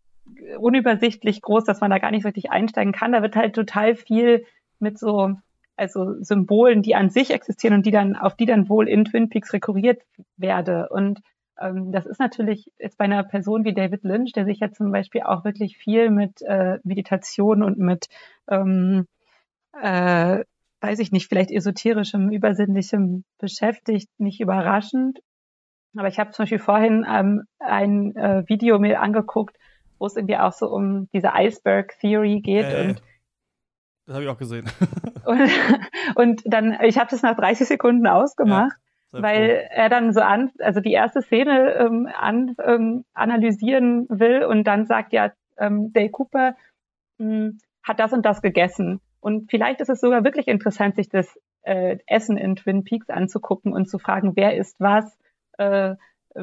unübersichtlich 0.57 1.41
groß, 1.41 1.63
dass 1.65 1.81
man 1.81 1.91
da 1.91 1.97
gar 1.97 2.11
nicht 2.11 2.25
richtig 2.25 2.51
einsteigen 2.51 2.93
kann. 2.93 3.11
Da 3.11 3.21
wird 3.21 3.35
halt 3.35 3.55
total 3.55 3.95
viel 3.95 4.45
mit 4.79 4.97
so 4.97 5.35
also 5.79 6.21
Symbolen, 6.21 6.81
die 6.81 6.95
an 6.95 7.09
sich 7.09 7.31
existieren 7.31 7.75
und 7.75 7.85
die 7.85 7.91
dann, 7.91 8.15
auf 8.15 8.35
die 8.35 8.45
dann 8.45 8.69
wohl 8.69 8.87
in 8.87 9.05
Twin 9.05 9.29
Peaks 9.29 9.53
rekurriert 9.53 10.01
werde. 10.37 10.89
Und 10.89 11.21
ähm, 11.59 11.91
das 11.91 12.05
ist 12.05 12.19
natürlich 12.19 12.71
jetzt 12.77 12.97
bei 12.97 13.05
einer 13.05 13.23
Person 13.23 13.63
wie 13.63 13.73
David 13.73 14.03
Lynch, 14.03 14.33
der 14.33 14.45
sich 14.45 14.59
ja 14.59 14.71
zum 14.71 14.91
Beispiel 14.91 15.21
auch 15.21 15.45
wirklich 15.45 15.77
viel 15.77 16.09
mit 16.09 16.41
äh, 16.41 16.79
Meditation 16.83 17.63
und 17.63 17.77
mit, 17.77 18.07
ähm, 18.49 19.07
äh, 19.81 20.43
weiß 20.81 20.99
ich 20.99 21.11
nicht, 21.11 21.27
vielleicht 21.27 21.51
esoterischem, 21.51 22.29
übersinnlichem 22.29 23.23
beschäftigt, 23.37 24.09
nicht 24.17 24.41
überraschend. 24.41 25.19
Aber 25.97 26.07
ich 26.07 26.19
habe 26.19 26.31
zum 26.31 26.43
Beispiel 26.43 26.59
vorhin 26.59 27.05
ähm, 27.09 27.43
ein 27.59 28.15
äh, 28.15 28.43
Video 28.47 28.79
mir 28.79 29.01
angeguckt, 29.01 29.55
wo 29.97 30.05
es 30.05 30.15
irgendwie 30.15 30.37
auch 30.37 30.53
so 30.53 30.67
um 30.67 31.09
diese 31.13 31.31
Iceberg 31.33 31.97
Theory 31.99 32.41
geht 32.41 32.65
äh, 32.65 32.89
und 32.89 33.01
das 34.09 34.15
habe 34.15 34.23
ich 34.25 34.29
auch 34.29 34.37
gesehen. 34.37 34.65
und, 35.25 35.49
und 36.15 36.41
dann, 36.45 36.77
ich 36.83 36.97
habe 36.97 37.09
das 37.09 37.21
nach 37.21 37.35
30 37.35 37.67
Sekunden 37.67 38.07
ausgemacht. 38.07 38.71
Ja 38.71 38.89
weil 39.11 39.67
er 39.71 39.89
dann 39.89 40.13
so 40.13 40.21
an, 40.21 40.51
also 40.59 40.81
die 40.81 40.91
erste 40.91 41.23
Szene 41.23 41.73
ähm, 41.73 42.07
an, 42.15 42.55
ähm, 42.63 43.05
analysieren 43.15 44.05
will 44.07 44.43
und 44.43 44.65
dann 44.65 44.85
sagt 44.85 45.13
ja, 45.13 45.31
ähm, 45.57 45.91
Dale 45.93 46.09
Cooper 46.09 46.55
mh, 47.17 47.25
hm, 47.25 47.57
hat 47.81 47.99
das 47.99 48.13
und 48.13 48.23
das 48.23 48.43
gegessen. 48.43 49.01
Und 49.19 49.49
vielleicht 49.49 49.81
ist 49.81 49.89
es 49.89 49.99
sogar 49.99 50.23
wirklich 50.23 50.47
interessant, 50.47 50.95
sich 50.95 51.09
das 51.09 51.39
äh, 51.63 51.97
Essen 52.05 52.37
in 52.37 52.55
Twin 52.55 52.83
Peaks 52.83 53.09
anzugucken 53.09 53.73
und 53.73 53.89
zu 53.89 53.97
fragen, 53.97 54.35
wer 54.35 54.55
isst 54.55 54.79
was, 54.79 55.17
äh, 55.57 55.95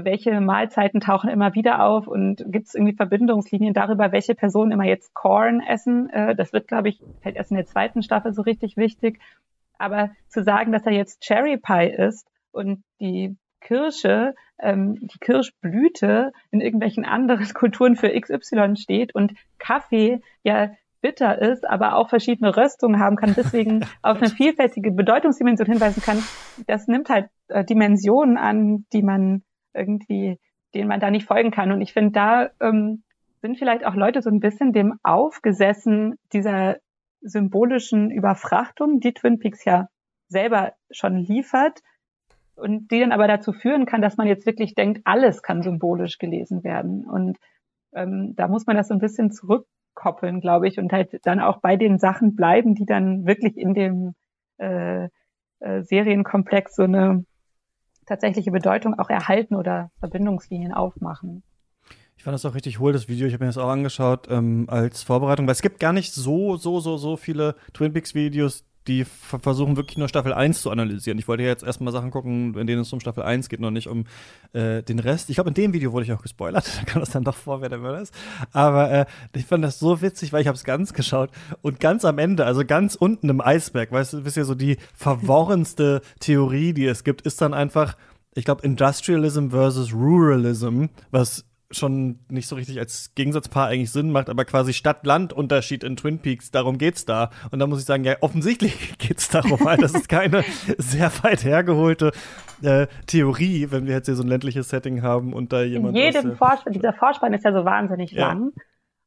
welche 0.05 0.41
Mahlzeiten 0.41 1.01
tauchen 1.01 1.31
immer 1.31 1.55
wieder 1.55 1.85
auf 1.85 2.07
und 2.07 2.45
gibt 2.47 2.69
es 2.69 2.75
irgendwie 2.75 2.95
Verbindungslinien 2.95 3.75
darüber, 3.75 4.13
welche 4.13 4.35
Personen 4.35 4.73
immer 4.73 4.85
jetzt 4.85 5.15
Corn 5.15 5.61
essen. 5.61 6.11
Äh, 6.11 6.35
das 6.37 6.53
wird, 6.53 6.69
glaube 6.69 6.89
ich, 6.89 7.03
fällt 7.21 7.37
erst 7.37 7.51
in 7.51 7.57
der 7.57 7.67
zweiten 7.67 8.03
Staffel 8.03 8.33
so 8.33 8.43
richtig 8.43 8.77
wichtig. 8.77 9.21
Aber 9.79 10.11
zu 10.29 10.43
sagen, 10.43 10.73
dass 10.73 10.87
er 10.87 10.93
jetzt 10.93 11.21
Cherry 11.23 11.59
Pie 11.59 11.91
isst 11.97 12.29
und 12.53 12.83
die 13.01 13.37
Kirsche, 13.61 14.35
ähm, 14.59 14.95
die 15.01 15.19
Kirschblüte 15.19 16.33
in 16.51 16.61
irgendwelchen 16.61 17.05
anderen 17.05 17.47
Kulturen 17.55 17.97
für 17.97 18.09
XY 18.09 18.77
steht 18.77 19.15
und 19.15 19.33
Kaffee 19.59 20.21
ja 20.43 20.71
bitter 21.01 21.41
ist, 21.41 21.69
aber 21.69 21.97
auch 21.97 22.09
verschiedene 22.09 22.57
Röstungen 22.57 23.01
haben 23.01 23.17
kann, 23.17 23.35
deswegen 23.37 23.85
auf 24.03 24.19
eine 24.19 24.31
vielfältige 24.31 24.91
Bedeutungsdimension 24.91 25.69
hinweisen 25.69 26.03
kann, 26.03 26.23
das 26.67 26.89
nimmt 26.89 27.09
halt 27.09 27.29
äh, 27.49 27.65
Dimensionen 27.65 28.37
an, 28.37 28.87
die 28.93 29.03
man 29.03 29.43
irgendwie, 29.77 30.39
denen 30.75 30.89
man 30.89 31.01
da 31.01 31.11
nicht 31.11 31.27
folgen 31.27 31.51
kann. 31.51 31.73
Und 31.73 31.81
ich 31.81 31.93
finde, 31.93 32.13
da 32.13 32.51
ähm, 32.61 33.03
sind 33.41 33.59
vielleicht 33.59 33.85
auch 33.85 33.95
Leute 33.95 34.23
so 34.23 34.31
ein 34.31 34.41
bisschen 34.41 34.73
dem 34.73 34.99
aufgesessen 35.03 36.17
dieser 36.33 36.77
symbolischen 37.21 38.11
Überfrachtung, 38.11 39.01
die 39.01 39.13
Twin 39.13 39.39
Peaks 39.39 39.65
ja 39.65 39.89
selber 40.29 40.73
schon 40.91 41.17
liefert, 41.17 41.81
und 42.57 42.91
die 42.91 43.01
dann 43.01 43.13
aber 43.13 43.29
dazu 43.29 43.53
führen 43.53 43.87
kann, 43.87 44.01
dass 44.01 44.17
man 44.17 44.27
jetzt 44.27 44.47
wirklich 44.47 44.75
denkt, 44.75 45.03
alles 45.05 45.43
kann 45.43 45.63
symbolisch 45.63 46.19
gelesen 46.19 46.65
werden. 46.65 47.05
Und 47.05 47.39
ähm, 47.95 48.35
da 48.35 48.49
muss 48.49 48.67
man 48.67 48.77
das 48.77 48.89
so 48.89 48.95
ein 48.95 49.01
bisschen 49.01 49.31
zurück 49.31 49.67
koppeln, 49.95 50.41
glaube 50.41 50.69
ich, 50.69 50.79
und 50.79 50.93
halt 50.93 51.21
dann 51.27 51.41
auch 51.41 51.61
bei 51.61 51.77
den 51.77 51.99
Sachen 51.99 52.35
bleiben, 52.35 52.75
die 52.75 52.87
dann 52.87 53.27
wirklich 53.27 53.57
in 53.57 53.75
dem 53.75 54.15
äh, 54.59 55.09
äh, 55.61 55.83
Serienkomplex 55.83 56.77
so 56.77 56.85
eine 56.85 57.25
tatsächliche 58.07 58.51
Bedeutung 58.51 58.99
auch 58.99 59.11
erhalten 59.11 59.55
oder 59.55 59.91
Verbindungslinien 59.99 60.73
aufmachen. 60.73 61.43
Ich 62.17 62.25
fand 62.25 62.35
das 62.35 62.45
auch 62.45 62.55
richtig 62.55 62.79
hohl, 62.79 62.93
das 62.93 63.09
Video. 63.09 63.27
Ich 63.27 63.35
habe 63.35 63.45
mir 63.45 63.49
das 63.49 63.59
auch 63.59 63.69
angeschaut 63.69 64.29
ähm, 64.31 64.67
als 64.69 65.03
Vorbereitung, 65.03 65.47
weil 65.47 65.53
es 65.53 65.63
gibt 65.63 65.81
gar 65.81 65.93
nicht 65.93 66.15
so, 66.15 66.57
so, 66.57 66.81
so, 66.81 66.97
so 66.97 67.17
viele 67.17 67.57
Twin 67.75 67.93
Peaks 67.93 68.15
Videos, 68.15 68.65
die 68.87 69.05
versuchen 69.05 69.77
wirklich 69.77 69.99
nur 69.99 70.09
Staffel 70.09 70.33
1 70.33 70.63
zu 70.63 70.71
analysieren. 70.71 71.19
Ich 71.19 71.27
wollte 71.29 71.43
ja 71.43 71.49
jetzt 71.49 71.65
erstmal 71.65 71.93
Sachen 71.93 72.11
gucken, 72.11 72.55
in 72.57 72.67
denen 72.67 72.83
es 72.83 72.93
um 72.93 73.01
Staffel 73.01 73.23
1 73.23 73.49
geht, 73.49 73.61
noch 73.61 73.71
nicht 73.71 73.89
um 73.89 74.05
äh, 74.53 74.83
den 74.83 74.99
Rest. 74.99 75.29
Ich 75.31 75.37
glaube, 75.37 75.51
in 75.51 75.55
dem 75.55 75.73
Video 75.73 75.93
wurde 75.93 76.05
ich 76.05 76.13
auch 76.13 76.23
gespoilert, 76.23 76.71
da 76.81 76.85
kam 76.85 77.01
das 77.01 77.11
dann 77.11 77.25
doch 77.25 77.35
vor, 77.35 77.61
wer 77.61 77.69
der 77.69 77.79
Mörder 77.79 78.01
ist. 78.01 78.15
Aber 78.53 78.91
äh, 78.91 79.07
ich 79.35 79.47
fand 79.47 79.65
das 79.65 79.79
so 79.79 80.03
witzig, 80.03 80.33
weil 80.33 80.43
ich 80.43 80.49
habe 80.49 80.57
es 80.57 80.65
ganz 80.65 80.93
geschaut 80.93 81.31
und 81.63 81.81
ganz 81.81 82.05
am 82.05 82.19
Ende, 82.19 82.47
also 82.47 82.65
ganz 82.65 82.95
unten 82.95 83.29
im 83.29 83.41
Eisberg, 83.41 83.91
weißt 83.93 84.15
du, 84.15 84.25
wisst 84.25 84.37
ihr, 84.37 84.45
so 84.45 84.55
die 84.55 84.77
verworrenste 84.95 86.03
Theorie, 86.21 86.73
die 86.73 86.87
es 86.87 87.05
gibt, 87.05 87.23
ist 87.23 87.41
dann 87.41 87.55
einfach, 87.55 87.97
ich 88.35 88.45
glaube, 88.45 88.63
Industrialism 88.63 89.51
versus 89.51 89.93
Ruralism, 89.93 90.87
was 91.11 91.45
schon 91.71 92.21
nicht 92.29 92.47
so 92.47 92.57
richtig 92.57 92.79
als 92.79 93.13
Gegensatzpaar 93.15 93.69
eigentlich 93.69 93.91
Sinn 93.91 94.11
macht, 94.11 94.29
aber 94.29 94.45
quasi 94.45 94.73
Stadt-Land-Unterschied 94.73 95.83
in 95.83 95.97
Twin 95.97 96.21
Peaks, 96.21 96.51
darum 96.51 96.79
geht's 96.79 97.05
da. 97.05 97.31
Und 97.51 97.59
da 97.59 97.67
muss 97.67 97.81
ich 97.81 97.87
sagen, 97.87 98.05
ja, 98.05 98.17
offensichtlich 98.21 98.97
geht's 98.99 99.29
darum, 99.29 99.59
weil 99.65 99.77
das 99.77 99.95
ist 99.95 100.09
keine 100.09 100.45
sehr 100.79 101.11
weit 101.23 101.45
hergeholte 101.45 102.13
äh, 102.63 102.87
Theorie, 103.07 103.69
wenn 103.71 103.87
wir 103.87 103.95
jetzt 103.95 104.07
hier 104.07 104.15
so 104.15 104.23
ein 104.23 104.29
ländliches 104.29 104.69
Setting 104.69 105.03
haben 105.03 105.33
und 105.33 105.53
da 105.53 105.63
jemand. 105.63 105.97
In 105.97 106.03
jedem 106.03 106.37
Vorspann, 106.37 106.73
dieser 106.73 106.93
Vorspann 106.93 107.35
ist 107.35 107.45
ja 107.45 107.53
so 107.53 107.65
wahnsinnig 107.65 108.13
ja. 108.13 108.29
lang. 108.29 108.53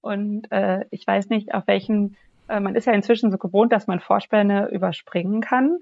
Und 0.01 0.51
äh, 0.51 0.86
ich 0.91 1.05
weiß 1.05 1.30
nicht, 1.30 1.53
auf 1.53 1.68
welchen, 1.68 2.18
äh, 2.47 2.60
man 2.60 2.76
ist 2.76 2.86
ja 2.86 2.93
inzwischen 2.93 3.32
so 3.32 3.38
gewohnt, 3.38 3.72
dass 3.72 3.88
man 3.88 3.99
Vorspänne 3.99 4.70
überspringen 4.70 5.41
kann. 5.41 5.78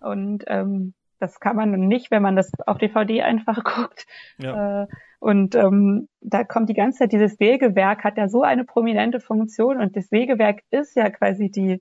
Und 0.00 0.44
ähm, 0.46 0.94
das 1.18 1.40
kann 1.40 1.56
man 1.56 1.70
nicht, 1.70 2.10
wenn 2.10 2.22
man 2.22 2.36
das 2.36 2.50
auf 2.66 2.78
DVD 2.78 3.22
einfach 3.22 3.64
guckt. 3.64 4.06
Ja. 4.38 4.82
Äh, 4.82 4.86
und 5.22 5.54
ähm, 5.54 6.08
da 6.20 6.42
kommt 6.42 6.68
die 6.68 6.74
ganze 6.74 6.98
Zeit 6.98 7.12
dieses 7.12 7.36
Sägewerk, 7.36 8.02
hat 8.02 8.18
ja 8.18 8.28
so 8.28 8.42
eine 8.42 8.64
prominente 8.64 9.20
Funktion 9.20 9.80
und 9.80 9.94
das 9.94 10.08
Sägewerk 10.08 10.64
ist 10.72 10.96
ja 10.96 11.10
quasi 11.10 11.48
die 11.48 11.80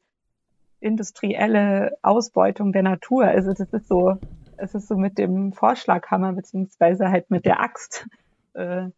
industrielle 0.79 1.97
Ausbeutung 2.03 2.71
der 2.71 2.83
Natur. 2.83 3.25
Also 3.25 3.51
das 3.51 3.73
ist 3.73 3.87
so, 3.87 4.19
es 4.57 4.75
ist 4.75 4.87
so 4.87 4.95
mit 4.95 5.17
dem 5.17 5.53
Vorschlaghammer 5.53 6.33
beziehungsweise 6.33 7.09
halt 7.09 7.31
mit 7.31 7.45
der 7.45 7.61
Axt 7.61 8.05
äh, 8.53 8.89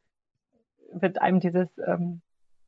wird 0.92 1.22
einem 1.22 1.40
dieses 1.40 1.70
ähm, 1.78 2.20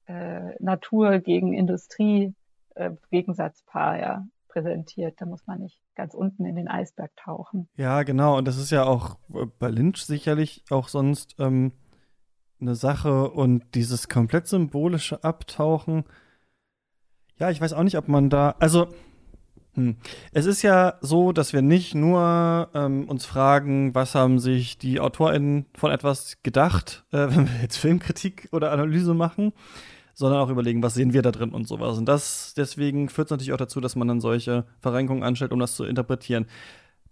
äh, 0.08 0.56
Natur 0.64 1.20
gegen 1.20 1.52
Industrie 1.52 2.34
äh, 2.76 2.92
Gegensatzpaar 3.12 4.00
ja 4.00 4.26
präsentiert. 4.56 5.20
Da 5.20 5.26
muss 5.26 5.46
man 5.48 5.60
nicht 5.60 5.80
ganz 5.96 6.14
unten 6.14 6.46
in 6.46 6.56
den 6.56 6.68
Eisberg 6.68 7.12
tauchen. 7.18 7.68
Ja, 7.76 8.04
genau. 8.04 8.38
Und 8.38 8.48
das 8.48 8.58
ist 8.58 8.72
ja 8.72 8.86
auch 8.86 9.18
bei 9.60 9.70
Lynch 9.70 10.06
sicherlich 10.06 10.64
auch 10.70 10.88
sonst 10.88 11.36
ähm, 11.40 11.74
eine 12.62 12.76
Sache. 12.76 13.30
Und 13.30 13.76
dieses 13.76 14.08
komplett 14.08 14.48
symbolische 14.48 15.24
Abtauchen. 15.24 16.06
Ja, 17.38 17.50
ich 17.50 17.60
weiß 17.60 17.74
auch 17.74 17.84
nicht, 17.84 17.98
ob 17.98 18.08
man 18.08 18.30
da. 18.30 18.56
Also. 18.60 18.88
Hm. 19.74 19.98
Es 20.32 20.46
ist 20.46 20.62
ja 20.62 20.94
so, 21.02 21.34
dass 21.34 21.52
wir 21.52 21.62
nicht 21.62 21.96
nur 21.96 22.70
ähm, 22.74 23.10
uns 23.10 23.26
fragen, 23.26 23.94
was 23.94 24.16
haben 24.16 24.40
sich 24.40 24.78
die 24.78 25.02
AutorInnen 25.02 25.66
von 25.76 25.92
etwas 25.92 26.42
gedacht, 26.44 27.06
äh, 27.12 27.18
wenn 27.30 27.50
wir 27.50 27.62
jetzt 27.62 27.76
Filmkritik 27.76 28.48
oder 28.54 28.72
Analyse 28.72 29.14
machen, 29.14 29.52
sondern 30.16 30.40
auch 30.40 30.50
überlegen, 30.50 30.82
was 30.82 30.96
sehen 30.96 31.14
wir 31.14 31.22
da 31.22 31.32
drin 31.32 31.52
und 31.52 31.68
sowas. 31.68 31.98
Und 31.98 32.06
das 32.06 32.54
deswegen 32.56 33.10
führt 33.10 33.28
es 33.28 33.32
natürlich 33.32 33.54
auch 33.54 33.58
dazu, 33.58 33.82
dass 33.82 33.96
man 33.96 34.08
dann 34.08 34.22
solche 34.22 34.66
Verrenkungen 34.80 35.24
anstellt, 35.24 35.52
um 35.52 35.60
das 35.60 35.76
zu 35.76 35.84
interpretieren. 35.84 36.48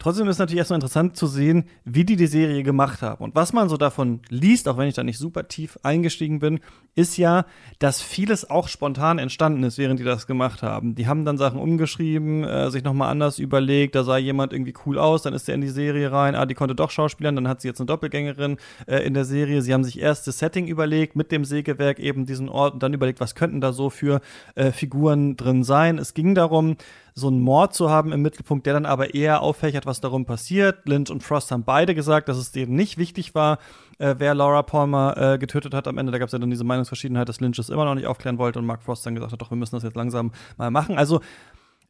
Trotzdem 0.03 0.27
ist 0.27 0.37
natürlich 0.37 0.57
erstmal 0.57 0.79
interessant 0.79 1.15
zu 1.15 1.27
sehen, 1.27 1.63
wie 1.85 2.03
die 2.03 2.17
die 2.17 2.27
Serie 2.27 2.61
gemacht 2.61 3.01
haben. 3.01 3.23
Und 3.23 3.35
was 3.35 3.53
man 3.53 3.69
so 3.69 3.77
davon 3.77 4.19
liest, 4.27 4.67
auch 4.67 4.77
wenn 4.77 4.89
ich 4.89 4.95
da 4.95 5.03
nicht 5.03 5.17
super 5.17 5.47
tief 5.47 5.79
eingestiegen 5.81 6.39
bin, 6.39 6.59
ist 6.93 7.15
ja, 7.15 7.45
dass 7.79 8.01
vieles 8.01 8.49
auch 8.49 8.67
spontan 8.67 9.17
entstanden 9.17 9.63
ist, 9.63 9.77
während 9.77 10.01
die 10.01 10.03
das 10.03 10.27
gemacht 10.27 10.61
haben. 10.61 10.95
Die 10.95 11.07
haben 11.07 11.23
dann 11.23 11.37
Sachen 11.37 11.57
umgeschrieben, 11.57 12.43
äh, 12.43 12.69
sich 12.69 12.83
nochmal 12.83 13.11
anders 13.11 13.39
überlegt, 13.39 13.95
da 13.95 14.03
sah 14.03 14.17
jemand 14.17 14.51
irgendwie 14.51 14.73
cool 14.85 14.99
aus, 14.99 15.21
dann 15.21 15.33
ist 15.33 15.47
der 15.47 15.55
in 15.55 15.61
die 15.61 15.69
Serie 15.69 16.11
rein, 16.11 16.35
ah, 16.35 16.45
die 16.45 16.53
konnte 16.53 16.75
doch 16.75 16.91
Schauspielern, 16.91 17.37
dann 17.37 17.47
hat 17.47 17.61
sie 17.61 17.69
jetzt 17.69 17.79
eine 17.79 17.87
Doppelgängerin 17.87 18.57
äh, 18.87 18.97
in 19.05 19.13
der 19.13 19.23
Serie. 19.23 19.61
Sie 19.61 19.73
haben 19.73 19.85
sich 19.85 20.01
erst 20.01 20.27
das 20.27 20.37
Setting 20.37 20.67
überlegt, 20.67 21.15
mit 21.15 21.31
dem 21.31 21.45
Sägewerk 21.45 21.99
eben 21.99 22.25
diesen 22.25 22.49
Ort 22.49 22.73
und 22.73 22.83
dann 22.83 22.93
überlegt, 22.93 23.21
was 23.21 23.35
könnten 23.35 23.61
da 23.61 23.71
so 23.71 23.89
für 23.89 24.19
äh, 24.55 24.73
Figuren 24.73 25.37
drin 25.37 25.63
sein. 25.63 25.97
Es 25.97 26.13
ging 26.13 26.35
darum, 26.35 26.75
so 27.15 27.27
einen 27.27 27.41
Mord 27.41 27.73
zu 27.73 27.89
haben 27.89 28.11
im 28.11 28.21
Mittelpunkt, 28.21 28.65
der 28.65 28.73
dann 28.73 28.85
aber 28.85 29.13
eher 29.13 29.41
auffächert, 29.41 29.85
was 29.85 30.01
darum 30.01 30.25
passiert. 30.25 30.87
Lynch 30.87 31.11
und 31.11 31.23
Frost 31.23 31.51
haben 31.51 31.63
beide 31.63 31.93
gesagt, 31.93 32.27
dass 32.29 32.37
es 32.37 32.51
denen 32.51 32.75
nicht 32.75 32.97
wichtig 32.97 33.35
war, 33.35 33.59
äh, 33.99 34.15
wer 34.17 34.33
Laura 34.33 34.63
Palmer 34.63 35.15
äh, 35.17 35.37
getötet 35.37 35.73
hat 35.73 35.87
am 35.87 35.97
Ende. 35.97 36.11
Da 36.11 36.17
gab 36.17 36.27
es 36.27 36.33
ja 36.33 36.39
dann 36.39 36.49
diese 36.49 36.63
Meinungsverschiedenheit, 36.63 37.29
dass 37.29 37.39
Lynch 37.39 37.59
es 37.59 37.69
immer 37.69 37.85
noch 37.85 37.95
nicht 37.95 38.07
aufklären 38.07 38.37
wollte 38.37 38.59
und 38.59 38.65
Mark 38.65 38.81
Frost 38.81 39.05
dann 39.05 39.15
gesagt 39.15 39.31
hat, 39.31 39.41
doch, 39.41 39.51
wir 39.51 39.57
müssen 39.57 39.75
das 39.75 39.83
jetzt 39.83 39.95
langsam 39.95 40.31
mal 40.57 40.71
machen. 40.71 40.97
Also 40.97 41.21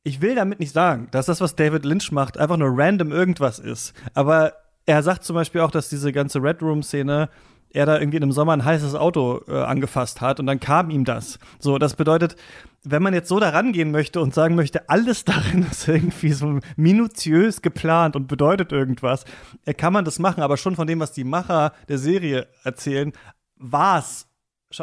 ich 0.04 0.22
will 0.22 0.36
damit 0.36 0.60
nicht 0.60 0.74
sagen, 0.74 1.08
dass 1.12 1.28
das, 1.28 1.40
was 1.40 1.56
David 1.56 1.86
Lynch 1.86 2.12
macht, 2.12 2.38
einfach 2.38 2.58
nur 2.58 2.72
random 2.74 3.12
irgendwas 3.12 3.60
ist. 3.60 3.94
Aber 4.14 4.54
er 4.86 5.02
sagt 5.02 5.24
zum 5.24 5.36
Beispiel 5.36 5.62
auch, 5.62 5.72
dass 5.72 5.90
diese 5.90 6.12
ganze 6.12 6.44
Red 6.44 6.62
Room-Szene 6.62 7.30
er 7.74 7.88
da 7.88 8.00
irgendwie 8.00 8.18
einem 8.18 8.32
Sommer 8.32 8.54
ein 8.54 8.64
heißes 8.64 8.96
Auto 8.96 9.42
äh, 9.48 9.62
angefasst 9.64 10.22
hat 10.22 10.40
und 10.40 10.46
dann 10.46 10.60
kam 10.60 10.90
ihm 10.92 11.06
das. 11.06 11.40
So, 11.60 11.80
das 11.80 11.96
bedeutet, 11.96 12.36
wenn 12.84 13.02
man 13.02 13.14
jetzt 13.14 13.30
so 13.30 13.40
da 13.40 13.50
rangehen 13.50 13.92
möchte 13.92 14.22
und 14.22 14.34
sagen 14.34 14.56
möchte, 14.56 14.90
alles 14.90 15.26
darin 15.26 15.64
ist 15.70 15.88
irgendwie 15.88 16.32
so 16.32 16.60
minutiös 16.78 17.62
geplant 17.62 18.16
und 18.16 18.28
bedeutet 18.28 18.72
irgendwas, 18.72 19.26
äh, 19.66 19.74
kann 19.74 19.92
man 19.92 20.06
das 20.06 20.20
machen, 20.20 20.44
aber 20.44 20.56
schon 20.58 20.76
von 20.76 20.88
dem, 20.88 21.00
was 21.00 21.12
die 21.12 21.24
Macher 21.24 21.74
der 21.90 21.98
Serie 21.98 22.48
erzählen, 22.64 23.12
war 23.58 24.00
es 24.00 24.28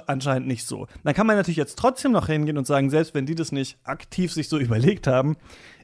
anscheinend 0.06 0.46
nicht 0.46 0.66
so. 0.66 0.86
Dann 1.04 1.14
kann 1.14 1.26
man 1.26 1.36
natürlich 1.36 1.56
jetzt 1.56 1.78
trotzdem 1.78 2.12
noch 2.12 2.26
hingehen 2.26 2.58
und 2.58 2.66
sagen, 2.66 2.90
selbst 2.90 3.14
wenn 3.14 3.26
die 3.26 3.34
das 3.34 3.52
nicht 3.52 3.78
aktiv 3.84 4.32
sich 4.32 4.48
so 4.48 4.58
überlegt 4.58 5.06
haben, 5.06 5.36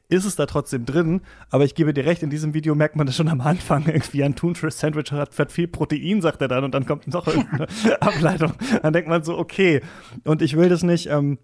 ist 0.09 0.25
es 0.25 0.35
da 0.35 0.45
trotzdem 0.45 0.85
drin. 0.85 1.21
Aber 1.49 1.65
ich 1.65 1.75
gebe 1.75 1.93
dir 1.93 2.05
recht, 2.05 2.23
in 2.23 2.29
diesem 2.29 2.53
Video 2.53 2.75
merkt 2.75 2.95
man 2.95 3.05
das 3.05 3.15
schon 3.15 3.27
am 3.27 3.41
Anfang 3.41 3.85
irgendwie. 3.85 4.23
Ein 4.23 4.35
Thunfisch-Sandwich 4.35 5.11
hat, 5.11 5.37
hat 5.37 5.51
viel 5.51 5.67
Protein, 5.67 6.21
sagt 6.21 6.41
er 6.41 6.47
dann, 6.47 6.63
und 6.63 6.73
dann 6.73 6.85
kommt 6.85 7.07
noch 7.07 7.27
irgendeine 7.27 7.67
Ableitung. 7.99 8.53
Dann 8.81 8.93
denkt 8.93 9.09
man 9.09 9.23
so, 9.23 9.37
okay. 9.37 9.81
Und 10.23 10.41
ich 10.41 10.55
will 10.55 10.69
das 10.69 10.83
nicht, 10.83 11.07
ähm, 11.07 11.37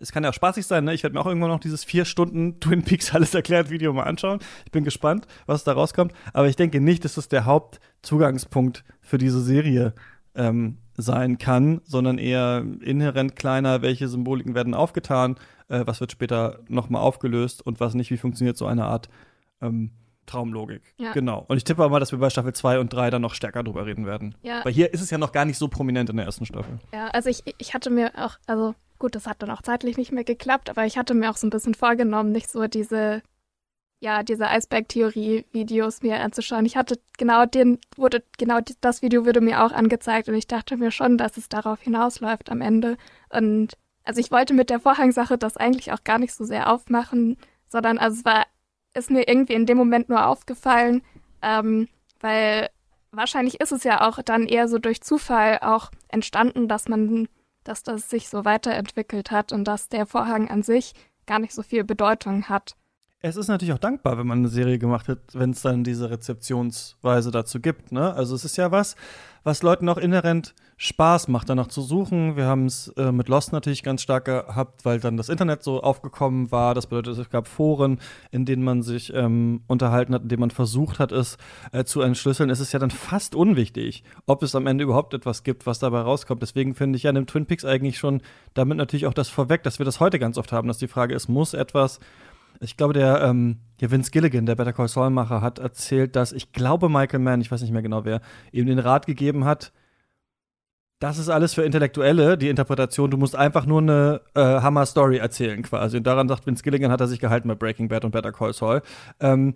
es 0.00 0.12
kann 0.12 0.24
ja 0.24 0.30
auch 0.30 0.34
spaßig 0.34 0.66
sein, 0.66 0.84
ne? 0.84 0.92
Ich 0.92 1.02
werde 1.04 1.14
mir 1.14 1.20
auch 1.20 1.26
irgendwann 1.26 1.50
noch 1.50 1.60
dieses 1.60 1.84
vier 1.84 2.04
Stunden 2.04 2.58
Twin 2.58 2.82
Peaks 2.82 3.14
alles 3.14 3.34
erklärt 3.34 3.70
Video 3.70 3.92
mal 3.92 4.02
anschauen. 4.02 4.40
Ich 4.66 4.72
bin 4.72 4.84
gespannt, 4.84 5.26
was 5.46 5.64
da 5.64 5.72
rauskommt. 5.72 6.12
Aber 6.32 6.48
ich 6.48 6.56
denke 6.56 6.80
nicht, 6.80 7.04
dass 7.04 7.14
das 7.14 7.28
der 7.28 7.44
Hauptzugangspunkt 7.44 8.84
für 9.00 9.18
diese 9.18 9.40
Serie 9.40 9.94
ähm, 10.34 10.78
sein 10.96 11.38
kann, 11.38 11.80
sondern 11.84 12.18
eher 12.18 12.64
inhärent 12.80 13.36
kleiner, 13.36 13.82
welche 13.82 14.08
Symboliken 14.08 14.54
werden 14.54 14.74
aufgetan, 14.74 15.36
äh, 15.68 15.82
was 15.84 16.00
wird 16.00 16.12
später 16.12 16.60
nochmal 16.68 17.02
aufgelöst 17.02 17.64
und 17.64 17.80
was 17.80 17.94
nicht, 17.94 18.10
wie 18.10 18.16
funktioniert 18.16 18.56
so 18.56 18.66
eine 18.66 18.84
Art 18.84 19.08
ähm, 19.60 19.90
Traumlogik. 20.26 20.94
Ja. 20.96 21.12
Genau. 21.12 21.44
Und 21.48 21.56
ich 21.56 21.64
tippe 21.64 21.82
aber, 21.82 22.00
dass 22.00 22.12
wir 22.12 22.18
bei 22.18 22.30
Staffel 22.30 22.54
2 22.54 22.80
und 22.80 22.92
3 22.92 23.10
dann 23.10 23.22
noch 23.22 23.34
stärker 23.34 23.62
drüber 23.62 23.84
reden 23.84 24.06
werden. 24.06 24.34
Ja. 24.42 24.64
Weil 24.64 24.72
hier 24.72 24.92
ist 24.94 25.02
es 25.02 25.10
ja 25.10 25.18
noch 25.18 25.32
gar 25.32 25.44
nicht 25.44 25.58
so 25.58 25.68
prominent 25.68 26.08
in 26.08 26.16
der 26.16 26.24
ersten 26.24 26.46
Staffel. 26.46 26.78
Ja, 26.92 27.08
also 27.08 27.28
ich, 27.28 27.42
ich 27.58 27.74
hatte 27.74 27.90
mir 27.90 28.12
auch, 28.16 28.38
also 28.46 28.74
Gut, 28.98 29.16
das 29.16 29.26
hat 29.26 29.42
dann 29.42 29.50
auch 29.50 29.62
zeitlich 29.62 29.96
nicht 29.96 30.12
mehr 30.12 30.24
geklappt, 30.24 30.70
aber 30.70 30.86
ich 30.86 30.96
hatte 30.96 31.14
mir 31.14 31.30
auch 31.30 31.36
so 31.36 31.46
ein 31.46 31.50
bisschen 31.50 31.74
vorgenommen, 31.74 32.32
nicht 32.32 32.48
so 32.48 32.66
diese, 32.68 33.22
ja, 34.04 34.22
diese 34.22 34.48
Eisberg-Theorie-Videos 34.48 36.02
mir 36.02 36.20
anzuschauen. 36.20 36.66
Ich 36.66 36.76
hatte 36.76 37.00
genau 37.16 37.46
den, 37.46 37.78
wurde, 37.96 38.22
genau 38.36 38.60
das 38.82 39.00
Video 39.00 39.24
wurde 39.24 39.40
mir 39.40 39.64
auch 39.64 39.72
angezeigt 39.72 40.28
und 40.28 40.34
ich 40.34 40.46
dachte 40.46 40.76
mir 40.76 40.90
schon, 40.90 41.16
dass 41.16 41.38
es 41.38 41.48
darauf 41.48 41.80
hinausläuft 41.80 42.50
am 42.50 42.60
Ende. 42.60 42.98
Und 43.30 43.78
also 44.04 44.20
ich 44.20 44.30
wollte 44.30 44.52
mit 44.52 44.68
der 44.68 44.78
Vorhangsache 44.78 45.38
das 45.38 45.56
eigentlich 45.56 45.90
auch 45.92 46.04
gar 46.04 46.18
nicht 46.18 46.34
so 46.34 46.44
sehr 46.44 46.70
aufmachen, 46.70 47.38
sondern 47.66 47.96
also 47.96 48.18
es 48.18 48.24
war, 48.26 48.44
ist 48.92 49.10
mir 49.10 49.26
irgendwie 49.26 49.54
in 49.54 49.64
dem 49.64 49.78
Moment 49.78 50.10
nur 50.10 50.26
aufgefallen, 50.26 51.00
ähm, 51.40 51.88
weil 52.20 52.68
wahrscheinlich 53.10 53.58
ist 53.60 53.72
es 53.72 53.84
ja 53.84 54.06
auch 54.06 54.20
dann 54.22 54.46
eher 54.46 54.68
so 54.68 54.78
durch 54.78 55.00
Zufall 55.00 55.60
auch 55.62 55.90
entstanden, 56.08 56.68
dass 56.68 56.88
man 56.88 57.26
dass 57.64 57.82
das 57.82 58.10
sich 58.10 58.28
so 58.28 58.44
weiterentwickelt 58.44 59.30
hat 59.30 59.50
und 59.50 59.64
dass 59.64 59.88
der 59.88 60.04
Vorhang 60.04 60.50
an 60.50 60.62
sich 60.62 60.92
gar 61.24 61.38
nicht 61.38 61.54
so 61.54 61.62
viel 61.62 61.82
Bedeutung 61.82 62.50
hat. 62.50 62.76
Es 63.26 63.36
ist 63.36 63.48
natürlich 63.48 63.72
auch 63.72 63.78
dankbar, 63.78 64.18
wenn 64.18 64.26
man 64.26 64.40
eine 64.40 64.48
Serie 64.48 64.78
gemacht 64.78 65.08
hat, 65.08 65.18
wenn 65.32 65.52
es 65.52 65.62
dann 65.62 65.82
diese 65.82 66.10
Rezeptionsweise 66.10 67.30
dazu 67.30 67.58
gibt. 67.58 67.90
Ne? 67.90 68.12
Also 68.12 68.34
es 68.34 68.44
ist 68.44 68.58
ja 68.58 68.70
was, 68.70 68.96
was 69.44 69.62
Leuten 69.62 69.88
auch 69.88 69.96
inhärent 69.96 70.54
Spaß 70.76 71.28
macht, 71.28 71.48
danach 71.48 71.68
zu 71.68 71.80
suchen. 71.80 72.36
Wir 72.36 72.44
haben 72.44 72.66
es 72.66 72.88
äh, 72.98 73.12
mit 73.12 73.30
Lost 73.30 73.50
natürlich 73.50 73.82
ganz 73.82 74.02
stark 74.02 74.26
gehabt, 74.26 74.84
weil 74.84 75.00
dann 75.00 75.16
das 75.16 75.30
Internet 75.30 75.62
so 75.62 75.82
aufgekommen 75.82 76.52
war. 76.52 76.74
Das 76.74 76.86
bedeutet, 76.86 77.16
es 77.16 77.30
gab 77.30 77.48
Foren, 77.48 77.98
in 78.30 78.44
denen 78.44 78.62
man 78.62 78.82
sich 78.82 79.10
ähm, 79.14 79.62
unterhalten 79.68 80.12
hat, 80.12 80.24
in 80.24 80.28
denen 80.28 80.40
man 80.40 80.50
versucht 80.50 80.98
hat, 80.98 81.10
es 81.10 81.38
äh, 81.72 81.84
zu 81.84 82.02
entschlüsseln. 82.02 82.50
Es 82.50 82.60
ist 82.60 82.74
ja 82.74 82.78
dann 82.78 82.90
fast 82.90 83.34
unwichtig, 83.34 84.04
ob 84.26 84.42
es 84.42 84.54
am 84.54 84.66
Ende 84.66 84.84
überhaupt 84.84 85.14
etwas 85.14 85.44
gibt, 85.44 85.64
was 85.64 85.78
dabei 85.78 86.00
rauskommt. 86.00 86.42
Deswegen 86.42 86.74
finde 86.74 86.98
ich 86.98 87.04
ja 87.04 87.08
in 87.08 87.16
dem 87.16 87.26
Twin 87.26 87.46
Peaks 87.46 87.64
eigentlich 87.64 87.96
schon 87.96 88.20
damit 88.52 88.76
natürlich 88.76 89.06
auch 89.06 89.14
das 89.14 89.30
vorweg, 89.30 89.62
dass 89.62 89.78
wir 89.78 89.86
das 89.86 89.98
heute 89.98 90.18
ganz 90.18 90.36
oft 90.36 90.52
haben, 90.52 90.68
dass 90.68 90.76
die 90.76 90.88
Frage 90.88 91.14
ist, 91.14 91.28
muss 91.28 91.54
etwas 91.54 92.00
ich 92.60 92.76
glaube, 92.76 92.94
der, 92.94 93.22
ähm, 93.22 93.58
der 93.80 93.90
Vince 93.90 94.10
Gilligan, 94.10 94.46
der 94.46 94.54
Better 94.54 94.72
Call 94.72 94.88
Saul-Macher, 94.88 95.40
hat 95.40 95.58
erzählt, 95.58 96.16
dass 96.16 96.32
ich 96.32 96.52
glaube, 96.52 96.88
Michael 96.88 97.20
Mann, 97.20 97.40
ich 97.40 97.50
weiß 97.50 97.62
nicht 97.62 97.72
mehr 97.72 97.82
genau 97.82 98.04
wer, 98.04 98.20
ihm 98.52 98.66
den 98.66 98.78
Rat 98.78 99.06
gegeben 99.06 99.44
hat, 99.44 99.72
das 101.00 101.18
ist 101.18 101.28
alles 101.28 101.52
für 101.54 101.62
Intellektuelle, 101.62 102.38
die 102.38 102.48
Interpretation. 102.48 103.10
Du 103.10 103.18
musst 103.18 103.36
einfach 103.36 103.66
nur 103.66 103.82
eine 103.82 104.20
äh, 104.34 104.40
Hammer-Story 104.40 105.18
erzählen, 105.18 105.62
quasi. 105.62 105.98
Und 105.98 106.04
daran 106.06 106.28
sagt 106.28 106.46
Vince 106.46 106.62
Gilligan, 106.62 106.90
hat 106.90 107.00
er 107.00 107.08
sich 107.08 107.20
gehalten 107.20 107.48
bei 107.48 107.54
Breaking 107.54 107.88
Bad 107.88 108.04
und 108.04 108.12
Better 108.12 108.32
Call 108.32 108.54
Saul. 108.54 108.80
Ähm, 109.20 109.54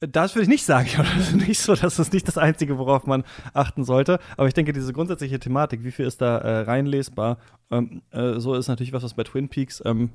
das 0.00 0.34
würde 0.34 0.44
ich 0.44 0.48
nicht 0.48 0.64
sagen. 0.64 0.88
Das 0.96 1.28
ist 1.28 1.34
nicht 1.34 1.60
so, 1.60 1.74
das 1.74 1.98
ist 1.98 2.12
nicht 2.12 2.28
das 2.28 2.38
Einzige, 2.38 2.78
worauf 2.78 3.06
man 3.06 3.24
achten 3.52 3.84
sollte. 3.84 4.18
Aber 4.36 4.48
ich 4.48 4.54
denke, 4.54 4.72
diese 4.72 4.92
grundsätzliche 4.92 5.38
Thematik, 5.38 5.84
wie 5.84 5.90
viel 5.90 6.06
ist 6.06 6.22
da 6.22 6.38
äh, 6.38 6.60
reinlesbar, 6.60 7.38
ähm, 7.70 8.02
äh, 8.10 8.38
so 8.38 8.54
ist 8.54 8.68
natürlich 8.68 8.92
was, 8.92 9.02
was 9.02 9.14
bei 9.14 9.24
Twin 9.24 9.48
Peaks 9.48 9.82
ähm, 9.84 10.10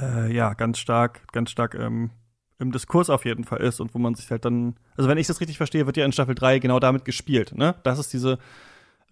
äh, 0.00 0.32
ja 0.32 0.54
ganz 0.54 0.78
stark, 0.78 1.20
ganz 1.32 1.50
stark 1.50 1.74
ähm, 1.74 2.10
im 2.58 2.72
Diskurs 2.72 3.10
auf 3.10 3.24
jeden 3.24 3.44
Fall 3.44 3.60
ist 3.60 3.80
und 3.80 3.94
wo 3.94 3.98
man 3.98 4.14
sich 4.14 4.30
halt 4.30 4.44
dann, 4.44 4.76
also 4.96 5.08
wenn 5.08 5.18
ich 5.18 5.26
das 5.26 5.40
richtig 5.40 5.56
verstehe, 5.56 5.86
wird 5.86 5.96
ja 5.96 6.04
in 6.04 6.12
Staffel 6.12 6.34
3 6.34 6.58
genau 6.58 6.80
damit 6.80 7.04
gespielt, 7.04 7.52
ne? 7.56 7.76
Dass 7.84 7.98
es 7.98 8.08
diese 8.08 8.38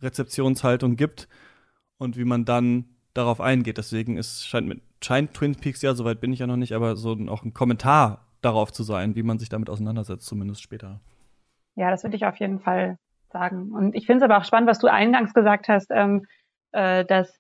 Rezeptionshaltung 0.02 0.96
gibt 0.96 1.28
und 1.98 2.16
wie 2.16 2.24
man 2.24 2.44
dann 2.44 2.86
darauf 3.14 3.40
eingeht. 3.40 3.78
Deswegen 3.78 4.16
ist, 4.16 4.46
scheint, 4.46 4.66
mit, 4.66 4.82
scheint 5.02 5.34
Twin 5.34 5.54
Peaks 5.54 5.82
ja, 5.82 5.94
soweit 5.94 6.20
bin 6.20 6.32
ich 6.32 6.40
ja 6.40 6.46
noch 6.46 6.56
nicht, 6.56 6.72
aber 6.72 6.96
so 6.96 7.16
auch 7.28 7.44
ein 7.44 7.54
Kommentar 7.54 8.26
darauf 8.42 8.72
zu 8.72 8.82
sein, 8.82 9.14
wie 9.14 9.22
man 9.22 9.38
sich 9.38 9.48
damit 9.48 9.70
auseinandersetzt, 9.70 10.26
zumindest 10.26 10.62
später. 10.62 11.00
Ja, 11.74 11.90
das 11.90 12.02
würde 12.02 12.16
ich 12.16 12.26
auf 12.26 12.36
jeden 12.36 12.60
Fall 12.60 12.98
sagen. 13.30 13.72
Und 13.72 13.94
ich 13.94 14.06
finde 14.06 14.24
es 14.24 14.30
aber 14.30 14.40
auch 14.40 14.44
spannend, 14.44 14.68
was 14.68 14.78
du 14.78 14.88
eingangs 14.88 15.34
gesagt 15.34 15.68
hast, 15.68 15.90
ähm, 15.90 16.26
äh, 16.72 17.04
dass 17.04 17.38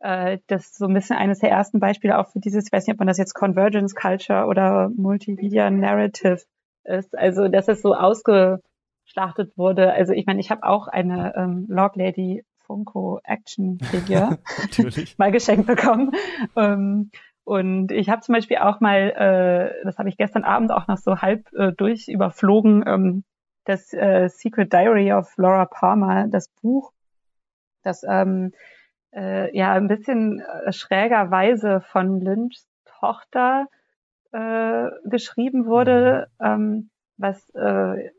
äh, 0.00 0.38
das 0.46 0.74
so 0.74 0.86
ein 0.86 0.94
bisschen 0.94 1.16
eines 1.16 1.40
der 1.40 1.50
ersten 1.50 1.80
Beispiele 1.80 2.18
auch 2.18 2.28
für 2.28 2.40
dieses, 2.40 2.66
ich 2.66 2.72
weiß 2.72 2.86
nicht, 2.86 2.94
ob 2.94 2.98
man 2.98 3.08
das 3.08 3.18
jetzt 3.18 3.34
Convergence 3.34 3.94
Culture 3.94 4.46
oder 4.46 4.90
Multimedia 4.94 5.70
Narrative 5.70 6.42
ist, 6.84 7.16
also 7.16 7.48
dass 7.48 7.68
es 7.68 7.82
so 7.82 7.94
ausgeschlachtet 7.94 9.56
wurde. 9.56 9.92
Also 9.92 10.12
ich 10.12 10.26
meine, 10.26 10.40
ich 10.40 10.50
habe 10.50 10.64
auch 10.64 10.88
eine 10.88 11.34
ähm, 11.36 11.66
Log 11.68 11.96
Lady 11.96 12.44
Funko 12.66 13.20
Action 13.24 13.78
Figure 13.78 14.38
mal 15.18 15.32
geschenkt 15.32 15.66
bekommen. 15.66 16.12
Ähm, 16.56 17.10
und 17.44 17.92
ich 17.92 18.08
habe 18.08 18.22
zum 18.22 18.34
Beispiel 18.34 18.58
auch 18.58 18.80
mal, 18.80 19.10
äh, 19.10 19.84
das 19.84 19.98
habe 19.98 20.08
ich 20.08 20.16
gestern 20.16 20.42
Abend 20.42 20.72
auch 20.72 20.88
noch 20.88 20.98
so 20.98 21.18
halb 21.22 21.52
äh, 21.52 21.72
durch 21.72 22.08
überflogen, 22.08 22.84
ähm, 22.86 23.24
das 23.64 23.92
äh, 23.92 24.28
Secret 24.28 24.72
Diary 24.72 25.12
of 25.12 25.32
Laura 25.36 25.64
Palmer, 25.64 26.26
das 26.28 26.48
Buch, 26.48 26.92
das 27.82 28.04
ähm, 28.08 28.52
äh, 29.16 29.56
ja 29.56 29.72
ein 29.72 29.88
bisschen 29.88 30.40
äh, 30.40 30.72
schrägerweise 30.72 31.80
von 31.80 32.20
Lynchs 32.20 32.68
Tochter 32.84 33.66
äh, 34.32 34.88
geschrieben 35.04 35.66
wurde, 35.66 36.28
mhm. 36.38 36.46
ähm, 36.46 36.90
was 37.16 37.50
äh, 37.54 38.10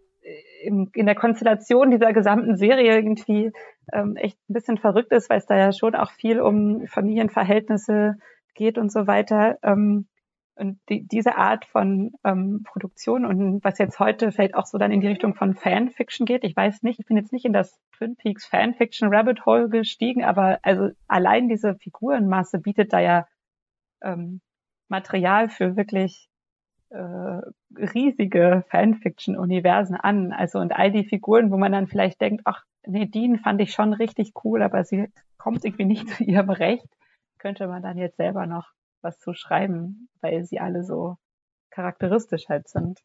in, 0.64 0.90
in 0.94 1.06
der 1.06 1.16
Konstellation 1.16 1.92
dieser 1.92 2.12
gesamten 2.14 2.58
Serie 2.58 2.96
irgendwie 2.96 3.52
ähm, 3.94 4.16
echt 4.16 4.38
ein 4.50 4.54
bisschen 4.54 4.78
verrückt 4.78 5.12
ist, 5.12 5.30
weil 5.30 5.38
es 5.38 5.46
da 5.46 5.56
ja 5.56 5.72
schon 5.72 5.96
auch 5.96 6.12
viel 6.12 6.42
um 6.42 6.86
Familienverhältnisse 6.88 8.16
geht 8.56 8.78
und 8.78 8.92
so 8.92 9.08
weiter. 9.08 9.58
Ähm, 9.64 10.08
und 10.58 10.80
die, 10.90 11.08
diese 11.08 11.38
Art 11.38 11.66
von 11.66 12.14
ähm, 12.24 12.64
Produktion 12.64 13.26
und 13.26 13.64
was 13.64 13.78
jetzt 13.78 14.00
heute 14.00 14.32
vielleicht 14.32 14.56
auch 14.56 14.66
so 14.66 14.78
dann 14.78 14.92
in 14.92 15.02
die 15.02 15.08
Richtung 15.08 15.36
von 15.36 15.56
Fanfiction 15.56 16.26
geht, 16.26 16.44
ich 16.44 16.56
weiß 16.56 16.84
nicht, 16.84 17.00
ich 17.00 17.06
bin 17.06 17.18
jetzt 17.18 17.32
nicht 17.32 17.46
in 17.46 17.54
das 17.54 17.80
Twin 17.92 18.16
Peaks 18.16 18.46
Fanfiction 18.46 19.14
Rabbit 19.14 19.46
Hole 19.46 19.70
gestiegen, 19.70 20.24
aber 20.24 20.60
also 20.64 20.90
allein 21.08 21.48
diese 21.48 21.76
Figurenmasse 21.76 22.60
bietet 22.60 22.94
da 22.94 23.00
ja 23.00 23.28
ähm, 24.02 24.42
Material 24.90 25.50
für 25.50 25.76
wirklich 25.76 26.30
äh, 26.90 27.42
riesige 27.76 28.64
Fanfiction-Universen 28.70 29.96
an. 29.96 30.32
Also 30.32 30.60
und 30.60 30.74
all 30.74 30.92
die 30.92 31.06
Figuren, 31.06 31.52
wo 31.52 31.58
man 31.58 31.72
dann 31.72 31.88
vielleicht 31.88 32.22
denkt, 32.22 32.44
ach, 32.46 32.64
Nadine 32.86 33.38
fand 33.38 33.62
ich 33.62 33.74
schon 33.74 33.94
richtig 33.94 34.32
cool, 34.44 34.62
aber 34.62 34.84
sie 34.84 35.08
kommt 35.38 35.66
irgendwie 35.66 35.86
nicht 35.86 36.10
zu 36.10 36.24
ihrem 36.24 36.50
Recht, 36.50 36.88
könnte 37.38 37.68
man 37.68 37.84
dann 37.84 37.98
jetzt 37.98 38.18
selber 38.18 38.46
noch 38.48 38.72
was 39.02 39.20
zu 39.20 39.34
schreiben, 39.34 40.10
weil 40.22 40.44
sie 40.44 40.60
alle 40.60 40.84
so 40.84 41.18
charakteristisch 41.70 42.50
halt 42.50 42.68
sind. 42.68 43.00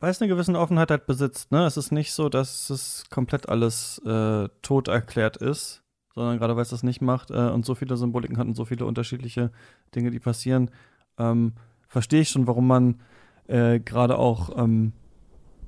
Weil 0.00 0.10
es 0.10 0.20
eine 0.20 0.28
gewisse 0.28 0.58
Offenheit 0.58 0.90
halt 0.90 1.06
besitzt, 1.06 1.52
ne? 1.52 1.64
Es 1.64 1.76
ist 1.76 1.92
nicht 1.92 2.12
so, 2.12 2.28
dass 2.28 2.70
es 2.70 3.04
komplett 3.10 3.48
alles 3.48 3.98
äh, 4.04 4.48
tot 4.62 4.88
erklärt 4.88 5.36
ist, 5.36 5.84
sondern 6.14 6.38
gerade 6.38 6.56
weil 6.56 6.62
es 6.62 6.70
das 6.70 6.82
nicht 6.82 7.00
macht 7.00 7.30
äh, 7.30 7.48
und 7.50 7.64
so 7.64 7.74
viele 7.74 7.96
Symboliken 7.96 8.38
hat 8.38 8.46
und 8.46 8.54
so 8.54 8.64
viele 8.64 8.86
unterschiedliche 8.86 9.52
Dinge, 9.94 10.10
die 10.10 10.18
passieren, 10.18 10.70
ähm, 11.18 11.52
verstehe 11.86 12.22
ich 12.22 12.28
schon, 12.28 12.46
warum 12.46 12.66
man 12.66 13.00
äh, 13.46 13.78
gerade 13.80 14.18
auch, 14.18 14.56
ähm, 14.56 14.92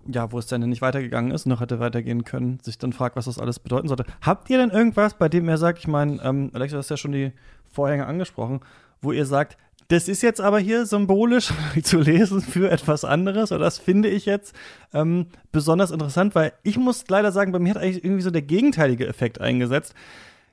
ja, 0.07 0.33
wo 0.33 0.39
es 0.39 0.47
dann 0.47 0.63
nicht 0.63 0.83
weitergegangen 0.83 1.31
ist, 1.31 1.47
noch 1.47 1.61
hätte 1.61 1.79
weitergehen 1.79 2.25
können, 2.25 2.59
sich 2.61 2.79
dann 2.79 2.93
fragt, 2.93 3.17
was 3.17 3.27
das 3.27 3.39
alles 3.39 3.59
bedeuten 3.59 3.89
sollte. 3.89 4.07
Habt 4.23 4.51
ihr 4.51 4.59
denn 4.59 4.71
irgendwas, 4.71 5.15
bei 5.15 5.29
dem 5.29 5.49
er 5.49 5.59
sagt, 5.59 5.79
ich 5.79 5.89
meine, 5.89 6.21
ähm, 6.23 6.51
Alexa, 6.53 6.75
du 6.75 6.79
hast 6.79 6.91
ja 6.91 6.97
schon 6.97 7.13
die 7.13 7.33
Vorhänge 7.67 8.07
angesprochen, 8.07 8.61
wo 9.01 9.13
ihr 9.13 9.27
sagt, 9.27 9.57
das 9.89 10.07
ist 10.07 10.23
jetzt 10.23 10.41
aber 10.41 10.61
hier 10.61 10.87
symbolisch 10.87 11.53
zu 11.83 11.99
lesen 11.99 12.41
für 12.41 12.71
etwas 12.71 13.05
anderes. 13.05 13.51
Und 13.51 13.61
das 13.61 13.79
finde 13.79 14.09
ich 14.09 14.25
jetzt 14.25 14.55
ähm, 14.95 15.27
besonders 15.51 15.91
interessant, 15.91 16.35
weil 16.35 16.53
ich 16.63 16.79
muss 16.79 17.05
leider 17.09 17.33
sagen, 17.33 17.51
bei 17.53 17.59
mir 17.59 17.75
hat 17.75 17.83
eigentlich 17.83 18.05
irgendwie 18.05 18.23
so 18.23 18.31
der 18.31 18.43
gegenteilige 18.43 19.07
Effekt 19.07 19.41
eingesetzt, 19.41 19.95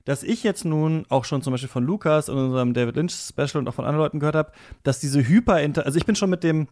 dass 0.06 0.24
ich 0.24 0.44
jetzt 0.44 0.66
nun 0.66 1.06
auch 1.10 1.26
schon 1.26 1.42
zum 1.42 1.52
Beispiel 1.52 1.70
von 1.70 1.84
Lukas 1.84 2.30
und 2.30 2.38
unserem 2.38 2.74
David 2.74 2.96
Lynch 2.96 3.14
Special 3.14 3.58
und 3.58 3.68
auch 3.68 3.74
von 3.74 3.86
anderen 3.86 4.06
Leuten 4.06 4.20
gehört 4.20 4.36
habe, 4.36 4.52
dass 4.84 5.00
diese 5.00 5.28
Hyper, 5.28 5.56
also 5.56 5.98
ich 5.98 6.06
bin 6.06 6.16
schon 6.16 6.30
mit 6.30 6.44
dem 6.44 6.68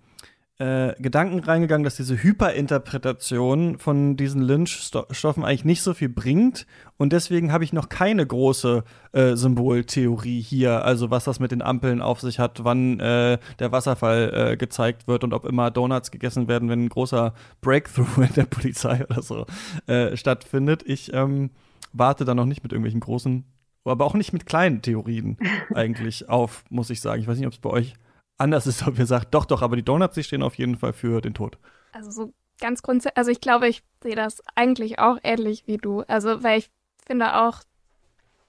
äh, 0.57 0.93
Gedanken 1.01 1.39
reingegangen, 1.39 1.83
dass 1.83 1.97
diese 1.97 2.15
Hyperinterpretation 2.15 3.77
von 3.77 4.15
diesen 4.15 4.41
Lynch-Stoffen 4.41 5.43
eigentlich 5.43 5.65
nicht 5.65 5.81
so 5.81 5.93
viel 5.93 6.07
bringt. 6.07 6.65
Und 6.95 7.11
deswegen 7.11 7.51
habe 7.51 7.65
ich 7.65 7.73
noch 7.73 7.89
keine 7.89 8.25
große 8.25 8.85
äh, 9.11 9.35
Symboltheorie 9.35 10.41
hier, 10.41 10.85
also 10.85 11.11
was 11.11 11.25
das 11.25 11.41
mit 11.41 11.51
den 11.51 11.61
Ampeln 11.61 12.01
auf 12.01 12.21
sich 12.21 12.39
hat, 12.39 12.63
wann 12.63 13.01
äh, 13.01 13.37
der 13.59 13.71
Wasserfall 13.73 14.51
äh, 14.53 14.57
gezeigt 14.57 15.09
wird 15.09 15.25
und 15.25 15.33
ob 15.33 15.43
immer 15.43 15.71
Donuts 15.71 16.09
gegessen 16.11 16.47
werden, 16.47 16.69
wenn 16.69 16.85
ein 16.85 16.89
großer 16.89 17.33
Breakthrough 17.59 18.17
in 18.19 18.33
der 18.35 18.45
Polizei 18.45 19.03
oder 19.03 19.21
so 19.21 19.45
äh, 19.87 20.15
stattfindet. 20.15 20.83
Ich 20.85 21.13
ähm, 21.13 21.49
warte 21.91 22.23
da 22.23 22.33
noch 22.33 22.45
nicht 22.45 22.63
mit 22.63 22.71
irgendwelchen 22.71 23.01
großen, 23.01 23.43
aber 23.83 24.05
auch 24.05 24.13
nicht 24.13 24.31
mit 24.31 24.45
kleinen 24.45 24.81
Theorien 24.81 25.37
eigentlich 25.73 26.29
auf, 26.29 26.63
muss 26.69 26.89
ich 26.89 27.01
sagen. 27.01 27.21
Ich 27.21 27.27
weiß 27.27 27.37
nicht, 27.37 27.47
ob 27.47 27.53
es 27.53 27.59
bei 27.59 27.69
euch 27.71 27.95
anders 28.37 28.67
ist, 28.67 28.87
ob 28.87 28.99
ihr 28.99 29.05
sagt, 29.05 29.33
doch, 29.33 29.45
doch, 29.45 29.61
aber 29.61 29.75
die 29.75 29.83
Donuts, 29.83 30.15
die 30.15 30.23
stehen 30.23 30.43
auf 30.43 30.55
jeden 30.55 30.77
Fall 30.77 30.93
für 30.93 31.21
den 31.21 31.33
Tod. 31.33 31.57
Also 31.91 32.11
so 32.11 32.33
ganz 32.59 32.81
grundsätzlich, 32.81 33.17
also 33.17 33.31
ich 33.31 33.41
glaube, 33.41 33.67
ich 33.67 33.83
sehe 34.01 34.15
das 34.15 34.41
eigentlich 34.55 34.99
auch 34.99 35.17
ähnlich 35.23 35.67
wie 35.67 35.77
du. 35.77 36.01
Also, 36.01 36.43
weil 36.43 36.59
ich 36.59 36.69
finde 37.05 37.35
auch, 37.41 37.61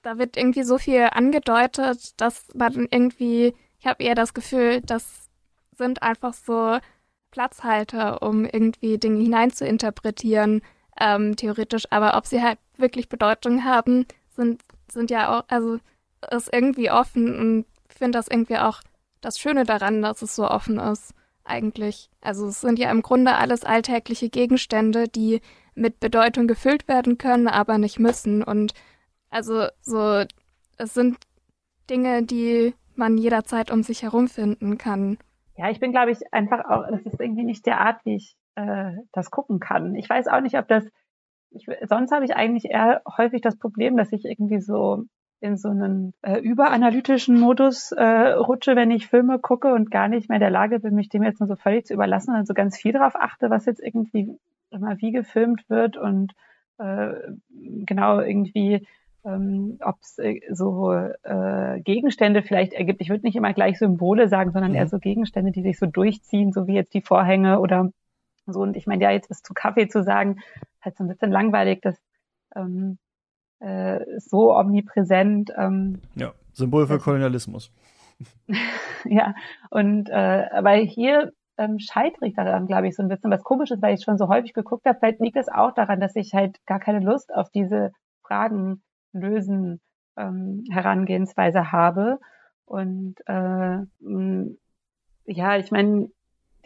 da 0.01 0.17
wird 0.17 0.37
irgendwie 0.37 0.63
so 0.63 0.77
viel 0.77 1.07
angedeutet, 1.11 2.19
dass 2.19 2.47
man 2.53 2.87
irgendwie, 2.89 3.53
ich 3.79 3.87
habe 3.87 4.03
eher 4.03 4.15
das 4.15 4.33
Gefühl, 4.33 4.81
das 4.81 5.29
sind 5.75 6.01
einfach 6.01 6.33
so 6.33 6.77
Platzhalter, 7.31 8.21
um 8.21 8.45
irgendwie 8.45 8.97
Dinge 8.97 9.21
hinein 9.21 9.51
zu 9.51 9.65
interpretieren, 9.65 10.61
ähm, 10.99 11.35
theoretisch. 11.35 11.85
Aber 11.91 12.17
ob 12.17 12.25
sie 12.25 12.41
halt 12.41 12.57
wirklich 12.77 13.09
Bedeutung 13.09 13.63
haben, 13.63 14.05
sind, 14.29 14.61
sind 14.89 15.11
ja 15.11 15.37
auch, 15.37 15.45
also 15.47 15.79
ist 16.31 16.51
irgendwie 16.51 16.89
offen 16.89 17.37
und 17.37 17.65
ich 17.89 17.97
finde 17.97 18.17
das 18.17 18.27
irgendwie 18.27 18.57
auch 18.57 18.81
das 19.27 19.39
Schöne 19.39 19.65
daran, 19.65 20.01
dass 20.01 20.21
es 20.21 20.35
so 20.37 20.49
offen 20.49 20.79
ist, 20.79 21.13
eigentlich. 21.43 22.09
Also 22.21 22.47
es 22.47 22.61
sind 22.61 22.79
ja 22.79 22.89
im 22.89 23.01
Grunde 23.01 23.35
alles 23.35 23.65
alltägliche 23.65 24.29
Gegenstände, 24.29 25.09
die 25.09 25.41
mit 25.75 25.99
Bedeutung 25.99 26.47
gefüllt 26.47 26.87
werden 26.87 27.17
können, 27.17 27.49
aber 27.49 27.77
nicht 27.77 27.99
müssen. 27.99 28.41
Und 28.41 28.73
also 29.29 29.67
so, 29.81 30.23
es 30.77 30.93
sind 30.93 31.17
Dinge, 31.89 32.23
die 32.23 32.73
man 32.95 33.17
jederzeit 33.17 33.69
um 33.69 33.83
sich 33.83 34.01
herum 34.01 34.29
finden 34.29 34.77
kann. 34.77 35.17
Ja, 35.57 35.69
ich 35.69 35.81
bin, 35.81 35.91
glaube 35.91 36.11
ich, 36.11 36.33
einfach 36.33 36.63
auch, 36.63 36.85
das 36.89 37.01
ist 37.01 37.19
irgendwie 37.19 37.43
nicht 37.43 37.65
der 37.65 37.81
Art, 37.81 38.05
wie 38.05 38.15
ich 38.15 38.37
äh, 38.55 38.93
das 39.11 39.29
gucken 39.29 39.59
kann. 39.59 39.95
Ich 39.95 40.09
weiß 40.09 40.27
auch 40.27 40.39
nicht, 40.39 40.57
ob 40.57 40.69
das, 40.69 40.85
ich, 41.49 41.67
sonst 41.83 42.13
habe 42.13 42.23
ich 42.23 42.33
eigentlich 42.33 42.65
eher 42.71 43.01
häufig 43.17 43.41
das 43.41 43.57
Problem, 43.57 43.97
dass 43.97 44.13
ich 44.13 44.23
irgendwie 44.23 44.61
so 44.61 45.03
in 45.39 45.57
so 45.57 45.69
einen 45.69 46.13
äh, 46.23 46.39
überanalytischen 46.39 47.39
Modus 47.39 47.91
äh, 47.91 48.29
rutsche, 48.31 48.75
wenn 48.75 48.91
ich 48.91 49.07
Filme 49.07 49.39
gucke 49.39 49.73
und 49.73 49.91
gar 49.91 50.07
nicht 50.07 50.29
mehr 50.29 50.37
in 50.37 50.41
der 50.41 50.49
Lage 50.49 50.79
bin, 50.79 50.95
mich 50.95 51.09
dem 51.09 51.23
jetzt 51.23 51.39
nur 51.39 51.47
so 51.47 51.55
völlig 51.55 51.85
zu 51.85 51.93
überlassen 51.93 52.35
und 52.35 52.47
so 52.47 52.53
ganz 52.53 52.77
viel 52.77 52.93
darauf 52.93 53.15
achte, 53.15 53.49
was 53.49 53.65
jetzt 53.65 53.81
irgendwie 53.81 54.37
immer 54.71 54.97
wie 54.97 55.11
gefilmt 55.11 55.69
wird 55.69 55.97
und 55.97 56.33
äh, 56.79 57.13
genau 57.85 58.19
irgendwie 58.19 58.85
ähm, 59.27 59.77
ob 59.81 59.97
es 60.01 60.17
äh, 60.19 60.39
so 60.51 60.93
äh, 60.93 61.81
Gegenstände 61.81 62.41
vielleicht 62.41 62.73
ergibt. 62.73 63.01
Ich 63.01 63.09
würde 63.09 63.25
nicht 63.25 63.35
immer 63.35 63.53
gleich 63.53 63.77
Symbole 63.77 64.29
sagen, 64.29 64.51
sondern 64.51 64.71
mhm. 64.71 64.77
eher 64.77 64.87
so 64.87 64.99
Gegenstände, 64.99 65.51
die 65.51 65.63
sich 65.63 65.77
so 65.77 65.85
durchziehen, 65.85 66.51
so 66.53 66.67
wie 66.67 66.75
jetzt 66.75 66.93
die 66.93 67.01
Vorhänge 67.01 67.59
oder 67.59 67.91
so. 68.45 68.61
Und 68.61 68.77
ich 68.77 68.87
meine, 68.87 69.03
ja, 69.03 69.11
jetzt 69.11 69.29
was 69.29 69.41
zu 69.41 69.53
Kaffee 69.53 69.87
zu 69.87 70.03
sagen, 70.03 70.39
halt 70.81 70.95
so 70.97 71.03
ein 71.03 71.07
bisschen 71.07 71.31
langweilig, 71.31 71.81
das 71.81 71.97
ähm, 72.55 72.97
äh, 73.59 73.99
so 74.19 74.55
omnipräsent. 74.55 75.51
Ähm, 75.57 76.01
ja, 76.15 76.33
Symbol 76.53 76.87
für 76.87 76.99
Kolonialismus. 76.99 77.71
ja, 79.05 79.33
und 79.69 80.09
äh, 80.09 80.45
weil 80.61 80.85
hier 80.85 81.31
ähm, 81.57 81.79
scheitere 81.79 82.27
ich 82.27 82.35
daran, 82.35 82.67
glaube 82.67 82.87
ich, 82.87 82.95
so 82.95 83.03
ein 83.03 83.09
bisschen 83.09 83.31
was 83.31 83.43
komisches, 83.43 83.81
weil 83.81 83.95
ich 83.95 84.03
schon 84.03 84.17
so 84.17 84.27
häufig 84.27 84.53
geguckt 84.53 84.85
habe. 84.85 84.97
Vielleicht 84.99 85.19
liegt 85.19 85.37
es 85.37 85.49
auch 85.49 85.73
daran, 85.73 85.99
dass 85.99 86.15
ich 86.15 86.33
halt 86.33 86.63
gar 86.65 86.79
keine 86.79 86.99
Lust 86.99 87.33
auf 87.33 87.49
diese 87.49 87.91
Fragen 88.21 88.83
lösen 89.11 89.81
ähm, 90.17 90.63
Herangehensweise 90.71 91.71
habe. 91.71 92.19
Und 92.65 93.15
äh, 93.25 93.79
ja, 95.25 95.57
ich 95.57 95.71
meine, 95.71 96.09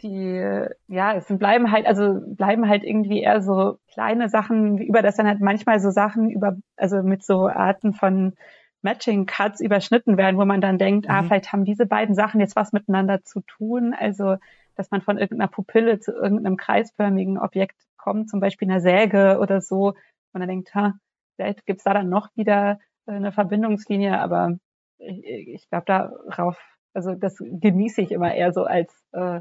die, 0.02 0.66
ja, 0.88 1.14
es 1.14 1.26
bleiben 1.28 1.70
halt, 1.70 1.86
also 1.86 2.20
bleiben 2.26 2.68
halt 2.68 2.84
irgendwie 2.84 3.22
eher 3.22 3.40
so 3.42 3.78
kleine 3.92 4.28
Sachen, 4.28 4.78
über 4.78 5.02
das 5.02 5.16
dann 5.16 5.26
halt 5.26 5.40
manchmal 5.40 5.80
so 5.80 5.90
Sachen 5.90 6.30
über, 6.30 6.56
also 6.76 7.02
mit 7.02 7.24
so 7.24 7.48
Arten 7.48 7.92
von 7.92 8.34
Matching 8.82 9.26
Cuts 9.26 9.60
überschnitten 9.60 10.16
werden, 10.16 10.38
wo 10.38 10.44
man 10.44 10.60
dann 10.60 10.78
denkt, 10.78 11.08
ah, 11.08 11.12
mhm. 11.12 11.18
ah, 11.18 11.22
vielleicht 11.24 11.52
haben 11.52 11.64
diese 11.64 11.86
beiden 11.86 12.14
Sachen 12.14 12.40
jetzt 12.40 12.56
was 12.56 12.72
miteinander 12.72 13.22
zu 13.22 13.40
tun. 13.40 13.94
Also, 13.96 14.36
dass 14.74 14.90
man 14.90 15.02
von 15.02 15.18
irgendeiner 15.18 15.48
Pupille 15.48 16.00
zu 16.00 16.12
irgendeinem 16.12 16.56
kreisförmigen 16.56 17.38
Objekt 17.38 17.76
kommt, 17.96 18.28
zum 18.28 18.40
Beispiel 18.40 18.68
einer 18.68 18.80
Säge 18.80 19.38
oder 19.40 19.60
so. 19.60 19.94
Und 20.32 20.40
dann 20.40 20.48
denkt, 20.48 20.74
ha, 20.74 20.94
vielleicht 21.36 21.64
gibt's 21.64 21.84
da 21.84 21.94
dann 21.94 22.08
noch 22.08 22.28
wieder 22.34 22.80
äh, 23.06 23.12
eine 23.12 23.32
Verbindungslinie, 23.32 24.18
aber 24.18 24.56
ich, 24.98 25.24
ich 25.24 25.68
glaube 25.68 25.86
darauf, 25.86 26.58
also 26.94 27.14
das 27.14 27.36
genieße 27.38 28.02
ich 28.02 28.12
immer 28.12 28.34
eher 28.34 28.52
so 28.52 28.64
als 28.64 28.92
äh, 29.12 29.40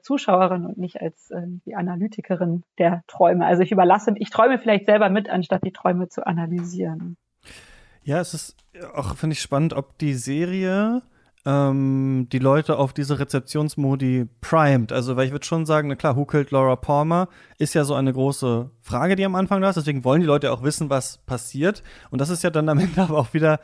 Zuschauerin 0.00 0.66
und 0.66 0.78
nicht 0.78 1.00
als 1.00 1.30
äh, 1.30 1.42
die 1.64 1.74
Analytikerin 1.74 2.64
der 2.78 3.02
Träume. 3.06 3.46
Also 3.46 3.62
ich 3.62 3.72
überlasse, 3.72 4.14
ich 4.16 4.30
träume 4.30 4.58
vielleicht 4.58 4.86
selber 4.86 5.08
mit, 5.10 5.28
anstatt 5.28 5.64
die 5.64 5.72
Träume 5.72 6.08
zu 6.08 6.26
analysieren. 6.26 7.16
Ja, 8.02 8.20
es 8.20 8.34
ist 8.34 8.56
auch, 8.94 9.16
finde 9.16 9.34
ich, 9.34 9.40
spannend, 9.40 9.74
ob 9.74 9.98
die 9.98 10.14
Serie 10.14 11.02
ähm, 11.46 12.28
die 12.32 12.40
Leute 12.40 12.76
auf 12.76 12.92
diese 12.92 13.18
Rezeptionsmodi 13.18 14.28
primed. 14.40 14.92
Also, 14.92 15.16
weil 15.16 15.26
ich 15.26 15.32
würde 15.32 15.46
schon 15.46 15.64
sagen, 15.64 15.88
na 15.88 15.94
klar, 15.94 16.16
Who 16.16 16.26
Killed 16.26 16.50
Laura 16.50 16.76
Palmer 16.76 17.28
ist 17.58 17.74
ja 17.74 17.84
so 17.84 17.94
eine 17.94 18.12
große 18.12 18.70
Frage, 18.82 19.16
die 19.16 19.24
am 19.24 19.36
Anfang 19.36 19.60
da 19.60 19.70
ist. 19.70 19.76
Deswegen 19.76 20.04
wollen 20.04 20.20
die 20.20 20.26
Leute 20.26 20.52
auch 20.52 20.62
wissen, 20.62 20.90
was 20.90 21.18
passiert. 21.18 21.82
Und 22.10 22.20
das 22.20 22.30
ist 22.30 22.42
ja 22.42 22.50
dann 22.50 22.68
am 22.68 22.78
Ende 22.78 23.00
aber 23.02 23.18
auch 23.18 23.32
wieder 23.32 23.60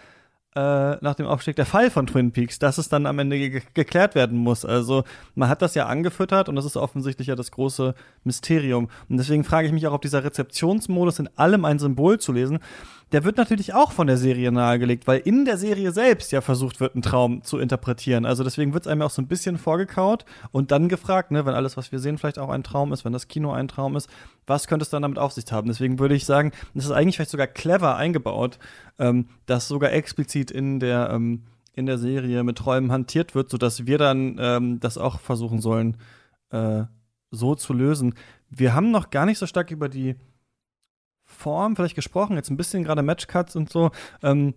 äh, 0.55 0.97
nach 1.01 1.15
dem 1.15 1.27
Aufstieg 1.27 1.57
der 1.57 1.67
Fall 1.67 1.91
von 1.91 2.07
Twin 2.07 2.33
Peaks, 2.33 2.59
dass 2.59 2.77
es 2.77 2.89
dann 2.89 3.07
am 3.07 3.19
Ende 3.19 3.39
ge 3.39 3.63
geklärt 3.75 4.15
werden 4.15 4.39
muss. 4.39 4.65
Also 4.65 5.05
man 5.35 5.49
hat 5.49 5.63
das 5.63 5.75
ja 5.75 5.87
angefüttert 5.87 6.49
und 6.49 6.57
das 6.57 6.65
ist 6.65 6.77
offensichtlich 6.77 7.29
ja 7.29 7.37
das 7.37 7.51
große 7.51 7.95
Mysterium. 8.25 8.89
Und 9.09 9.17
deswegen 9.17 9.45
frage 9.45 9.67
ich 9.67 9.73
mich 9.73 9.87
auch, 9.87 9.95
ob 9.95 10.03
dieser 10.03 10.25
Rezeptionsmodus 10.25 11.19
in 11.21 11.29
allem 11.37 11.65
ein 11.65 11.79
Symbol 11.79 12.21
zu 12.21 12.33
lesen, 12.33 12.59
der 13.13 13.25
wird 13.25 13.37
natürlich 13.37 13.75
auch 13.75 13.93
von 13.93 14.07
der 14.07 14.17
Serie 14.17 14.51
nahegelegt, 14.51 15.07
weil 15.07 15.21
in 15.21 15.45
der 15.45 15.59
Serie 15.59 15.93
selbst 15.93 16.33
ja 16.33 16.41
versucht 16.41 16.81
wird, 16.81 16.95
einen 16.95 17.03
Traum 17.03 17.43
zu 17.45 17.59
interpretieren. 17.59 18.25
Also 18.25 18.43
deswegen 18.43 18.73
wird 18.73 18.85
es 18.85 18.91
einem 18.91 19.03
auch 19.03 19.11
so 19.11 19.21
ein 19.21 19.29
bisschen 19.29 19.59
vorgekaut 19.59 20.25
und 20.51 20.71
dann 20.71 20.89
gefragt, 20.89 21.31
ne, 21.31 21.45
wenn 21.45 21.55
alles, 21.55 21.77
was 21.77 21.93
wir 21.93 21.99
sehen, 21.99 22.17
vielleicht 22.17 22.39
auch 22.39 22.49
ein 22.49 22.65
Traum 22.65 22.93
ist, 22.93 23.05
wenn 23.05 23.13
das 23.13 23.29
Kino 23.29 23.53
ein 23.53 23.69
Traum 23.69 23.97
ist, 23.97 24.09
was 24.47 24.67
könnte 24.67 24.83
es 24.83 24.91
dann 24.91 25.03
damit 25.03 25.19
auf 25.19 25.33
sich 25.33 25.45
haben? 25.53 25.69
Deswegen 25.69 25.99
würde 25.99 26.15
ich 26.15 26.25
sagen, 26.25 26.53
das 26.75 26.87
ist 26.87 26.91
eigentlich 26.91 27.17
vielleicht 27.17 27.31
sogar 27.31 27.47
clever 27.47 27.97
eingebaut, 27.97 28.59
ähm, 28.99 29.29
dass 29.47 29.69
sogar 29.69 29.93
explizit 29.93 30.51
in 30.51 30.81
der 30.81 31.11
ähm, 31.11 31.45
in 31.75 31.87
der 31.87 31.99
Serie 31.99 32.45
mit 32.45 32.59
Träumen 32.59 32.93
hantiert 32.93 33.35
wird, 33.35 33.51
sodass 33.51 33.87
wir 33.87 33.99
dann 33.99 34.37
ähm, 34.39 34.81
das 34.81 34.99
auch 34.99 35.21
versuchen 35.21 35.61
sollen, 35.61 35.97
äh, 36.51 36.85
so 37.31 37.55
zu 37.55 37.73
lösen. 37.73 38.15
Wir 38.51 38.75
haben 38.75 38.91
noch 38.91 39.11
gar 39.11 39.25
nicht 39.25 39.39
so 39.39 39.47
stark 39.47 39.71
über 39.71 39.89
die 39.89 40.17
Form 41.43 41.77
vielleicht 41.77 41.97
gesprochen, 41.97 42.37
jetzt 42.37 42.51
ein 42.51 42.57
bisschen 42.57 42.85
gerade 42.85 43.03
Matchcuts 43.03 43.57
und 43.57 43.69
so. 43.69 43.91
Ähm, 44.23 44.55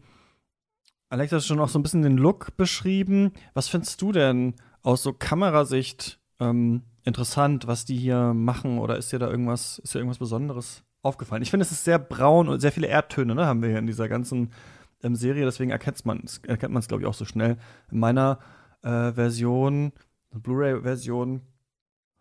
Alex 1.10 1.32
hat 1.32 1.44
schon 1.44 1.60
auch 1.60 1.70
so 1.70 1.80
ein 1.80 1.84
bisschen 1.84 2.02
den 2.02 2.18
Look 2.18 2.56
beschrieben. 2.58 3.32
Was 3.54 3.68
findest 3.68 4.02
du 4.02 4.12
denn 4.12 4.56
aus 4.82 5.04
so 5.04 5.14
Kamerasicht 5.14 6.20
ähm, 6.40 6.84
interessant, 7.04 7.68
was 7.68 7.86
die 7.86 7.98
hier 7.98 8.34
machen? 8.34 8.80
Oder 8.80 8.98
ist 8.98 9.12
dir 9.12 9.20
da 9.20 9.30
irgendwas, 9.30 9.80
ist 9.80 9.94
dir 9.94 10.00
irgendwas 10.00 10.20
Besonderes 10.20 10.84
aufgefallen? 11.02 11.44
Ich 11.44 11.52
finde, 11.52 11.66
es 11.66 11.72
ist 11.72 11.84
sehr 11.84 12.00
braun 12.00 12.50
und 12.50 12.60
sehr 12.60 12.72
viele 12.72 12.88
Erdtöne, 12.88 13.36
ne, 13.36 13.46
haben 13.46 13.62
wir 13.62 13.70
hier 13.70 13.80
in 13.80 13.88
dieser 13.88 14.10
ganzen 14.10 14.52
ähm, 15.04 15.16
Serie. 15.16 15.46
Deswegen 15.46 15.72
erkennt 15.72 16.06
man 16.06 16.22
es, 16.24 16.40
erkennt 16.40 16.74
man 16.74 16.82
es, 16.82 16.88
glaube 16.88 17.04
ich, 17.04 17.08
auch 17.08 17.14
so 17.14 17.26
schnell. 17.26 17.58
In 17.92 18.00
meiner 18.00 18.40
äh, 18.84 19.12
Version, 19.12 19.92
Blu-ray-Version, 20.32 21.42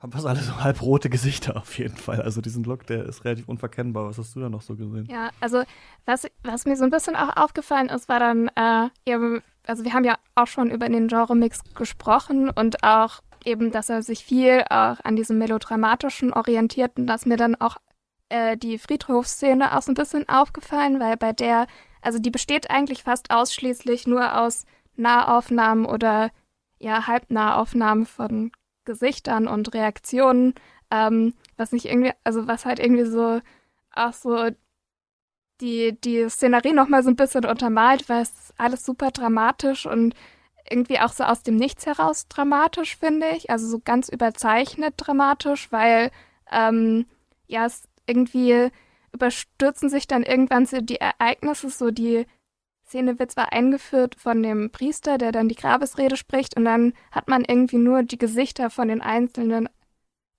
haben 0.04 0.12
fast 0.12 0.26
alle 0.26 0.40
so 0.40 0.60
halbrote 0.62 1.08
Gesichter 1.08 1.56
auf 1.56 1.78
jeden 1.78 1.96
Fall. 1.96 2.20
Also 2.22 2.40
diesen 2.40 2.62
Look, 2.64 2.86
der 2.86 3.06
ist 3.06 3.24
relativ 3.24 3.48
unverkennbar. 3.48 4.06
Was 4.06 4.18
hast 4.18 4.36
du 4.36 4.40
da 4.40 4.48
noch 4.48 4.62
so 4.62 4.76
gesehen? 4.76 5.08
Ja, 5.10 5.30
also 5.40 5.62
was, 6.04 6.26
was 6.42 6.66
mir 6.66 6.76
so 6.76 6.84
ein 6.84 6.90
bisschen 6.90 7.16
auch 7.16 7.36
aufgefallen 7.36 7.88
ist, 7.88 8.08
war 8.08 8.20
dann 8.20 8.48
äh, 8.48 8.88
eben, 9.06 9.42
also 9.66 9.82
wir 9.84 9.94
haben 9.94 10.04
ja 10.04 10.16
auch 10.34 10.46
schon 10.46 10.70
über 10.70 10.88
den 10.88 11.08
Genre-Mix 11.08 11.62
gesprochen 11.74 12.50
und 12.50 12.84
auch 12.84 13.20
eben, 13.44 13.72
dass 13.72 13.88
er 13.88 14.02
sich 14.02 14.24
viel 14.24 14.62
auch 14.68 15.00
an 15.02 15.16
diesem 15.16 15.38
melodramatischen 15.38 16.32
orientiert 16.32 16.92
und 16.96 17.06
dass 17.06 17.26
mir 17.26 17.36
dann 17.36 17.54
auch 17.54 17.78
äh, 18.28 18.56
die 18.56 18.78
Friedhofsszene 18.78 19.76
auch 19.76 19.82
so 19.82 19.92
ein 19.92 19.96
bisschen 19.96 20.28
aufgefallen, 20.28 21.00
weil 21.00 21.16
bei 21.16 21.32
der, 21.32 21.66
also 22.02 22.18
die 22.18 22.30
besteht 22.30 22.70
eigentlich 22.70 23.04
fast 23.04 23.30
ausschließlich 23.30 24.06
nur 24.06 24.38
aus 24.38 24.66
Nahaufnahmen 24.96 25.86
oder 25.86 26.30
ja, 26.78 27.06
Halbnahaufnahmen 27.06 28.04
von 28.04 28.52
Gesichtern 28.84 29.48
und 29.48 29.74
Reaktionen, 29.74 30.54
ähm, 30.90 31.34
was 31.56 31.72
nicht 31.72 31.86
irgendwie, 31.86 32.12
also 32.24 32.46
was 32.46 32.64
halt 32.64 32.78
irgendwie 32.78 33.06
so 33.06 33.40
auch 33.94 34.12
so 34.12 34.50
die, 35.60 35.98
die 36.00 36.28
Szenerie 36.28 36.72
nochmal 36.72 37.02
so 37.02 37.10
ein 37.10 37.16
bisschen 37.16 37.44
untermalt, 37.44 38.08
weil 38.08 38.22
es 38.22 38.52
alles 38.56 38.84
super 38.84 39.10
dramatisch 39.10 39.86
und 39.86 40.14
irgendwie 40.68 40.98
auch 40.98 41.12
so 41.12 41.24
aus 41.24 41.42
dem 41.42 41.56
Nichts 41.56 41.86
heraus 41.86 42.28
dramatisch, 42.28 42.96
finde 42.96 43.28
ich. 43.30 43.50
Also 43.50 43.66
so 43.68 43.80
ganz 43.80 44.08
überzeichnet 44.08 44.94
dramatisch, 44.96 45.70
weil 45.70 46.10
ähm, 46.50 47.06
ja, 47.46 47.66
es 47.66 47.88
irgendwie 48.06 48.70
überstürzen 49.12 49.88
sich 49.88 50.06
dann 50.06 50.22
irgendwann 50.22 50.66
so 50.66 50.80
die 50.80 51.00
Ereignisse, 51.00 51.70
so 51.70 51.90
die 51.90 52.26
Szene 52.94 53.18
wird 53.18 53.32
zwar 53.32 53.52
eingeführt 53.52 54.14
von 54.14 54.40
dem 54.40 54.70
Priester, 54.70 55.18
der 55.18 55.32
dann 55.32 55.48
die 55.48 55.56
Grabesrede 55.56 56.16
spricht, 56.16 56.56
und 56.56 56.64
dann 56.64 56.92
hat 57.10 57.26
man 57.26 57.44
irgendwie 57.44 57.78
nur 57.78 58.04
die 58.04 58.18
Gesichter 58.18 58.70
von 58.70 58.86
den 58.86 59.00
einzelnen 59.00 59.68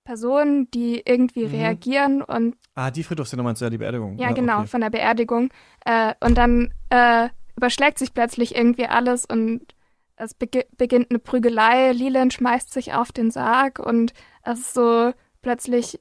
Personen, 0.05 0.71
die 0.71 1.01
irgendwie 1.05 1.47
mhm. 1.47 1.55
reagieren 1.55 2.21
und. 2.21 2.55
Ah, 2.73 2.91
die 2.91 3.03
Friedhofsszene 3.03 3.43
meinst 3.43 3.59
du 3.59 3.65
ja, 3.65 3.69
die 3.69 3.77
Beerdigung. 3.77 4.17
Ja, 4.17 4.29
ja 4.29 4.33
genau, 4.33 4.59
okay. 4.59 4.67
von 4.67 4.81
der 4.81 4.89
Beerdigung. 4.89 5.49
Äh, 5.83 6.13
und 6.21 6.37
dann 6.37 6.73
äh, 6.91 7.27
überschlägt 7.57 7.99
sich 7.99 8.13
plötzlich 8.13 8.55
irgendwie 8.55 8.85
alles 8.85 9.25
und 9.25 9.75
es 10.15 10.33
be 10.33 10.47
beginnt 10.77 11.07
eine 11.09 11.19
Prügelei. 11.19 11.91
Leland 11.91 12.33
schmeißt 12.33 12.71
sich 12.71 12.93
auf 12.93 13.11
den 13.11 13.31
Sarg 13.31 13.79
und 13.79 14.13
es 14.43 14.59
ist 14.59 14.73
so 14.75 15.11
plötzlich, 15.41 15.99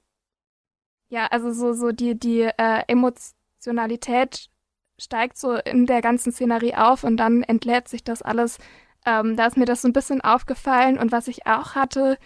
ja, 1.09 1.27
also 1.27 1.51
so, 1.51 1.73
so 1.73 1.91
die, 1.91 2.17
die 2.17 2.43
äh, 2.43 2.83
Emotionalität 2.87 4.51
steigt 4.99 5.37
so 5.37 5.55
in 5.55 5.87
der 5.87 6.03
ganzen 6.03 6.33
Szenerie 6.33 6.75
auf 6.75 7.05
und 7.05 7.17
dann 7.17 7.43
entlädt 7.43 7.89
sich 7.89 8.05
das 8.05 8.23
alles. 8.23 8.59
Ähm, 9.07 9.37
da 9.37 9.47
ist 9.47 9.57
mir 9.57 9.65
das 9.65 9.83
so 9.83 9.89
ein 9.89 9.93
bisschen 9.93 10.21
aufgefallen 10.21 10.99
und 10.99 11.13
was 11.13 11.29
ich 11.29 11.47
auch 11.47 11.75
hatte, 11.75 12.19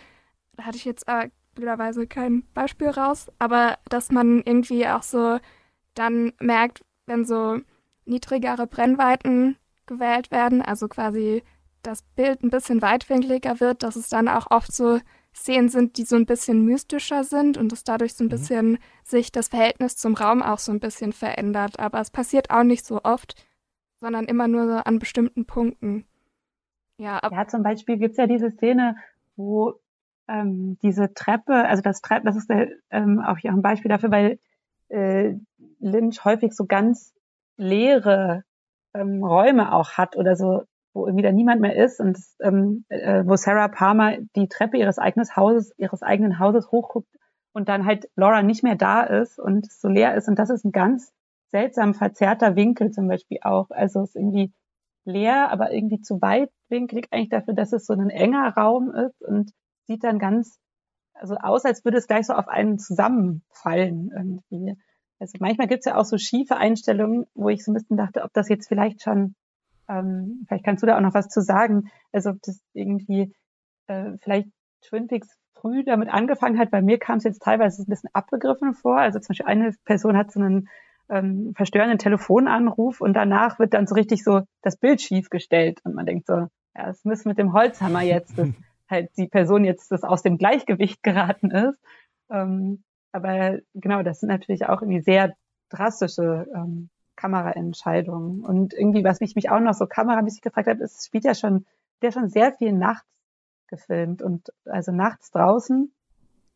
da 0.57 0.65
hatte 0.65 0.77
ich 0.77 0.85
jetzt 0.85 1.09
äh, 1.09 1.31
blöderweise 1.55 2.07
kein 2.07 2.45
Beispiel 2.55 2.89
raus, 2.89 3.29
aber 3.39 3.79
dass 3.89 4.11
man 4.11 4.43
irgendwie 4.43 4.87
auch 4.87 5.03
so 5.03 5.39
dann 5.95 6.33
merkt, 6.39 6.85
wenn 7.07 7.25
so 7.25 7.59
niedrigere 8.05 8.67
Brennweiten 8.67 9.57
gewählt 9.87 10.31
werden, 10.31 10.63
also 10.63 10.89
quasi 10.89 11.43
das 11.83 12.03
Bild 12.03 12.43
ein 12.43 12.51
bisschen 12.51 12.83
weitwinkliger 12.83 13.61
wird, 13.61 13.83
dass 13.83 13.97
es 13.97 14.09
dann 14.09 14.29
auch 14.29 14.51
oft 14.51 14.73
so 14.73 15.01
Szenen 15.39 15.69
sind, 15.69 15.97
die 15.97 16.05
so 16.05 16.17
ein 16.17 16.27
bisschen 16.27 16.65
mystischer 16.65 17.25
sind 17.25 17.57
und 17.57 17.73
es 17.73 17.85
dadurch 17.85 18.15
so 18.15 18.25
ein 18.25 18.27
mhm. 18.27 18.31
bisschen 18.31 18.79
sich 19.05 19.33
das 19.33 19.49
Verhältnis 19.49 19.97
zum 19.97 20.15
Raum 20.15 20.43
auch 20.43 20.59
so 20.59 20.73
ein 20.73 20.81
bisschen 20.81 21.13
verändert. 21.13 21.79
Aber 21.79 22.01
es 22.01 22.11
passiert 22.11 22.51
auch 22.51 22.65
nicht 22.65 22.85
so 22.85 23.01
oft, 23.05 23.35
sondern 24.01 24.27
immer 24.27 24.49
nur 24.49 24.67
so 24.67 24.75
an 24.75 24.99
bestimmten 24.99 25.47
Punkten. 25.47 26.05
Ja, 26.99 27.21
ja 27.31 27.47
zum 27.47 27.63
Beispiel 27.63 27.97
gibt 27.99 28.13
es 28.13 28.19
ja 28.19 28.27
diese 28.27 28.51
Szene, 28.51 28.97
wo 29.37 29.75
ähm, 30.29 30.79
diese 30.83 31.15
Treppe, 31.15 31.55
also 31.55 31.83
das 31.83 32.01
Treppe, 32.01 32.27
das 32.27 32.37
ist 32.37 32.51
der, 32.51 32.69
ähm, 32.91 33.21
auch 33.21 33.39
hier 33.39 33.53
ein 33.53 33.63
Beispiel 33.63 33.89
dafür, 33.89 34.11
weil 34.11 34.39
äh, 34.89 35.35
Lynch 35.79 36.25
häufig 36.25 36.53
so 36.55 36.67
ganz 36.67 37.15
leere 37.57 38.45
ähm, 38.95 39.23
Räume 39.23 39.73
auch 39.73 39.93
hat 39.93 40.17
oder 40.17 40.37
so 40.37 40.65
wo 40.99 41.07
irgendwie 41.07 41.23
da 41.23 41.33
niemand 41.33 41.61
mehr 41.61 41.77
ist 41.77 42.01
und 42.01 42.19
ähm, 42.43 42.85
äh, 42.89 43.25
wo 43.27 43.37
Sarah 43.37 43.69
Palmer 43.69 44.19
die 44.37 44.49
Treppe 44.49 44.77
ihres 44.77 44.99
eigenen 44.99 45.29
Hauses, 45.35 45.73
ihres 45.79 46.03
eigenen 46.03 46.39
Hauses 46.39 46.71
hochguckt 46.71 47.09
und 47.53 47.69
dann 47.69 47.87
halt 47.87 48.09
Laura 48.17 48.43
nicht 48.43 48.63
mehr 48.63 48.77
da 48.77 49.03
ist 49.03 49.39
und 49.39 49.71
so 49.71 49.89
leer 49.89 50.15
ist. 50.15 50.29
Und 50.29 50.39
das 50.39 50.51
ist 50.51 50.65
ein 50.65 50.73
ganz 50.73 51.13
seltsam 51.51 51.95
verzerrter 51.95 52.57
Winkel 52.57 52.91
zum 52.91 53.09
Beispiel 53.09 53.39
auch. 53.43 53.71
Also 53.71 54.03
es 54.03 54.11
ist 54.11 54.17
irgendwie 54.17 54.53
leer, 55.05 55.51
aber 55.51 55.73
irgendwie 55.73 56.01
zu 56.01 56.21
weitwinklig 56.21 57.09
eigentlich 57.11 57.31
dafür, 57.31 57.55
dass 57.55 57.73
es 57.73 57.87
so 57.87 57.95
ein 57.95 58.11
enger 58.11 58.53
Raum 58.57 58.93
ist 58.93 59.23
und 59.23 59.53
sieht 59.87 60.05
dann 60.05 60.19
ganz 60.19 60.61
also 61.21 61.37
aus, 61.37 61.65
als 61.65 61.85
würde 61.85 61.99
es 61.99 62.07
gleich 62.07 62.27
so 62.27 62.33
auf 62.33 62.49
einen 62.49 62.79
zusammenfallen 62.79 64.11
irgendwie. 64.15 64.77
Also 65.19 65.37
manchmal 65.41 65.67
gibt 65.67 65.81
es 65.81 65.87
ja 65.87 65.97
auch 65.97 66.05
so 66.05 66.17
schiefe 66.17 66.57
Einstellungen, 66.57 67.27
wo 67.35 67.49
ich 67.49 67.65
so 67.65 67.73
ein 67.73 67.75
bisschen 67.75 67.97
dachte, 67.97 68.23
ob 68.23 68.33
das 68.33 68.49
jetzt 68.49 68.69
vielleicht 68.69 69.03
schon, 69.03 69.35
ähm, 69.89 70.45
vielleicht 70.47 70.65
kannst 70.65 70.83
du 70.83 70.87
da 70.87 70.97
auch 70.97 71.03
noch 71.03 71.15
was 71.15 71.29
zu 71.29 71.41
sagen, 71.41 71.91
also 72.13 72.31
ob 72.31 72.43
das 72.43 72.61
irgendwie 72.75 73.35
äh, 73.87 74.13
vielleicht 74.23 74.49
Twin 74.83 75.09
Peaks 75.09 75.29
früh 75.55 75.85
damit 75.85 76.09
angefangen 76.09 76.59
hat. 76.59 76.71
Bei 76.71 76.83
mir 76.83 76.99
kam 76.99 77.19
es 77.19 77.25
jetzt 77.25 77.43
teilweise 77.43 77.83
ein 77.83 77.87
bisschen 77.87 78.11
abbegriffen 78.13 78.75
vor. 78.75 78.99
Also 78.99 79.19
zum 79.19 79.29
Beispiel 79.29 79.47
eine 79.47 79.75
Person 79.85 80.17
hat 80.17 80.31
so 80.31 80.41
einen 80.41 80.69
ähm, 81.09 81.53
verstörenden 81.57 81.99
Telefonanruf 81.99 83.01
und 83.01 83.15
danach 83.15 83.59
wird 83.59 83.75
dann 83.75 83.87
so 83.87 83.95
richtig 83.95 84.23
so 84.23 84.43
das 84.63 84.77
Bild 84.77 85.01
schief 85.01 85.31
gestellt 85.31 85.81
und 85.85 85.95
man 85.95 86.07
denkt 86.07 86.27
so, 86.27 86.47
ja, 86.77 86.91
es 86.91 87.05
müssen 87.05 87.29
mit 87.29 87.39
dem 87.39 87.53
Holzhammer 87.53 88.03
jetzt, 88.03 88.39
dass 88.39 88.49
halt 88.91 89.11
die 89.17 89.27
Person 89.27 89.65
jetzt 89.65 89.91
das 89.91 90.05
aus 90.05 90.23
dem 90.23 90.39
Gleichgewicht 90.39 91.03
geraten 91.03 91.51
ist. 91.51 91.79
Ähm, 92.31 92.85
aber 93.13 93.59
genau, 93.75 94.03
das 94.03 94.21
sind 94.21 94.29
natürlich 94.29 94.67
auch 94.67 94.83
irgendwie 94.83 95.01
sehr 95.01 95.35
drastische 95.71 96.47
ähm, 96.55 96.91
Kameraentscheidungen. 97.19 98.45
Und 98.45 98.73
irgendwie, 98.73 99.05
was 99.05 99.21
mich, 99.21 99.35
mich 99.35 99.51
auch 99.51 99.61
noch 99.61 99.75
so 99.75 99.87
kameramäßig 99.87 100.41
gefragt 100.41 100.69
hat, 100.69 100.79
ist, 100.79 100.99
es 100.99 101.07
spielt 101.07 101.25
ja 101.25 101.35
schon, 101.35 101.67
der 102.01 102.13
schon 102.13 102.29
sehr 102.29 102.53
viel 102.53 102.73
nachts 102.73 103.09
gefilmt 103.67 104.23
und 104.23 104.53
also 104.65 104.93
nachts 104.93 105.31
draußen. 105.31 105.93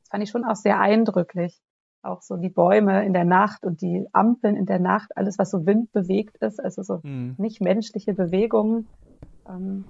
Das 0.01 0.09
fand 0.09 0.23
ich 0.23 0.31
schon 0.31 0.45
auch 0.45 0.57
sehr 0.57 0.81
eindrücklich. 0.81 1.61
Auch 2.03 2.23
so 2.23 2.37
die 2.37 2.49
Bäume 2.49 3.05
in 3.05 3.13
der 3.13 3.25
Nacht 3.25 3.65
und 3.65 3.81
die 3.81 4.07
Ampeln 4.13 4.57
in 4.57 4.67
der 4.67 4.81
Nacht, 4.81 5.17
alles, 5.17 5.39
was 5.39 5.51
so 5.51 5.67
windbewegt 5.67 6.37
ist, 6.39 6.59
also 6.59 6.83
so 6.83 7.01
mhm. 7.03 7.35
nicht 7.39 7.61
menschliche 7.61 8.15
Bewegungen. 8.15 8.89
Ähm, 9.49 9.85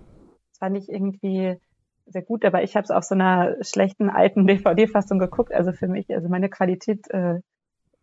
das 0.51 0.59
fand 0.59 0.77
ich 0.77 0.91
irgendwie 0.91 1.59
sehr 2.07 2.23
gut, 2.23 2.45
aber 2.45 2.63
ich 2.63 2.77
habe 2.77 2.85
es 2.85 2.91
auf 2.91 3.05
so 3.05 3.15
einer 3.15 3.57
schlechten 3.63 4.11
alten 4.11 4.47
DVD-Fassung 4.47 5.19
geguckt. 5.19 5.53
Also 5.53 5.73
für 5.73 5.89
mich, 5.89 6.11
also 6.15 6.29
meine 6.29 6.51
Qualität 6.51 7.09
äh, 7.11 7.41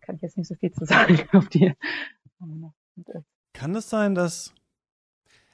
kann 0.10 0.16
ich 0.16 0.22
jetzt 0.24 0.38
nicht 0.38 0.48
so 0.48 0.56
viel 0.56 0.72
zu 0.72 0.86
sagen 0.94 1.20
auf 1.34 1.50
die. 1.50 1.74
Kann 3.54 3.76
es 3.76 3.90
sein, 3.90 4.16
dass 4.16 4.54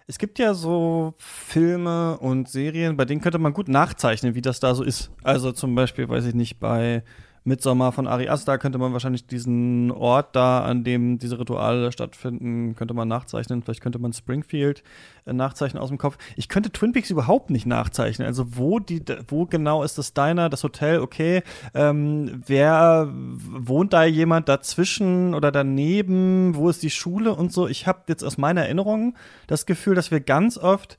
es 0.08 0.20
gibt 0.20 0.38
ja 0.38 0.54
so 0.54 1.16
Filme 1.18 2.20
und 2.20 2.48
Serien, 2.48 2.96
bei 2.96 3.06
denen 3.06 3.22
könnte 3.22 3.40
man 3.40 3.54
gut 3.54 3.68
nachzeichnen, 3.68 4.36
wie 4.36 4.42
das 4.42 4.60
da 4.60 4.76
so 4.76 4.84
ist. 4.84 5.12
Also 5.24 5.52
zum 5.52 5.74
Beispiel, 5.74 6.08
weiß 6.08 6.26
ich 6.26 6.36
nicht, 6.36 6.60
bei 6.60 7.04
Midsommar 7.48 7.92
von 7.92 8.08
Ari 8.08 8.28
Aster 8.28 8.58
könnte 8.58 8.80
man 8.80 8.92
wahrscheinlich 8.92 9.28
diesen 9.28 9.92
Ort 9.92 10.36
da, 10.36 10.64
an 10.64 10.84
dem 10.84 11.20
diese 11.20 11.40
Rituale 11.40 11.92
stattfinden, 11.92 12.76
könnte 12.76 12.96
man 12.96 13.08
nachzeichnen. 13.08 13.62
Vielleicht 13.62 13.82
könnte 13.82 14.00
man 14.00 14.14
Springfield 14.14 14.84
äh, 15.26 15.34
nachzeichnen 15.34 15.82
aus 15.82 15.90
dem 15.90 16.00
Kopf. 16.00 16.18
Ich 16.36 16.50
könnte 16.50 16.72
Twin 16.72 16.92
Peaks 16.92 17.12
überhaupt 17.12 17.52
nicht 17.52 17.68
nachzeichnen. 17.68 18.28
Also 18.28 18.58
wo 18.58 18.80
die, 18.80 19.04
wo 19.28 19.46
genau 19.46 19.84
ist 19.84 20.00
das 20.00 20.16
Diner, 20.16 20.50
das 20.50 20.64
Hotel? 20.64 21.00
Okay, 21.00 21.44
ähm, 21.76 22.42
wer 22.48 23.10
wohnt 23.14 23.94
da 23.94 24.04
jemand 24.06 24.50
dazwischen 24.50 25.36
oder 25.36 25.52
daneben? 25.52 26.56
Wo 26.56 26.68
ist 26.70 26.82
die 26.82 26.90
Schule 26.90 27.36
und 27.36 27.54
so? 27.54 27.68
Ich 27.68 27.86
habe 27.86 28.06
jetzt 28.08 28.24
aus 28.24 28.40
meiner 28.40 28.64
Erinnerung 28.64 29.16
das 29.46 29.68
Gefühl, 29.68 29.94
dass 29.94 30.10
wir 30.10 30.20
ganz 30.20 30.58
oft 30.58 30.98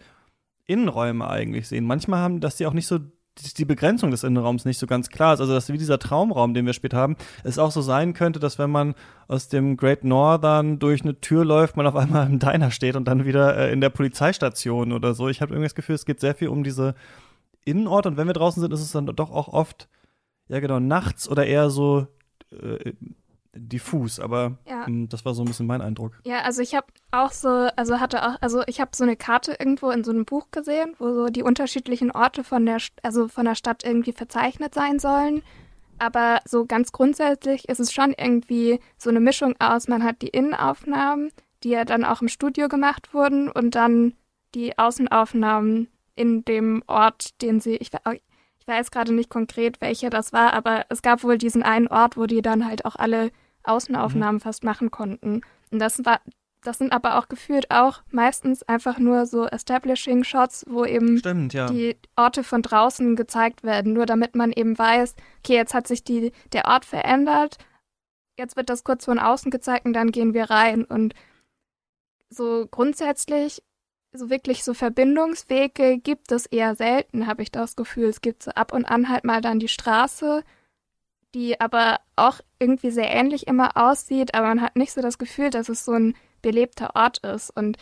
Innenräume 0.66 1.28
eigentlich 1.28 1.66
sehen. 1.66 1.84
Manchmal 1.84 2.20
haben, 2.20 2.40
dass 2.40 2.56
die 2.56 2.66
auch 2.66 2.72
nicht 2.72 2.86
so 2.86 3.00
die 3.58 3.64
Begrenzung 3.64 4.10
des 4.10 4.24
Innenraums 4.24 4.64
nicht 4.64 4.78
so 4.78 4.86
ganz 4.86 5.08
klar 5.08 5.34
ist. 5.34 5.40
Also, 5.40 5.52
dass 5.52 5.70
wie 5.72 5.78
dieser 5.78 5.98
Traumraum, 5.98 6.54
den 6.54 6.66
wir 6.66 6.72
später 6.72 6.96
haben, 6.96 7.16
es 7.44 7.58
auch 7.58 7.70
so 7.70 7.82
sein 7.82 8.14
könnte, 8.14 8.40
dass 8.40 8.58
wenn 8.58 8.70
man 8.70 8.94
aus 9.28 9.48
dem 9.48 9.76
Great 9.76 10.04
Northern 10.04 10.78
durch 10.78 11.02
eine 11.02 11.20
Tür 11.20 11.44
läuft, 11.44 11.76
man 11.76 11.86
auf 11.86 11.96
einmal 11.96 12.26
im 12.26 12.38
Diner 12.38 12.70
steht 12.70 12.96
und 12.96 13.06
dann 13.06 13.24
wieder 13.24 13.56
äh, 13.56 13.72
in 13.72 13.80
der 13.80 13.90
Polizeistation 13.90 14.92
oder 14.92 15.14
so. 15.14 15.28
Ich 15.28 15.40
habe 15.40 15.52
irgendwie 15.52 15.66
das 15.66 15.74
Gefühl, 15.74 15.94
es 15.94 16.06
geht 16.06 16.20
sehr 16.20 16.34
viel 16.34 16.48
um 16.48 16.64
diese 16.64 16.94
Innenorte 17.64 18.08
und 18.08 18.16
wenn 18.16 18.26
wir 18.26 18.34
draußen 18.34 18.60
sind, 18.60 18.72
ist 18.72 18.80
es 18.80 18.92
dann 18.92 19.06
doch 19.06 19.30
auch 19.30 19.48
oft, 19.48 19.88
ja 20.48 20.60
genau, 20.60 20.78
nachts 20.78 21.28
oder 21.28 21.44
eher 21.46 21.68
so 21.70 22.06
äh, 22.52 22.92
diffus, 23.56 24.20
aber 24.20 24.58
ja. 24.68 24.86
hm, 24.86 25.08
das 25.08 25.24
war 25.24 25.34
so 25.34 25.42
ein 25.42 25.46
bisschen 25.46 25.66
mein 25.66 25.80
Eindruck. 25.80 26.12
Ja, 26.24 26.40
also 26.40 26.62
ich 26.62 26.74
habe 26.74 26.86
auch 27.10 27.32
so, 27.32 27.48
also 27.76 28.00
hatte 28.00 28.26
auch, 28.26 28.36
also 28.40 28.62
ich 28.66 28.80
habe 28.80 28.90
so 28.94 29.04
eine 29.04 29.16
Karte 29.16 29.56
irgendwo 29.58 29.90
in 29.90 30.04
so 30.04 30.10
einem 30.10 30.24
Buch 30.24 30.50
gesehen, 30.50 30.94
wo 30.98 31.12
so 31.12 31.26
die 31.26 31.42
unterschiedlichen 31.42 32.10
Orte 32.10 32.44
von 32.44 32.64
der, 32.66 32.78
also 33.02 33.28
von 33.28 33.44
der 33.44 33.54
Stadt 33.54 33.84
irgendwie 33.84 34.12
verzeichnet 34.12 34.74
sein 34.74 34.98
sollen. 34.98 35.42
Aber 35.98 36.40
so 36.44 36.66
ganz 36.66 36.92
grundsätzlich 36.92 37.68
ist 37.68 37.80
es 37.80 37.92
schon 37.92 38.14
irgendwie 38.16 38.80
so 38.98 39.10
eine 39.10 39.20
Mischung 39.20 39.54
aus, 39.58 39.88
man 39.88 40.04
hat 40.04 40.20
die 40.22 40.28
Innenaufnahmen, 40.28 41.30
die 41.62 41.70
ja 41.70 41.84
dann 41.84 42.04
auch 42.04 42.20
im 42.20 42.28
Studio 42.28 42.68
gemacht 42.68 43.14
wurden 43.14 43.50
und 43.50 43.74
dann 43.74 44.14
die 44.54 44.78
Außenaufnahmen 44.78 45.88
in 46.14 46.44
dem 46.44 46.82
Ort, 46.86 47.40
den 47.42 47.60
sie, 47.60 47.76
ich, 47.76 47.90
ich 48.58 48.66
weiß 48.66 48.90
gerade 48.90 49.14
nicht 49.14 49.30
konkret, 49.30 49.80
welcher 49.80 50.10
das 50.10 50.32
war, 50.32 50.52
aber 50.52 50.86
es 50.88 51.02
gab 51.02 51.22
wohl 51.22 51.38
diesen 51.38 51.62
einen 51.62 51.88
Ort, 51.88 52.16
wo 52.16 52.26
die 52.26 52.42
dann 52.42 52.66
halt 52.66 52.84
auch 52.84 52.96
alle 52.96 53.30
Außenaufnahmen 53.66 54.36
mhm. 54.36 54.40
fast 54.40 54.64
machen 54.64 54.90
konnten. 54.90 55.42
Und 55.70 55.78
das 55.78 56.04
war, 56.04 56.20
das 56.62 56.78
sind 56.78 56.92
aber 56.92 57.18
auch 57.18 57.28
gefühlt 57.28 57.70
auch 57.70 58.02
meistens 58.10 58.62
einfach 58.62 58.98
nur 58.98 59.26
so 59.26 59.46
Establishing 59.46 60.24
Shots, 60.24 60.64
wo 60.68 60.84
eben 60.84 61.18
Stimmt, 61.18 61.54
ja. 61.54 61.66
die 61.66 61.96
Orte 62.16 62.44
von 62.44 62.62
draußen 62.62 63.16
gezeigt 63.16 63.62
werden, 63.62 63.92
nur 63.92 64.06
damit 64.06 64.34
man 64.34 64.52
eben 64.52 64.78
weiß, 64.78 65.14
okay, 65.38 65.54
jetzt 65.54 65.74
hat 65.74 65.86
sich 65.86 66.04
die, 66.04 66.32
der 66.52 66.66
Ort 66.66 66.84
verändert, 66.84 67.58
jetzt 68.38 68.56
wird 68.56 68.68
das 68.70 68.84
kurz 68.84 69.04
von 69.04 69.18
außen 69.18 69.50
gezeigt 69.50 69.86
und 69.86 69.92
dann 69.92 70.10
gehen 70.10 70.34
wir 70.34 70.50
rein. 70.50 70.84
Und 70.84 71.14
so 72.30 72.66
grundsätzlich, 72.70 73.62
so 74.12 74.30
wirklich 74.30 74.64
so 74.64 74.74
Verbindungswege 74.74 75.98
gibt 75.98 76.32
es 76.32 76.46
eher 76.46 76.74
selten, 76.74 77.26
habe 77.26 77.42
ich 77.42 77.52
das 77.52 77.76
Gefühl. 77.76 78.08
Es 78.08 78.20
gibt 78.20 78.42
so 78.42 78.50
ab 78.52 78.72
und 78.72 78.84
an 78.84 79.08
halt 79.08 79.24
mal 79.24 79.40
dann 79.40 79.58
die 79.58 79.68
Straße, 79.68 80.42
die 81.34 81.60
aber 81.60 81.98
auch 82.16 82.40
irgendwie 82.58 82.90
sehr 82.90 83.10
ähnlich 83.10 83.46
immer 83.46 83.76
aussieht, 83.76 84.34
aber 84.34 84.48
man 84.48 84.62
hat 84.62 84.76
nicht 84.76 84.92
so 84.92 85.02
das 85.02 85.18
Gefühl, 85.18 85.50
dass 85.50 85.68
es 85.68 85.84
so 85.84 85.92
ein 85.92 86.14
belebter 86.42 86.94
Ort 86.94 87.18
ist. 87.18 87.50
Und 87.50 87.76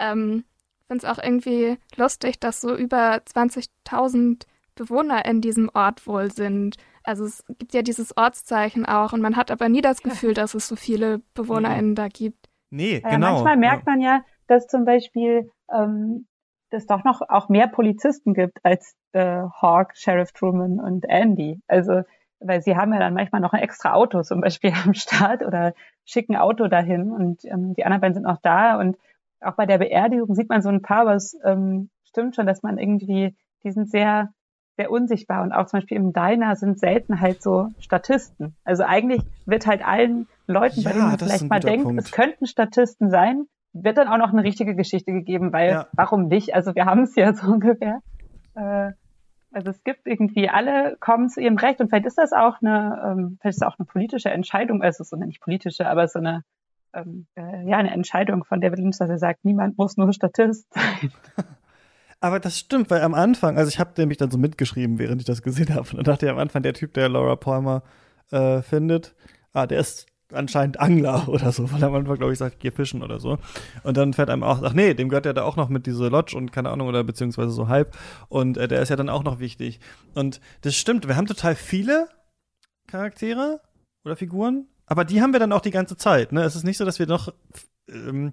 ähm, 0.00 0.44
finde 0.86 1.06
es 1.06 1.12
auch 1.12 1.22
irgendwie 1.22 1.78
lustig, 1.96 2.40
dass 2.40 2.60
so 2.60 2.74
über 2.76 3.16
20.000 3.16 4.46
Bewohner 4.74 5.24
in 5.24 5.40
diesem 5.40 5.70
Ort 5.72 6.06
wohl 6.06 6.30
sind. 6.32 6.76
Also 7.04 7.24
es 7.24 7.44
gibt 7.58 7.74
ja 7.74 7.82
dieses 7.82 8.16
Ortszeichen 8.16 8.86
auch 8.86 9.12
und 9.12 9.20
man 9.20 9.36
hat 9.36 9.50
aber 9.50 9.68
nie 9.68 9.82
das 9.82 10.02
Gefühl, 10.02 10.34
dass 10.34 10.54
es 10.54 10.68
so 10.68 10.76
viele 10.76 11.18
BewohnerInnen 11.34 11.90
mhm. 11.90 11.94
da 11.94 12.08
gibt. 12.08 12.48
Nee, 12.70 13.00
ja, 13.02 13.10
genau. 13.10 13.34
Manchmal 13.34 13.56
merkt 13.56 13.86
man 13.86 14.00
ja, 14.00 14.24
dass 14.46 14.66
zum 14.66 14.84
Beispiel 14.84 15.50
ähm, 15.72 16.26
es 16.70 16.86
doch 16.86 17.04
noch 17.04 17.20
auch 17.28 17.48
mehr 17.48 17.68
Polizisten 17.68 18.34
gibt 18.34 18.58
als 18.64 18.96
äh, 19.12 19.42
Hawk, 19.62 19.96
Sheriff 19.96 20.32
Truman 20.32 20.80
und 20.80 21.04
Andy. 21.08 21.60
Also 21.68 22.02
weil 22.40 22.62
sie 22.62 22.76
haben 22.76 22.92
ja 22.92 23.00
dann 23.00 23.14
manchmal 23.14 23.40
noch 23.40 23.52
ein 23.52 23.62
extra 23.62 23.92
Auto 23.92 24.22
zum 24.22 24.40
Beispiel 24.40 24.72
am 24.84 24.94
Start 24.94 25.42
oder 25.42 25.74
schicken 26.04 26.36
Auto 26.36 26.68
dahin 26.68 27.10
und 27.10 27.44
ähm, 27.44 27.74
die 27.74 27.84
anderen 27.84 28.00
beiden 28.00 28.14
sind 28.14 28.26
auch 28.26 28.40
da 28.42 28.78
und 28.78 28.96
auch 29.40 29.54
bei 29.56 29.66
der 29.66 29.78
Beerdigung 29.78 30.34
sieht 30.34 30.48
man 30.48 30.62
so 30.62 30.70
ein 30.70 30.82
paar, 30.82 31.06
was 31.06 31.36
ähm, 31.44 31.90
stimmt 32.04 32.34
schon, 32.36 32.46
dass 32.46 32.62
man 32.62 32.78
irgendwie, 32.78 33.36
die 33.62 33.70
sind 33.70 33.90
sehr, 33.90 34.30
sehr 34.76 34.90
unsichtbar 34.90 35.42
und 35.42 35.52
auch 35.52 35.66
zum 35.66 35.78
Beispiel 35.78 35.96
im 35.96 36.12
Diner 36.12 36.56
sind 36.56 36.78
selten 36.78 37.20
halt 37.20 37.42
so 37.42 37.68
Statisten. 37.78 38.56
Also 38.64 38.84
eigentlich 38.84 39.22
wird 39.46 39.66
halt 39.66 39.86
allen 39.86 40.26
Leuten, 40.46 40.80
ja, 40.80 40.90
bei 40.90 40.94
denen 40.94 41.08
man 41.08 41.18
vielleicht 41.18 41.48
mal 41.48 41.60
denkt, 41.60 41.84
Punkt. 41.84 42.02
es 42.02 42.10
könnten 42.10 42.46
Statisten 42.46 43.10
sein, 43.10 43.44
wird 43.72 43.98
dann 43.98 44.08
auch 44.08 44.18
noch 44.18 44.32
eine 44.32 44.44
richtige 44.44 44.74
Geschichte 44.74 45.12
gegeben, 45.12 45.52
weil 45.52 45.70
ja. 45.70 45.86
warum 45.92 46.28
nicht? 46.28 46.54
Also 46.54 46.74
wir 46.74 46.86
haben 46.86 47.02
es 47.02 47.14
ja 47.16 47.34
so 47.34 47.46
ungefähr. 47.52 48.00
Äh, 48.54 48.92
also 49.54 49.70
es 49.70 49.82
gibt 49.84 50.06
irgendwie, 50.06 50.48
alle 50.48 50.96
kommen 51.00 51.28
zu 51.28 51.40
ihrem 51.40 51.56
Recht 51.56 51.80
und 51.80 51.88
vielleicht 51.88 52.06
ist 52.06 52.18
das 52.18 52.32
auch 52.32 52.60
eine, 52.60 53.02
ähm, 53.06 53.38
vielleicht 53.40 53.56
ist 53.56 53.62
das 53.62 53.72
auch 53.72 53.78
eine 53.78 53.86
politische 53.86 54.30
Entscheidung, 54.30 54.82
also 54.82 55.04
so 55.04 55.16
eine 55.16 55.26
nicht 55.26 55.40
politische, 55.40 55.86
aber 55.86 56.08
so 56.08 56.18
eine, 56.18 56.44
ähm, 56.92 57.26
äh, 57.36 57.68
ja, 57.68 57.76
eine 57.76 57.92
Entscheidung 57.92 58.44
von 58.44 58.60
David 58.60 58.80
Lynch, 58.80 58.98
dass 58.98 59.08
er 59.08 59.18
sagt, 59.18 59.44
niemand 59.44 59.78
muss 59.78 59.96
nur 59.96 60.12
Statist 60.12 60.72
sein. 60.72 61.12
Aber 62.20 62.40
das 62.40 62.58
stimmt, 62.58 62.90
weil 62.90 63.02
am 63.02 63.12
Anfang, 63.12 63.58
also 63.58 63.68
ich 63.68 63.78
habe 63.78 63.90
nämlich 63.98 64.16
dann 64.16 64.30
so 64.30 64.38
mitgeschrieben, 64.38 64.98
während 64.98 65.20
ich 65.20 65.26
das 65.26 65.42
gesehen 65.42 65.74
habe, 65.74 65.82
und 65.82 65.96
dann 65.96 66.04
dachte 66.04 66.24
ich 66.24 66.32
am 66.32 66.38
Anfang, 66.38 66.62
der 66.62 66.72
Typ, 66.72 66.94
der 66.94 67.10
Laura 67.10 67.36
Palmer 67.36 67.82
äh, 68.30 68.62
findet, 68.62 69.14
ah, 69.52 69.66
der 69.66 69.80
ist 69.80 70.06
anscheinend 70.34 70.80
Angler 70.80 71.28
oder 71.28 71.52
so, 71.52 71.70
weil 71.72 71.82
am 71.82 71.94
Anfang, 71.94 72.16
glaube 72.16 72.32
ich, 72.32 72.38
sagt, 72.38 72.60
geh 72.60 72.70
fischen 72.70 73.02
oder 73.02 73.20
so. 73.20 73.38
Und 73.82 73.96
dann 73.96 74.12
fährt 74.12 74.30
einem 74.30 74.42
auch, 74.42 74.62
ach 74.62 74.72
nee, 74.72 74.94
dem 74.94 75.08
gehört 75.08 75.26
ja 75.26 75.32
da 75.32 75.42
auch 75.42 75.56
noch 75.56 75.68
mit 75.68 75.86
diese 75.86 76.08
Lodge 76.08 76.36
und 76.36 76.52
keine 76.52 76.70
Ahnung, 76.70 76.88
oder 76.88 77.04
beziehungsweise 77.04 77.50
so 77.50 77.68
halb. 77.68 77.96
Und 78.28 78.56
äh, 78.56 78.68
der 78.68 78.82
ist 78.82 78.88
ja 78.88 78.96
dann 78.96 79.08
auch 79.08 79.24
noch 79.24 79.38
wichtig. 79.38 79.80
Und 80.14 80.40
das 80.62 80.74
stimmt, 80.76 81.08
wir 81.08 81.16
haben 81.16 81.26
total 81.26 81.54
viele 81.54 82.08
Charaktere 82.86 83.60
oder 84.04 84.16
Figuren, 84.16 84.66
aber 84.86 85.04
die 85.04 85.22
haben 85.22 85.32
wir 85.32 85.40
dann 85.40 85.52
auch 85.52 85.62
die 85.62 85.70
ganze 85.70 85.96
Zeit. 85.96 86.32
Ne? 86.32 86.42
Es 86.42 86.56
ist 86.56 86.64
nicht 86.64 86.76
so, 86.76 86.84
dass 86.84 86.98
wir 86.98 87.06
noch 87.06 87.32
ähm, 87.88 88.32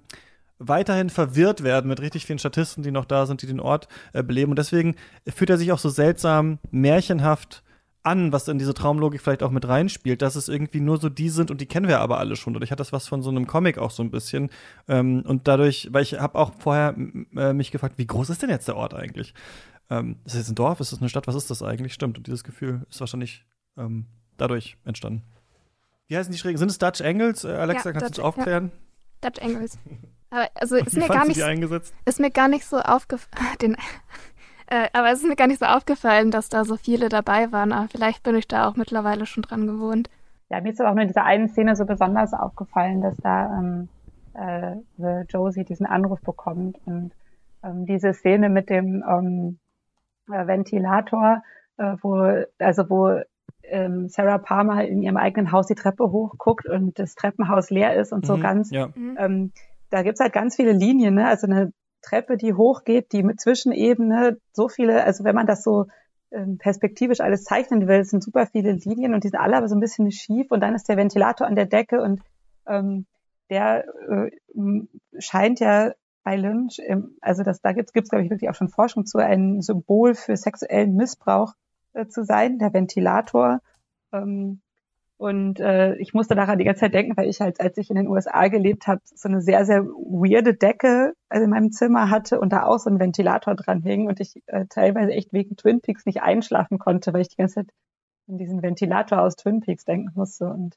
weiterhin 0.58 1.10
verwirrt 1.10 1.62
werden 1.62 1.88
mit 1.88 2.00
richtig 2.00 2.26
vielen 2.26 2.38
Statisten, 2.38 2.82
die 2.82 2.90
noch 2.90 3.04
da 3.04 3.26
sind, 3.26 3.42
die 3.42 3.46
den 3.46 3.60
Ort 3.60 3.88
äh, 4.12 4.22
beleben. 4.22 4.52
Und 4.52 4.58
deswegen 4.58 4.96
fühlt 5.26 5.50
er 5.50 5.58
sich 5.58 5.72
auch 5.72 5.78
so 5.78 5.88
seltsam 5.88 6.58
märchenhaft 6.70 7.62
an, 8.02 8.32
was 8.32 8.48
in 8.48 8.58
diese 8.58 8.74
Traumlogik 8.74 9.20
vielleicht 9.20 9.42
auch 9.42 9.50
mit 9.50 9.66
reinspielt, 9.66 10.22
dass 10.22 10.34
es 10.34 10.48
irgendwie 10.48 10.80
nur 10.80 10.98
so 10.98 11.08
die 11.08 11.28
sind 11.28 11.50
und 11.50 11.60
die 11.60 11.66
kennen 11.66 11.88
wir 11.88 12.00
aber 12.00 12.18
alle 12.18 12.36
schon. 12.36 12.52
Dadurch 12.52 12.72
hat 12.72 12.80
das 12.80 12.92
was 12.92 13.06
von 13.06 13.22
so 13.22 13.30
einem 13.30 13.46
Comic 13.46 13.78
auch 13.78 13.90
so 13.90 14.02
ein 14.02 14.10
bisschen. 14.10 14.50
Ähm, 14.88 15.22
und 15.26 15.46
dadurch, 15.46 15.88
weil 15.92 16.02
ich 16.02 16.14
habe 16.14 16.38
auch 16.38 16.52
vorher 16.58 16.96
äh, 17.36 17.52
mich 17.52 17.70
gefragt, 17.70 17.94
wie 17.98 18.06
groß 18.06 18.30
ist 18.30 18.42
denn 18.42 18.50
jetzt 18.50 18.68
der 18.68 18.76
Ort 18.76 18.94
eigentlich? 18.94 19.34
Ähm, 19.90 20.16
ist 20.24 20.34
das 20.34 20.42
jetzt 20.42 20.50
ein 20.50 20.54
Dorf? 20.56 20.80
Ist 20.80 20.92
das 20.92 21.00
eine 21.00 21.08
Stadt? 21.08 21.26
Was 21.26 21.34
ist 21.34 21.50
das 21.50 21.62
eigentlich? 21.62 21.94
Stimmt. 21.94 22.18
Und 22.18 22.26
dieses 22.26 22.44
Gefühl 22.44 22.84
ist 22.90 23.00
wahrscheinlich 23.00 23.44
ähm, 23.76 24.06
dadurch 24.36 24.76
entstanden. 24.84 25.22
Wie 26.08 26.16
heißen 26.16 26.32
die 26.32 26.38
Schrägen? 26.38 26.58
Sind 26.58 26.70
es 26.70 26.78
Dutch 26.78 27.00
Angles? 27.00 27.44
Äh, 27.44 27.52
Alexa, 27.52 27.90
Ja, 27.90 27.92
kannst 27.92 28.18
du 28.18 28.22
uns 28.22 28.26
aufklären? 28.26 28.72
Dutch 29.20 29.40
Angles. 29.40 29.78
Aber 30.30 30.48
also 30.54 30.76
ist 30.76 30.96
mir, 30.96 31.08
gar 31.08 31.26
nicht, 31.26 31.38
ist 32.04 32.20
mir 32.20 32.30
gar 32.30 32.48
nicht 32.48 32.64
so 32.64 32.78
aufgefallen. 32.78 33.76
Äh, 34.72 34.88
aber 34.94 35.10
es 35.10 35.22
ist 35.22 35.28
mir 35.28 35.36
gar 35.36 35.48
nicht 35.48 35.60
so 35.60 35.66
aufgefallen, 35.66 36.30
dass 36.30 36.48
da 36.48 36.64
so 36.64 36.76
viele 36.76 37.10
dabei 37.10 37.52
waren. 37.52 37.72
Aber 37.72 37.88
vielleicht 37.88 38.22
bin 38.22 38.34
ich 38.36 38.48
da 38.48 38.66
auch 38.66 38.74
mittlerweile 38.74 39.26
schon 39.26 39.42
dran 39.42 39.66
gewohnt. 39.66 40.08
Ja, 40.48 40.62
mir 40.62 40.72
ist 40.72 40.80
aber 40.80 40.90
auch 40.90 40.94
nur 40.94 41.02
in 41.02 41.08
dieser 41.08 41.24
einen 41.24 41.48
Szene 41.48 41.76
so 41.76 41.84
besonders 41.84 42.32
aufgefallen, 42.32 43.02
dass 43.02 43.16
da 43.18 43.58
ähm, 43.58 43.88
äh, 44.32 45.22
Josie 45.28 45.64
diesen 45.64 45.84
Anruf 45.84 46.22
bekommt 46.22 46.78
und 46.86 47.12
ähm, 47.62 47.84
diese 47.84 48.14
Szene 48.14 48.48
mit 48.48 48.70
dem 48.70 49.04
ähm, 49.06 49.58
äh, 50.30 50.46
Ventilator, 50.46 51.42
äh, 51.76 51.96
wo 52.00 52.42
also 52.58 52.88
wo 52.88 53.20
ähm, 53.64 54.08
Sarah 54.08 54.38
Palmer 54.38 54.86
in 54.86 55.02
ihrem 55.02 55.18
eigenen 55.18 55.52
Haus 55.52 55.66
die 55.66 55.74
Treppe 55.74 56.10
hochguckt 56.10 56.66
und 56.66 56.98
das 56.98 57.14
Treppenhaus 57.14 57.68
leer 57.68 57.94
ist 57.96 58.12
und 58.12 58.24
so 58.24 58.38
Mhm, 58.38 58.40
ganz 58.40 58.70
Ja. 58.70 58.88
ähm, 58.96 59.52
da 59.90 60.02
gibt's 60.02 60.20
halt 60.20 60.32
ganz 60.32 60.56
viele 60.56 60.72
Linien, 60.72 61.14
ne? 61.14 61.28
Also 61.28 61.46
eine 61.46 61.72
Treppe, 62.02 62.36
die 62.36 62.54
hochgeht, 62.54 63.12
die 63.12 63.22
mit 63.22 63.40
Zwischenebene, 63.40 64.38
so 64.52 64.68
viele, 64.68 65.04
also 65.04 65.24
wenn 65.24 65.34
man 65.34 65.46
das 65.46 65.62
so 65.62 65.86
ähm, 66.30 66.58
perspektivisch 66.58 67.20
alles 67.20 67.44
zeichnen 67.44 67.86
will, 67.86 68.04
sind 68.04 68.22
super 68.22 68.46
viele 68.46 68.72
Linien 68.72 69.14
und 69.14 69.24
die 69.24 69.28
sind 69.28 69.40
alle 69.40 69.56
aber 69.56 69.68
so 69.68 69.76
ein 69.76 69.80
bisschen 69.80 70.10
schief 70.10 70.50
und 70.50 70.60
dann 70.60 70.74
ist 70.74 70.88
der 70.88 70.96
Ventilator 70.96 71.46
an 71.46 71.56
der 71.56 71.66
Decke 71.66 72.00
und 72.00 72.22
ähm, 72.66 73.06
der 73.50 73.84
äh, 74.08 74.30
scheint 75.18 75.60
ja 75.60 75.92
bei 76.24 76.36
Lynch, 76.36 76.78
im, 76.78 77.16
also 77.20 77.42
das, 77.42 77.60
da 77.60 77.72
gibt's 77.72 77.92
gibt's 77.92 78.08
glaube 78.08 78.24
ich 78.24 78.30
wirklich 78.30 78.48
auch 78.48 78.54
schon 78.54 78.68
Forschung 78.68 79.04
zu, 79.04 79.18
ein 79.18 79.60
Symbol 79.60 80.14
für 80.14 80.36
sexuellen 80.36 80.94
Missbrauch 80.94 81.52
äh, 81.92 82.06
zu 82.06 82.24
sein, 82.24 82.58
der 82.58 82.72
Ventilator. 82.72 83.60
Ähm, 84.12 84.61
und 85.22 85.60
äh, 85.60 85.94
ich 85.98 86.14
musste 86.14 86.34
daran 86.34 86.58
die 86.58 86.64
ganze 86.64 86.80
Zeit 86.80 86.94
denken, 86.94 87.16
weil 87.16 87.28
ich 87.28 87.40
halt, 87.40 87.60
als 87.60 87.78
ich 87.78 87.90
in 87.90 87.94
den 87.94 88.08
USA 88.08 88.48
gelebt 88.48 88.88
habe, 88.88 89.00
so 89.04 89.28
eine 89.28 89.40
sehr, 89.40 89.64
sehr 89.64 89.84
weirde 89.84 90.52
Decke 90.52 91.14
also 91.28 91.44
in 91.44 91.50
meinem 91.50 91.70
Zimmer 91.70 92.10
hatte 92.10 92.40
und 92.40 92.52
da 92.52 92.64
auch 92.64 92.80
so 92.80 92.90
ein 92.90 92.98
Ventilator 92.98 93.54
dran 93.54 93.82
hing 93.82 94.08
und 94.08 94.18
ich 94.18 94.42
äh, 94.46 94.66
teilweise 94.68 95.12
echt 95.12 95.32
wegen 95.32 95.54
Twin 95.54 95.80
Peaks 95.80 96.06
nicht 96.06 96.22
einschlafen 96.22 96.80
konnte, 96.80 97.12
weil 97.12 97.20
ich 97.20 97.28
die 97.28 97.36
ganze 97.36 97.54
Zeit 97.54 97.68
an 98.26 98.38
diesen 98.38 98.62
Ventilator 98.62 99.20
aus 99.20 99.36
Twin 99.36 99.60
Peaks 99.60 99.84
denken 99.84 100.10
musste 100.16 100.46
und 100.46 100.74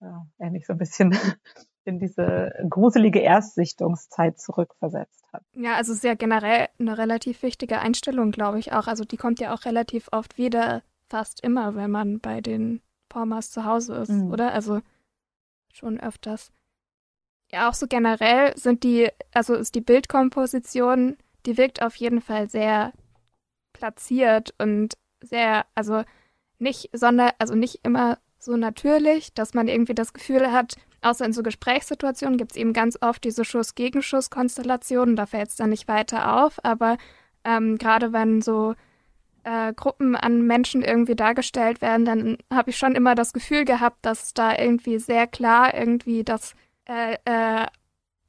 ja, 0.00 0.26
er 0.38 0.50
so 0.66 0.72
ein 0.72 0.78
bisschen 0.78 1.14
in 1.84 1.98
diese 1.98 2.50
gruselige 2.70 3.20
Erstsichtungszeit 3.20 4.40
zurückversetzt 4.40 5.22
hat. 5.34 5.42
Ja, 5.52 5.74
also 5.74 5.92
sehr 5.92 6.16
generell 6.16 6.68
eine 6.78 6.96
relativ 6.96 7.42
wichtige 7.42 7.80
Einstellung, 7.80 8.30
glaube 8.30 8.58
ich 8.58 8.72
auch. 8.72 8.86
Also 8.86 9.04
die 9.04 9.18
kommt 9.18 9.38
ja 9.38 9.52
auch 9.52 9.66
relativ 9.66 10.08
oft 10.12 10.38
wieder, 10.38 10.80
fast 11.10 11.44
immer, 11.44 11.74
wenn 11.74 11.90
man 11.90 12.20
bei 12.20 12.40
den 12.40 12.80
Palmers 13.12 13.50
zu 13.50 13.64
Hause 13.64 13.94
ist, 13.96 14.08
Mhm. 14.10 14.32
oder? 14.32 14.52
Also 14.52 14.80
schon 15.72 16.00
öfters. 16.00 16.50
Ja, 17.52 17.68
auch 17.68 17.74
so 17.74 17.86
generell 17.86 18.56
sind 18.56 18.82
die, 18.82 19.08
also 19.34 19.54
ist 19.54 19.74
die 19.74 19.82
Bildkomposition, 19.82 21.16
die 21.44 21.58
wirkt 21.58 21.82
auf 21.82 21.94
jeden 21.96 22.22
Fall 22.22 22.48
sehr 22.48 22.92
platziert 23.74 24.54
und 24.58 24.94
sehr, 25.22 25.66
also 25.74 26.02
nicht, 26.58 26.88
sondern, 26.94 27.32
also 27.38 27.54
nicht 27.54 27.80
immer 27.84 28.18
so 28.38 28.56
natürlich, 28.56 29.34
dass 29.34 29.52
man 29.54 29.68
irgendwie 29.68 29.94
das 29.94 30.14
Gefühl 30.14 30.50
hat, 30.50 30.76
außer 31.02 31.24
in 31.26 31.32
so 31.32 31.42
Gesprächssituationen 31.42 32.38
gibt 32.38 32.52
es 32.52 32.56
eben 32.56 32.72
ganz 32.72 32.96
oft 33.02 33.22
diese 33.24 33.44
Schuss-Gegenschuss-Konstellationen, 33.44 35.16
da 35.16 35.26
fällt 35.26 35.50
es 35.50 35.56
dann 35.56 35.70
nicht 35.70 35.88
weiter 35.88 36.44
auf, 36.44 36.64
aber 36.64 36.96
ähm, 37.44 37.76
gerade 37.76 38.12
wenn 38.12 38.40
so 38.40 38.74
äh, 39.44 39.72
Gruppen 39.74 40.14
an 40.16 40.42
Menschen 40.46 40.82
irgendwie 40.82 41.16
dargestellt 41.16 41.80
werden, 41.82 42.04
dann 42.04 42.38
habe 42.52 42.70
ich 42.70 42.76
schon 42.76 42.94
immer 42.94 43.14
das 43.14 43.32
Gefühl 43.32 43.64
gehabt, 43.64 43.98
dass 44.02 44.34
da 44.34 44.56
irgendwie 44.56 44.98
sehr 44.98 45.26
klar 45.26 45.74
irgendwie 45.74 46.24
das 46.24 46.54
äh, 46.88 47.16
äh, 47.24 47.66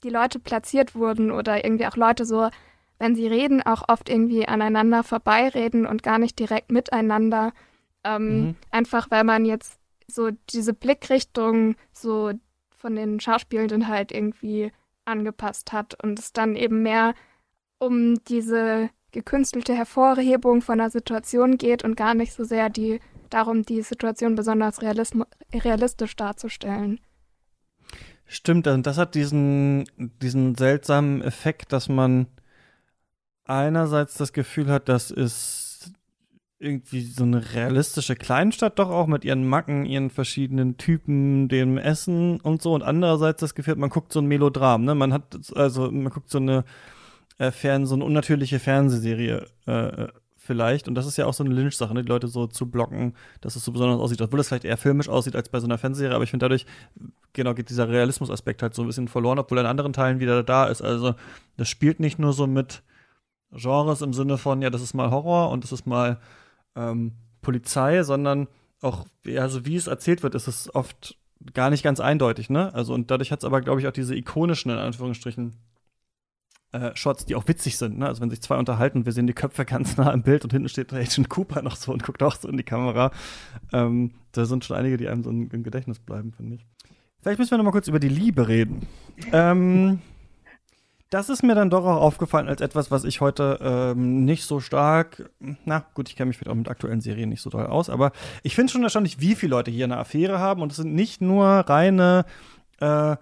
die 0.03 0.09
Leute 0.09 0.39
platziert 0.39 0.95
wurden 0.95 1.31
oder 1.31 1.63
irgendwie 1.63 1.87
auch 1.87 1.95
Leute 1.95 2.25
so, 2.25 2.49
wenn 2.99 3.15
sie 3.15 3.27
reden, 3.27 3.61
auch 3.61 3.83
oft 3.87 4.09
irgendwie 4.09 4.47
aneinander 4.47 5.03
vorbeireden 5.03 5.85
und 5.85 6.03
gar 6.03 6.19
nicht 6.19 6.37
direkt 6.39 6.71
miteinander. 6.71 7.53
Ähm, 8.03 8.41
Mhm. 8.41 8.55
Einfach 8.71 9.09
weil 9.11 9.23
man 9.23 9.45
jetzt 9.45 9.79
so 10.07 10.31
diese 10.49 10.73
Blickrichtung 10.73 11.75
so 11.93 12.33
von 12.75 12.95
den 12.95 13.19
Schauspielenden 13.19 13.87
halt 13.87 14.11
irgendwie 14.11 14.71
angepasst 15.05 15.71
hat 15.71 16.01
und 16.03 16.19
es 16.19 16.33
dann 16.33 16.55
eben 16.55 16.83
mehr 16.83 17.13
um 17.79 18.21
diese 18.25 18.89
gekünstelte 19.13 19.73
Hervorhebung 19.73 20.61
von 20.61 20.81
einer 20.81 20.89
Situation 20.89 21.57
geht 21.57 21.83
und 21.85 21.95
gar 21.95 22.13
nicht 22.13 22.33
so 22.33 22.43
sehr 22.43 22.69
die 22.69 22.99
darum, 23.29 23.63
die 23.63 23.81
Situation 23.81 24.35
besonders 24.35 24.79
realistisch 24.81 26.15
darzustellen. 26.15 26.99
Stimmt, 28.25 28.67
und 28.67 28.85
das 28.85 28.97
hat 28.97 29.15
diesen, 29.15 29.85
diesen 30.21 30.55
seltsamen 30.55 31.21
Effekt, 31.21 31.71
dass 31.71 31.89
man 31.89 32.27
einerseits 33.45 34.15
das 34.15 34.33
Gefühl 34.33 34.67
hat, 34.69 34.89
das 34.89 35.11
ist 35.11 35.91
irgendwie 36.59 37.01
so 37.01 37.23
eine 37.23 37.53
realistische 37.53 38.15
Kleinstadt 38.15 38.79
doch 38.79 38.89
auch 38.89 39.07
mit 39.07 39.25
ihren 39.25 39.47
Macken, 39.47 39.85
ihren 39.85 40.09
verschiedenen 40.09 40.77
Typen, 40.77 41.49
dem 41.49 41.77
Essen 41.77 42.39
und 42.39 42.61
so 42.61 42.73
und 42.73 42.83
andererseits 42.83 43.41
das 43.41 43.53
Gefühl, 43.53 43.75
man 43.75 43.89
guckt 43.89 44.13
so 44.13 44.21
ein 44.21 44.27
Melodram, 44.27 44.85
ne? 44.85 44.95
Man 44.95 45.11
hat 45.11 45.37
also 45.55 45.91
man 45.91 46.11
guckt 46.11 46.29
so 46.29 46.37
eine 46.37 46.63
äh, 47.37 47.51
Fern, 47.51 47.85
so 47.85 47.95
eine 47.95 48.05
unnatürliche 48.05 48.59
Fernsehserie 48.59 49.45
äh, 49.65 50.07
vielleicht 50.37 50.87
und 50.87 50.95
das 50.95 51.05
ist 51.05 51.17
ja 51.17 51.25
auch 51.25 51.33
so 51.33 51.43
eine 51.43 51.53
Lynch-Sache, 51.53 51.93
ne? 51.93 52.03
Die 52.03 52.09
Leute 52.09 52.27
so 52.27 52.47
zu 52.47 52.69
blocken, 52.69 53.15
dass 53.41 53.55
es 53.55 53.63
so 53.63 53.71
besonders 53.71 53.99
aussieht, 53.99 54.21
obwohl 54.21 54.39
es 54.39 54.49
vielleicht 54.49 54.65
eher 54.65 54.77
filmisch 54.77 55.07
aussieht 55.07 55.35
als 55.35 55.49
bei 55.49 55.59
so 55.59 55.67
einer 55.67 55.77
Fernsehserie, 55.77 56.15
aber 56.15 56.25
ich 56.25 56.31
finde 56.31 56.43
dadurch 56.45 56.65
genau 57.31 57.53
geht 57.53 57.69
dieser 57.69 57.87
Realismus-Aspekt 57.87 58.61
halt 58.61 58.73
so 58.75 58.81
ein 58.81 58.87
bisschen 58.87 59.07
verloren, 59.07 59.39
obwohl 59.39 59.57
er 59.57 59.61
in 59.61 59.67
anderen 59.67 59.93
Teilen 59.93 60.19
wieder 60.19 60.43
da 60.43 60.65
ist. 60.65 60.81
Also 60.81 61.15
das 61.57 61.69
spielt 61.69 61.99
nicht 61.99 62.19
nur 62.19 62.33
so 62.33 62.45
mit 62.45 62.83
Genres 63.51 64.01
im 64.01 64.13
Sinne 64.13 64.37
von, 64.37 64.61
ja, 64.61 64.69
das 64.69 64.81
ist 64.81 64.93
mal 64.93 65.11
Horror 65.11 65.49
und 65.49 65.63
das 65.63 65.71
ist 65.71 65.85
mal 65.85 66.19
ähm, 66.75 67.13
Polizei, 67.41 68.03
sondern 68.03 68.47
auch, 68.81 69.05
ja, 69.25 69.47
so 69.47 69.65
wie 69.65 69.75
es 69.75 69.87
erzählt 69.87 70.23
wird, 70.23 70.35
ist 70.35 70.47
es 70.47 70.73
oft 70.73 71.17
gar 71.53 71.69
nicht 71.69 71.83
ganz 71.83 71.99
eindeutig, 71.99 72.49
ne? 72.49 72.73
Also 72.73 72.93
und 72.93 73.11
dadurch 73.11 73.31
hat 73.31 73.39
es 73.39 73.45
aber, 73.45 73.61
glaube 73.61 73.79
ich, 73.79 73.87
auch 73.87 73.91
diese 73.91 74.15
ikonischen, 74.15 74.71
in 74.71 74.77
Anführungsstrichen, 74.77 75.53
äh, 76.73 76.95
Shots, 76.95 77.25
die 77.25 77.35
auch 77.35 77.47
witzig 77.47 77.77
sind, 77.77 77.97
ne? 77.97 78.07
Also 78.07 78.21
wenn 78.21 78.29
sich 78.29 78.41
zwei 78.41 78.57
unterhalten, 78.57 79.05
wir 79.05 79.13
sehen 79.13 79.27
die 79.27 79.33
Köpfe 79.33 79.63
ganz 79.65 79.97
nah 79.97 80.11
im 80.11 80.23
Bild 80.23 80.43
und 80.43 80.51
hinten 80.51 80.69
steht 80.69 80.93
Agent 80.93 81.29
Cooper 81.29 81.61
noch 81.61 81.75
so 81.75 81.93
und 81.93 82.03
guckt 82.03 82.21
auch 82.21 82.35
so 82.35 82.47
in 82.47 82.57
die 82.57 82.63
Kamera. 82.63 83.11
Ähm, 83.71 84.11
da 84.31 84.45
sind 84.45 84.65
schon 84.65 84.77
einige, 84.77 84.97
die 84.97 85.07
einem 85.07 85.23
so 85.23 85.29
im 85.29 85.49
im 85.51 85.63
Gedächtnis 85.63 85.99
bleiben, 85.99 86.33
finde 86.33 86.55
ich. 86.55 86.65
Vielleicht 87.21 87.39
müssen 87.39 87.51
wir 87.51 87.57
noch 87.57 87.65
mal 87.65 87.71
kurz 87.71 87.87
über 87.87 87.99
die 87.99 88.09
Liebe 88.09 88.47
reden. 88.47 88.85
ähm, 89.31 90.01
das 91.13 91.29
ist 91.29 91.43
mir 91.43 91.53
dann 91.53 91.69
doch 91.69 91.85
auch 91.85 92.01
aufgefallen 92.01 92.47
als 92.47 92.59
etwas, 92.59 92.89
was 92.89 93.03
ich 93.03 93.21
heute 93.21 93.59
ähm, 93.61 94.25
nicht 94.25 94.45
so 94.45 94.59
stark, 94.59 95.29
na 95.63 95.85
gut, 95.93 96.09
ich 96.09 96.15
kenne 96.15 96.29
mich 96.29 96.37
vielleicht 96.37 96.49
auch 96.49 96.55
mit 96.55 96.67
aktuellen 96.67 97.01
Serien 97.01 97.29
nicht 97.29 97.41
so 97.41 97.51
doll 97.51 97.67
aus, 97.67 97.91
aber 97.91 98.13
ich 98.41 98.55
finde 98.55 98.73
schon 98.73 98.81
erstaunlich, 98.81 99.19
wie 99.19 99.35
viele 99.35 99.51
Leute 99.51 99.69
hier 99.69 99.85
eine 99.85 99.97
Affäre 99.97 100.39
haben 100.39 100.63
und 100.63 100.71
es 100.71 100.77
sind 100.77 100.95
nicht 100.95 101.21
nur 101.21 101.45
reine 101.45 102.25
äh, 102.79 103.15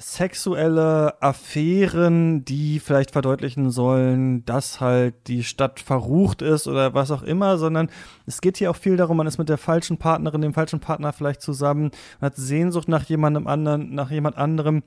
sexuelle 0.00 1.20
Affären, 1.20 2.44
die 2.44 2.80
vielleicht 2.80 3.10
verdeutlichen 3.10 3.70
sollen, 3.70 4.44
dass 4.44 4.80
halt 4.80 5.14
die 5.26 5.44
Stadt 5.44 5.80
verrucht 5.80 6.42
ist 6.42 6.66
oder 6.66 6.94
was 6.94 7.10
auch 7.10 7.22
immer, 7.22 7.58
sondern 7.58 7.90
es 8.26 8.40
geht 8.40 8.56
hier 8.56 8.70
auch 8.70 8.76
viel 8.76 8.96
darum, 8.96 9.16
man 9.16 9.26
ist 9.26 9.38
mit 9.38 9.48
der 9.48 9.58
falschen 9.58 9.98
Partnerin, 9.98 10.40
dem 10.40 10.54
falschen 10.54 10.80
Partner 10.80 11.12
vielleicht 11.12 11.42
zusammen, 11.42 11.90
man 12.20 12.30
hat 12.30 12.36
Sehnsucht 12.36 12.88
nach 12.88 13.04
jemandem 13.04 13.46
anderen, 13.46 13.94
nach 13.94 14.10
jemand 14.10 14.36
anderem. 14.36 14.82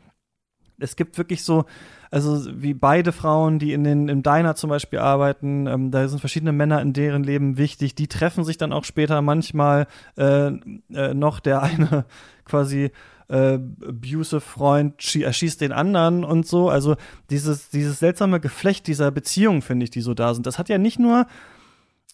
Es 0.79 0.95
gibt 0.95 1.17
wirklich 1.17 1.43
so, 1.43 1.65
also 2.09 2.41
wie 2.59 2.73
beide 2.73 3.11
Frauen, 3.11 3.59
die 3.59 3.73
in 3.73 3.83
den 3.83 4.09
im 4.09 4.23
Diner 4.23 4.55
zum 4.55 4.69
Beispiel 4.69 4.97
arbeiten, 4.97 5.67
ähm, 5.67 5.91
da 5.91 6.07
sind 6.07 6.19
verschiedene 6.19 6.53
Männer 6.53 6.81
in 6.81 6.93
deren 6.93 7.23
Leben 7.23 7.57
wichtig. 7.57 7.93
Die 7.93 8.07
treffen 8.07 8.43
sich 8.43 8.57
dann 8.57 8.73
auch 8.73 8.83
später 8.83 9.21
manchmal 9.21 9.85
äh, 10.17 10.47
äh, 10.91 11.13
noch. 11.13 11.39
Der 11.39 11.61
eine 11.61 12.05
quasi 12.45 12.91
äh, 13.31 13.59
abusive 13.87 14.41
Freund 14.41 14.99
schie- 15.01 15.23
erschießt 15.23 15.61
den 15.61 15.71
anderen 15.71 16.23
und 16.23 16.45
so. 16.45 16.69
Also 16.69 16.95
dieses 17.29 17.69
dieses 17.69 17.99
seltsame 17.99 18.39
Geflecht 18.39 18.87
dieser 18.87 19.09
Beziehungen 19.11 19.61
finde 19.61 19.85
ich, 19.85 19.89
die 19.89 20.01
so 20.01 20.13
da 20.13 20.33
sind. 20.33 20.45
Das 20.45 20.59
hat 20.59 20.69
ja 20.69 20.77
nicht 20.77 20.99
nur 20.99 21.25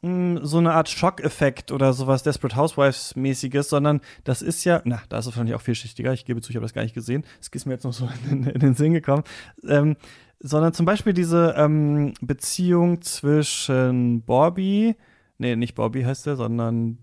mh, 0.03 0.41
so 0.45 0.59
eine 0.59 0.73
Art 0.73 0.89
Schockeffekt 0.89 1.71
oder 1.71 1.93
sowas 1.93 2.23
Desperate 2.23 2.55
Housewives 2.55 3.15
mäßiges, 3.15 3.69
sondern 3.69 4.01
das 4.23 4.41
ist 4.41 4.63
ja, 4.63 4.81
na, 4.85 5.01
da 5.09 5.17
ist 5.17 5.25
es 5.25 5.31
wahrscheinlich 5.31 5.55
auch 5.55 5.61
vielschichtiger. 5.61 6.13
Ich 6.13 6.25
gebe 6.25 6.41
zu, 6.41 6.51
ich 6.51 6.55
habe 6.55 6.65
das 6.65 6.73
gar 6.73 6.83
nicht 6.83 6.93
gesehen. 6.95 7.25
Es 7.41 7.47
ist 7.47 7.65
mir 7.65 7.73
jetzt 7.73 7.83
noch 7.83 7.93
so 7.93 8.07
in, 8.29 8.43
in 8.45 8.59
den 8.59 8.75
Sinn 8.75 8.93
gekommen. 8.93 9.23
Ähm, 9.67 9.95
sondern 10.39 10.71
zum 10.73 10.85
Beispiel 10.85 11.13
diese 11.13 11.55
ähm, 11.57 12.13
Beziehung 12.21 13.01
zwischen 13.01 14.21
Bobby, 14.21 14.95
nee, 15.39 15.55
nicht 15.55 15.73
Bobby 15.73 16.03
heißt 16.03 16.27
er, 16.27 16.35
sondern 16.35 16.99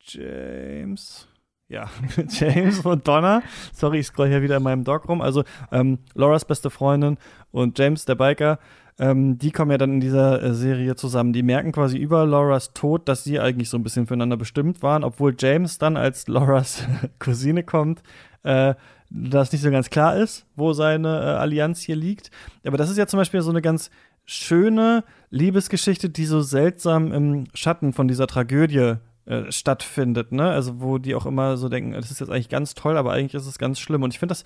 James. 0.00 1.28
Ja, 1.68 1.90
James 2.28 2.80
und 2.80 3.06
Donna. 3.06 3.42
Sorry, 3.74 3.98
ich 3.98 4.06
scroll 4.06 4.28
hier 4.28 4.42
wieder 4.42 4.56
in 4.56 4.62
meinem 4.62 4.84
Dog 4.84 5.08
rum. 5.08 5.20
Also 5.20 5.44
ähm, 5.70 5.98
Lauras 6.14 6.46
beste 6.46 6.70
Freundin 6.70 7.18
und 7.50 7.78
James, 7.78 8.06
der 8.06 8.14
Biker, 8.14 8.58
ähm, 8.98 9.38
die 9.38 9.52
kommen 9.52 9.70
ja 9.70 9.78
dann 9.78 9.94
in 9.94 10.00
dieser 10.00 10.42
äh, 10.42 10.54
Serie 10.54 10.96
zusammen. 10.96 11.34
Die 11.34 11.42
merken 11.42 11.72
quasi 11.72 11.98
über 11.98 12.24
Lauras 12.24 12.72
Tod, 12.72 13.06
dass 13.06 13.22
sie 13.22 13.38
eigentlich 13.38 13.68
so 13.68 13.76
ein 13.76 13.82
bisschen 13.82 14.06
füreinander 14.06 14.38
bestimmt 14.38 14.82
waren, 14.82 15.04
obwohl 15.04 15.36
James 15.38 15.78
dann 15.78 15.96
als 15.98 16.26
Lauras 16.26 16.84
Cousine 17.18 17.62
kommt, 17.62 18.02
äh, 18.44 18.74
das 19.10 19.52
nicht 19.52 19.62
so 19.62 19.70
ganz 19.70 19.90
klar 19.90 20.16
ist, 20.16 20.46
wo 20.56 20.72
seine 20.72 21.08
äh, 21.08 21.36
Allianz 21.36 21.80
hier 21.80 21.96
liegt. 21.96 22.30
Aber 22.66 22.78
das 22.78 22.90
ist 22.90 22.96
ja 22.96 23.06
zum 23.06 23.18
Beispiel 23.18 23.42
so 23.42 23.50
eine 23.50 23.62
ganz 23.62 23.90
schöne 24.24 25.04
Liebesgeschichte, 25.30 26.10
die 26.10 26.24
so 26.24 26.40
seltsam 26.40 27.12
im 27.12 27.44
Schatten 27.54 27.92
von 27.92 28.08
dieser 28.08 28.26
Tragödie 28.26 28.96
äh, 29.28 29.52
stattfindet, 29.52 30.32
ne? 30.32 30.50
Also 30.50 30.80
wo 30.80 30.96
die 30.96 31.14
auch 31.14 31.26
immer 31.26 31.58
so 31.58 31.68
denken, 31.68 31.92
das 31.92 32.10
ist 32.10 32.20
jetzt 32.20 32.30
eigentlich 32.30 32.48
ganz 32.48 32.74
toll, 32.74 32.96
aber 32.96 33.12
eigentlich 33.12 33.34
ist 33.34 33.46
es 33.46 33.58
ganz 33.58 33.78
schlimm. 33.78 34.02
Und 34.02 34.14
ich 34.14 34.18
finde 34.18 34.32
das 34.32 34.44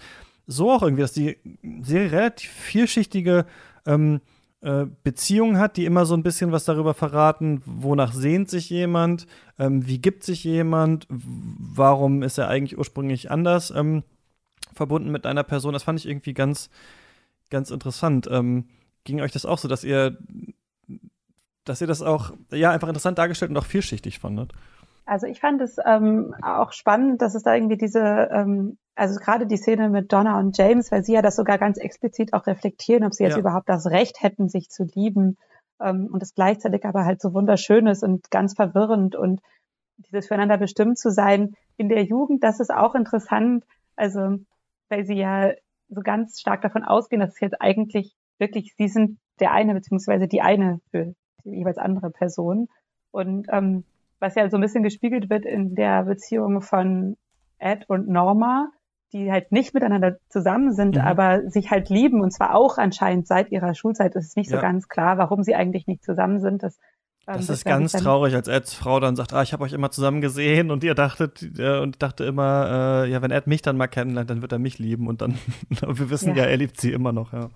so 0.49 0.73
auch 0.73 0.83
irgendwie, 0.83 1.03
dass 1.03 1.13
die 1.13 1.39
Serie 1.83 2.11
relativ 2.11 2.51
vielschichtige 2.51 3.47
ähm, 3.87 4.21
äh, 4.61 4.87
Beziehungen 5.05 5.59
hat, 5.59 5.77
die 5.77 5.85
immer 5.85 6.05
so 6.05 6.15
ein 6.15 6.25
bisschen 6.25 6.51
was 6.51 6.65
darüber 6.65 6.95
verraten, 6.95 7.63
wonach 7.65 8.13
sehnt 8.13 8.51
sich 8.51 8.71
jemand, 8.71 9.29
ähm, 9.57 9.87
wie 9.87 10.01
gibt 10.01 10.25
sich 10.25 10.43
jemand, 10.43 11.07
warum 11.09 12.25
ist 12.25 12.39
er 12.39 12.49
eigentlich 12.49 12.77
ursprünglich 12.77 13.31
anders 13.31 13.71
ähm, 13.71 14.03
verbunden 14.75 15.13
mit 15.13 15.27
einer 15.27 15.45
Person. 15.45 15.75
Das 15.75 15.85
fand 15.85 16.01
ich 16.01 16.09
irgendwie 16.09 16.35
ganz, 16.35 16.71
ganz 17.51 17.71
interessant. 17.71 18.29
Ähm, 18.31 18.67
ging 19.05 19.21
euch 19.21 19.33
das 19.33 19.47
auch 19.47 19.59
so, 19.59 19.69
dass 19.69 19.85
ihr, 19.85 20.19
dass 21.65 21.81
ihr 21.81 21.87
das 21.87 22.03
auch, 22.03 22.33
ja, 22.51 22.73
einfach 22.73 22.89
interessant 22.89 23.19
dargestellt 23.19 23.51
und 23.51 23.59
auch 23.59 23.67
vielschichtig 23.67 24.19
fandet? 24.19 24.53
Also 25.05 25.27
ich 25.27 25.41
fand 25.41 25.61
es 25.61 25.77
ähm, 25.85 26.35
auch 26.43 26.73
spannend, 26.73 27.23
dass 27.23 27.35
es 27.35 27.43
da 27.43 27.55
irgendwie 27.55 27.77
diese, 27.77 28.29
ähm, 28.33 28.79
also 28.95 29.19
gerade 29.19 29.47
die 29.47 29.57
Szene 29.57 29.89
mit 29.89 30.13
Donna 30.13 30.39
und 30.39 30.57
James, 30.57 30.93
weil 30.93 31.03
sie 31.05 31.15
ja 31.15 31.23
das 31.23 31.37
sogar 31.37 31.59
ganz 31.59 31.79
explizit 31.79 32.33
auch 32.33 32.47
reflektieren, 32.47 33.05
ob 33.05 33.15
sie 33.15 33.25
jetzt 33.25 33.35
ja. 33.35 33.41
überhaupt 33.41 33.69
das 33.69 33.87
Recht 33.87 34.23
hätten, 34.23 34.49
sich 34.49 34.69
zu 34.69 34.85
lieben 34.85 35.39
ähm, 35.81 36.09
und 36.13 36.23
es 36.23 36.35
gleichzeitig 36.35 36.85
aber 36.85 37.05
halt 37.05 37.21
so 37.21 37.35
wunderschön 37.35 37.87
ist 37.87 38.03
und 38.03 38.31
ganz 38.31 38.55
verwirrend 38.55 39.17
und 39.17 39.41
dieses 39.99 40.29
füreinander 40.29 40.59
bestimmt 40.59 40.99
zu 40.99 41.11
sein 41.11 41.55
in 41.77 41.89
der 41.89 42.05
Jugend, 42.05 42.45
das 42.45 42.61
ist 42.61 42.73
auch 42.73 42.95
interessant, 42.95 43.65
also 43.97 44.39
weil 44.89 45.05
sie 45.05 45.15
ja 45.15 45.53
so 45.89 46.01
ganz 46.03 46.41
stark 46.41 46.63
davon 46.63 46.85
ausgehen, 46.85 47.21
dass 47.21 47.35
es 47.35 47.41
jetzt 47.41 47.61
eigentlich 47.61 48.15
wirklich, 48.39 48.75
sie 48.77 48.89
sind 48.89 49.19
der 49.41 49.53
eine 49.53 49.75
beziehungsweise 49.75 50.29
die 50.29 50.43
eine 50.43 50.81
für 50.91 51.15
die 51.45 51.51
jeweils 51.51 51.79
andere 51.79 52.11
Person 52.11 52.69
und 53.11 53.47
ähm, 53.51 53.85
was 54.23 54.37
ja 54.37 54.49
so 54.49 54.57
ein 54.57 54.63
bisschen 54.63 54.85
gespiegelt 54.85 55.29
wird 55.29 55.45
in 55.45 55.75
der 55.75 56.05
Beziehung 56.05 56.63
von 56.63 57.17
Ed 57.59 57.85
und 57.89 58.09
Norma, 58.09 58.71
die 59.13 59.31
halt 59.31 59.53
nicht 59.53 59.75
miteinander 59.75 60.17
zusammen 60.29 60.73
sind, 60.73 60.95
mhm. 60.95 61.03
aber 61.03 61.51
sich 61.51 61.71
halt 61.71 61.91
lieben 61.91 62.23
und 62.23 62.31
zwar 62.33 62.55
auch 62.55 62.79
anscheinend 62.79 63.27
seit 63.27 63.51
ihrer 63.51 63.75
Schulzeit. 63.75 64.17
Es 64.17 64.29
ist 64.29 64.37
nicht 64.37 64.51
ja. 64.51 64.57
so 64.57 64.63
ganz 64.63 64.89
klar, 64.89 65.19
warum 65.19 65.43
sie 65.43 65.55
eigentlich 65.55 65.87
nicht 65.87 66.05
zusammen 66.05 66.41
sind. 66.41 66.63
Das, 66.63 66.79
ähm, 67.27 67.35
das, 67.35 67.51
ist 67.51 67.65
ganz 67.65 67.93
traurig, 67.93 68.35
als 68.35 68.49
Eds 68.49 68.75
Frau 68.75 69.01
dann 69.01 69.17
sagt, 69.17 69.35
ah, 69.35 69.43
ich 69.43 69.53
habe 69.53 69.65
euch 69.65 69.73
immer 69.73 69.91
zusammen 69.91 70.21
gesehen 70.21 70.71
und 70.71 70.83
ihr 70.85 70.95
dachtet 70.95 71.43
äh, 71.59 71.81
und 71.81 72.01
dachte 72.03 72.25
immer, 72.25 73.05
äh, 73.05 73.11
ja, 73.11 73.21
wenn 73.21 73.33
Ed 73.33 73.49
mich 73.49 73.61
dann 73.61 73.77
mal 73.77 73.89
kennenlernt, 73.89 74.31
dann 74.31 74.41
wird 74.41 74.53
er 74.53 74.59
mich 74.59 74.79
lieben 74.79 75.09
und 75.09 75.21
dann, 75.21 75.37
wir 75.69 76.11
wissen 76.11 76.31
ja. 76.31 76.45
ja, 76.45 76.51
er 76.51 76.57
liebt 76.57 76.81
sie 76.81 76.93
immer 76.93 77.13
noch, 77.13 77.33
ja. 77.33 77.51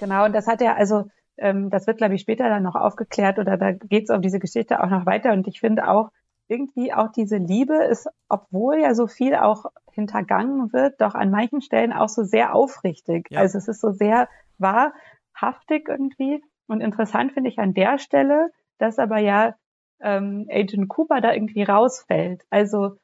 Genau, 0.00 0.24
und 0.24 0.34
das 0.34 0.48
hat 0.48 0.60
er 0.60 0.76
also 0.76 1.04
ähm, 1.38 1.70
das 1.70 1.86
wird, 1.86 1.98
glaube 1.98 2.14
ich, 2.14 2.22
später 2.22 2.48
dann 2.48 2.62
noch 2.62 2.74
aufgeklärt 2.74 3.38
oder 3.38 3.56
da 3.56 3.72
geht 3.72 4.04
es 4.04 4.14
um 4.14 4.22
diese 4.22 4.38
Geschichte 4.38 4.82
auch 4.82 4.90
noch 4.90 5.06
weiter. 5.06 5.32
Und 5.32 5.46
ich 5.48 5.60
finde 5.60 5.88
auch, 5.88 6.10
irgendwie 6.48 6.92
auch 6.92 7.10
diese 7.10 7.36
Liebe 7.38 7.84
ist, 7.84 8.08
obwohl 8.28 8.78
ja 8.80 8.94
so 8.94 9.06
viel 9.06 9.34
auch 9.36 9.64
hintergangen 9.92 10.72
wird, 10.72 11.00
doch 11.00 11.14
an 11.14 11.30
manchen 11.30 11.62
Stellen 11.62 11.92
auch 11.92 12.08
so 12.08 12.24
sehr 12.24 12.54
aufrichtig. 12.54 13.28
Ja. 13.30 13.40
Also 13.40 13.58
es 13.58 13.68
ist 13.68 13.80
so 13.80 13.90
sehr 13.90 14.28
wahrhaftig 14.58 15.88
irgendwie. 15.88 16.42
Und 16.66 16.80
interessant 16.80 17.32
finde 17.32 17.48
ich 17.48 17.58
an 17.58 17.74
der 17.74 17.98
Stelle, 17.98 18.50
dass 18.78 18.98
aber 18.98 19.18
ja 19.18 19.54
ähm, 20.00 20.46
Agent 20.50 20.88
Cooper 20.88 21.20
da 21.20 21.32
irgendwie 21.32 21.62
rausfällt. 21.62 22.42
Also 22.50 22.96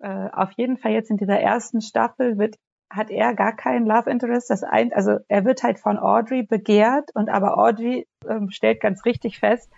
äh, 0.00 0.28
auf 0.32 0.52
jeden 0.52 0.76
Fall 0.76 0.92
jetzt 0.92 1.10
in 1.10 1.16
dieser 1.16 1.40
ersten 1.40 1.80
Staffel 1.80 2.38
wird 2.38 2.56
hat 2.92 3.10
er 3.10 3.34
gar 3.34 3.56
keinen 3.56 3.86
Love 3.86 4.10
Interest. 4.10 4.50
Das 4.50 4.62
ein, 4.62 4.92
also 4.92 5.18
er 5.28 5.44
wird 5.44 5.62
halt 5.62 5.78
von 5.78 5.98
Audrey 5.98 6.42
begehrt 6.42 7.10
und 7.14 7.28
aber 7.28 7.58
Audrey 7.58 8.06
ähm, 8.28 8.50
stellt 8.50 8.80
ganz 8.80 9.04
richtig 9.04 9.38
fest, 9.38 9.70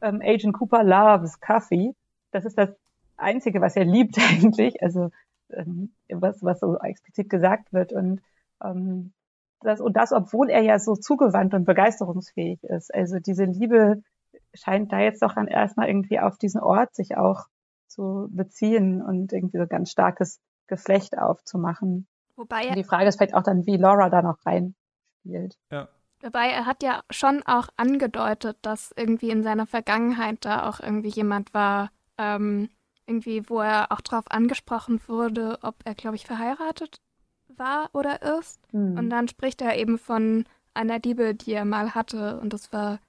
ähm, 0.00 0.20
Agent 0.22 0.54
Cooper 0.54 0.84
loves 0.84 1.40
Coffee. 1.40 1.94
Das 2.30 2.44
ist 2.44 2.56
das 2.56 2.70
Einzige, 3.16 3.60
was 3.60 3.76
er 3.76 3.84
liebt 3.84 4.18
eigentlich, 4.30 4.82
also 4.82 5.10
ähm, 5.50 5.92
was, 6.08 6.42
was 6.42 6.60
so 6.60 6.78
explizit 6.78 7.28
gesagt 7.28 7.72
wird. 7.72 7.92
Und 7.92 8.20
ähm, 8.62 9.12
das, 9.60 9.80
und 9.80 9.96
das, 9.96 10.12
obwohl 10.12 10.48
er 10.48 10.62
ja 10.62 10.78
so 10.78 10.94
zugewandt 10.94 11.54
und 11.54 11.64
begeisterungsfähig 11.64 12.62
ist. 12.64 12.94
Also 12.94 13.18
diese 13.18 13.44
Liebe 13.44 14.02
scheint 14.54 14.92
da 14.92 15.00
jetzt 15.00 15.22
doch 15.22 15.34
dann 15.34 15.48
erstmal 15.48 15.88
irgendwie 15.88 16.20
auf 16.20 16.38
diesen 16.38 16.60
Ort 16.60 16.94
sich 16.94 17.16
auch 17.16 17.46
zu 17.88 18.28
beziehen 18.30 19.02
und 19.02 19.32
irgendwie 19.32 19.58
so 19.58 19.66
ganz 19.66 19.90
starkes 19.90 20.40
Geflecht 20.68 21.18
aufzumachen. 21.18 22.06
Wobei 22.40 22.64
er, 22.64 22.74
die 22.74 22.84
Frage 22.84 23.06
ist 23.06 23.16
vielleicht 23.18 23.34
auch 23.34 23.42
dann, 23.42 23.66
wie 23.66 23.76
Laura 23.76 24.08
da 24.08 24.22
noch 24.22 24.38
reinspielt. 24.46 25.58
Ja. 25.70 25.90
Wobei 26.22 26.48
er 26.48 26.64
hat 26.64 26.82
ja 26.82 27.02
schon 27.10 27.42
auch 27.42 27.68
angedeutet, 27.76 28.56
dass 28.62 28.94
irgendwie 28.96 29.28
in 29.28 29.42
seiner 29.42 29.66
Vergangenheit 29.66 30.42
da 30.46 30.66
auch 30.66 30.80
irgendwie 30.80 31.10
jemand 31.10 31.52
war, 31.52 31.90
ähm, 32.16 32.70
irgendwie, 33.06 33.50
wo 33.50 33.60
er 33.60 33.92
auch 33.92 34.00
drauf 34.00 34.24
angesprochen 34.30 35.02
wurde, 35.06 35.58
ob 35.60 35.76
er, 35.84 35.94
glaube 35.94 36.16
ich, 36.16 36.24
verheiratet 36.26 37.02
war 37.48 37.90
oder 37.92 38.38
ist. 38.38 38.58
Mhm. 38.72 38.96
Und 38.96 39.10
dann 39.10 39.28
spricht 39.28 39.60
er 39.60 39.76
eben 39.76 39.98
von 39.98 40.44
einer 40.72 40.98
Liebe, 40.98 41.34
die 41.34 41.52
er 41.52 41.66
mal 41.66 41.94
hatte. 41.94 42.40
Und 42.40 42.54
das 42.54 42.72
war 42.72 43.00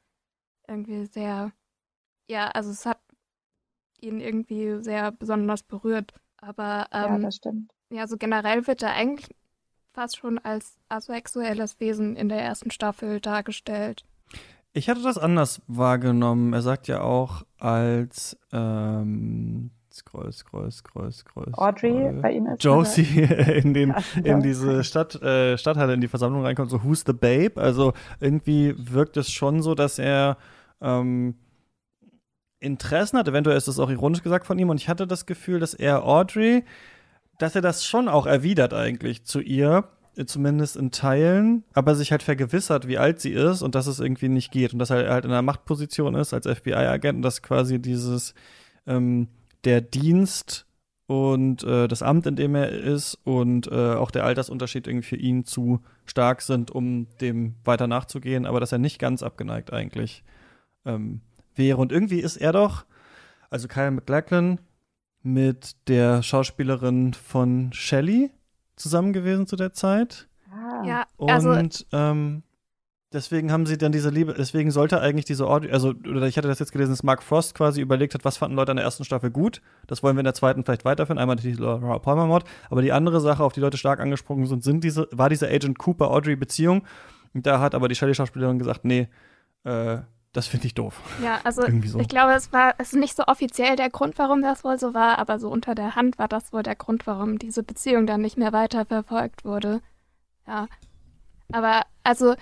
irgendwie 0.67 1.05
sehr, 1.05 1.53
ja, 2.27 2.49
also 2.49 2.69
es 2.69 2.85
hat 2.85 2.99
ihn 4.01 4.19
irgendwie 4.19 4.83
sehr 4.83 5.13
besonders 5.13 5.63
berührt. 5.63 6.13
Aber 6.35 6.87
ähm, 6.91 7.13
ja, 7.13 7.17
das 7.19 7.37
stimmt. 7.37 7.71
Ja, 7.91 8.07
so 8.07 8.17
generell 8.17 8.67
wird 8.67 8.81
er 8.83 8.93
eigentlich 8.93 9.27
fast 9.93 10.17
schon 10.17 10.39
als 10.39 10.77
asexuelles 10.87 11.79
Wesen 11.79 12.15
in 12.15 12.29
der 12.29 12.41
ersten 12.41 12.71
Staffel 12.71 13.19
dargestellt. 13.19 14.05
Ich 14.73 14.89
hatte 14.89 15.03
das 15.03 15.17
anders 15.17 15.61
wahrgenommen. 15.67 16.53
Er 16.53 16.61
sagt 16.61 16.87
ja 16.87 17.01
auch 17.01 17.43
als 17.59 18.37
ähm, 18.53 19.71
Scroll, 19.91 20.31
Scroll, 20.31 20.71
Scroll, 20.71 21.11
Scroll. 21.11 21.51
Audrey 21.51 21.91
scroll. 21.91 22.19
bei 22.21 22.31
ihm 22.31 22.45
ist 22.45 22.63
Josie 22.63 23.21
in, 23.63 23.73
den, 23.73 23.93
in 24.23 24.41
diese 24.41 24.85
Stadt, 24.85 25.21
äh, 25.21 25.57
Stadthalle 25.57 25.93
in 25.93 25.99
die 25.99 26.07
Versammlung 26.07 26.43
reinkommt, 26.43 26.71
so 26.71 26.83
Who's 26.85 27.03
the 27.05 27.11
Babe? 27.11 27.61
Also 27.61 27.91
irgendwie 28.21 28.73
wirkt 28.77 29.17
es 29.17 29.29
schon 29.29 29.61
so, 29.61 29.75
dass 29.75 29.99
er 29.99 30.37
ähm, 30.79 31.35
Interessen 32.59 33.17
hat. 33.17 33.27
Eventuell 33.27 33.57
ist 33.57 33.67
das 33.67 33.79
auch 33.79 33.89
ironisch 33.89 34.23
gesagt 34.23 34.45
von 34.45 34.57
ihm. 34.57 34.69
Und 34.69 34.79
ich 34.79 34.87
hatte 34.87 35.07
das 35.07 35.25
Gefühl, 35.25 35.59
dass 35.59 35.73
er 35.73 36.05
Audrey 36.05 36.63
dass 37.41 37.55
er 37.55 37.61
das 37.61 37.85
schon 37.85 38.07
auch 38.07 38.25
erwidert 38.25 38.73
eigentlich 38.73 39.23
zu 39.23 39.39
ihr, 39.39 39.85
zumindest 40.25 40.75
in 40.75 40.91
Teilen, 40.91 41.63
aber 41.73 41.95
sich 41.95 42.11
halt 42.11 42.21
vergewissert, 42.21 42.87
wie 42.87 42.97
alt 42.97 43.21
sie 43.21 43.31
ist 43.31 43.61
und 43.61 43.75
dass 43.75 43.87
es 43.87 43.99
irgendwie 43.99 44.29
nicht 44.29 44.51
geht 44.51 44.73
und 44.73 44.79
dass 44.79 44.89
er 44.89 45.09
halt 45.09 45.25
in 45.25 45.31
einer 45.31 45.41
Machtposition 45.41 46.15
ist 46.15 46.33
als 46.33 46.47
FBI-Agent 46.47 47.17
und 47.17 47.21
dass 47.21 47.41
quasi 47.41 47.79
dieses 47.79 48.33
ähm, 48.85 49.29
der 49.63 49.81
Dienst 49.81 50.65
und 51.07 51.63
äh, 51.63 51.87
das 51.87 52.03
Amt, 52.03 52.27
in 52.27 52.35
dem 52.35 52.55
er 52.55 52.69
ist 52.69 53.15
und 53.23 53.67
äh, 53.67 53.93
auch 53.93 54.11
der 54.11 54.25
Altersunterschied 54.25 54.87
irgendwie 54.87 55.07
für 55.07 55.15
ihn 55.17 55.45
zu 55.45 55.81
stark 56.05 56.41
sind, 56.41 56.71
um 56.71 57.07
dem 57.19 57.55
weiter 57.63 57.87
nachzugehen, 57.87 58.45
aber 58.45 58.59
dass 58.59 58.71
er 58.71 58.77
nicht 58.77 58.99
ganz 58.99 59.23
abgeneigt 59.23 59.73
eigentlich 59.73 60.23
ähm, 60.85 61.21
wäre. 61.55 61.77
Und 61.77 61.91
irgendwie 61.91 62.19
ist 62.19 62.37
er 62.37 62.51
doch, 62.51 62.85
also 63.49 63.67
Kyle 63.67 63.91
McLachlan, 63.91 64.59
mit 65.23 65.75
der 65.87 66.23
Schauspielerin 66.23 67.13
von 67.13 67.71
Shelley 67.73 68.31
zusammen 68.75 69.13
gewesen 69.13 69.47
zu 69.47 69.55
der 69.55 69.73
Zeit. 69.73 70.27
Ah. 70.51 70.83
Ja, 70.85 71.05
also 71.17 71.51
und 71.51 71.85
ähm, 71.91 72.43
deswegen 73.13 73.51
haben 73.51 73.65
sie 73.65 73.77
dann 73.77 73.91
diese 73.91 74.09
Liebe, 74.09 74.33
deswegen 74.33 74.71
sollte 74.71 74.99
eigentlich 75.01 75.25
diese 75.25 75.47
Audio, 75.47 75.71
also 75.71 75.89
oder 75.89 76.23
ich 76.23 76.37
hatte 76.37 76.47
das 76.47 76.59
jetzt 76.59 76.71
gelesen, 76.71 76.91
dass 76.91 77.03
Mark 77.03 77.23
Frost 77.23 77.55
quasi 77.55 77.81
überlegt 77.81 78.13
hat, 78.13 78.25
was 78.25 78.37
fanden 78.37 78.55
Leute 78.55 78.71
an 78.71 78.77
der 78.77 78.85
ersten 78.85 79.03
Staffel 79.03 79.29
gut. 79.29 79.61
Das 79.87 80.01
wollen 80.01 80.15
wir 80.15 80.21
in 80.21 80.25
der 80.25 80.33
zweiten 80.33 80.63
vielleicht 80.63 80.85
weiterführen. 80.85 81.19
Einmal 81.19 81.35
die 81.35 81.53
Laura 81.53 81.99
Palmer 81.99 82.25
Mod, 82.25 82.43
aber 82.69 82.81
die 82.81 82.91
andere 82.91 83.21
Sache, 83.21 83.43
auf 83.43 83.53
die 83.53 83.59
Leute 83.59 83.77
stark 83.77 83.99
angesprungen 83.99 84.45
sind, 84.47 84.63
sind 84.63 84.83
diese, 84.83 85.07
war 85.11 85.29
diese 85.29 85.47
Agent 85.47 85.77
Cooper 85.77 86.09
Audrey 86.09 86.35
Beziehung. 86.35 86.83
Und 87.33 87.45
da 87.45 87.59
hat 87.59 87.75
aber 87.75 87.87
die 87.87 87.95
Shelley 87.95 88.15
Schauspielerin 88.15 88.59
gesagt, 88.59 88.83
nee, 88.83 89.07
äh, 89.63 89.99
das 90.33 90.47
finde 90.47 90.67
ich 90.67 90.73
doof. 90.73 91.01
Ja, 91.21 91.41
also 91.43 91.61
so. 91.85 91.99
ich 91.99 92.07
glaube, 92.07 92.33
es 92.33 92.53
war 92.53 92.75
es 92.77 92.93
ist 92.93 92.99
nicht 92.99 93.15
so 93.15 93.23
offiziell 93.27 93.75
der 93.75 93.89
Grund, 93.89 94.17
warum 94.17 94.41
das 94.41 94.63
wohl 94.63 94.79
so 94.79 94.93
war, 94.93 95.19
aber 95.19 95.39
so 95.39 95.49
unter 95.49 95.75
der 95.75 95.95
Hand 95.95 96.19
war 96.19 96.27
das 96.27 96.53
wohl 96.53 96.63
der 96.63 96.75
Grund, 96.75 97.05
warum 97.05 97.37
diese 97.37 97.63
Beziehung 97.63 98.07
dann 98.07 98.21
nicht 98.21 98.37
mehr 98.37 98.53
weiterverfolgt 98.53 99.43
wurde. 99.43 99.81
Ja. 100.47 100.67
Aber 101.51 101.81
also, 102.03 102.35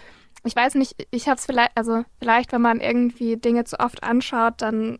ich 0.43 0.55
weiß 0.55 0.75
nicht, 0.75 1.07
ich 1.09 1.27
habe 1.27 1.37
es 1.37 1.45
vielleicht, 1.45 1.71
also 1.75 2.03
vielleicht, 2.19 2.51
wenn 2.51 2.61
man 2.61 2.79
irgendwie 2.79 3.37
Dinge 3.37 3.63
zu 3.63 3.79
oft 3.79 4.03
anschaut, 4.03 4.61
dann 4.61 4.99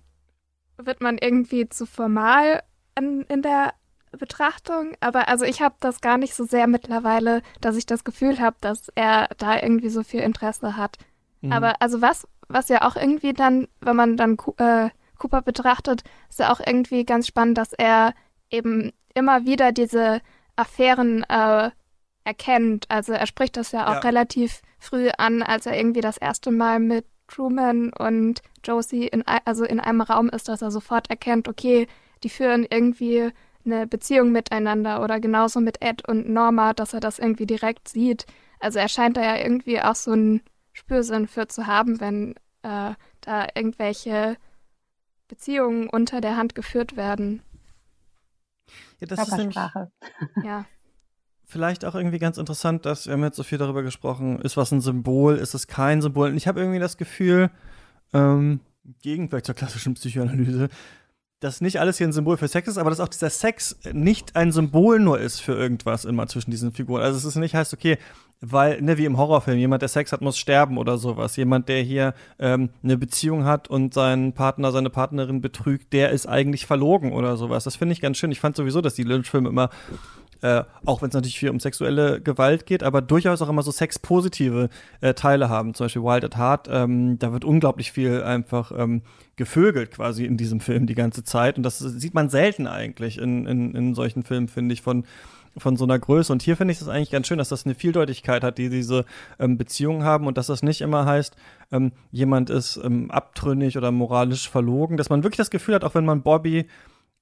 wird 0.77 1.01
man 1.01 1.17
irgendwie 1.19 1.69
zu 1.69 1.85
formal 1.85 2.63
an, 2.95 3.21
in 3.29 3.43
der 3.43 3.73
Betrachtung, 4.17 4.93
aber 5.01 5.27
also 5.27 5.45
ich 5.45 5.61
habe 5.61 5.75
das 5.79 6.01
gar 6.01 6.17
nicht 6.17 6.33
so 6.33 6.43
sehr 6.43 6.65
mittlerweile, 6.65 7.43
dass 7.61 7.75
ich 7.75 7.85
das 7.85 8.03
Gefühl 8.03 8.39
habe, 8.39 8.57
dass 8.61 8.89
er 8.95 9.29
da 9.37 9.61
irgendwie 9.61 9.89
so 9.89 10.01
viel 10.01 10.21
Interesse 10.21 10.75
hat. 10.77 10.97
Mhm. 11.41 11.51
Aber 11.51 11.81
also 11.81 12.01
was, 12.01 12.27
was 12.49 12.67
ja 12.69 12.81
auch 12.87 12.95
irgendwie 12.95 13.33
dann, 13.33 13.67
wenn 13.79 13.95
man 13.95 14.17
dann 14.17 14.37
äh, 14.57 14.89
Cooper 15.17 15.41
betrachtet, 15.41 16.03
ist 16.29 16.39
ja 16.39 16.51
auch 16.51 16.59
irgendwie 16.65 17.05
ganz 17.05 17.27
spannend, 17.27 17.57
dass 17.57 17.73
er 17.73 18.13
eben 18.49 18.91
immer 19.13 19.45
wieder 19.45 19.71
diese 19.71 20.21
Affären 20.55 21.23
äh, 21.29 21.69
erkennt. 22.23 22.85
Also 22.89 23.13
er 23.13 23.27
spricht 23.27 23.57
das 23.57 23.71
ja 23.71 23.87
auch 23.87 23.95
ja. 23.95 23.99
relativ 23.99 24.61
früh 24.79 25.09
an, 25.17 25.41
als 25.43 25.65
er 25.65 25.77
irgendwie 25.77 26.01
das 26.01 26.17
erste 26.17 26.51
Mal 26.51 26.79
mit 26.79 27.05
Truman 27.27 27.93
und 27.93 28.41
Josie 28.63 29.07
in, 29.07 29.23
also 29.45 29.63
in 29.63 29.79
einem 29.79 30.01
Raum 30.01 30.29
ist, 30.29 30.47
dass 30.47 30.61
er 30.61 30.71
sofort 30.71 31.09
erkennt, 31.09 31.47
okay, 31.47 31.87
die 32.23 32.29
führen 32.29 32.65
irgendwie 32.69 33.31
eine 33.65 33.87
Beziehung 33.87 34.31
miteinander 34.31 35.03
oder 35.03 35.19
genauso 35.19 35.59
mit 35.59 35.81
Ed 35.81 36.07
und 36.07 36.29
Norma, 36.29 36.73
dass 36.73 36.93
er 36.93 36.99
das 36.99 37.19
irgendwie 37.19 37.45
direkt 37.45 37.87
sieht. 37.87 38.25
Also 38.59 38.79
er 38.79 38.89
scheint 38.89 39.17
da 39.17 39.21
ja 39.21 39.37
irgendwie 39.37 39.81
auch 39.81 39.95
so 39.95 40.11
einen 40.11 40.41
Spürsinn 40.89 41.27
für 41.27 41.47
zu 41.47 41.67
haben, 41.67 41.99
wenn 41.99 42.33
äh, 42.63 42.93
da 43.21 43.47
irgendwelche 43.53 44.37
Beziehungen 45.27 45.87
unter 45.87 46.19
der 46.19 46.35
Hand 46.35 46.55
geführt 46.55 46.97
werden. 46.97 47.43
Ja, 48.99 49.05
das 49.05 49.27
ist 49.27 49.37
nämlich, 49.37 49.55
ja. 50.43 50.65
Vielleicht 51.45 51.85
auch 51.85 51.93
irgendwie 51.93 52.17
ganz 52.17 52.39
interessant, 52.39 52.87
dass 52.87 53.05
wir 53.05 53.13
haben 53.13 53.23
jetzt 53.23 53.37
so 53.37 53.43
viel 53.43 53.59
darüber 53.59 53.83
gesprochen, 53.83 54.41
ist 54.41 54.57
was 54.57 54.71
ein 54.71 54.81
Symbol, 54.81 55.35
ist 55.35 55.53
es 55.53 55.67
kein 55.67 56.01
Symbol? 56.01 56.29
Und 56.29 56.37
ich 56.37 56.47
habe 56.47 56.59
irgendwie 56.59 56.79
das 56.79 56.97
Gefühl, 56.97 57.51
ähm, 58.13 58.59
gegen 59.03 59.29
vielleicht 59.29 59.45
zur 59.45 59.55
klassischen 59.55 59.93
Psychoanalyse, 59.93 60.69
dass 61.39 61.61
nicht 61.61 61.79
alles 61.79 61.99
hier 61.99 62.07
ein 62.07 62.13
Symbol 62.13 62.37
für 62.37 62.47
Sex 62.47 62.67
ist, 62.67 62.77
aber 62.77 62.89
dass 62.89 62.99
auch 62.99 63.07
dieser 63.07 63.29
Sex 63.29 63.77
nicht 63.93 64.35
ein 64.35 64.51
Symbol 64.51 64.99
nur 64.99 65.19
ist 65.19 65.39
für 65.39 65.53
irgendwas 65.53 66.05
immer 66.05 66.25
zwischen 66.27 66.49
diesen 66.49 66.71
Figuren. 66.71 67.03
Also 67.03 67.17
es 67.17 67.25
ist 67.25 67.35
nicht 67.35 67.53
heißt, 67.53 67.73
okay, 67.73 67.99
weil, 68.41 68.81
ne, 68.81 68.97
wie 68.97 69.05
im 69.05 69.17
Horrorfilm, 69.17 69.57
jemand, 69.57 69.81
der 69.81 69.89
Sex 69.89 70.11
hat, 70.11 70.21
muss 70.21 70.37
sterben 70.37 70.77
oder 70.77 70.97
sowas. 70.97 71.35
Jemand, 71.35 71.67
der 71.67 71.81
hier 71.81 72.13
ähm, 72.39 72.69
eine 72.83 72.97
Beziehung 72.97 73.43
hat 73.43 73.69
und 73.69 73.93
seinen 73.93 74.33
Partner, 74.33 74.71
seine 74.71 74.89
Partnerin 74.89 75.41
betrügt, 75.41 75.91
der 75.91 76.11
ist 76.11 76.25
eigentlich 76.25 76.65
verlogen 76.65 77.11
oder 77.11 77.35
sowas. 77.35 77.65
Das 77.65 77.75
finde 77.75 77.93
ich 77.93 78.01
ganz 78.01 78.17
schön. 78.17 78.31
Ich 78.31 78.39
fand 78.39 78.55
sowieso, 78.55 78.81
dass 78.81 78.93
die 78.93 79.03
Lynch-Filme 79.03 79.49
immer 79.49 79.69
äh, 80.41 80.63
auch 80.85 81.01
wenn 81.01 81.09
es 81.09 81.15
natürlich 81.15 81.37
viel 81.37 81.49
um 81.49 81.59
sexuelle 81.59 82.21
Gewalt 82.21 82.65
geht, 82.65 82.83
aber 82.83 83.01
durchaus 83.01 83.41
auch 83.41 83.49
immer 83.49 83.61
so 83.61 83.71
sexpositive 83.71 84.69
äh, 85.01 85.13
Teile 85.13 85.49
haben. 85.49 85.73
Zum 85.73 85.85
Beispiel 85.85 86.03
Wild 86.03 86.23
at 86.23 86.37
Heart, 86.37 86.69
ähm, 86.71 87.19
da 87.19 87.33
wird 87.33 87.43
unglaublich 87.43 87.91
viel 87.91 88.23
einfach 88.23 88.71
ähm, 88.75 89.01
gevögelt 89.35 89.91
quasi 89.91 90.25
in 90.25 90.37
diesem 90.37 90.59
Film 90.61 90.85
die 90.85 90.95
ganze 90.95 91.23
Zeit. 91.23 91.57
Und 91.57 91.63
das 91.63 91.79
sieht 91.79 92.13
man 92.13 92.29
selten 92.29 92.67
eigentlich 92.67 93.17
in, 93.17 93.45
in, 93.47 93.75
in 93.75 93.95
solchen 93.95 94.23
Filmen, 94.23 94.47
finde 94.47 94.73
ich, 94.73 94.81
von 94.81 95.03
von 95.57 95.75
so 95.75 95.85
einer 95.85 95.99
Größe. 95.99 96.31
Und 96.31 96.41
hier 96.41 96.55
finde 96.57 96.71
ich 96.71 96.79
das 96.79 96.87
eigentlich 96.87 97.11
ganz 97.11 97.27
schön, 97.27 97.37
dass 97.37 97.49
das 97.49 97.65
eine 97.65 97.75
Vieldeutigkeit 97.75 98.43
hat, 98.43 98.57
die 98.57 98.69
diese 98.69 99.05
ähm, 99.39 99.57
Beziehungen 99.57 100.03
haben 100.03 100.27
und 100.27 100.37
dass 100.37 100.47
das 100.47 100.63
nicht 100.63 100.81
immer 100.81 101.05
heißt, 101.05 101.35
ähm, 101.71 101.91
jemand 102.11 102.49
ist 102.49 102.79
ähm, 102.83 103.11
abtrünnig 103.11 103.77
oder 103.77 103.91
moralisch 103.91 104.49
verlogen, 104.49 104.97
dass 104.97 105.09
man 105.09 105.23
wirklich 105.23 105.37
das 105.37 105.49
Gefühl 105.49 105.75
hat, 105.75 105.83
auch 105.83 105.95
wenn 105.95 106.05
man 106.05 106.21
Bobby 106.21 106.67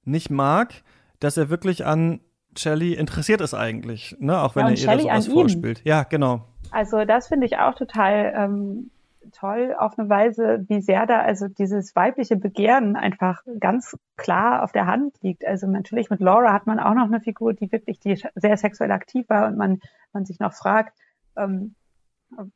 nicht 0.04 0.30
mag, 0.30 0.74
dass 1.20 1.36
er 1.36 1.50
wirklich 1.50 1.84
an 1.84 2.20
Shelley 2.56 2.94
interessiert 2.94 3.40
ist 3.40 3.54
eigentlich, 3.54 4.16
ne? 4.18 4.40
auch 4.40 4.56
wenn 4.56 4.66
ja, 4.74 4.92
er 4.92 4.98
ihr 4.98 5.04
das 5.04 5.24
sowas 5.24 5.28
vorspielt. 5.28 5.82
Ja, 5.84 6.02
genau. 6.02 6.44
Also 6.70 7.04
das 7.04 7.28
finde 7.28 7.46
ich 7.46 7.58
auch 7.58 7.74
total 7.74 8.32
ähm, 8.36 8.90
toll 9.30 9.74
auf 9.78 9.98
eine 9.98 10.08
Weise, 10.08 10.64
wie 10.68 10.80
sehr 10.80 11.06
da 11.06 11.20
also 11.20 11.48
dieses 11.48 11.94
weibliche 11.96 12.36
Begehren 12.36 12.96
einfach 12.96 13.42
ganz 13.60 13.96
klar 14.16 14.62
auf 14.62 14.72
der 14.72 14.86
Hand 14.86 15.16
liegt. 15.22 15.46
Also 15.46 15.66
natürlich 15.66 16.10
mit 16.10 16.20
Laura 16.20 16.52
hat 16.52 16.66
man 16.66 16.80
auch 16.80 16.94
noch 16.94 17.06
eine 17.06 17.20
Figur, 17.20 17.54
die 17.54 17.70
wirklich 17.70 18.00
die 18.00 18.22
sehr 18.34 18.56
sexuell 18.56 18.90
aktiv 18.92 19.28
war 19.28 19.46
und 19.46 19.56
man, 19.56 19.80
man 20.12 20.24
sich 20.24 20.38
noch 20.38 20.52
fragt, 20.52 20.96
ähm, 21.36 21.74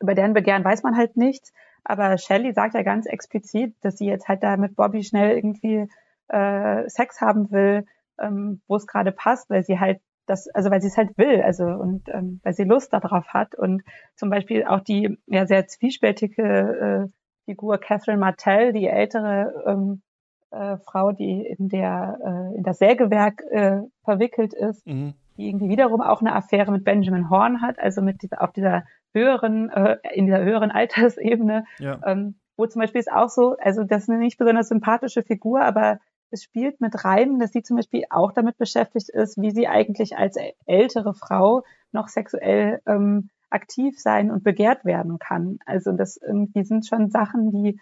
über 0.00 0.14
deren 0.14 0.34
Begehren 0.34 0.64
weiß 0.64 0.82
man 0.82 0.96
halt 0.96 1.16
nichts. 1.16 1.52
Aber 1.84 2.18
Shelley 2.18 2.52
sagt 2.52 2.74
ja 2.74 2.82
ganz 2.82 3.06
explizit, 3.06 3.74
dass 3.80 3.98
sie 3.98 4.06
jetzt 4.06 4.28
halt 4.28 4.42
da 4.42 4.56
mit 4.56 4.76
Bobby 4.76 5.02
schnell 5.02 5.36
irgendwie 5.36 5.88
äh, 6.28 6.88
Sex 6.88 7.20
haben 7.20 7.50
will 7.50 7.84
ähm, 8.22 8.60
wo 8.68 8.76
es 8.76 8.86
gerade 8.86 9.12
passt, 9.12 9.50
weil 9.50 9.64
sie 9.64 9.78
halt 9.78 10.00
das, 10.26 10.48
also 10.48 10.70
weil 10.70 10.80
sie 10.80 10.88
es 10.88 10.96
halt 10.96 11.16
will, 11.18 11.42
also 11.42 11.64
und 11.64 12.08
ähm, 12.08 12.40
weil 12.42 12.54
sie 12.54 12.64
Lust 12.64 12.92
darauf 12.92 13.28
hat 13.28 13.54
und 13.54 13.82
zum 14.14 14.30
Beispiel 14.30 14.64
auch 14.64 14.80
die 14.80 15.18
ja 15.26 15.46
sehr 15.46 15.66
zwiespältige 15.66 16.42
äh, 16.42 17.12
Figur 17.44 17.78
Catherine 17.78 18.18
Martell, 18.18 18.72
die 18.72 18.86
ältere 18.86 19.64
ähm, 19.66 20.02
äh, 20.50 20.76
Frau, 20.78 21.12
die 21.12 21.44
in 21.58 21.68
der 21.68 22.18
äh, 22.24 22.56
in 22.56 22.62
das 22.62 22.78
Sägewerk 22.78 23.42
äh, 23.50 23.80
verwickelt 24.04 24.54
ist, 24.54 24.86
mhm. 24.86 25.14
die 25.36 25.48
irgendwie 25.48 25.68
wiederum 25.68 26.00
auch 26.00 26.20
eine 26.20 26.34
Affäre 26.34 26.70
mit 26.70 26.84
Benjamin 26.84 27.30
Horn 27.30 27.60
hat, 27.60 27.78
also 27.78 28.00
mit 28.02 28.22
dieser 28.22 28.42
auf 28.42 28.52
dieser 28.52 28.84
höheren 29.12 29.70
äh, 29.70 29.96
in 30.14 30.26
dieser 30.26 30.42
höheren 30.42 30.70
Altersebene, 30.72 31.64
ja. 31.78 32.00
ähm, 32.06 32.36
wo 32.56 32.66
zum 32.66 32.80
Beispiel 32.80 33.00
ist 33.00 33.10
auch 33.10 33.28
so, 33.28 33.56
also 33.58 33.82
das 33.82 34.04
ist 34.04 34.10
eine 34.10 34.18
nicht 34.18 34.38
besonders 34.38 34.68
sympathische 34.68 35.22
Figur, 35.22 35.62
aber 35.62 35.98
spielt 36.40 36.80
mit 36.80 37.04
rein, 37.04 37.38
dass 37.38 37.52
sie 37.52 37.62
zum 37.62 37.76
Beispiel 37.76 38.04
auch 38.10 38.32
damit 38.32 38.56
beschäftigt 38.58 39.08
ist, 39.10 39.40
wie 39.40 39.50
sie 39.50 39.68
eigentlich 39.68 40.16
als 40.16 40.36
ältere 40.66 41.14
Frau 41.14 41.64
noch 41.92 42.08
sexuell 42.08 42.80
ähm, 42.86 43.28
aktiv 43.50 43.98
sein 43.98 44.30
und 44.30 44.44
begehrt 44.44 44.84
werden 44.84 45.18
kann. 45.18 45.58
Also 45.66 45.92
das 45.92 46.16
irgendwie 46.16 46.64
sind 46.64 46.86
schon 46.86 47.10
Sachen, 47.10 47.50
die 47.50 47.78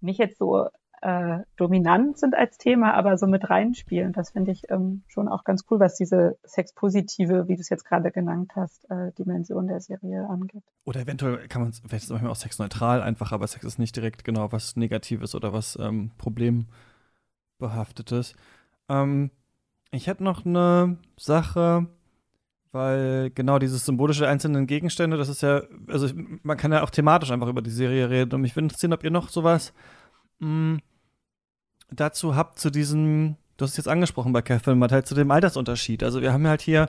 nicht 0.00 0.18
jetzt 0.18 0.38
so 0.38 0.68
äh, 1.04 1.40
dominant 1.56 2.18
sind 2.18 2.34
als 2.34 2.56
Thema, 2.56 2.94
aber 2.94 3.18
so 3.18 3.26
mit 3.26 3.50
reinspielen. 3.50 4.12
Das 4.12 4.30
finde 4.30 4.52
ich 4.52 4.70
ähm, 4.70 5.02
schon 5.06 5.28
auch 5.28 5.44
ganz 5.44 5.64
cool, 5.70 5.78
was 5.78 5.96
diese 5.96 6.38
sexpositive, 6.44 7.46
wie 7.46 7.56
du 7.56 7.60
es 7.60 7.68
jetzt 7.68 7.84
gerade 7.84 8.10
genannt 8.10 8.52
hast, 8.56 8.90
äh, 8.90 9.12
Dimension 9.12 9.66
der 9.66 9.80
Serie 9.80 10.26
angeht. 10.28 10.64
Oder 10.84 11.00
eventuell 11.00 11.46
kann 11.48 11.60
man 11.60 11.70
es, 11.72 11.80
vielleicht 11.80 12.04
ist 12.04 12.04
es 12.04 12.10
manchmal 12.10 12.32
auch 12.32 12.36
sexneutral 12.36 13.02
einfach, 13.02 13.32
aber 13.32 13.46
Sex 13.46 13.64
ist 13.64 13.78
nicht 13.78 13.94
direkt 13.94 14.24
genau 14.24 14.50
was 14.50 14.76
Negatives 14.76 15.34
oder 15.34 15.52
was 15.52 15.78
ähm, 15.78 16.10
Problem 16.16 16.66
behaftetes. 17.58 18.34
Ähm, 18.88 19.30
ich 19.90 20.06
hätte 20.06 20.24
noch 20.24 20.44
eine 20.44 20.98
Sache, 21.16 21.86
weil 22.72 23.30
genau 23.30 23.58
dieses 23.58 23.86
symbolische 23.86 24.28
einzelnen 24.28 24.66
Gegenstände, 24.66 25.16
das 25.16 25.28
ist 25.28 25.42
ja, 25.42 25.62
also 25.86 26.08
man 26.42 26.56
kann 26.56 26.72
ja 26.72 26.82
auch 26.82 26.90
thematisch 26.90 27.30
einfach 27.30 27.48
über 27.48 27.62
die 27.62 27.70
Serie 27.70 28.10
reden. 28.10 28.34
Und 28.34 28.40
mich 28.40 28.56
würde 28.56 28.64
interessieren, 28.66 28.92
ob 28.92 29.04
ihr 29.04 29.10
noch 29.10 29.28
sowas 29.28 29.72
mh, 30.40 30.48
hm, 30.48 30.80
dazu 31.90 32.34
habt 32.34 32.58
zu 32.58 32.70
diesem, 32.70 33.36
du 33.56 33.64
hast 33.64 33.72
es 33.72 33.76
jetzt 33.76 33.88
angesprochen 33.88 34.32
bei 34.32 34.42
Catherine 34.42 34.76
Mattel, 34.76 35.04
zu 35.04 35.14
dem 35.14 35.30
Altersunterschied. 35.30 36.02
Also 36.02 36.20
wir 36.20 36.32
haben 36.32 36.46
halt 36.48 36.62
hier 36.62 36.88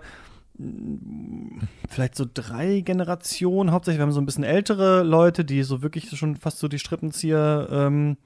hm, 0.58 1.62
vielleicht 1.88 2.16
so 2.16 2.26
drei 2.32 2.82
Generationen 2.82 3.72
hauptsächlich. 3.72 4.00
Wir 4.00 4.04
haben 4.04 4.12
so 4.12 4.22
ein 4.22 4.26
bisschen 4.26 4.44
ältere 4.44 5.04
Leute, 5.04 5.46
die 5.46 5.62
so 5.64 5.84
wirklich 5.84 6.10
schon 6.18 6.36
fast 6.36 6.58
so 6.58 6.68
die 6.68 6.80
Strippenzieher 6.80 7.68
ähm, 7.72 8.18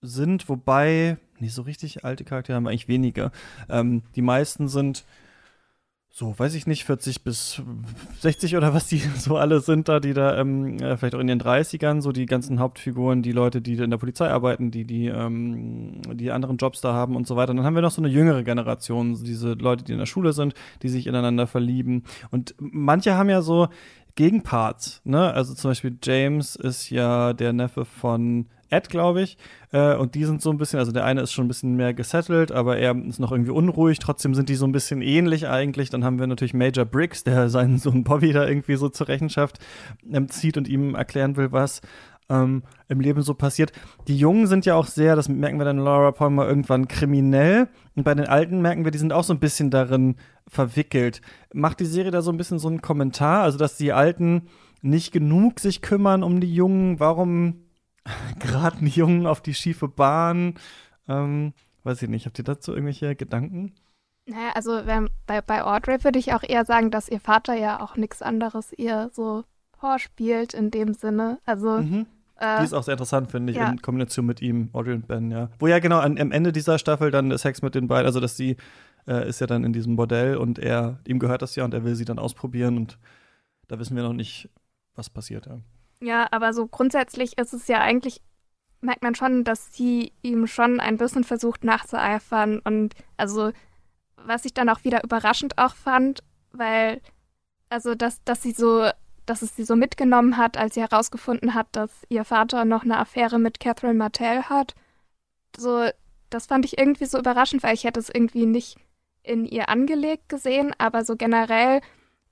sind, 0.00 0.48
wobei 0.48 1.18
nicht 1.40 1.54
so 1.54 1.62
richtig 1.62 2.04
alte 2.04 2.24
Charaktere 2.24 2.56
haben 2.56 2.64
wir 2.64 2.70
eigentlich 2.70 2.88
weniger. 2.88 3.32
Ähm, 3.68 4.02
die 4.14 4.22
meisten 4.22 4.68
sind 4.68 5.04
so, 6.18 6.34
weiß 6.38 6.54
ich 6.54 6.66
nicht, 6.66 6.84
40 6.86 7.24
bis 7.24 7.60
60 8.20 8.56
oder 8.56 8.72
was 8.72 8.88
die 8.88 8.98
so 9.18 9.36
alle 9.36 9.60
sind 9.60 9.86
da, 9.90 10.00
die 10.00 10.14
da 10.14 10.38
ähm, 10.38 10.78
äh, 10.78 10.96
vielleicht 10.96 11.14
auch 11.14 11.20
in 11.20 11.26
den 11.26 11.38
30ern, 11.38 12.00
so 12.00 12.10
die 12.10 12.24
ganzen 12.24 12.58
Hauptfiguren, 12.58 13.20
die 13.20 13.32
Leute, 13.32 13.60
die 13.60 13.74
in 13.74 13.90
der 13.90 13.98
Polizei 13.98 14.30
arbeiten, 14.30 14.70
die 14.70 14.86
die, 14.86 15.08
ähm, 15.08 16.00
die 16.14 16.30
anderen 16.30 16.56
Jobs 16.56 16.80
da 16.80 16.94
haben 16.94 17.16
und 17.16 17.26
so 17.26 17.36
weiter. 17.36 17.50
Und 17.50 17.58
dann 17.58 17.66
haben 17.66 17.74
wir 17.74 17.82
noch 17.82 17.90
so 17.90 18.00
eine 18.00 18.10
jüngere 18.10 18.44
Generation, 18.44 19.22
diese 19.22 19.52
Leute, 19.52 19.84
die 19.84 19.92
in 19.92 19.98
der 19.98 20.06
Schule 20.06 20.32
sind, 20.32 20.54
die 20.82 20.88
sich 20.88 21.06
ineinander 21.06 21.46
verlieben. 21.46 22.04
Und 22.30 22.54
manche 22.58 23.14
haben 23.14 23.28
ja 23.28 23.42
so 23.42 23.68
Gegenparts, 24.14 25.02
ne? 25.04 25.34
Also 25.34 25.52
zum 25.52 25.72
Beispiel 25.72 25.98
James 26.02 26.56
ist 26.56 26.88
ja 26.88 27.34
der 27.34 27.52
Neffe 27.52 27.84
von 27.84 28.46
Ed, 28.70 28.88
glaube 28.88 29.22
ich. 29.22 29.36
Äh, 29.72 29.94
und 29.96 30.14
die 30.14 30.24
sind 30.24 30.42
so 30.42 30.50
ein 30.50 30.58
bisschen, 30.58 30.78
also 30.78 30.92
der 30.92 31.04
eine 31.04 31.20
ist 31.20 31.32
schon 31.32 31.46
ein 31.46 31.48
bisschen 31.48 31.76
mehr 31.76 31.94
gesettelt, 31.94 32.52
aber 32.52 32.78
er 32.78 32.96
ist 33.06 33.20
noch 33.20 33.32
irgendwie 33.32 33.50
unruhig. 33.50 33.98
Trotzdem 33.98 34.34
sind 34.34 34.48
die 34.48 34.54
so 34.54 34.66
ein 34.66 34.72
bisschen 34.72 35.02
ähnlich 35.02 35.48
eigentlich. 35.48 35.90
Dann 35.90 36.04
haben 36.04 36.18
wir 36.18 36.26
natürlich 36.26 36.54
Major 36.54 36.84
Briggs, 36.84 37.24
der 37.24 37.48
seinen 37.50 37.78
Sohn 37.78 38.04
Bobby 38.04 38.32
da 38.32 38.46
irgendwie 38.46 38.76
so 38.76 38.88
zur 38.88 39.08
Rechenschaft 39.08 39.58
ähm, 40.10 40.28
zieht 40.28 40.56
und 40.56 40.68
ihm 40.68 40.94
erklären 40.94 41.36
will, 41.36 41.52
was 41.52 41.80
ähm, 42.28 42.62
im 42.88 43.00
Leben 43.00 43.22
so 43.22 43.34
passiert. 43.34 43.72
Die 44.08 44.16
Jungen 44.16 44.46
sind 44.46 44.66
ja 44.66 44.74
auch 44.74 44.86
sehr, 44.86 45.16
das 45.16 45.28
merken 45.28 45.58
wir 45.58 45.64
dann 45.64 45.78
Laura 45.78 46.12
Palmer 46.12 46.46
irgendwann 46.46 46.88
kriminell. 46.88 47.68
Und 47.94 48.04
bei 48.04 48.14
den 48.14 48.26
Alten 48.26 48.62
merken 48.62 48.84
wir, 48.84 48.90
die 48.90 48.98
sind 48.98 49.12
auch 49.12 49.24
so 49.24 49.32
ein 49.32 49.40
bisschen 49.40 49.70
darin 49.70 50.16
verwickelt. 50.48 51.20
Macht 51.52 51.80
die 51.80 51.86
Serie 51.86 52.10
da 52.10 52.22
so 52.22 52.30
ein 52.30 52.36
bisschen 52.36 52.58
so 52.58 52.68
einen 52.68 52.82
Kommentar, 52.82 53.42
also 53.42 53.58
dass 53.58 53.76
die 53.76 53.92
Alten 53.92 54.42
nicht 54.82 55.12
genug 55.12 55.60
sich 55.60 55.82
kümmern 55.82 56.22
um 56.22 56.40
die 56.40 56.52
Jungen? 56.52 57.00
Warum 57.00 57.65
geraten 58.38 58.84
die 58.84 58.90
Jungen 58.90 59.26
auf 59.26 59.40
die 59.40 59.54
schiefe 59.54 59.88
Bahn. 59.88 60.54
Ähm, 61.08 61.52
weiß 61.84 62.02
ich 62.02 62.08
nicht, 62.08 62.26
habt 62.26 62.38
ihr 62.38 62.44
dazu 62.44 62.72
irgendwelche 62.72 63.14
Gedanken? 63.14 63.74
Naja, 64.26 64.50
also 64.54 64.86
wenn, 64.86 65.08
bei, 65.26 65.40
bei 65.40 65.62
Audrey 65.62 66.02
würde 66.02 66.18
ich 66.18 66.32
auch 66.32 66.42
eher 66.42 66.64
sagen, 66.64 66.90
dass 66.90 67.08
ihr 67.08 67.20
Vater 67.20 67.54
ja 67.54 67.80
auch 67.80 67.96
nichts 67.96 68.22
anderes 68.22 68.72
ihr 68.72 69.10
so 69.12 69.44
vorspielt 69.78 70.52
in 70.52 70.70
dem 70.70 70.94
Sinne. 70.94 71.38
Also 71.46 71.78
mhm. 71.78 72.06
Äh, 72.38 72.58
die 72.58 72.64
ist 72.64 72.74
auch 72.74 72.82
sehr 72.82 72.92
interessant, 72.92 73.30
finde 73.30 73.52
ich, 73.52 73.58
ja. 73.58 73.70
in 73.70 73.80
Kombination 73.80 74.26
mit 74.26 74.42
ihm, 74.42 74.68
Audrey 74.72 74.94
und 74.94 75.08
Ben, 75.08 75.30
ja. 75.30 75.48
Wo 75.58 75.66
ja 75.66 75.78
genau 75.78 76.00
an, 76.00 76.18
am 76.18 76.32
Ende 76.32 76.52
dieser 76.52 76.78
Staffel 76.78 77.10
dann 77.10 77.30
der 77.30 77.38
Sex 77.38 77.62
mit 77.62 77.74
den 77.74 77.88
beiden, 77.88 78.04
also 78.04 78.20
dass 78.20 78.36
sie 78.36 78.56
äh, 79.06 79.26
ist 79.28 79.40
ja 79.40 79.46
dann 79.46 79.64
in 79.64 79.72
diesem 79.72 79.96
Bordell 79.96 80.36
und 80.36 80.58
er, 80.58 80.98
ihm 81.06 81.18
gehört 81.18 81.40
das 81.40 81.56
ja 81.56 81.64
und 81.64 81.72
er 81.72 81.84
will 81.84 81.94
sie 81.94 82.04
dann 82.04 82.18
ausprobieren 82.18 82.76
und 82.76 82.98
da 83.68 83.78
wissen 83.78 83.96
wir 83.96 84.02
noch 84.02 84.12
nicht, 84.12 84.50
was 84.94 85.08
passiert. 85.08 85.46
Ja, 85.46 85.58
ja 86.00 86.26
aber 86.30 86.52
so 86.52 86.66
grundsätzlich 86.66 87.38
ist 87.38 87.52
es 87.52 87.68
ja 87.68 87.80
eigentlich, 87.80 88.20
merkt 88.80 89.02
man 89.02 89.14
schon, 89.14 89.44
dass 89.44 89.74
sie 89.74 90.12
ihm 90.22 90.46
schon 90.46 90.80
ein 90.80 90.96
bisschen 90.96 91.24
versucht 91.24 91.64
nachzueifern 91.64 92.60
und 92.60 92.94
also 93.16 93.52
was 94.16 94.44
ich 94.44 94.54
dann 94.54 94.68
auch 94.68 94.84
wieder 94.84 95.04
überraschend 95.04 95.58
auch 95.58 95.74
fand, 95.74 96.22
weil 96.52 97.00
also 97.68 97.94
dass, 97.94 98.22
dass 98.24 98.42
sie 98.42 98.52
so 98.52 98.88
dass 99.26 99.42
es 99.42 99.56
sie 99.56 99.64
so 99.64 99.76
mitgenommen 99.76 100.36
hat, 100.36 100.56
als 100.56 100.74
sie 100.74 100.80
herausgefunden 100.80 101.54
hat, 101.54 101.66
dass 101.72 101.90
ihr 102.08 102.24
Vater 102.24 102.64
noch 102.64 102.84
eine 102.84 102.98
Affäre 102.98 103.38
mit 103.38 103.60
Catherine 103.60 103.94
Martell 103.94 104.44
hat. 104.44 104.74
So, 105.56 105.88
das 106.30 106.46
fand 106.46 106.64
ich 106.64 106.78
irgendwie 106.78 107.06
so 107.06 107.18
überraschend, 107.18 107.62
weil 107.62 107.74
ich 107.74 107.84
hätte 107.84 108.00
es 108.00 108.08
irgendwie 108.08 108.46
nicht 108.46 108.78
in 109.22 109.44
ihr 109.44 109.68
angelegt 109.68 110.28
gesehen, 110.28 110.72
aber 110.78 111.04
so 111.04 111.16
generell 111.16 111.80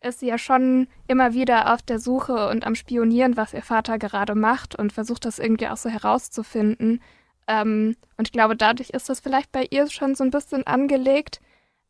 ist 0.05 0.21
sie 0.21 0.27
ja 0.27 0.39
schon 0.39 0.89
immer 1.09 1.33
wieder 1.33 1.73
auf 1.73 1.83
der 1.83 1.99
Suche 1.99 2.49
und 2.49 2.67
am 2.67 2.75
Spionieren, 2.75 3.37
was 3.37 3.55
ihr 3.55 3.63
Vater 3.63 3.99
gerade 3.99 4.35
macht 4.35 4.75
und 4.77 4.93
versucht 4.93 5.25
das 5.25 5.39
irgendwie 5.39 5.69
auch 5.69 5.77
so 5.77 5.89
herauszufinden. 5.89 7.03
Ähm, 7.47 7.97
und 8.17 8.29
ich 8.29 8.33
glaube, 8.33 8.57
dadurch 8.57 8.91
ist 8.91 9.09
das 9.09 9.21
vielleicht 9.21 9.53
bei 9.53 9.67
ihr 9.71 9.89
schon 9.91 10.15
so 10.15 10.25
ein 10.25 10.31
bisschen 10.31 10.67
angelegt, 10.67 11.41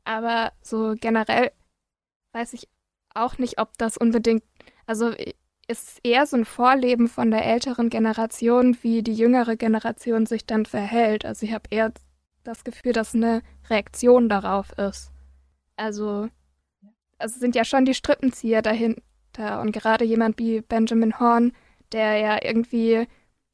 aber 0.04 0.52
so 0.62 0.94
generell 1.00 1.52
weiß 2.32 2.52
ich 2.54 2.68
auch 3.14 3.38
nicht, 3.38 3.60
ob 3.60 3.76
das 3.78 3.96
unbedingt 3.96 4.42
also 4.86 5.12
ist 5.66 6.00
eher 6.02 6.26
so 6.26 6.36
ein 6.36 6.44
Vorleben 6.44 7.08
von 7.08 7.30
der 7.30 7.44
älteren 7.46 7.88
Generation, 7.88 8.76
wie 8.82 9.02
die 9.02 9.14
jüngere 9.14 9.56
Generation 9.56 10.26
sich 10.26 10.46
dann 10.46 10.66
verhält. 10.66 11.24
Also 11.24 11.46
ich 11.46 11.52
habe 11.52 11.68
eher 11.70 11.92
das 12.42 12.64
Gefühl, 12.64 12.92
dass 12.92 13.14
eine 13.14 13.42
Reaktion 13.70 14.28
darauf 14.28 14.72
ist. 14.72 15.10
Also, 15.76 16.28
also 17.24 17.40
sind 17.40 17.54
ja 17.54 17.64
schon 17.64 17.86
die 17.86 17.94
Strippenzieher 17.94 18.60
dahinter 18.60 19.62
und 19.62 19.72
gerade 19.72 20.04
jemand 20.04 20.38
wie 20.38 20.60
Benjamin 20.60 21.18
Horn, 21.18 21.52
der 21.90 22.18
ja 22.18 22.38
irgendwie 22.42 23.08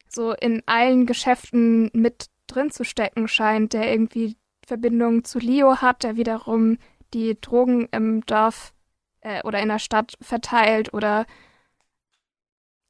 so 0.09 0.33
in 0.33 0.61
allen 0.67 1.07
Geschäften 1.07 1.89
mit 1.93 2.27
drin 2.49 2.73
zu 2.73 2.83
stecken 2.83 3.29
scheint, 3.29 3.73
der 3.73 3.93
irgendwie 3.93 4.37
Verbindungen 4.67 5.23
zu 5.23 5.39
Leo 5.39 5.77
hat, 5.77 6.03
der 6.03 6.17
wiederum 6.17 6.79
die 7.15 7.41
Drogen 7.41 7.89
im 7.93 8.27
Dorf 8.27 8.75
äh, 9.21 9.41
oder 9.45 9.61
in 9.61 9.69
der 9.69 9.79
Stadt 9.79 10.15
verteilt 10.21 10.93
oder 10.93 11.25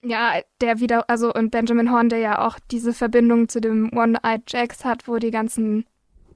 ja, 0.02 0.40
der 0.62 0.80
wieder, 0.80 1.10
also 1.10 1.30
und 1.30 1.50
Benjamin 1.50 1.92
Horn, 1.92 2.08
der 2.08 2.20
ja 2.20 2.46
auch 2.46 2.58
diese 2.70 2.94
Verbindung 2.94 3.50
zu 3.50 3.60
dem 3.60 3.90
One-Eyed 3.92 4.50
Jacks 4.50 4.86
hat, 4.86 5.06
wo 5.06 5.18
die 5.18 5.30
ganzen 5.30 5.84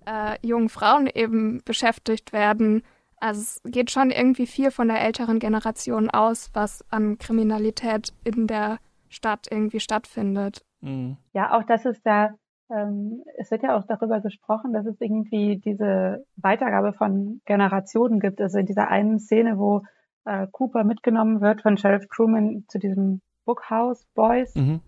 äh, 0.07 0.37
jungen 0.47 0.69
Frauen 0.69 1.07
eben 1.07 1.62
beschäftigt 1.65 2.35
werden. 2.35 2.83
Also 3.25 3.41
es 3.41 3.63
geht 3.65 3.91
schon 3.91 4.11
irgendwie 4.11 4.47
viel 4.47 4.71
von 4.71 4.87
der 4.89 5.01
älteren 5.01 5.39
Generation 5.39 6.11
aus, 6.11 6.51
was 6.53 6.85
an 6.91 7.17
Kriminalität 7.17 8.13
in 8.23 8.47
der 8.47 8.77
Stadt 9.09 9.47
irgendwie 9.51 9.81
stattfindet. 9.81 10.63
Mhm. 10.83 11.17
Ja, 11.33 11.57
auch 11.57 11.63
das 11.63 11.87
ist 11.87 12.05
da, 12.05 12.35
ähm, 12.71 13.23
es 13.39 13.51
wird 13.51 13.63
ja 13.63 13.79
auch 13.79 13.87
darüber 13.87 14.21
gesprochen, 14.21 14.75
dass 14.75 14.85
es 14.85 15.01
irgendwie 15.01 15.57
diese 15.57 16.27
Weitergabe 16.37 16.93
von 16.93 17.41
Generationen 17.47 18.21
gibt. 18.21 18.43
Also 18.43 18.59
in 18.59 18.67
dieser 18.67 18.89
einen 18.89 19.19
Szene, 19.19 19.57
wo 19.57 19.81
äh, 20.27 20.47
Cooper 20.53 20.85
mitgenommen 20.85 21.41
wird 21.41 21.63
von 21.63 21.79
Sheriff 21.79 22.07
Truman 22.15 22.67
zu 22.69 22.79
diesem 22.79 23.23
Bookhouse 23.47 24.05
Boys 24.15 24.55
mhm. 24.55 24.83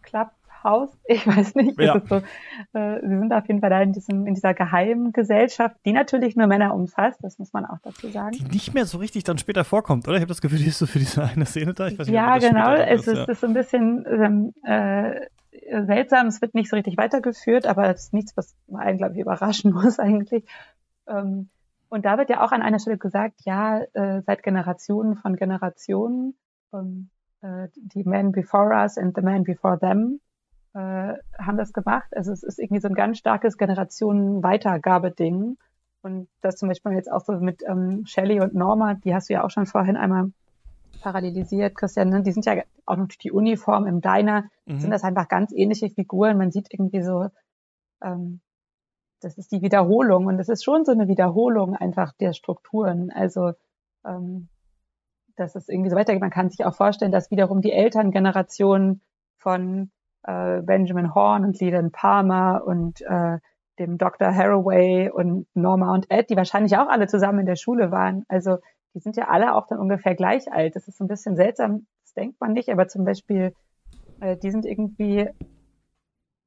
Club 0.00 0.30
Haus. 0.66 0.90
Ich 1.08 1.26
weiß 1.26 1.54
nicht. 1.54 1.80
Ja. 1.80 2.02
So, 2.08 2.16
äh, 2.72 3.00
sie 3.00 3.18
sind 3.18 3.32
auf 3.32 3.46
jeden 3.46 3.60
Fall 3.60 3.70
da 3.70 3.80
in, 3.80 3.92
diesem, 3.92 4.26
in 4.26 4.34
dieser 4.34 4.54
geheimen 4.54 5.12
Gesellschaft, 5.12 5.76
die 5.84 5.92
natürlich 5.92 6.36
nur 6.36 6.46
Männer 6.46 6.74
umfasst, 6.74 7.20
das 7.22 7.38
muss 7.38 7.52
man 7.52 7.64
auch 7.64 7.78
dazu 7.82 8.08
sagen. 8.08 8.32
Die 8.32 8.44
nicht 8.44 8.74
mehr 8.74 8.86
so 8.86 8.98
richtig 8.98 9.24
dann 9.24 9.38
später 9.38 9.64
vorkommt, 9.64 10.06
oder? 10.08 10.16
Ich 10.16 10.22
habe 10.22 10.28
das 10.28 10.40
Gefühl, 10.40 10.58
die 10.58 10.66
ist 10.66 10.78
so 10.78 10.86
für 10.86 10.98
diese 10.98 11.24
eine 11.24 11.46
Szene 11.46 11.74
da. 11.74 11.88
Nicht, 11.88 12.06
ja, 12.08 12.38
genau. 12.38 12.74
Es 12.74 13.06
ist, 13.06 13.16
ja. 13.16 13.24
ist 13.24 13.40
so 13.40 13.46
ein 13.46 13.54
bisschen 13.54 14.04
ähm, 14.08 14.52
äh, 14.64 15.20
seltsam. 15.86 16.26
Es 16.26 16.42
wird 16.42 16.54
nicht 16.54 16.68
so 16.68 16.76
richtig 16.76 16.96
weitergeführt, 16.96 17.66
aber 17.66 17.88
es 17.88 18.04
ist 18.04 18.12
nichts, 18.12 18.36
was 18.36 18.54
einen, 18.74 18.98
glaube 18.98 19.14
ich, 19.14 19.20
überraschen 19.20 19.72
muss 19.72 19.98
eigentlich. 19.98 20.44
Ähm, 21.08 21.48
und 21.88 22.04
da 22.04 22.18
wird 22.18 22.30
ja 22.30 22.44
auch 22.44 22.52
an 22.52 22.62
einer 22.62 22.80
Stelle 22.80 22.98
gesagt, 22.98 23.42
ja, 23.44 23.80
äh, 23.92 24.22
seit 24.26 24.42
Generationen 24.42 25.16
von 25.16 25.36
Generationen, 25.36 26.34
ähm, 26.74 27.10
äh, 27.42 27.68
die 27.76 28.04
Men 28.04 28.32
before 28.32 28.74
us 28.74 28.98
and 28.98 29.14
the 29.14 29.22
Men 29.22 29.44
before 29.44 29.78
them 29.78 30.20
äh, 30.76 31.14
haben 31.38 31.56
das 31.56 31.72
gemacht. 31.72 32.08
Also 32.14 32.32
es 32.32 32.42
ist 32.42 32.58
irgendwie 32.58 32.82
so 32.82 32.88
ein 32.88 32.94
ganz 32.94 33.16
starkes 33.18 33.56
Generationenweitergabeding. 33.56 35.56
Und 36.02 36.28
das 36.42 36.56
zum 36.56 36.68
Beispiel 36.68 36.92
jetzt 36.92 37.10
auch 37.10 37.24
so 37.24 37.32
mit 37.32 37.62
ähm, 37.66 38.04
Shelley 38.04 38.40
und 38.40 38.54
Norma, 38.54 38.94
die 38.94 39.14
hast 39.14 39.30
du 39.30 39.34
ja 39.34 39.44
auch 39.44 39.50
schon 39.50 39.66
vorhin 39.66 39.96
einmal 39.96 40.32
parallelisiert, 41.00 41.74
Christian, 41.74 42.10
ne? 42.10 42.22
die 42.22 42.32
sind 42.32 42.46
ja 42.46 42.62
auch 42.84 42.96
noch 42.96 43.08
die 43.08 43.32
Uniform 43.32 43.86
im 43.86 44.00
Diner, 44.00 44.44
mhm. 44.66 44.78
sind 44.78 44.90
das 44.90 45.02
einfach 45.02 45.28
ganz 45.28 45.52
ähnliche 45.52 45.88
Figuren. 45.88 46.36
Man 46.36 46.50
sieht 46.50 46.68
irgendwie 46.70 47.02
so, 47.02 47.28
ähm, 48.02 48.40
das 49.20 49.38
ist 49.38 49.52
die 49.52 49.62
Wiederholung 49.62 50.26
und 50.26 50.38
es 50.38 50.50
ist 50.50 50.62
schon 50.62 50.84
so 50.84 50.92
eine 50.92 51.08
Wiederholung 51.08 51.74
einfach 51.74 52.12
der 52.12 52.34
Strukturen. 52.34 53.10
Also 53.10 53.52
ähm, 54.04 54.48
dass 55.36 55.54
es 55.54 55.68
irgendwie 55.68 55.90
so 55.90 55.96
weitergeht. 55.96 56.20
Man 56.20 56.30
kann 56.30 56.50
sich 56.50 56.64
auch 56.64 56.74
vorstellen, 56.74 57.12
dass 57.12 57.30
wiederum 57.30 57.60
die 57.60 57.72
Elterngeneration 57.72 59.00
von 59.36 59.90
äh, 60.26 60.60
Benjamin 60.62 61.14
Horn 61.14 61.44
und 61.44 61.60
Leland 61.60 61.92
Palmer 61.92 62.62
und 62.66 63.00
äh, 63.02 63.38
dem 63.78 63.98
Dr. 63.98 64.34
Haraway 64.34 65.10
und 65.10 65.46
Norma 65.54 65.92
und 65.92 66.10
Ed, 66.10 66.30
die 66.30 66.36
wahrscheinlich 66.36 66.76
auch 66.76 66.88
alle 66.88 67.06
zusammen 67.06 67.40
in 67.40 67.46
der 67.46 67.56
Schule 67.56 67.90
waren. 67.90 68.24
Also 68.28 68.58
die 68.94 69.00
sind 69.00 69.16
ja 69.16 69.28
alle 69.28 69.54
auch 69.54 69.66
dann 69.66 69.78
ungefähr 69.78 70.14
gleich 70.14 70.50
alt. 70.50 70.74
Das 70.74 70.88
ist 70.88 71.00
ein 71.00 71.08
bisschen 71.08 71.36
seltsam, 71.36 71.86
das 72.02 72.14
denkt 72.14 72.40
man 72.40 72.52
nicht, 72.52 72.70
aber 72.70 72.88
zum 72.88 73.04
Beispiel, 73.04 73.54
äh, 74.20 74.36
die 74.36 74.50
sind 74.50 74.64
irgendwie, 74.64 75.28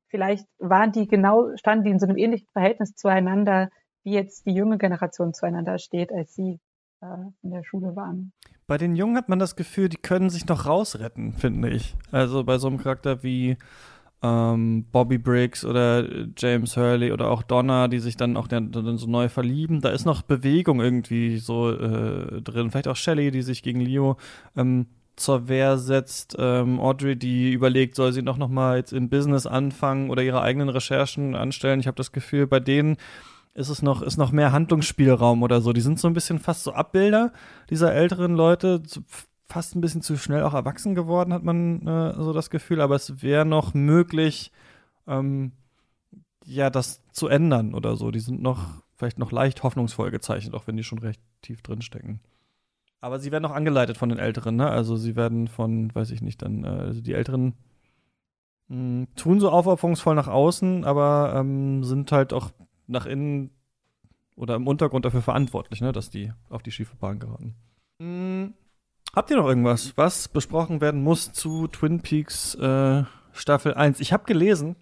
vielleicht 0.08 0.48
waren 0.58 0.92
die 0.92 1.08
genau, 1.08 1.56
standen 1.56 1.86
die 1.86 1.92
in 1.92 2.00
so 2.00 2.08
einem 2.08 2.18
ähnlichen 2.18 2.48
Verhältnis 2.52 2.96
zueinander, 2.96 3.70
wie 4.04 4.14
jetzt 4.14 4.46
die 4.46 4.54
junge 4.54 4.78
Generation 4.78 5.34
zueinander 5.34 5.78
steht, 5.78 6.12
als 6.12 6.34
sie 6.34 6.60
in 7.02 7.52
der 7.52 7.64
Schule 7.64 7.96
waren. 7.96 8.32
Bei 8.68 8.78
den 8.78 8.96
Jungen 8.96 9.18
hat 9.18 9.30
man 9.30 9.40
das 9.40 9.56
Gefühl, 9.56 9.90
die 9.90 9.98
können 9.98 10.30
sich 10.30 10.48
noch 10.48 10.66
rausretten, 10.66 11.34
finde 11.34 11.70
ich. 11.70 11.96
Also 12.12 12.44
bei 12.44 12.58
so 12.58 12.68
einem 12.68 12.78
Charakter 12.78 13.24
wie 13.24 13.58
ähm, 14.22 14.86
Bobby 14.92 15.18
Briggs 15.18 15.64
oder 15.64 16.06
James 16.38 16.76
Hurley 16.76 17.12
oder 17.12 17.30
auch 17.30 17.42
Donna, 17.42 17.88
die 17.88 18.00
sich 18.00 18.18
dann 18.18 18.36
auch 18.38 18.48
dann, 18.48 18.72
dann 18.72 18.98
so 18.98 19.08
neu 19.08 19.30
verlieben, 19.30 19.82
da 19.82 19.90
ist 19.90 20.06
noch 20.06 20.22
Bewegung 20.22 20.82
irgendwie 20.82 21.38
so 21.38 21.72
äh, 21.72 22.42
drin. 22.42 22.70
Vielleicht 22.70 22.88
auch 22.88 22.96
Shelley, 22.96 23.32
die 23.32 23.42
sich 23.42 23.64
gegen 23.64 23.80
Leo 23.80 24.18
ähm, 24.58 24.88
zur 25.16 25.48
Wehr 25.48 25.78
setzt. 25.78 26.36
Ähm, 26.40 26.80
Audrey, 26.80 27.16
die 27.16 27.52
überlegt, 27.52 27.96
soll 27.96 28.12
sie 28.12 28.22
noch, 28.22 28.38
noch 28.38 28.50
mal 28.50 28.78
jetzt 28.78 28.94
in 28.94 29.10
Business 29.10 29.46
anfangen 29.46 30.10
oder 30.10 30.24
ihre 30.24 30.42
eigenen 30.42 30.70
Recherchen 30.70 31.36
anstellen. 31.36 31.80
Ich 31.80 31.88
habe 31.88 31.96
das 31.96 32.12
Gefühl, 32.12 32.48
bei 32.48 32.60
denen 32.60 32.98
ist 33.60 33.70
es 33.70 33.82
noch, 33.82 34.02
ist 34.02 34.18
noch 34.18 34.32
mehr 34.32 34.52
Handlungsspielraum 34.54 35.44
oder 35.44 35.60
so. 35.60 35.74
Die 35.74 35.82
sind 35.82 36.00
so 36.00 36.08
ein 36.08 36.14
bisschen 36.14 36.40
fast 36.40 36.64
so 36.64 36.74
Abbilder 36.74 37.34
dieser 37.70 37.94
älteren 37.94 38.34
Leute, 38.34 38.82
fast 39.48 39.76
ein 39.76 39.82
bisschen 39.82 40.02
zu 40.02 40.18
schnell 40.18 40.44
auch 40.44 40.54
erwachsen 40.54 40.96
geworden, 40.96 41.34
hat 41.34 41.44
man 41.44 41.86
äh, 41.86 42.14
so 42.16 42.32
das 42.34 42.50
Gefühl, 42.50 42.82
aber 42.82 42.96
es 42.96 43.22
wäre 43.22 43.46
noch 43.46 43.74
möglich, 43.74 44.52
ähm, 45.08 45.52
ja, 46.46 46.70
das 46.70 47.04
zu 47.12 47.28
ändern 47.28 47.74
oder 47.74 47.96
so. 47.98 48.12
Die 48.12 48.22
sind 48.22 48.42
noch 48.42 48.82
vielleicht 48.96 49.20
noch 49.20 49.32
leicht 49.32 49.64
hoffnungsvoll 49.64 50.10
gezeichnet, 50.12 50.54
auch 50.54 50.68
wenn 50.68 50.78
die 50.78 50.84
schon 50.84 51.00
recht 51.00 51.22
tief 51.42 51.62
drinstecken. 51.62 52.22
Aber 53.02 53.20
sie 53.20 53.32
werden 53.32 53.46
auch 53.46 53.56
angeleitet 53.56 53.98
von 53.98 54.10
den 54.10 54.20
Älteren, 54.20 54.56
ne? 54.56 54.70
Also 54.70 54.96
sie 54.96 55.16
werden 55.16 55.48
von, 55.48 55.94
weiß 55.94 56.12
ich 56.12 56.22
nicht, 56.22 56.42
dann, 56.42 56.64
äh, 56.64 56.68
also 56.68 57.02
die 57.02 57.14
Älteren 57.14 57.56
mh, 58.68 58.76
hm, 58.76 59.08
tun 59.16 59.40
so 59.40 59.50
aufopferungsvoll 59.50 60.16
nach 60.16 60.28
außen, 60.28 60.86
aber 60.86 61.34
ähm, 61.36 61.84
sind 61.84 62.12
halt 62.12 62.34
auch 62.34 62.52
nach 62.90 63.06
innen 63.06 63.52
oder 64.36 64.56
im 64.56 64.68
Untergrund 64.68 65.06
dafür 65.06 65.22
verantwortlich, 65.22 65.82
ne, 65.82 65.92
dass 65.92 66.10
die 66.10 66.32
auf 66.50 66.64
die 66.64 66.72
schiefe 66.72 66.96
Bahn 66.96 67.20
geraten. 67.20 67.56
Hm, 68.02 68.54
habt 69.14 69.30
ihr 69.30 69.38
noch 69.38 69.48
irgendwas, 69.48 69.98
was 69.98 70.28
besprochen 70.28 70.82
werden 70.82 71.04
muss 71.04 71.34
zu 71.34 71.68
Twin 71.68 72.02
Peaks 72.02 72.56
äh, 72.56 73.04
Staffel 73.34 73.74
1? 73.74 74.00
Ich 74.00 74.14
habe 74.14 74.24
gelesen, 74.26 74.76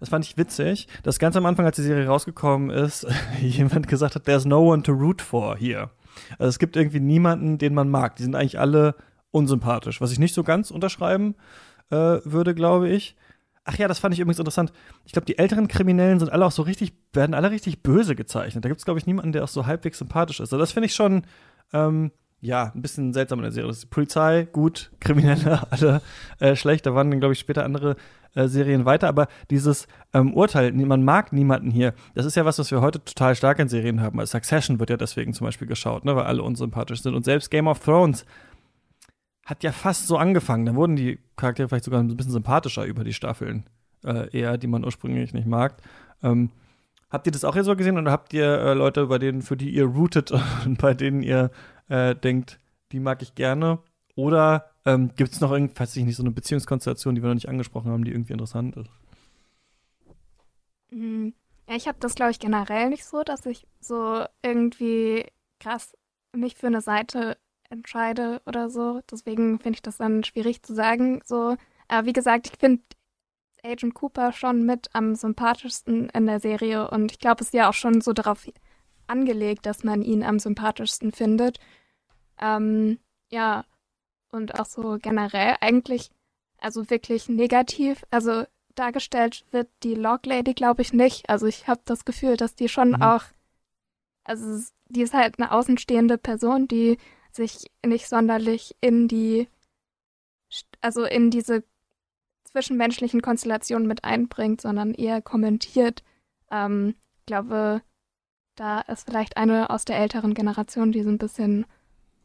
das 0.00 0.08
fand 0.08 0.24
ich 0.24 0.36
witzig, 0.36 0.88
dass 1.02 1.18
ganz 1.18 1.36
am 1.36 1.46
Anfang, 1.46 1.66
als 1.66 1.76
die 1.76 1.82
Serie 1.82 2.06
rausgekommen 2.06 2.70
ist, 2.70 3.06
jemand 3.40 3.86
gesagt 3.86 4.14
hat, 4.14 4.24
there's 4.24 4.44
no 4.44 4.72
one 4.72 4.82
to 4.82 4.92
root 4.92 5.22
for 5.22 5.56
hier. 5.56 5.90
Also 6.38 6.48
es 6.48 6.58
gibt 6.58 6.76
irgendwie 6.76 7.00
niemanden, 7.00 7.58
den 7.58 7.74
man 7.74 7.88
mag. 7.88 8.16
Die 8.16 8.22
sind 8.22 8.34
eigentlich 8.34 8.58
alle 8.58 8.96
unsympathisch, 9.30 10.00
was 10.00 10.10
ich 10.10 10.18
nicht 10.18 10.34
so 10.34 10.42
ganz 10.42 10.70
unterschreiben 10.70 11.36
äh, 11.90 12.18
würde, 12.24 12.54
glaube 12.54 12.88
ich. 12.88 13.16
Ach 13.64 13.76
ja, 13.76 13.88
das 13.88 13.98
fand 13.98 14.14
ich 14.14 14.20
übrigens 14.20 14.38
interessant. 14.38 14.72
Ich 15.04 15.12
glaube, 15.12 15.26
die 15.26 15.38
älteren 15.38 15.68
Kriminellen 15.68 16.18
sind 16.18 16.32
alle 16.32 16.46
auch 16.46 16.52
so 16.52 16.62
richtig, 16.62 16.94
werden 17.12 17.34
alle 17.34 17.50
richtig 17.50 17.82
böse 17.82 18.16
gezeichnet. 18.16 18.64
Da 18.64 18.68
gibt 18.68 18.80
es, 18.80 18.84
glaube 18.84 18.98
ich, 18.98 19.06
niemanden, 19.06 19.32
der 19.32 19.44
auch 19.44 19.48
so 19.48 19.66
halbwegs 19.66 19.98
sympathisch 19.98 20.40
ist. 20.40 20.52
Also 20.52 20.58
das 20.58 20.72
finde 20.72 20.86
ich 20.86 20.94
schon, 20.94 21.22
ähm, 21.72 22.10
ja, 22.40 22.72
ein 22.74 22.80
bisschen 22.80 23.12
seltsam 23.12 23.38
in 23.40 23.44
der 23.44 23.52
Serie. 23.52 23.68
Das 23.68 23.78
ist 23.78 23.90
Polizei, 23.90 24.48
gut, 24.50 24.90
Kriminelle, 24.98 25.66
alle 25.70 26.00
äh, 26.38 26.56
schlecht. 26.56 26.86
Da 26.86 26.94
waren 26.94 27.10
dann, 27.10 27.20
glaube 27.20 27.34
ich, 27.34 27.38
später 27.38 27.64
andere 27.64 27.96
äh, 28.34 28.48
Serien 28.48 28.84
weiter, 28.84 29.08
aber 29.08 29.28
dieses 29.50 29.86
ähm, 30.14 30.32
Urteil, 30.34 30.72
man 30.72 31.04
mag 31.04 31.32
niemanden 31.32 31.70
hier, 31.70 31.94
das 32.14 32.26
ist 32.26 32.36
ja 32.36 32.44
was, 32.44 32.58
was 32.58 32.70
wir 32.70 32.80
heute 32.80 33.04
total 33.04 33.34
stark 33.34 33.58
in 33.58 33.68
Serien 33.68 34.00
haben. 34.00 34.18
Also 34.18 34.32
Succession 34.38 34.78
wird 34.78 34.90
ja 34.90 34.96
deswegen 34.96 35.34
zum 35.34 35.46
Beispiel 35.46 35.68
geschaut, 35.68 36.04
ne, 36.04 36.16
weil 36.16 36.24
alle 36.24 36.42
unsympathisch 36.42 37.02
sind. 37.02 37.14
Und 37.14 37.24
selbst 37.24 37.50
Game 37.50 37.66
of 37.66 37.80
Thrones 37.80 38.24
hat 39.50 39.64
ja 39.64 39.72
fast 39.72 40.06
so 40.06 40.16
angefangen. 40.16 40.64
Da 40.64 40.74
wurden 40.76 40.94
die 40.94 41.18
Charaktere 41.36 41.68
vielleicht 41.68 41.84
sogar 41.84 42.00
ein 42.00 42.16
bisschen 42.16 42.32
sympathischer 42.32 42.84
über 42.84 43.02
die 43.02 43.12
Staffeln, 43.12 43.68
äh, 44.04 44.30
eher, 44.36 44.56
die 44.56 44.68
man 44.68 44.84
ursprünglich 44.84 45.34
nicht 45.34 45.46
mag. 45.46 45.82
Ähm, 46.22 46.50
habt 47.10 47.26
ihr 47.26 47.32
das 47.32 47.44
auch 47.44 47.54
hier 47.54 47.64
so 47.64 47.74
gesehen 47.74 47.98
oder 47.98 48.12
habt 48.12 48.32
ihr 48.32 48.46
äh, 48.46 48.74
Leute, 48.74 49.08
bei 49.08 49.18
denen, 49.18 49.42
für 49.42 49.56
die 49.56 49.70
ihr 49.70 49.86
rootet 49.86 50.30
und 50.64 50.78
bei 50.78 50.94
denen 50.94 51.22
ihr 51.22 51.50
äh, 51.88 52.14
denkt, 52.14 52.60
die 52.92 53.00
mag 53.00 53.22
ich 53.22 53.34
gerne? 53.34 53.80
Oder 54.14 54.70
ähm, 54.86 55.10
gibt 55.16 55.32
es 55.32 55.40
noch 55.40 55.50
irgendwas, 55.50 55.96
nicht, 55.96 56.16
so 56.16 56.22
eine 56.22 56.30
Beziehungskonstellation, 56.30 57.16
die 57.16 57.22
wir 57.22 57.28
noch 57.28 57.34
nicht 57.34 57.48
angesprochen 57.48 57.90
haben, 57.90 58.04
die 58.04 58.12
irgendwie 58.12 58.32
interessant 58.32 58.76
ist? 58.76 58.90
Mhm. 60.90 61.34
Ja, 61.68 61.76
ich 61.76 61.88
habe 61.88 61.98
das, 62.00 62.14
glaube 62.14 62.30
ich, 62.30 62.38
generell 62.38 62.88
nicht 62.88 63.04
so, 63.04 63.22
dass 63.22 63.46
ich 63.46 63.66
so 63.80 64.24
irgendwie 64.42 65.24
krass 65.58 65.96
mich 66.32 66.54
für 66.56 66.68
eine 66.68 66.80
Seite 66.80 67.36
entscheide 67.70 68.42
oder 68.46 68.70
so. 68.70 69.00
Deswegen 69.10 69.58
finde 69.58 69.76
ich 69.76 69.82
das 69.82 69.96
dann 69.96 70.24
schwierig 70.24 70.62
zu 70.62 70.74
sagen. 70.74 71.22
So, 71.24 71.56
aber 71.88 72.06
wie 72.06 72.12
gesagt, 72.12 72.48
ich 72.48 72.58
finde 72.58 72.82
Agent 73.62 73.94
Cooper 73.94 74.32
schon 74.32 74.64
mit 74.64 74.88
am 74.92 75.14
sympathischsten 75.14 76.08
in 76.10 76.26
der 76.26 76.40
Serie 76.40 76.90
und 76.90 77.12
ich 77.12 77.18
glaube, 77.18 77.42
es 77.42 77.48
ist 77.48 77.54
ja 77.54 77.68
auch 77.68 77.74
schon 77.74 78.00
so 78.00 78.12
darauf 78.12 78.46
angelegt, 79.06 79.66
dass 79.66 79.84
man 79.84 80.02
ihn 80.02 80.22
am 80.22 80.38
sympathischsten 80.38 81.12
findet. 81.12 81.58
Ähm, 82.40 82.98
ja, 83.30 83.64
und 84.30 84.58
auch 84.58 84.66
so 84.66 84.98
generell 85.00 85.56
eigentlich, 85.60 86.10
also 86.58 86.88
wirklich 86.90 87.28
negativ, 87.28 88.04
also 88.10 88.44
dargestellt 88.74 89.44
wird 89.50 89.68
die 89.82 89.94
Log 89.94 90.26
Lady, 90.26 90.54
glaube 90.54 90.82
ich, 90.82 90.92
nicht. 90.92 91.28
Also 91.28 91.46
ich 91.46 91.66
habe 91.66 91.80
das 91.84 92.04
Gefühl, 92.04 92.36
dass 92.36 92.54
die 92.54 92.68
schon 92.68 92.90
mhm. 92.90 93.02
auch, 93.02 93.24
also 94.24 94.64
die 94.88 95.02
ist 95.02 95.14
halt 95.14 95.38
eine 95.38 95.52
außenstehende 95.52 96.18
Person, 96.18 96.68
die 96.68 96.96
sich 97.36 97.70
nicht 97.84 98.08
sonderlich 98.08 98.76
in 98.80 99.08
die, 99.08 99.48
also 100.80 101.04
in 101.04 101.30
diese 101.30 101.64
zwischenmenschlichen 102.44 103.22
Konstellationen 103.22 103.86
mit 103.86 104.04
einbringt, 104.04 104.60
sondern 104.60 104.94
eher 104.94 105.22
kommentiert. 105.22 106.02
Ähm, 106.50 106.94
ich 107.20 107.26
glaube, 107.26 107.82
da 108.56 108.80
ist 108.80 109.06
vielleicht 109.06 109.36
eine 109.36 109.70
aus 109.70 109.84
der 109.84 109.98
älteren 109.98 110.34
Generation, 110.34 110.92
die 110.92 111.02
so 111.02 111.08
ein 111.08 111.18
bisschen 111.18 111.66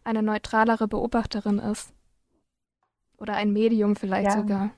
eine 0.03 0.23
neutralere 0.23 0.87
Beobachterin 0.87 1.59
ist. 1.59 1.93
Oder 3.17 3.35
ein 3.35 3.53
Medium 3.53 3.95
vielleicht 3.95 4.31
ja. 4.31 4.37
sogar. 4.37 4.71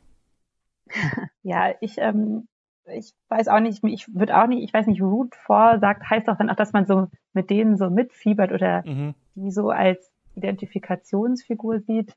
Ja, 1.43 1.73
ich, 1.79 1.97
ähm, 1.97 2.47
ich 2.85 3.13
weiß 3.29 3.47
auch 3.47 3.59
nicht, 3.59 3.83
ich 3.83 4.13
würde 4.13 4.37
auch 4.37 4.47
nicht, 4.47 4.63
ich 4.63 4.73
weiß 4.73 4.87
nicht, 4.87 5.01
Root 5.01 5.35
vor 5.35 5.79
sagt, 5.79 6.09
heißt 6.09 6.27
auch 6.29 6.37
dann 6.37 6.49
auch, 6.49 6.55
dass 6.55 6.73
man 6.73 6.85
so 6.85 7.07
mit 7.33 7.49
denen 7.49 7.77
so 7.77 7.89
mitfiebert 7.89 8.51
oder 8.51 8.83
mhm. 8.85 9.15
die 9.35 9.51
so 9.51 9.69
als 9.69 10.11
Identifikationsfigur 10.37 11.81
sieht. 11.81 12.13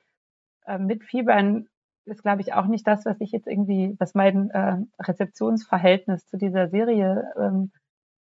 Äh, 0.67 0.79
mitfiebern 0.79 1.67
ist, 2.05 2.23
glaube 2.23 2.43
ich, 2.43 2.55
auch 2.55 2.67
nicht 2.67 2.87
das, 2.87 3.05
was 3.05 3.21
ich 3.21 3.33
jetzt 3.33 3.47
irgendwie, 3.47 3.97
was 3.99 4.15
mein 4.15 4.51
äh, 4.51 4.79
Rezeptionsverhältnis 5.01 6.27
zu 6.27 6.37
dieser 6.37 6.69
Serie 6.69 7.33
ähm, 7.37 7.73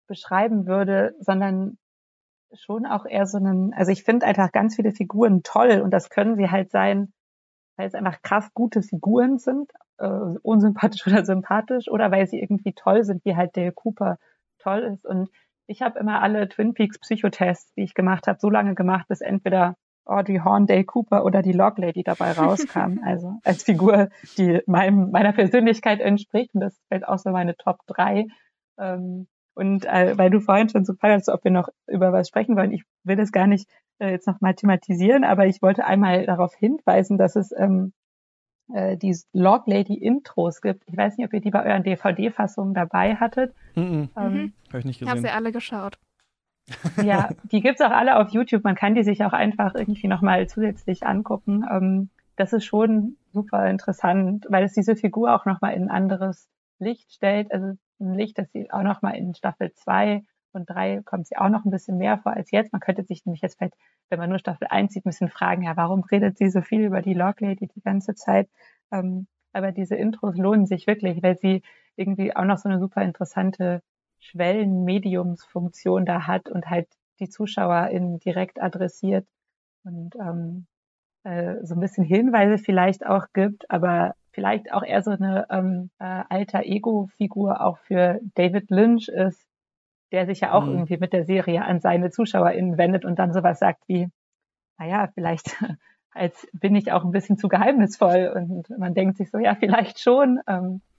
beschreiben 0.07 0.67
würde, 0.67 1.15
sondern 1.19 1.77
schon 2.53 2.85
auch 2.85 3.05
eher 3.05 3.25
so 3.25 3.37
einen, 3.37 3.73
also 3.73 3.91
ich 3.91 4.03
finde 4.03 4.25
einfach 4.25 4.51
ganz 4.51 4.75
viele 4.75 4.91
Figuren 4.91 5.41
toll 5.43 5.81
und 5.81 5.91
das 5.91 6.09
können 6.09 6.35
sie 6.35 6.49
halt 6.51 6.71
sein, 6.71 7.11
weil 7.77 7.87
es 7.87 7.95
einfach 7.95 8.21
krass 8.21 8.53
gute 8.53 8.83
Figuren 8.83 9.39
sind, 9.39 9.71
äh, 9.97 10.07
unsympathisch 10.07 11.05
oder 11.07 11.25
sympathisch, 11.25 11.89
oder 11.89 12.11
weil 12.11 12.27
sie 12.27 12.39
irgendwie 12.39 12.73
toll 12.73 13.03
sind, 13.03 13.25
wie 13.25 13.35
halt 13.35 13.57
Dale 13.57 13.71
Cooper 13.71 14.17
toll 14.59 14.79
ist. 14.79 15.05
Und 15.05 15.29
ich 15.67 15.81
habe 15.81 15.99
immer 15.99 16.21
alle 16.21 16.47
Twin 16.49 16.73
Peaks 16.73 16.99
Psychotests, 16.99 17.73
die 17.73 17.83
ich 17.83 17.93
gemacht 17.93 18.27
habe, 18.27 18.39
so 18.39 18.49
lange 18.49 18.75
gemacht, 18.75 19.07
bis 19.07 19.21
entweder 19.21 19.75
Audrey 20.05 20.41
Horn, 20.43 20.67
Dale 20.67 20.83
Cooper 20.83 21.25
oder 21.25 21.41
die 21.41 21.53
Log 21.53 21.77
Lady 21.77 22.03
dabei 22.03 22.31
rauskam. 22.31 22.99
also 23.05 23.39
als 23.43 23.63
Figur, 23.63 24.09
die 24.37 24.61
meinem, 24.65 25.11
meiner 25.11 25.33
Persönlichkeit 25.33 25.99
entspricht. 25.99 26.53
Und 26.53 26.61
das 26.61 26.79
fällt 26.89 27.07
auch 27.07 27.17
so 27.17 27.31
meine 27.31 27.55
Top 27.55 27.79
3. 27.87 28.27
Ähm, 28.79 29.27
und 29.55 29.85
äh, 29.85 30.17
weil 30.17 30.29
du 30.29 30.39
vorhin 30.39 30.69
schon 30.69 30.83
so 30.83 30.93
fragst, 30.93 31.29
ob 31.29 31.43
wir 31.43 31.51
noch 31.51 31.69
über 31.87 32.11
was 32.11 32.27
sprechen 32.27 32.55
wollen, 32.55 32.71
ich 32.71 32.83
will 33.03 33.15
das 33.15 33.31
gar 33.31 33.47
nicht 33.47 33.69
äh, 33.99 34.11
jetzt 34.11 34.27
noch 34.27 34.41
mal 34.41 34.55
thematisieren, 34.55 35.23
aber 35.23 35.45
ich 35.45 35.61
wollte 35.61 35.85
einmal 35.85 36.25
darauf 36.25 36.55
hinweisen, 36.55 37.17
dass 37.17 37.35
es 37.35 37.51
ähm, 37.55 37.93
äh, 38.73 38.97
die 38.97 39.15
Log 39.31 39.67
Lady 39.67 39.93
Intros 39.93 40.61
gibt. 40.61 40.83
Ich 40.87 40.97
weiß 40.97 41.17
nicht, 41.17 41.27
ob 41.27 41.33
ihr 41.33 41.41
die 41.41 41.51
bei 41.51 41.65
euren 41.65 41.83
DVD-Fassungen 41.83 42.73
dabei 42.73 43.15
hattet. 43.15 43.53
Mm 43.75 43.79
-mm. 43.79 44.09
Ähm, 44.17 44.33
mhm. 44.33 44.53
Habe 44.69 44.79
ich 44.79 44.85
nicht 44.85 44.99
gesehen. 44.99 45.07
Ich 45.07 45.09
habe 45.09 45.21
sie 45.21 45.29
alle 45.29 45.51
geschaut. 45.51 45.99
Ja, 47.03 47.29
die 47.51 47.61
gibt's 47.61 47.81
auch 47.81 47.91
alle 47.91 48.17
auf 48.17 48.29
YouTube. 48.29 48.63
Man 48.63 48.75
kann 48.75 48.95
die 48.95 49.03
sich 49.03 49.23
auch 49.23 49.33
einfach 49.33 49.75
irgendwie 49.75 50.07
nochmal 50.07 50.47
zusätzlich 50.47 51.05
angucken. 51.05 51.65
Ähm, 51.69 52.09
das 52.35 52.53
ist 52.53 52.65
schon 52.65 53.17
super 53.31 53.69
interessant, 53.69 54.45
weil 54.49 54.63
es 54.63 54.73
diese 54.73 54.95
Figur 54.95 55.35
auch 55.35 55.45
nochmal 55.45 55.73
in 55.73 55.83
ein 55.83 55.91
anderes 55.91 56.49
Licht 56.79 57.11
stellt. 57.11 57.51
Also 57.51 57.77
ein 57.99 58.13
Licht, 58.13 58.37
das 58.37 58.51
sie 58.51 58.71
auch 58.71 58.83
nochmal 58.83 59.15
in 59.15 59.35
Staffel 59.35 59.73
2 59.73 60.23
und 60.53 60.69
3 60.69 61.01
kommt 61.03 61.27
sie 61.27 61.37
auch 61.37 61.49
noch 61.49 61.65
ein 61.65 61.71
bisschen 61.71 61.97
mehr 61.97 62.17
vor 62.17 62.33
als 62.33 62.51
jetzt. 62.51 62.71
Man 62.71 62.81
könnte 62.81 63.03
sich 63.03 63.25
nämlich 63.25 63.41
jetzt 63.41 63.57
vielleicht, 63.57 63.75
wenn 64.09 64.19
man 64.19 64.29
nur 64.29 64.39
Staffel 64.39 64.67
1 64.69 64.93
sieht, 64.93 65.05
ein 65.05 65.09
bisschen 65.09 65.29
fragen, 65.29 65.63
ja, 65.63 65.75
warum 65.75 66.03
redet 66.03 66.37
sie 66.37 66.49
so 66.49 66.61
viel 66.61 66.81
über 66.81 67.01
die 67.01 67.13
Log 67.13 67.41
Lady 67.41 67.67
die 67.67 67.81
ganze 67.81 68.15
Zeit? 68.15 68.49
Ähm, 68.91 69.27
aber 69.51 69.71
diese 69.71 69.95
Intros 69.95 70.37
lohnen 70.37 70.65
sich 70.65 70.87
wirklich, 70.87 71.21
weil 71.23 71.37
sie 71.37 71.61
irgendwie 71.95 72.35
auch 72.35 72.45
noch 72.45 72.57
so 72.57 72.69
eine 72.69 72.79
super 72.79 73.01
interessante 73.01 73.81
Schwellenmediumsfunktion 74.23 76.05
da 76.05 76.27
hat 76.27 76.49
und 76.49 76.69
halt 76.69 76.87
die 77.19 77.29
ZuschauerInnen 77.29 78.19
direkt 78.19 78.61
adressiert 78.61 79.27
und 79.83 80.15
ähm, 80.15 80.65
äh, 81.23 81.63
so 81.63 81.75
ein 81.75 81.79
bisschen 81.79 82.03
Hinweise 82.03 82.57
vielleicht 82.57 83.05
auch 83.05 83.27
gibt, 83.33 83.69
aber 83.69 84.15
vielleicht 84.31 84.73
auch 84.73 84.83
eher 84.83 85.03
so 85.03 85.11
eine 85.11 85.45
ähm, 85.49 85.89
äh, 85.99 86.23
alter 86.29 86.63
Ego-Figur 86.63 87.61
auch 87.61 87.77
für 87.79 88.19
David 88.35 88.69
Lynch 88.71 89.07
ist, 89.07 89.45
der 90.11 90.25
sich 90.25 90.41
ja 90.41 90.53
auch 90.53 90.65
mhm. 90.65 90.73
irgendwie 90.73 90.97
mit 90.97 91.13
der 91.13 91.25
Serie 91.25 91.63
an 91.63 91.79
seine 91.79 92.09
ZuschauerInnen 92.09 92.77
wendet 92.77 93.05
und 93.05 93.19
dann 93.19 93.33
sowas 93.33 93.59
sagt 93.59 93.87
wie, 93.87 94.09
naja, 94.77 95.09
vielleicht 95.13 95.55
als 96.11 96.47
bin 96.53 96.75
ich 96.75 96.91
auch 96.91 97.03
ein 97.03 97.11
bisschen 97.11 97.37
zu 97.37 97.47
geheimnisvoll 97.47 98.31
und 98.35 98.69
man 98.77 98.93
denkt 98.93 99.17
sich 99.17 99.29
so, 99.31 99.37
ja, 99.37 99.55
vielleicht 99.55 99.99
schon. 99.99 100.39
Ähm, 100.47 100.75
äh, 100.75 100.92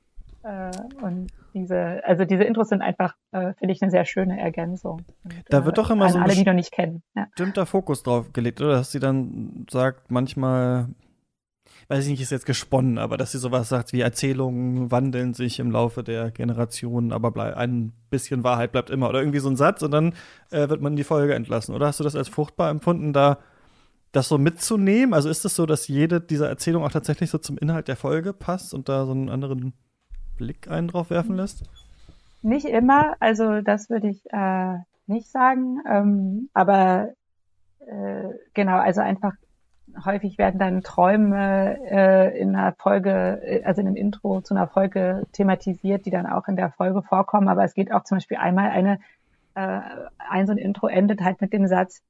und 1.02 1.28
diese, 1.54 2.02
also 2.04 2.24
diese 2.24 2.44
Intros 2.44 2.68
sind 2.68 2.82
einfach, 2.82 3.14
äh, 3.32 3.54
finde 3.54 3.72
ich, 3.72 3.80
eine 3.80 3.90
sehr 3.90 4.04
schöne 4.04 4.38
Ergänzung. 4.38 5.02
Und, 5.24 5.34
da 5.48 5.64
wird 5.64 5.78
doch 5.78 5.90
immer 5.90 6.10
so 6.10 6.18
ein 6.18 6.24
alle, 6.24 6.34
die 6.34 6.44
noch 6.44 6.52
nicht 6.52 6.72
kennen. 6.72 7.02
Ja. 7.16 7.26
bestimmter 7.30 7.64
Fokus 7.64 8.02
drauf 8.02 8.32
gelegt, 8.32 8.60
oder? 8.60 8.72
Dass 8.72 8.92
sie 8.92 9.00
dann 9.00 9.66
sagt, 9.70 10.10
manchmal, 10.10 10.88
weiß 11.88 12.04
ich 12.04 12.10
nicht, 12.10 12.20
ist 12.20 12.30
jetzt 12.30 12.44
gesponnen, 12.44 12.98
aber 12.98 13.16
dass 13.16 13.32
sie 13.32 13.38
sowas 13.38 13.70
sagt 13.70 13.94
wie 13.94 14.02
Erzählungen 14.02 14.90
wandeln 14.90 15.32
sich 15.32 15.60
im 15.60 15.70
Laufe 15.70 16.04
der 16.04 16.30
Generationen, 16.30 17.12
aber 17.12 17.56
ein 17.56 17.94
bisschen 18.10 18.44
Wahrheit 18.44 18.72
bleibt 18.72 18.90
immer. 18.90 19.08
Oder 19.08 19.20
irgendwie 19.20 19.38
so 19.38 19.48
ein 19.48 19.56
Satz 19.56 19.82
und 19.82 19.92
dann 19.92 20.12
äh, 20.50 20.68
wird 20.68 20.82
man 20.82 20.92
in 20.92 20.96
die 20.96 21.04
Folge 21.04 21.34
entlassen. 21.34 21.74
Oder 21.74 21.86
hast 21.86 22.00
du 22.00 22.04
das 22.04 22.16
als 22.16 22.28
fruchtbar 22.28 22.70
empfunden, 22.70 23.14
da 23.14 23.38
das 24.12 24.28
so 24.28 24.36
mitzunehmen? 24.36 25.14
Also 25.14 25.30
ist 25.30 25.38
es 25.38 25.42
das 25.44 25.56
so, 25.56 25.64
dass 25.64 25.88
jede 25.88 26.20
dieser 26.20 26.50
Erzählungen 26.50 26.86
auch 26.86 26.92
tatsächlich 26.92 27.30
so 27.30 27.38
zum 27.38 27.56
Inhalt 27.56 27.88
der 27.88 27.96
Folge 27.96 28.34
passt 28.34 28.74
und 28.74 28.90
da 28.90 29.06
so 29.06 29.12
einen 29.12 29.30
anderen 29.30 29.72
Blick 30.36 30.70
einen 30.70 30.89
drauf 30.89 31.11
werfen 31.11 31.36
lässt? 31.36 31.65
Nicht 32.43 32.66
immer, 32.66 33.16
also 33.20 33.61
das 33.62 33.89
würde 33.89 34.09
ich 34.09 34.23
äh, 34.31 34.78
nicht 35.06 35.31
sagen. 35.31 35.81
Ähm, 35.89 36.51
aber 36.52 37.11
äh, 37.86 38.28
genau, 38.52 38.78
also 38.78 39.01
einfach 39.01 39.32
häufig 40.05 40.39
werden 40.39 40.59
dann 40.59 40.82
Träume 40.82 41.78
äh, 41.90 42.39
in 42.39 42.55
einer 42.55 42.73
Folge, 42.73 43.40
äh, 43.43 43.65
also 43.65 43.81
in 43.81 43.86
einem 43.86 43.97
Intro 43.97 44.40
zu 44.40 44.55
einer 44.55 44.69
Folge 44.69 45.27
thematisiert, 45.32 46.06
die 46.06 46.11
dann 46.11 46.27
auch 46.27 46.48
in 46.48 46.56
der 46.56 46.70
Folge 46.70 47.02
vorkommen. 47.02 47.48
Aber 47.48 47.65
es 47.65 47.74
geht 47.74 47.93
auch 47.93 48.05
zum 48.05 48.16
Beispiel 48.16 48.39
einmal 48.39 48.70
eine, 48.70 48.98
äh, 49.55 49.81
ein 50.19 50.47
so 50.47 50.52
ein 50.52 50.59
Intro 50.59 50.89
endet 50.89 51.20
halt 51.23 51.40
mit 51.40 51.52
dem 51.52 51.66
Satz, 51.66 52.02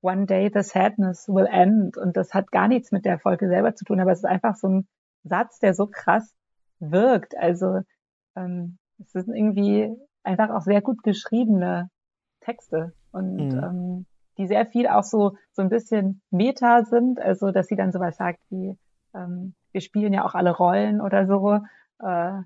One 0.00 0.26
day 0.26 0.50
the 0.52 0.62
sadness 0.62 1.28
will 1.28 1.48
end. 1.50 1.96
Und 1.96 2.16
das 2.16 2.32
hat 2.32 2.52
gar 2.52 2.68
nichts 2.68 2.92
mit 2.92 3.04
der 3.04 3.18
Folge 3.18 3.48
selber 3.48 3.74
zu 3.74 3.84
tun, 3.84 4.00
aber 4.00 4.12
es 4.12 4.18
ist 4.18 4.24
einfach 4.24 4.54
so 4.54 4.68
ein 4.68 4.86
Satz, 5.24 5.58
der 5.58 5.74
so 5.74 5.86
krass 5.86 6.34
wirkt. 6.80 7.36
Also 7.36 7.80
ähm, 8.36 8.78
es 8.98 9.12
sind 9.12 9.34
irgendwie 9.34 9.94
einfach 10.22 10.50
auch 10.50 10.62
sehr 10.62 10.82
gut 10.82 11.02
geschriebene 11.02 11.90
Texte 12.40 12.92
und 13.12 13.36
mhm. 13.36 13.58
ähm, 13.62 14.06
die 14.38 14.46
sehr 14.46 14.66
viel 14.66 14.86
auch 14.86 15.02
so 15.02 15.36
so 15.52 15.62
ein 15.62 15.68
bisschen 15.68 16.20
Meta 16.30 16.84
sind, 16.84 17.20
also 17.20 17.50
dass 17.50 17.66
sie 17.66 17.76
dann 17.76 17.92
sowas 17.92 18.16
sagt 18.16 18.38
wie 18.50 18.76
ähm, 19.14 19.54
wir 19.72 19.80
spielen 19.80 20.12
ja 20.12 20.24
auch 20.24 20.34
alle 20.34 20.54
Rollen 20.54 21.00
oder 21.00 21.26
so. 21.26 21.60
Äh, 22.00 22.40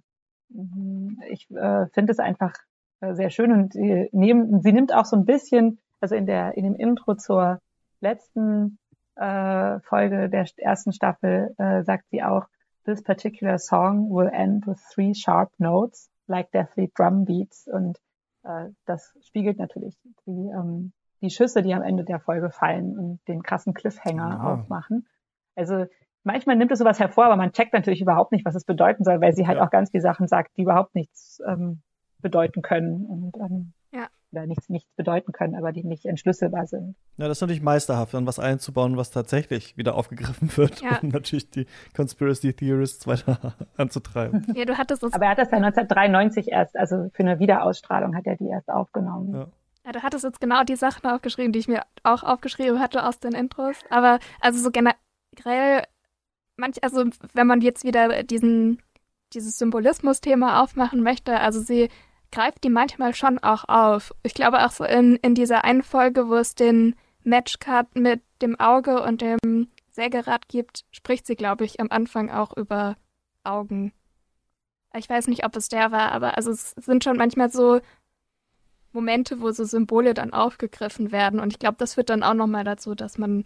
mhm, 0.48 1.20
ich 1.30 1.50
äh, 1.50 1.86
finde 1.88 2.12
es 2.12 2.18
einfach 2.18 2.54
äh, 3.00 3.14
sehr 3.14 3.30
schön 3.30 3.52
und 3.52 3.72
sie, 3.72 4.08
nehmen, 4.12 4.60
sie 4.62 4.72
nimmt 4.72 4.94
auch 4.94 5.04
so 5.04 5.16
ein 5.16 5.24
bisschen, 5.24 5.78
also 6.00 6.14
in 6.14 6.26
der 6.26 6.56
in 6.56 6.64
dem 6.64 6.74
Intro 6.74 7.14
zur 7.14 7.60
letzten 8.00 8.78
äh, 9.16 9.80
Folge 9.80 10.28
der 10.28 10.46
ersten 10.56 10.92
Staffel 10.92 11.54
äh, 11.58 11.82
sagt 11.84 12.08
sie 12.10 12.22
auch, 12.22 12.46
this 12.84 13.02
particular 13.02 13.58
song 13.58 14.10
will 14.10 14.28
end 14.32 14.66
with 14.66 14.80
three 14.92 15.14
sharp 15.14 15.50
notes, 15.58 16.08
like 16.26 16.50
deathly 16.52 16.90
drum 16.94 17.24
beats. 17.24 17.66
Und 17.66 17.98
äh, 18.44 18.70
das 18.86 19.12
spiegelt 19.22 19.58
natürlich 19.58 19.96
die, 20.26 20.50
ähm, 20.50 20.92
die 21.20 21.30
Schüsse, 21.30 21.62
die 21.62 21.74
am 21.74 21.82
Ende 21.82 22.04
der 22.04 22.20
Folge 22.20 22.50
fallen 22.50 22.98
und 22.98 23.20
den 23.28 23.42
krassen 23.42 23.74
Cliffhanger 23.74 24.28
ja. 24.28 24.42
aufmachen. 24.42 25.06
Also 25.54 25.86
manchmal 26.24 26.56
nimmt 26.56 26.72
es 26.72 26.78
sowas 26.78 26.98
hervor, 26.98 27.26
aber 27.26 27.36
man 27.36 27.52
checkt 27.52 27.72
natürlich 27.72 28.00
überhaupt 28.00 28.32
nicht, 28.32 28.44
was 28.44 28.54
es 28.54 28.64
bedeuten 28.64 29.04
soll, 29.04 29.20
weil 29.20 29.34
sie 29.34 29.46
halt 29.46 29.58
ja. 29.58 29.64
auch 29.64 29.70
ganz 29.70 29.90
viele 29.90 30.02
Sachen 30.02 30.26
sagt, 30.26 30.56
die 30.56 30.62
überhaupt 30.62 30.94
nichts 30.94 31.40
ähm, 31.46 31.82
bedeuten 32.18 32.62
können. 32.62 33.06
Und 33.06 33.36
ähm, 33.36 33.72
ja. 33.92 34.08
oder 34.32 34.46
nichts, 34.46 34.68
nichts 34.68 34.90
bedeuten 34.96 35.32
können, 35.32 35.54
aber 35.54 35.72
die 35.72 35.84
nicht 35.84 36.04
entschlüsselbar 36.06 36.66
sind. 36.66 36.96
Ja, 37.18 37.28
das 37.28 37.38
ist 37.38 37.42
natürlich 37.42 37.62
meisterhaft, 37.62 38.14
dann 38.14 38.26
was 38.26 38.38
einzubauen, 38.38 38.96
was 38.96 39.10
tatsächlich 39.10 39.76
wieder 39.76 39.94
aufgegriffen 39.94 40.56
wird, 40.56 40.80
ja. 40.80 40.98
um 41.02 41.08
natürlich 41.08 41.50
die 41.50 41.66
Conspiracy 41.94 42.52
Theorists 42.52 43.06
weiter 43.06 43.54
anzutreiben. 43.76 44.46
Ja, 44.54 44.64
du 44.64 44.76
hattest 44.76 45.02
es. 45.02 45.12
Aber 45.12 45.24
er 45.24 45.30
hat 45.32 45.38
das 45.38 45.50
ja 45.50 45.56
1993 45.56 46.48
erst, 46.48 46.76
also 46.76 47.10
für 47.14 47.22
eine 47.22 47.38
Wiederausstrahlung 47.38 48.14
hat 48.16 48.26
er 48.26 48.36
die 48.36 48.48
erst 48.48 48.68
aufgenommen. 48.68 49.34
Ja. 49.34 49.46
Ja, 49.84 49.92
du 49.92 50.02
hattest 50.02 50.24
jetzt 50.24 50.40
genau 50.40 50.62
die 50.62 50.76
Sachen 50.76 51.10
aufgeschrieben, 51.10 51.52
die 51.52 51.58
ich 51.58 51.68
mir 51.68 51.82
auch 52.04 52.22
aufgeschrieben 52.22 52.78
hatte 52.78 53.04
aus 53.04 53.18
den 53.18 53.32
Intros. 53.32 53.76
Aber 53.90 54.20
also 54.40 54.60
so 54.60 54.70
generell, 54.70 55.84
manch, 56.56 56.82
also 56.84 57.04
wenn 57.32 57.46
man 57.48 57.60
jetzt 57.60 57.82
wieder 57.84 58.22
diesen, 58.22 58.80
dieses 59.32 59.58
Symbolismus-Thema 59.58 60.62
aufmachen 60.62 61.02
möchte, 61.02 61.40
also 61.40 61.60
sie 61.60 61.88
greift 62.32 62.64
die 62.64 62.70
manchmal 62.70 63.14
schon 63.14 63.38
auch 63.38 63.68
auf. 63.68 64.12
Ich 64.22 64.34
glaube 64.34 64.64
auch 64.64 64.72
so 64.72 64.84
in, 64.84 65.16
in 65.16 65.34
dieser 65.34 65.64
einen 65.64 65.82
Folge, 65.82 66.28
wo 66.28 66.34
es 66.34 66.54
den 66.54 66.96
Matchcard 67.22 67.94
mit 67.94 68.22
dem 68.40 68.58
Auge 68.58 69.02
und 69.02 69.20
dem 69.20 69.68
Sägerad 69.90 70.48
gibt, 70.48 70.84
spricht 70.90 71.26
sie, 71.26 71.36
glaube 71.36 71.64
ich, 71.64 71.78
am 71.78 71.88
Anfang 71.90 72.30
auch 72.30 72.56
über 72.56 72.96
Augen. 73.44 73.92
Ich 74.94 75.08
weiß 75.08 75.28
nicht, 75.28 75.44
ob 75.44 75.54
es 75.56 75.68
der 75.68 75.92
war, 75.92 76.12
aber 76.12 76.36
also 76.36 76.50
es 76.50 76.70
sind 76.72 77.04
schon 77.04 77.16
manchmal 77.16 77.50
so 77.50 77.80
Momente, 78.92 79.40
wo 79.40 79.50
so 79.52 79.64
Symbole 79.64 80.14
dann 80.14 80.32
aufgegriffen 80.32 81.12
werden. 81.12 81.40
Und 81.40 81.52
ich 81.52 81.58
glaube, 81.58 81.76
das 81.78 81.94
führt 81.94 82.10
dann 82.10 82.22
auch 82.22 82.34
nochmal 82.34 82.64
dazu, 82.64 82.94
dass 82.94 83.18
man 83.18 83.44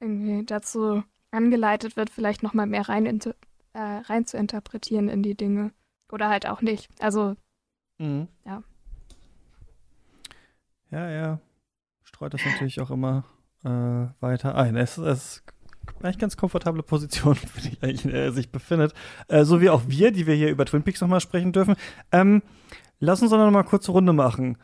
irgendwie 0.00 0.44
dazu 0.44 1.02
angeleitet 1.30 1.96
wird, 1.96 2.10
vielleicht 2.10 2.42
nochmal 2.42 2.66
mehr 2.66 2.88
rein, 2.88 3.06
äh, 3.06 3.78
rein 3.78 4.26
zu 4.26 4.36
interpretieren 4.36 5.08
in 5.08 5.22
die 5.22 5.34
Dinge. 5.34 5.72
Oder 6.10 6.28
halt 6.28 6.46
auch 6.46 6.60
nicht. 6.62 6.88
Also, 6.98 7.36
mhm. 8.00 8.28
ja. 8.44 8.62
Ja, 10.90 11.08
ja. 11.08 11.40
Streut 12.02 12.34
das 12.34 12.44
natürlich 12.44 12.80
auch 12.80 12.90
immer 12.90 13.24
äh, 13.64 13.68
weiter 14.20 14.56
ein. 14.56 14.76
Es, 14.76 14.98
ist 14.98 15.44
eigentlich 16.02 16.18
ganz 16.18 16.36
komfortable 16.36 16.82
Position, 16.82 17.36
in 17.82 18.10
der 18.10 18.24
er 18.24 18.32
sich 18.32 18.50
befindet. 18.50 18.92
Äh, 19.28 19.44
so 19.44 19.60
wie 19.60 19.70
auch 19.70 19.82
wir, 19.86 20.10
die 20.10 20.26
wir 20.26 20.34
hier 20.34 20.50
über 20.50 20.66
Twin 20.66 20.82
Peaks 20.82 21.00
nochmal 21.00 21.20
sprechen 21.20 21.52
dürfen. 21.52 21.76
Ähm, 22.10 22.42
Lass 23.00 23.22
uns 23.22 23.30
doch 23.30 23.38
noch 23.38 23.50
mal 23.50 23.62
kurze 23.62 23.92
Runde 23.92 24.12
machen. 24.12 24.58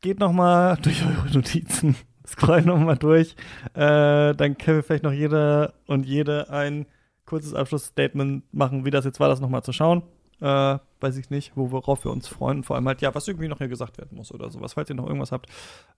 Geht 0.00 0.20
noch 0.20 0.32
mal 0.32 0.76
durch 0.82 1.04
eure 1.04 1.30
Notizen. 1.32 1.96
Scroll 2.26 2.62
noch 2.62 2.78
mal 2.78 2.96
durch. 2.96 3.34
Äh, 3.72 4.34
dann 4.34 4.58
können 4.58 4.76
wir 4.76 4.82
vielleicht 4.82 5.04
noch 5.04 5.12
jeder 5.12 5.72
und 5.86 6.04
jede 6.04 6.50
ein 6.50 6.86
kurzes 7.24 7.54
Abschlussstatement 7.54 8.44
machen, 8.52 8.84
wie 8.84 8.90
das 8.90 9.06
jetzt 9.06 9.18
war, 9.18 9.28
das 9.28 9.40
noch 9.40 9.48
mal 9.48 9.62
zu 9.62 9.72
schauen. 9.72 10.02
Äh, 10.40 10.78
weiß 11.00 11.16
ich 11.16 11.30
nicht, 11.30 11.52
worauf 11.54 12.04
wir 12.04 12.10
uns 12.10 12.28
freuen. 12.28 12.62
Vor 12.62 12.76
allem 12.76 12.86
halt, 12.88 13.00
ja, 13.00 13.14
was 13.14 13.28
irgendwie 13.28 13.48
noch 13.48 13.58
hier 13.58 13.68
gesagt 13.68 13.98
werden 13.98 14.16
muss 14.16 14.32
oder 14.32 14.50
sowas, 14.50 14.74
falls 14.74 14.90
ihr 14.90 14.96
noch 14.96 15.06
irgendwas 15.06 15.32
habt. 15.32 15.48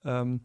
Ähm, 0.05 0.41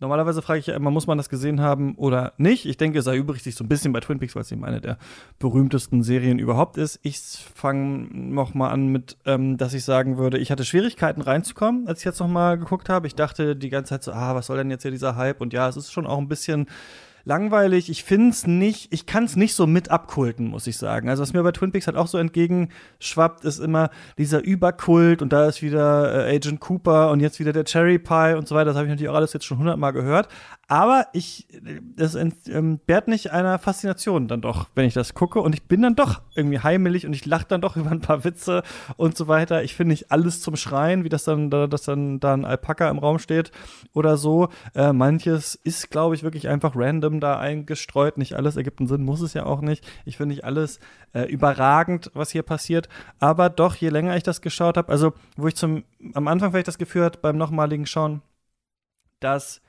Normalerweise 0.00 0.42
frage 0.42 0.60
ich 0.60 0.66
ja 0.66 0.76
immer, 0.76 0.92
muss 0.92 1.08
man 1.08 1.18
das 1.18 1.28
gesehen 1.28 1.60
haben 1.60 1.96
oder 1.96 2.32
nicht? 2.36 2.66
Ich 2.66 2.76
denke, 2.76 3.00
es 3.00 3.06
erübrigt 3.06 3.42
sich 3.42 3.56
so 3.56 3.64
ein 3.64 3.68
bisschen 3.68 3.92
bei 3.92 3.98
Twin 3.98 4.20
Peaks, 4.20 4.36
weil 4.36 4.42
es 4.42 4.52
eben 4.52 4.64
eine 4.64 4.80
der 4.80 4.96
berühmtesten 5.40 6.04
Serien 6.04 6.38
überhaupt 6.38 6.76
ist. 6.76 7.00
Ich 7.02 7.18
fange 7.18 8.06
noch 8.12 8.54
mal 8.54 8.70
an 8.70 8.88
mit, 8.88 9.16
ähm, 9.26 9.56
dass 9.56 9.74
ich 9.74 9.82
sagen 9.82 10.16
würde, 10.16 10.38
ich 10.38 10.52
hatte 10.52 10.64
Schwierigkeiten 10.64 11.20
reinzukommen, 11.20 11.88
als 11.88 11.98
ich 11.98 12.04
jetzt 12.04 12.20
noch 12.20 12.28
mal 12.28 12.56
geguckt 12.58 12.88
habe. 12.88 13.08
Ich 13.08 13.16
dachte 13.16 13.56
die 13.56 13.70
ganze 13.70 13.90
Zeit 13.90 14.04
so, 14.04 14.12
ah, 14.12 14.36
was 14.36 14.46
soll 14.46 14.58
denn 14.58 14.70
jetzt 14.70 14.82
hier 14.82 14.92
dieser 14.92 15.16
Hype? 15.16 15.40
Und 15.40 15.52
ja, 15.52 15.68
es 15.68 15.76
ist 15.76 15.90
schon 15.90 16.06
auch 16.06 16.18
ein 16.18 16.28
bisschen 16.28 16.68
langweilig. 17.28 17.90
Ich 17.90 18.02
finde 18.02 18.30
es 18.30 18.46
nicht, 18.46 18.92
ich 18.92 19.06
kann 19.06 19.24
es 19.24 19.36
nicht 19.36 19.54
so 19.54 19.66
mit 19.66 19.90
abkulten, 19.90 20.48
muss 20.48 20.66
ich 20.66 20.78
sagen. 20.78 21.08
Also 21.08 21.22
was 21.22 21.32
mir 21.34 21.42
bei 21.42 21.52
Twin 21.52 21.70
Peaks 21.70 21.86
halt 21.86 21.96
auch 21.96 22.08
so 22.08 22.18
entgegenschwappt, 22.18 23.44
ist 23.44 23.60
immer 23.60 23.90
dieser 24.16 24.42
Überkult 24.42 25.22
und 25.22 25.32
da 25.32 25.46
ist 25.46 25.62
wieder 25.62 26.26
äh, 26.26 26.34
Agent 26.34 26.58
Cooper 26.58 27.10
und 27.10 27.20
jetzt 27.20 27.38
wieder 27.38 27.52
der 27.52 27.64
Cherry 27.64 27.98
Pie 27.98 28.34
und 28.36 28.48
so 28.48 28.54
weiter. 28.54 28.70
Das 28.70 28.76
habe 28.76 28.86
ich 28.86 28.90
natürlich 28.90 29.10
auch 29.10 29.14
alles 29.14 29.34
jetzt 29.34 29.44
schon 29.44 29.58
hundertmal 29.58 29.92
gehört. 29.92 30.28
Aber 30.70 31.06
ich, 31.14 31.48
das 31.96 32.14
entbehrt 32.14 33.08
nicht 33.08 33.32
einer 33.32 33.58
Faszination 33.58 34.28
dann 34.28 34.42
doch, 34.42 34.66
wenn 34.74 34.84
ich 34.84 34.92
das 34.92 35.14
gucke. 35.14 35.40
Und 35.40 35.54
ich 35.54 35.62
bin 35.62 35.80
dann 35.80 35.96
doch 35.96 36.20
irgendwie 36.34 36.58
heimelig 36.58 37.06
und 37.06 37.14
ich 37.14 37.24
lache 37.24 37.46
dann 37.48 37.62
doch 37.62 37.76
über 37.78 37.90
ein 37.90 38.02
paar 38.02 38.22
Witze 38.22 38.62
und 38.98 39.16
so 39.16 39.28
weiter. 39.28 39.64
Ich 39.64 39.74
finde 39.74 39.92
nicht 39.92 40.12
alles 40.12 40.42
zum 40.42 40.56
Schreien, 40.56 41.04
wie 41.04 41.08
das 41.08 41.24
dann, 41.24 41.48
da, 41.48 41.66
dass 41.66 41.84
dann 41.84 42.20
da 42.20 42.34
ein 42.34 42.44
Alpaka 42.44 42.90
im 42.90 42.98
Raum 42.98 43.18
steht 43.18 43.50
oder 43.94 44.18
so. 44.18 44.50
Äh, 44.74 44.92
manches 44.92 45.54
ist, 45.54 45.90
glaube 45.90 46.14
ich, 46.14 46.22
wirklich 46.22 46.48
einfach 46.48 46.72
random 46.76 47.18
da 47.18 47.38
eingestreut. 47.38 48.18
Nicht 48.18 48.34
alles 48.34 48.56
ergibt 48.56 48.80
einen 48.80 48.88
Sinn, 48.88 49.04
muss 49.04 49.22
es 49.22 49.32
ja 49.32 49.46
auch 49.46 49.62
nicht. 49.62 49.88
Ich 50.04 50.18
finde 50.18 50.34
nicht 50.34 50.44
alles 50.44 50.80
äh, 51.14 51.22
überragend, 51.22 52.10
was 52.12 52.30
hier 52.30 52.42
passiert. 52.42 52.90
Aber 53.20 53.48
doch, 53.48 53.74
je 53.74 53.88
länger 53.88 54.18
ich 54.18 54.22
das 54.22 54.42
geschaut 54.42 54.76
habe, 54.76 54.92
also 54.92 55.14
wo 55.38 55.48
ich 55.48 55.56
zum, 55.56 55.84
am 56.12 56.28
Anfang 56.28 56.50
vielleicht 56.50 56.68
das 56.68 56.76
Gefühl 56.76 57.06
hatte, 57.06 57.20
beim 57.22 57.38
nochmaligen 57.38 57.86
Schauen, 57.86 58.20
dass 59.20 59.62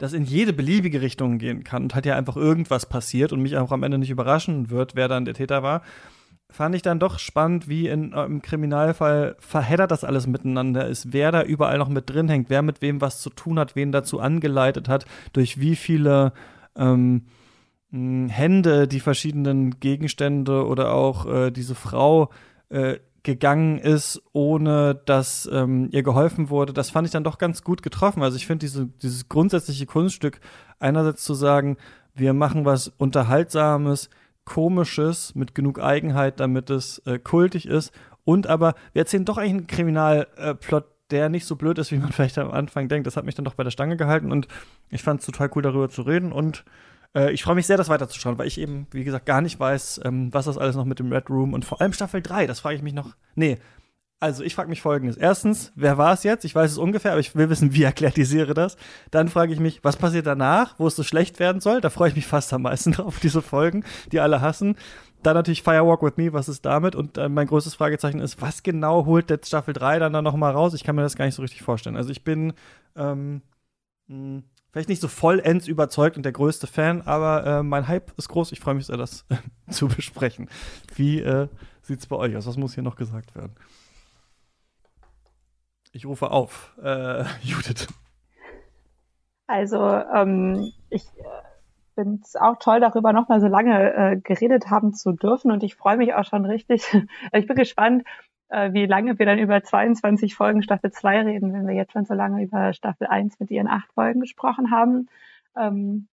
das 0.00 0.14
in 0.14 0.24
jede 0.24 0.54
beliebige 0.54 1.02
Richtung 1.02 1.36
gehen 1.36 1.62
kann 1.62 1.84
und 1.84 1.94
hat 1.94 2.06
ja 2.06 2.16
einfach 2.16 2.36
irgendwas 2.36 2.86
passiert 2.86 3.32
und 3.32 3.42
mich 3.42 3.56
auch 3.58 3.70
am 3.70 3.82
Ende 3.82 3.98
nicht 3.98 4.10
überraschen 4.10 4.70
wird, 4.70 4.96
wer 4.96 5.08
dann 5.08 5.26
der 5.26 5.34
Täter 5.34 5.62
war, 5.62 5.82
fand 6.48 6.74
ich 6.74 6.80
dann 6.80 6.98
doch 6.98 7.18
spannend, 7.18 7.68
wie 7.68 7.86
in, 7.86 8.14
äh, 8.14 8.24
im 8.24 8.40
Kriminalfall 8.40 9.36
verheddert 9.38 9.90
das 9.90 10.02
alles 10.02 10.26
miteinander 10.26 10.86
ist, 10.88 11.12
wer 11.12 11.30
da 11.32 11.42
überall 11.42 11.76
noch 11.76 11.90
mit 11.90 12.08
drin 12.08 12.30
hängt, 12.30 12.48
wer 12.48 12.62
mit 12.62 12.80
wem 12.80 13.02
was 13.02 13.20
zu 13.20 13.28
tun 13.28 13.58
hat, 13.58 13.76
wen 13.76 13.92
dazu 13.92 14.20
angeleitet 14.20 14.88
hat, 14.88 15.04
durch 15.34 15.60
wie 15.60 15.76
viele 15.76 16.32
ähm, 16.76 17.26
Hände 17.92 18.88
die 18.88 19.00
verschiedenen 19.00 19.80
Gegenstände 19.80 20.66
oder 20.66 20.94
auch 20.94 21.26
äh, 21.26 21.50
diese 21.50 21.74
Frau 21.74 22.30
äh, 22.70 22.96
gegangen 23.22 23.78
ist, 23.78 24.22
ohne 24.32 24.94
dass 25.04 25.48
ähm, 25.52 25.88
ihr 25.92 26.02
geholfen 26.02 26.48
wurde, 26.48 26.72
das 26.72 26.90
fand 26.90 27.06
ich 27.06 27.12
dann 27.12 27.24
doch 27.24 27.38
ganz 27.38 27.62
gut 27.62 27.82
getroffen. 27.82 28.22
Also 28.22 28.36
ich 28.36 28.46
finde 28.46 28.64
diese, 28.64 28.86
dieses 28.86 29.28
grundsätzliche 29.28 29.86
Kunststück, 29.86 30.40
einerseits 30.78 31.24
zu 31.24 31.34
sagen, 31.34 31.76
wir 32.14 32.32
machen 32.32 32.64
was 32.64 32.88
Unterhaltsames, 32.88 34.10
Komisches 34.44 35.34
mit 35.34 35.54
genug 35.54 35.80
Eigenheit, 35.80 36.40
damit 36.40 36.70
es 36.70 36.98
äh, 37.06 37.18
kultig 37.18 37.66
ist. 37.66 37.92
Und 38.24 38.46
aber 38.46 38.74
wir 38.92 39.00
erzählen 39.00 39.24
doch 39.24 39.38
eigentlich 39.38 39.52
einen 39.52 39.66
Kriminalplot, 39.66 40.84
äh, 40.84 40.88
der 41.10 41.28
nicht 41.28 41.44
so 41.44 41.56
blöd 41.56 41.78
ist, 41.78 41.92
wie 41.92 41.98
man 41.98 42.12
vielleicht 42.12 42.38
am 42.38 42.50
Anfang 42.50 42.88
denkt. 42.88 43.06
Das 43.06 43.16
hat 43.16 43.24
mich 43.24 43.34
dann 43.34 43.44
doch 43.44 43.54
bei 43.54 43.64
der 43.64 43.70
Stange 43.70 43.96
gehalten 43.96 44.32
und 44.32 44.48
ich 44.88 45.02
fand 45.02 45.20
es 45.20 45.26
total 45.26 45.50
cool, 45.54 45.62
darüber 45.62 45.88
zu 45.88 46.02
reden. 46.02 46.32
Und 46.32 46.64
äh, 47.14 47.32
ich 47.32 47.42
freue 47.42 47.54
mich 47.54 47.66
sehr, 47.66 47.76
das 47.76 47.88
weiterzuschauen, 47.88 48.38
weil 48.38 48.46
ich 48.46 48.58
eben, 48.58 48.86
wie 48.92 49.04
gesagt, 49.04 49.26
gar 49.26 49.40
nicht 49.40 49.58
weiß, 49.58 50.00
ähm, 50.04 50.32
was 50.32 50.44
das 50.46 50.58
alles 50.58 50.76
noch 50.76 50.84
mit 50.84 50.98
dem 50.98 51.12
Red 51.12 51.30
Room 51.30 51.52
und 51.54 51.64
vor 51.64 51.80
allem 51.80 51.92
Staffel 51.92 52.22
3, 52.22 52.46
das 52.46 52.60
frage 52.60 52.76
ich 52.76 52.82
mich 52.82 52.94
noch. 52.94 53.14
Nee. 53.34 53.58
Also, 54.22 54.44
ich 54.44 54.54
frage 54.54 54.68
mich 54.68 54.82
folgendes. 54.82 55.16
Erstens, 55.16 55.72
wer 55.76 55.96
war 55.96 56.12
es 56.12 56.24
jetzt? 56.24 56.44
Ich 56.44 56.54
weiß 56.54 56.72
es 56.72 56.76
ungefähr, 56.76 57.12
aber 57.12 57.20
ich 57.20 57.34
will 57.34 57.48
wissen, 57.48 57.72
wie 57.72 57.84
erklärt 57.84 58.18
die 58.18 58.24
Serie 58.24 58.52
das. 58.52 58.76
Dann 59.10 59.28
frage 59.28 59.54
ich 59.54 59.60
mich, 59.60 59.82
was 59.82 59.96
passiert 59.96 60.26
danach, 60.26 60.74
wo 60.78 60.86
es 60.86 60.94
so 60.94 61.02
schlecht 61.02 61.38
werden 61.40 61.62
soll? 61.62 61.80
Da 61.80 61.88
freue 61.88 62.10
ich 62.10 62.16
mich 62.16 62.26
fast 62.26 62.52
am 62.52 62.62
meisten 62.62 62.92
drauf, 62.92 63.18
diese 63.18 63.40
Folgen, 63.40 63.82
die 64.12 64.20
alle 64.20 64.42
hassen. 64.42 64.76
Dann 65.22 65.34
natürlich 65.34 65.62
Firewalk 65.62 66.02
with 66.02 66.18
Me, 66.18 66.34
was 66.34 66.50
ist 66.50 66.66
damit? 66.66 66.94
Und 66.94 67.16
äh, 67.16 67.30
mein 67.30 67.46
größtes 67.46 67.74
Fragezeichen 67.74 68.20
ist, 68.20 68.42
was 68.42 68.62
genau 68.62 69.06
holt 69.06 69.30
jetzt 69.30 69.48
Staffel 69.48 69.72
3 69.72 69.98
dann 69.98 70.12
da 70.12 70.20
nochmal 70.20 70.52
raus? 70.52 70.74
Ich 70.74 70.84
kann 70.84 70.96
mir 70.96 71.02
das 71.02 71.16
gar 71.16 71.24
nicht 71.24 71.34
so 71.34 71.42
richtig 71.42 71.62
vorstellen. 71.62 71.96
Also 71.96 72.10
ich 72.10 72.22
bin 72.22 72.52
ähm, 72.96 73.40
mh, 74.08 74.42
vielleicht 74.70 74.88
nicht 74.88 75.00
so 75.00 75.08
vollends 75.08 75.66
überzeugt 75.66 76.16
und 76.16 76.24
der 76.24 76.32
größte 76.32 76.66
Fan, 76.66 77.02
aber 77.02 77.46
äh, 77.46 77.62
mein 77.62 77.88
Hype 77.88 78.12
ist 78.16 78.28
groß. 78.28 78.52
Ich 78.52 78.60
freue 78.60 78.74
mich 78.74 78.86
sehr, 78.86 78.96
das 78.96 79.24
zu 79.70 79.88
besprechen. 79.88 80.48
Wie 80.94 81.20
äh, 81.20 81.48
sieht 81.82 82.00
es 82.00 82.06
bei 82.06 82.16
euch 82.16 82.36
aus? 82.36 82.46
Was 82.46 82.56
muss 82.56 82.74
hier 82.74 82.82
noch 82.82 82.96
gesagt 82.96 83.34
werden? 83.34 83.54
Ich 85.92 86.06
rufe 86.06 86.30
auf. 86.30 86.76
Äh, 86.82 87.24
Judith. 87.42 87.88
Also, 89.46 89.84
ähm, 89.84 90.72
ich 90.90 91.02
äh, 91.18 91.24
finde 91.96 92.20
es 92.24 92.36
auch 92.36 92.56
toll, 92.60 92.78
darüber 92.78 93.12
nochmal 93.12 93.40
so 93.40 93.48
lange 93.48 93.92
äh, 93.94 94.16
geredet 94.16 94.70
haben 94.70 94.94
zu 94.94 95.12
dürfen 95.12 95.50
und 95.50 95.64
ich 95.64 95.74
freue 95.74 95.96
mich 95.96 96.14
auch 96.14 96.24
schon 96.24 96.44
richtig. 96.46 96.84
ich 97.32 97.46
bin 97.46 97.56
gespannt, 97.56 98.04
äh, 98.04 98.29
wie 98.50 98.86
lange 98.86 99.18
wir 99.18 99.26
dann 99.26 99.38
über 99.38 99.62
22 99.62 100.34
Folgen 100.34 100.62
Staffel 100.62 100.90
2 100.90 101.22
reden, 101.22 101.52
wenn 101.52 101.66
wir 101.66 101.74
jetzt 101.74 101.92
schon 101.92 102.04
so 102.04 102.14
lange 102.14 102.42
über 102.42 102.72
Staffel 102.72 103.06
1 103.06 103.38
mit 103.38 103.50
ihren 103.50 103.68
acht 103.68 103.92
Folgen 103.92 104.20
gesprochen 104.20 104.70
haben. 104.70 105.08
Ähm, 105.56 106.08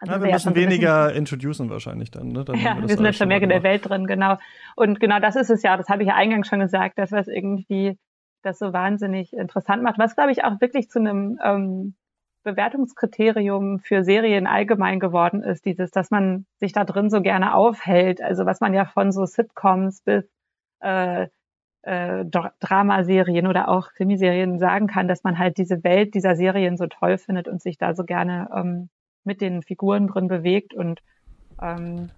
also 0.00 0.14
ja, 0.14 0.22
wir 0.22 0.32
müssen 0.32 0.54
weniger 0.54 1.12
introducen 1.12 1.70
wahrscheinlich 1.70 2.10
dann. 2.10 2.28
Ne? 2.28 2.44
dann 2.44 2.56
ja, 2.56 2.76
wir, 2.76 2.82
wir 2.82 2.88
sind 2.88 3.04
dann 3.04 3.12
schon 3.12 3.28
mehr 3.28 3.42
in 3.42 3.48
der 3.48 3.62
Welt 3.62 3.88
drin, 3.88 4.06
genau. 4.06 4.36
Und 4.76 5.00
genau 5.00 5.18
das 5.18 5.34
ist 5.34 5.50
es 5.50 5.62
ja, 5.62 5.76
das 5.76 5.88
habe 5.88 6.02
ich 6.02 6.08
ja 6.08 6.14
eingangs 6.14 6.46
schon 6.48 6.60
gesagt, 6.60 6.98
dass 6.98 7.10
was 7.10 7.26
irgendwie 7.26 7.98
das 8.42 8.58
so 8.58 8.72
wahnsinnig 8.72 9.32
interessant 9.32 9.82
macht, 9.82 9.98
was 9.98 10.14
glaube 10.14 10.30
ich 10.30 10.44
auch 10.44 10.60
wirklich 10.60 10.88
zu 10.88 11.00
einem 11.00 11.38
ähm, 11.42 11.94
Bewertungskriterium 12.44 13.80
für 13.80 14.04
Serien 14.04 14.46
allgemein 14.46 15.00
geworden 15.00 15.42
ist, 15.42 15.64
dieses, 15.64 15.90
dass 15.90 16.10
man 16.10 16.46
sich 16.60 16.72
da 16.72 16.84
drin 16.84 17.10
so 17.10 17.20
gerne 17.20 17.54
aufhält. 17.54 18.22
Also 18.22 18.46
was 18.46 18.60
man 18.60 18.74
ja 18.74 18.84
von 18.84 19.10
so 19.10 19.26
Sitcoms 19.26 20.02
bis 20.02 20.24
äh, 20.80 21.26
äh, 21.88 22.24
Dramaserien 22.60 23.46
oder 23.46 23.68
auch 23.68 23.92
Krimiserien 23.92 24.58
sagen 24.58 24.86
kann, 24.86 25.08
dass 25.08 25.24
man 25.24 25.38
halt 25.38 25.56
diese 25.56 25.82
Welt 25.84 26.14
dieser 26.14 26.36
Serien 26.36 26.76
so 26.76 26.86
toll 26.86 27.18
findet 27.18 27.48
und 27.48 27.62
sich 27.62 27.78
da 27.78 27.94
so 27.94 28.04
gerne 28.04 28.48
ähm, 28.54 28.88
mit 29.24 29.40
den 29.40 29.62
Figuren 29.62 30.06
drin 30.06 30.28
bewegt 30.28 30.74
und 30.74 31.00
ähm, 31.62 32.10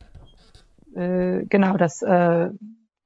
äh, 0.95 1.45
genau, 1.47 1.77
das 1.77 2.03
äh, 2.03 2.51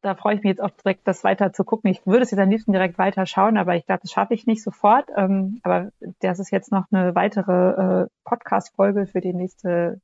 da 0.04 0.14
freue 0.14 0.34
ich 0.34 0.42
mich 0.42 0.50
jetzt 0.50 0.62
auch 0.62 0.70
direkt, 0.70 1.08
das 1.08 1.24
weiter 1.24 1.52
zu 1.54 1.64
gucken. 1.64 1.90
Ich 1.90 2.06
würde 2.06 2.24
es 2.24 2.30
jetzt 2.30 2.40
am 2.40 2.50
liebsten 2.50 2.72
direkt 2.72 2.98
weiter 2.98 3.24
schauen, 3.24 3.56
aber 3.56 3.74
ich 3.74 3.86
glaube, 3.86 4.02
das 4.02 4.10
schaffe 4.10 4.34
ich 4.34 4.46
nicht 4.46 4.62
sofort. 4.62 5.08
Ähm, 5.16 5.60
aber 5.62 5.92
das 6.20 6.38
ist 6.38 6.50
jetzt 6.50 6.70
noch 6.70 6.84
eine 6.92 7.14
weitere 7.14 8.02
äh, 8.02 8.06
Podcast-Folge 8.24 9.06
für 9.06 9.22
die 9.22 9.32
nächste 9.32 10.00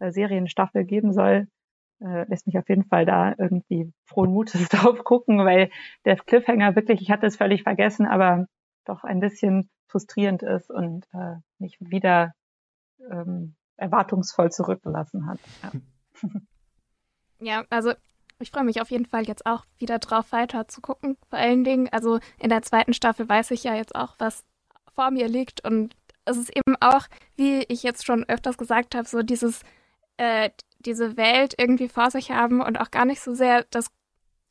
äh, 0.00 0.10
Serienstaffel 0.10 0.84
geben 0.84 1.12
soll. 1.12 1.46
Äh, 2.00 2.28
lässt 2.28 2.46
mich 2.46 2.58
auf 2.58 2.68
jeden 2.68 2.84
Fall 2.84 3.06
da 3.06 3.34
irgendwie 3.38 3.92
frohen 4.04 4.32
Mutes 4.32 4.68
drauf 4.68 5.04
gucken, 5.04 5.38
weil 5.38 5.70
der 6.04 6.16
Cliffhanger 6.16 6.76
wirklich, 6.76 7.00
ich 7.02 7.10
hatte 7.10 7.26
es 7.26 7.36
völlig 7.36 7.62
vergessen, 7.62 8.06
aber 8.06 8.46
doch 8.84 9.04
ein 9.04 9.20
bisschen 9.20 9.70
frustrierend 9.86 10.42
ist 10.42 10.70
und 10.70 11.06
äh, 11.12 11.36
mich 11.58 11.76
wieder 11.80 12.34
ähm, 13.10 13.54
erwartungsvoll 13.76 14.50
zurückgelassen 14.50 15.26
hat. 15.26 15.38
Ja. 15.62 16.30
ja, 17.38 17.64
also 17.70 17.92
ich 18.40 18.50
freue 18.50 18.64
mich 18.64 18.80
auf 18.80 18.90
jeden 18.90 19.06
Fall 19.06 19.26
jetzt 19.26 19.46
auch 19.46 19.64
wieder 19.78 19.98
drauf, 19.98 20.32
weiter 20.32 20.68
zu 20.68 20.80
gucken. 20.80 21.16
Vor 21.30 21.38
allen 21.38 21.64
Dingen, 21.64 21.88
also 21.92 22.18
in 22.38 22.50
der 22.50 22.62
zweiten 22.62 22.92
Staffel 22.92 23.28
weiß 23.28 23.52
ich 23.52 23.64
ja 23.64 23.74
jetzt 23.74 23.94
auch, 23.94 24.16
was 24.18 24.44
vor 24.94 25.10
mir 25.10 25.28
liegt. 25.28 25.64
Und 25.64 25.94
es 26.24 26.36
ist 26.36 26.54
eben 26.56 26.76
auch, 26.80 27.06
wie 27.36 27.62
ich 27.68 27.82
jetzt 27.82 28.04
schon 28.04 28.24
öfters 28.24 28.58
gesagt 28.58 28.94
habe, 28.94 29.06
so 29.06 29.22
dieses, 29.22 29.62
äh, 30.16 30.50
diese 30.86 31.16
Welt 31.16 31.54
irgendwie 31.58 31.88
vor 31.88 32.10
sich 32.10 32.30
haben 32.30 32.60
und 32.60 32.80
auch 32.80 32.90
gar 32.90 33.04
nicht 33.04 33.20
so 33.20 33.34
sehr 33.34 33.64
das 33.70 33.86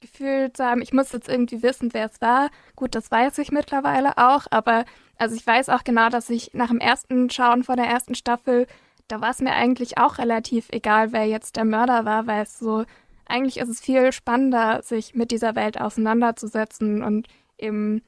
Gefühl 0.01 0.51
zu 0.51 0.65
haben, 0.65 0.81
ich 0.81 0.93
muss 0.93 1.13
jetzt 1.13 1.29
irgendwie 1.29 1.63
wissen, 1.63 1.93
wer 1.93 2.05
es 2.07 2.21
war. 2.21 2.49
Gut, 2.75 2.95
das 2.95 3.09
weiß 3.09 3.37
ich 3.37 3.51
mittlerweile 3.51 4.17
auch, 4.17 4.47
aber 4.51 4.85
also 5.17 5.35
ich 5.35 5.47
weiß 5.47 5.69
auch 5.69 5.83
genau, 5.83 6.09
dass 6.09 6.29
ich 6.29 6.51
nach 6.53 6.67
dem 6.69 6.79
ersten 6.79 7.29
Schauen 7.29 7.63
von 7.63 7.77
der 7.77 7.85
ersten 7.85 8.15
Staffel, 8.15 8.67
da 9.07 9.21
war 9.21 9.29
es 9.29 9.39
mir 9.39 9.53
eigentlich 9.53 9.97
auch 9.97 10.17
relativ 10.17 10.67
egal, 10.71 11.13
wer 11.13 11.25
jetzt 11.25 11.55
der 11.55 11.65
Mörder 11.65 12.05
war, 12.05 12.27
weil 12.27 12.43
es 12.43 12.59
so 12.59 12.83
eigentlich 13.25 13.57
ist 13.57 13.69
es 13.69 13.81
viel 13.81 14.11
spannender, 14.11 14.81
sich 14.83 15.15
mit 15.15 15.31
dieser 15.31 15.55
Welt 15.55 15.79
auseinanderzusetzen 15.79 17.03
und 17.03 17.27
eben 17.57 18.01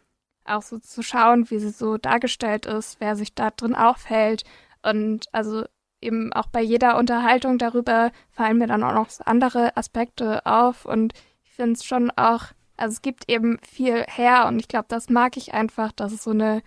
auch 0.44 0.62
so 0.62 0.78
zu 0.78 1.02
schauen, 1.02 1.50
wie 1.50 1.60
sie 1.60 1.72
so 1.72 1.98
dargestellt 1.98 2.66
ist, 2.66 3.00
wer 3.00 3.16
sich 3.16 3.34
da 3.34 3.52
drin 3.52 3.76
aufhält. 3.76 4.44
Und 4.84 5.28
also 5.32 5.66
eben 6.06 6.34
auch 6.34 6.48
bei 6.48 6.62
jeder 6.62 6.98
Unterhaltung 6.98 7.58
darüber 7.58 8.12
fallen 8.30 8.58
mir 8.58 8.68
dann 8.68 8.84
auch 8.84 8.94
noch 8.94 9.10
andere 9.26 9.76
Aspekte 9.78 10.46
auf. 10.46 10.86
Und 10.86 11.14
ich 11.44 11.52
finde 11.52 11.74
es 11.74 11.84
schon 11.84 12.12
auch, 12.12 12.46
also 12.78 12.94
es 12.94 13.02
gibt 13.02 13.30
eben 13.30 13.58
viel 13.60 14.04
her 14.08 14.46
und 14.48 14.60
ich 14.60 14.68
glaube, 14.68 14.86
das 14.88 15.10
mag 15.10 15.38
ich 15.38 15.54
einfach, 15.54 15.92
dass 15.92 16.12
es 16.12 16.24
so 16.24 16.32
eine, 16.32 16.62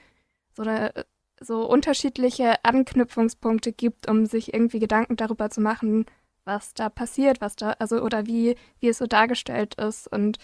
so 0.52 0.62
eine, 0.62 0.92
so 1.40 1.68
unterschiedliche 1.68 2.64
Anknüpfungspunkte 2.64 3.72
gibt, 3.72 4.08
um 4.08 4.26
sich 4.26 4.52
irgendwie 4.52 4.80
Gedanken 4.80 5.16
darüber 5.16 5.50
zu 5.50 5.60
machen, 5.60 6.06
was 6.44 6.74
da 6.74 6.88
passiert, 6.88 7.40
was 7.40 7.56
da, 7.56 7.72
also 7.78 8.00
oder 8.00 8.26
wie, 8.26 8.56
wie 8.80 8.88
es 8.88 8.98
so 8.98 9.06
dargestellt 9.06 9.74
ist 9.76 10.10
und 10.10 10.38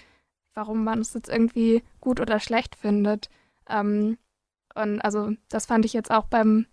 warum 0.54 0.84
man 0.84 1.00
es 1.00 1.14
jetzt 1.14 1.28
irgendwie 1.28 1.82
gut 2.00 2.20
oder 2.20 2.38
schlecht 2.38 2.76
findet. 2.76 3.28
Ähm, 3.68 4.18
und 4.74 5.00
also 5.00 5.32
das 5.48 5.66
fand 5.66 5.84
ich 5.84 5.92
jetzt 5.92 6.10
auch 6.10 6.26
beim 6.26 6.66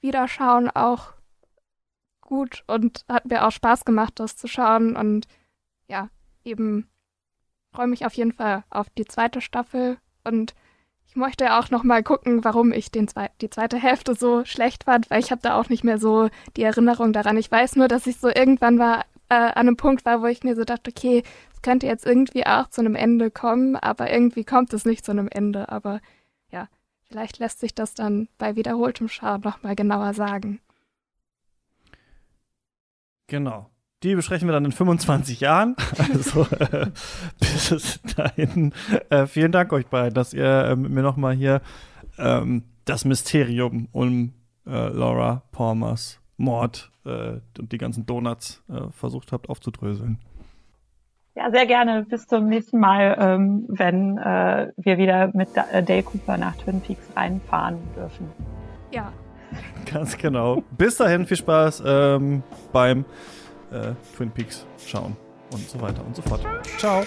Wiederschauen 0.00 0.68
auch 0.68 1.14
gut 2.22 2.64
und 2.66 3.04
hat 3.08 3.26
mir 3.26 3.46
auch 3.46 3.52
Spaß 3.52 3.84
gemacht, 3.84 4.14
das 4.16 4.36
zu 4.36 4.48
schauen. 4.48 4.96
Und 4.96 5.26
ja, 5.88 6.08
eben 6.44 6.88
freue 7.72 7.86
mich 7.86 8.06
auf 8.06 8.14
jeden 8.14 8.32
Fall 8.32 8.64
auf 8.70 8.88
die 8.90 9.04
zweite 9.04 9.40
Staffel 9.40 9.98
und 10.24 10.54
ich 11.06 11.16
möchte 11.16 11.58
auch 11.58 11.68
noch 11.68 11.84
mal 11.84 12.02
gucken, 12.02 12.42
warum 12.42 12.72
ich 12.72 12.90
den 12.90 13.06
zwe 13.06 13.28
die 13.42 13.50
zweite 13.50 13.76
Hälfte 13.76 14.14
so 14.14 14.46
schlecht 14.46 14.84
fand, 14.84 15.10
weil 15.10 15.20
ich 15.20 15.30
habe 15.30 15.42
da 15.42 15.60
auch 15.60 15.68
nicht 15.68 15.84
mehr 15.84 15.98
so 15.98 16.30
die 16.56 16.62
Erinnerung 16.62 17.12
daran. 17.12 17.36
Ich 17.36 17.50
weiß 17.50 17.76
nur, 17.76 17.86
dass 17.86 18.06
ich 18.06 18.16
so 18.16 18.28
irgendwann 18.28 18.78
war 18.78 19.04
äh, 19.28 19.34
an 19.34 19.68
einem 19.68 19.76
Punkt 19.76 20.06
war, 20.06 20.22
wo 20.22 20.26
ich 20.26 20.42
mir 20.42 20.56
so 20.56 20.64
dachte, 20.64 20.90
okay, 20.90 21.22
es 21.52 21.60
könnte 21.60 21.86
jetzt 21.86 22.06
irgendwie 22.06 22.46
auch 22.46 22.68
zu 22.68 22.80
einem 22.80 22.94
Ende 22.94 23.30
kommen, 23.30 23.76
aber 23.76 24.10
irgendwie 24.10 24.44
kommt 24.44 24.72
es 24.72 24.86
nicht 24.86 25.04
zu 25.04 25.10
einem 25.10 25.28
Ende. 25.28 25.68
Aber 25.68 26.00
ja, 26.50 26.68
vielleicht 27.02 27.38
lässt 27.38 27.60
sich 27.60 27.74
das 27.74 27.94
dann 27.94 28.28
bei 28.38 28.56
wiederholtem 28.56 29.08
Schauen 29.08 29.42
noch 29.42 29.62
mal 29.62 29.76
genauer 29.76 30.14
sagen. 30.14 30.60
Genau. 33.26 33.72
Die 34.02 34.16
besprechen 34.16 34.48
wir 34.48 34.52
dann 34.52 34.64
in 34.64 34.72
25 34.72 35.40
Jahren. 35.40 35.76
Also 36.12 36.46
äh, 36.58 36.86
bis 37.38 38.00
dahin. 38.16 38.72
Äh, 39.10 39.26
vielen 39.26 39.52
Dank 39.52 39.72
euch 39.72 39.86
beiden, 39.86 40.14
dass 40.14 40.34
ihr 40.34 40.64
äh, 40.64 40.76
mit 40.76 40.90
mir 40.90 41.02
nochmal 41.02 41.34
hier 41.34 41.60
ähm, 42.18 42.64
das 42.84 43.04
Mysterium 43.04 43.88
um 43.92 44.32
äh, 44.66 44.88
Laura 44.88 45.42
Palmers 45.52 46.20
Mord 46.36 46.90
äh, 47.04 47.38
und 47.58 47.70
die 47.70 47.78
ganzen 47.78 48.04
Donuts 48.04 48.64
äh, 48.68 48.90
versucht 48.90 49.30
habt 49.30 49.48
aufzudröseln. 49.48 50.18
Ja, 51.34 51.50
sehr 51.50 51.66
gerne. 51.66 52.04
Bis 52.04 52.26
zum 52.26 52.48
nächsten 52.48 52.78
Mal, 52.78 53.16
ähm, 53.18 53.64
wenn 53.68 54.16
wir 54.16 54.98
wieder 54.98 55.30
mit 55.32 55.48
Dale 55.56 56.02
Cooper 56.02 56.36
nach 56.36 56.54
Twin 56.56 56.82
Peaks 56.82 57.08
reinfahren 57.16 57.78
dürfen. 57.96 58.30
Ja. 58.90 59.14
Ganz 59.92 60.16
genau. 60.16 60.62
Bis 60.76 60.96
dahin 60.96 61.26
viel 61.26 61.36
Spaß 61.36 61.82
ähm, 61.84 62.42
beim 62.72 63.04
äh, 63.70 63.92
Twin 64.16 64.30
Peaks 64.30 64.66
schauen 64.86 65.16
und 65.52 65.68
so 65.68 65.80
weiter 65.80 66.04
und 66.04 66.16
so 66.16 66.22
fort. 66.22 66.42
Ciao. 66.78 67.04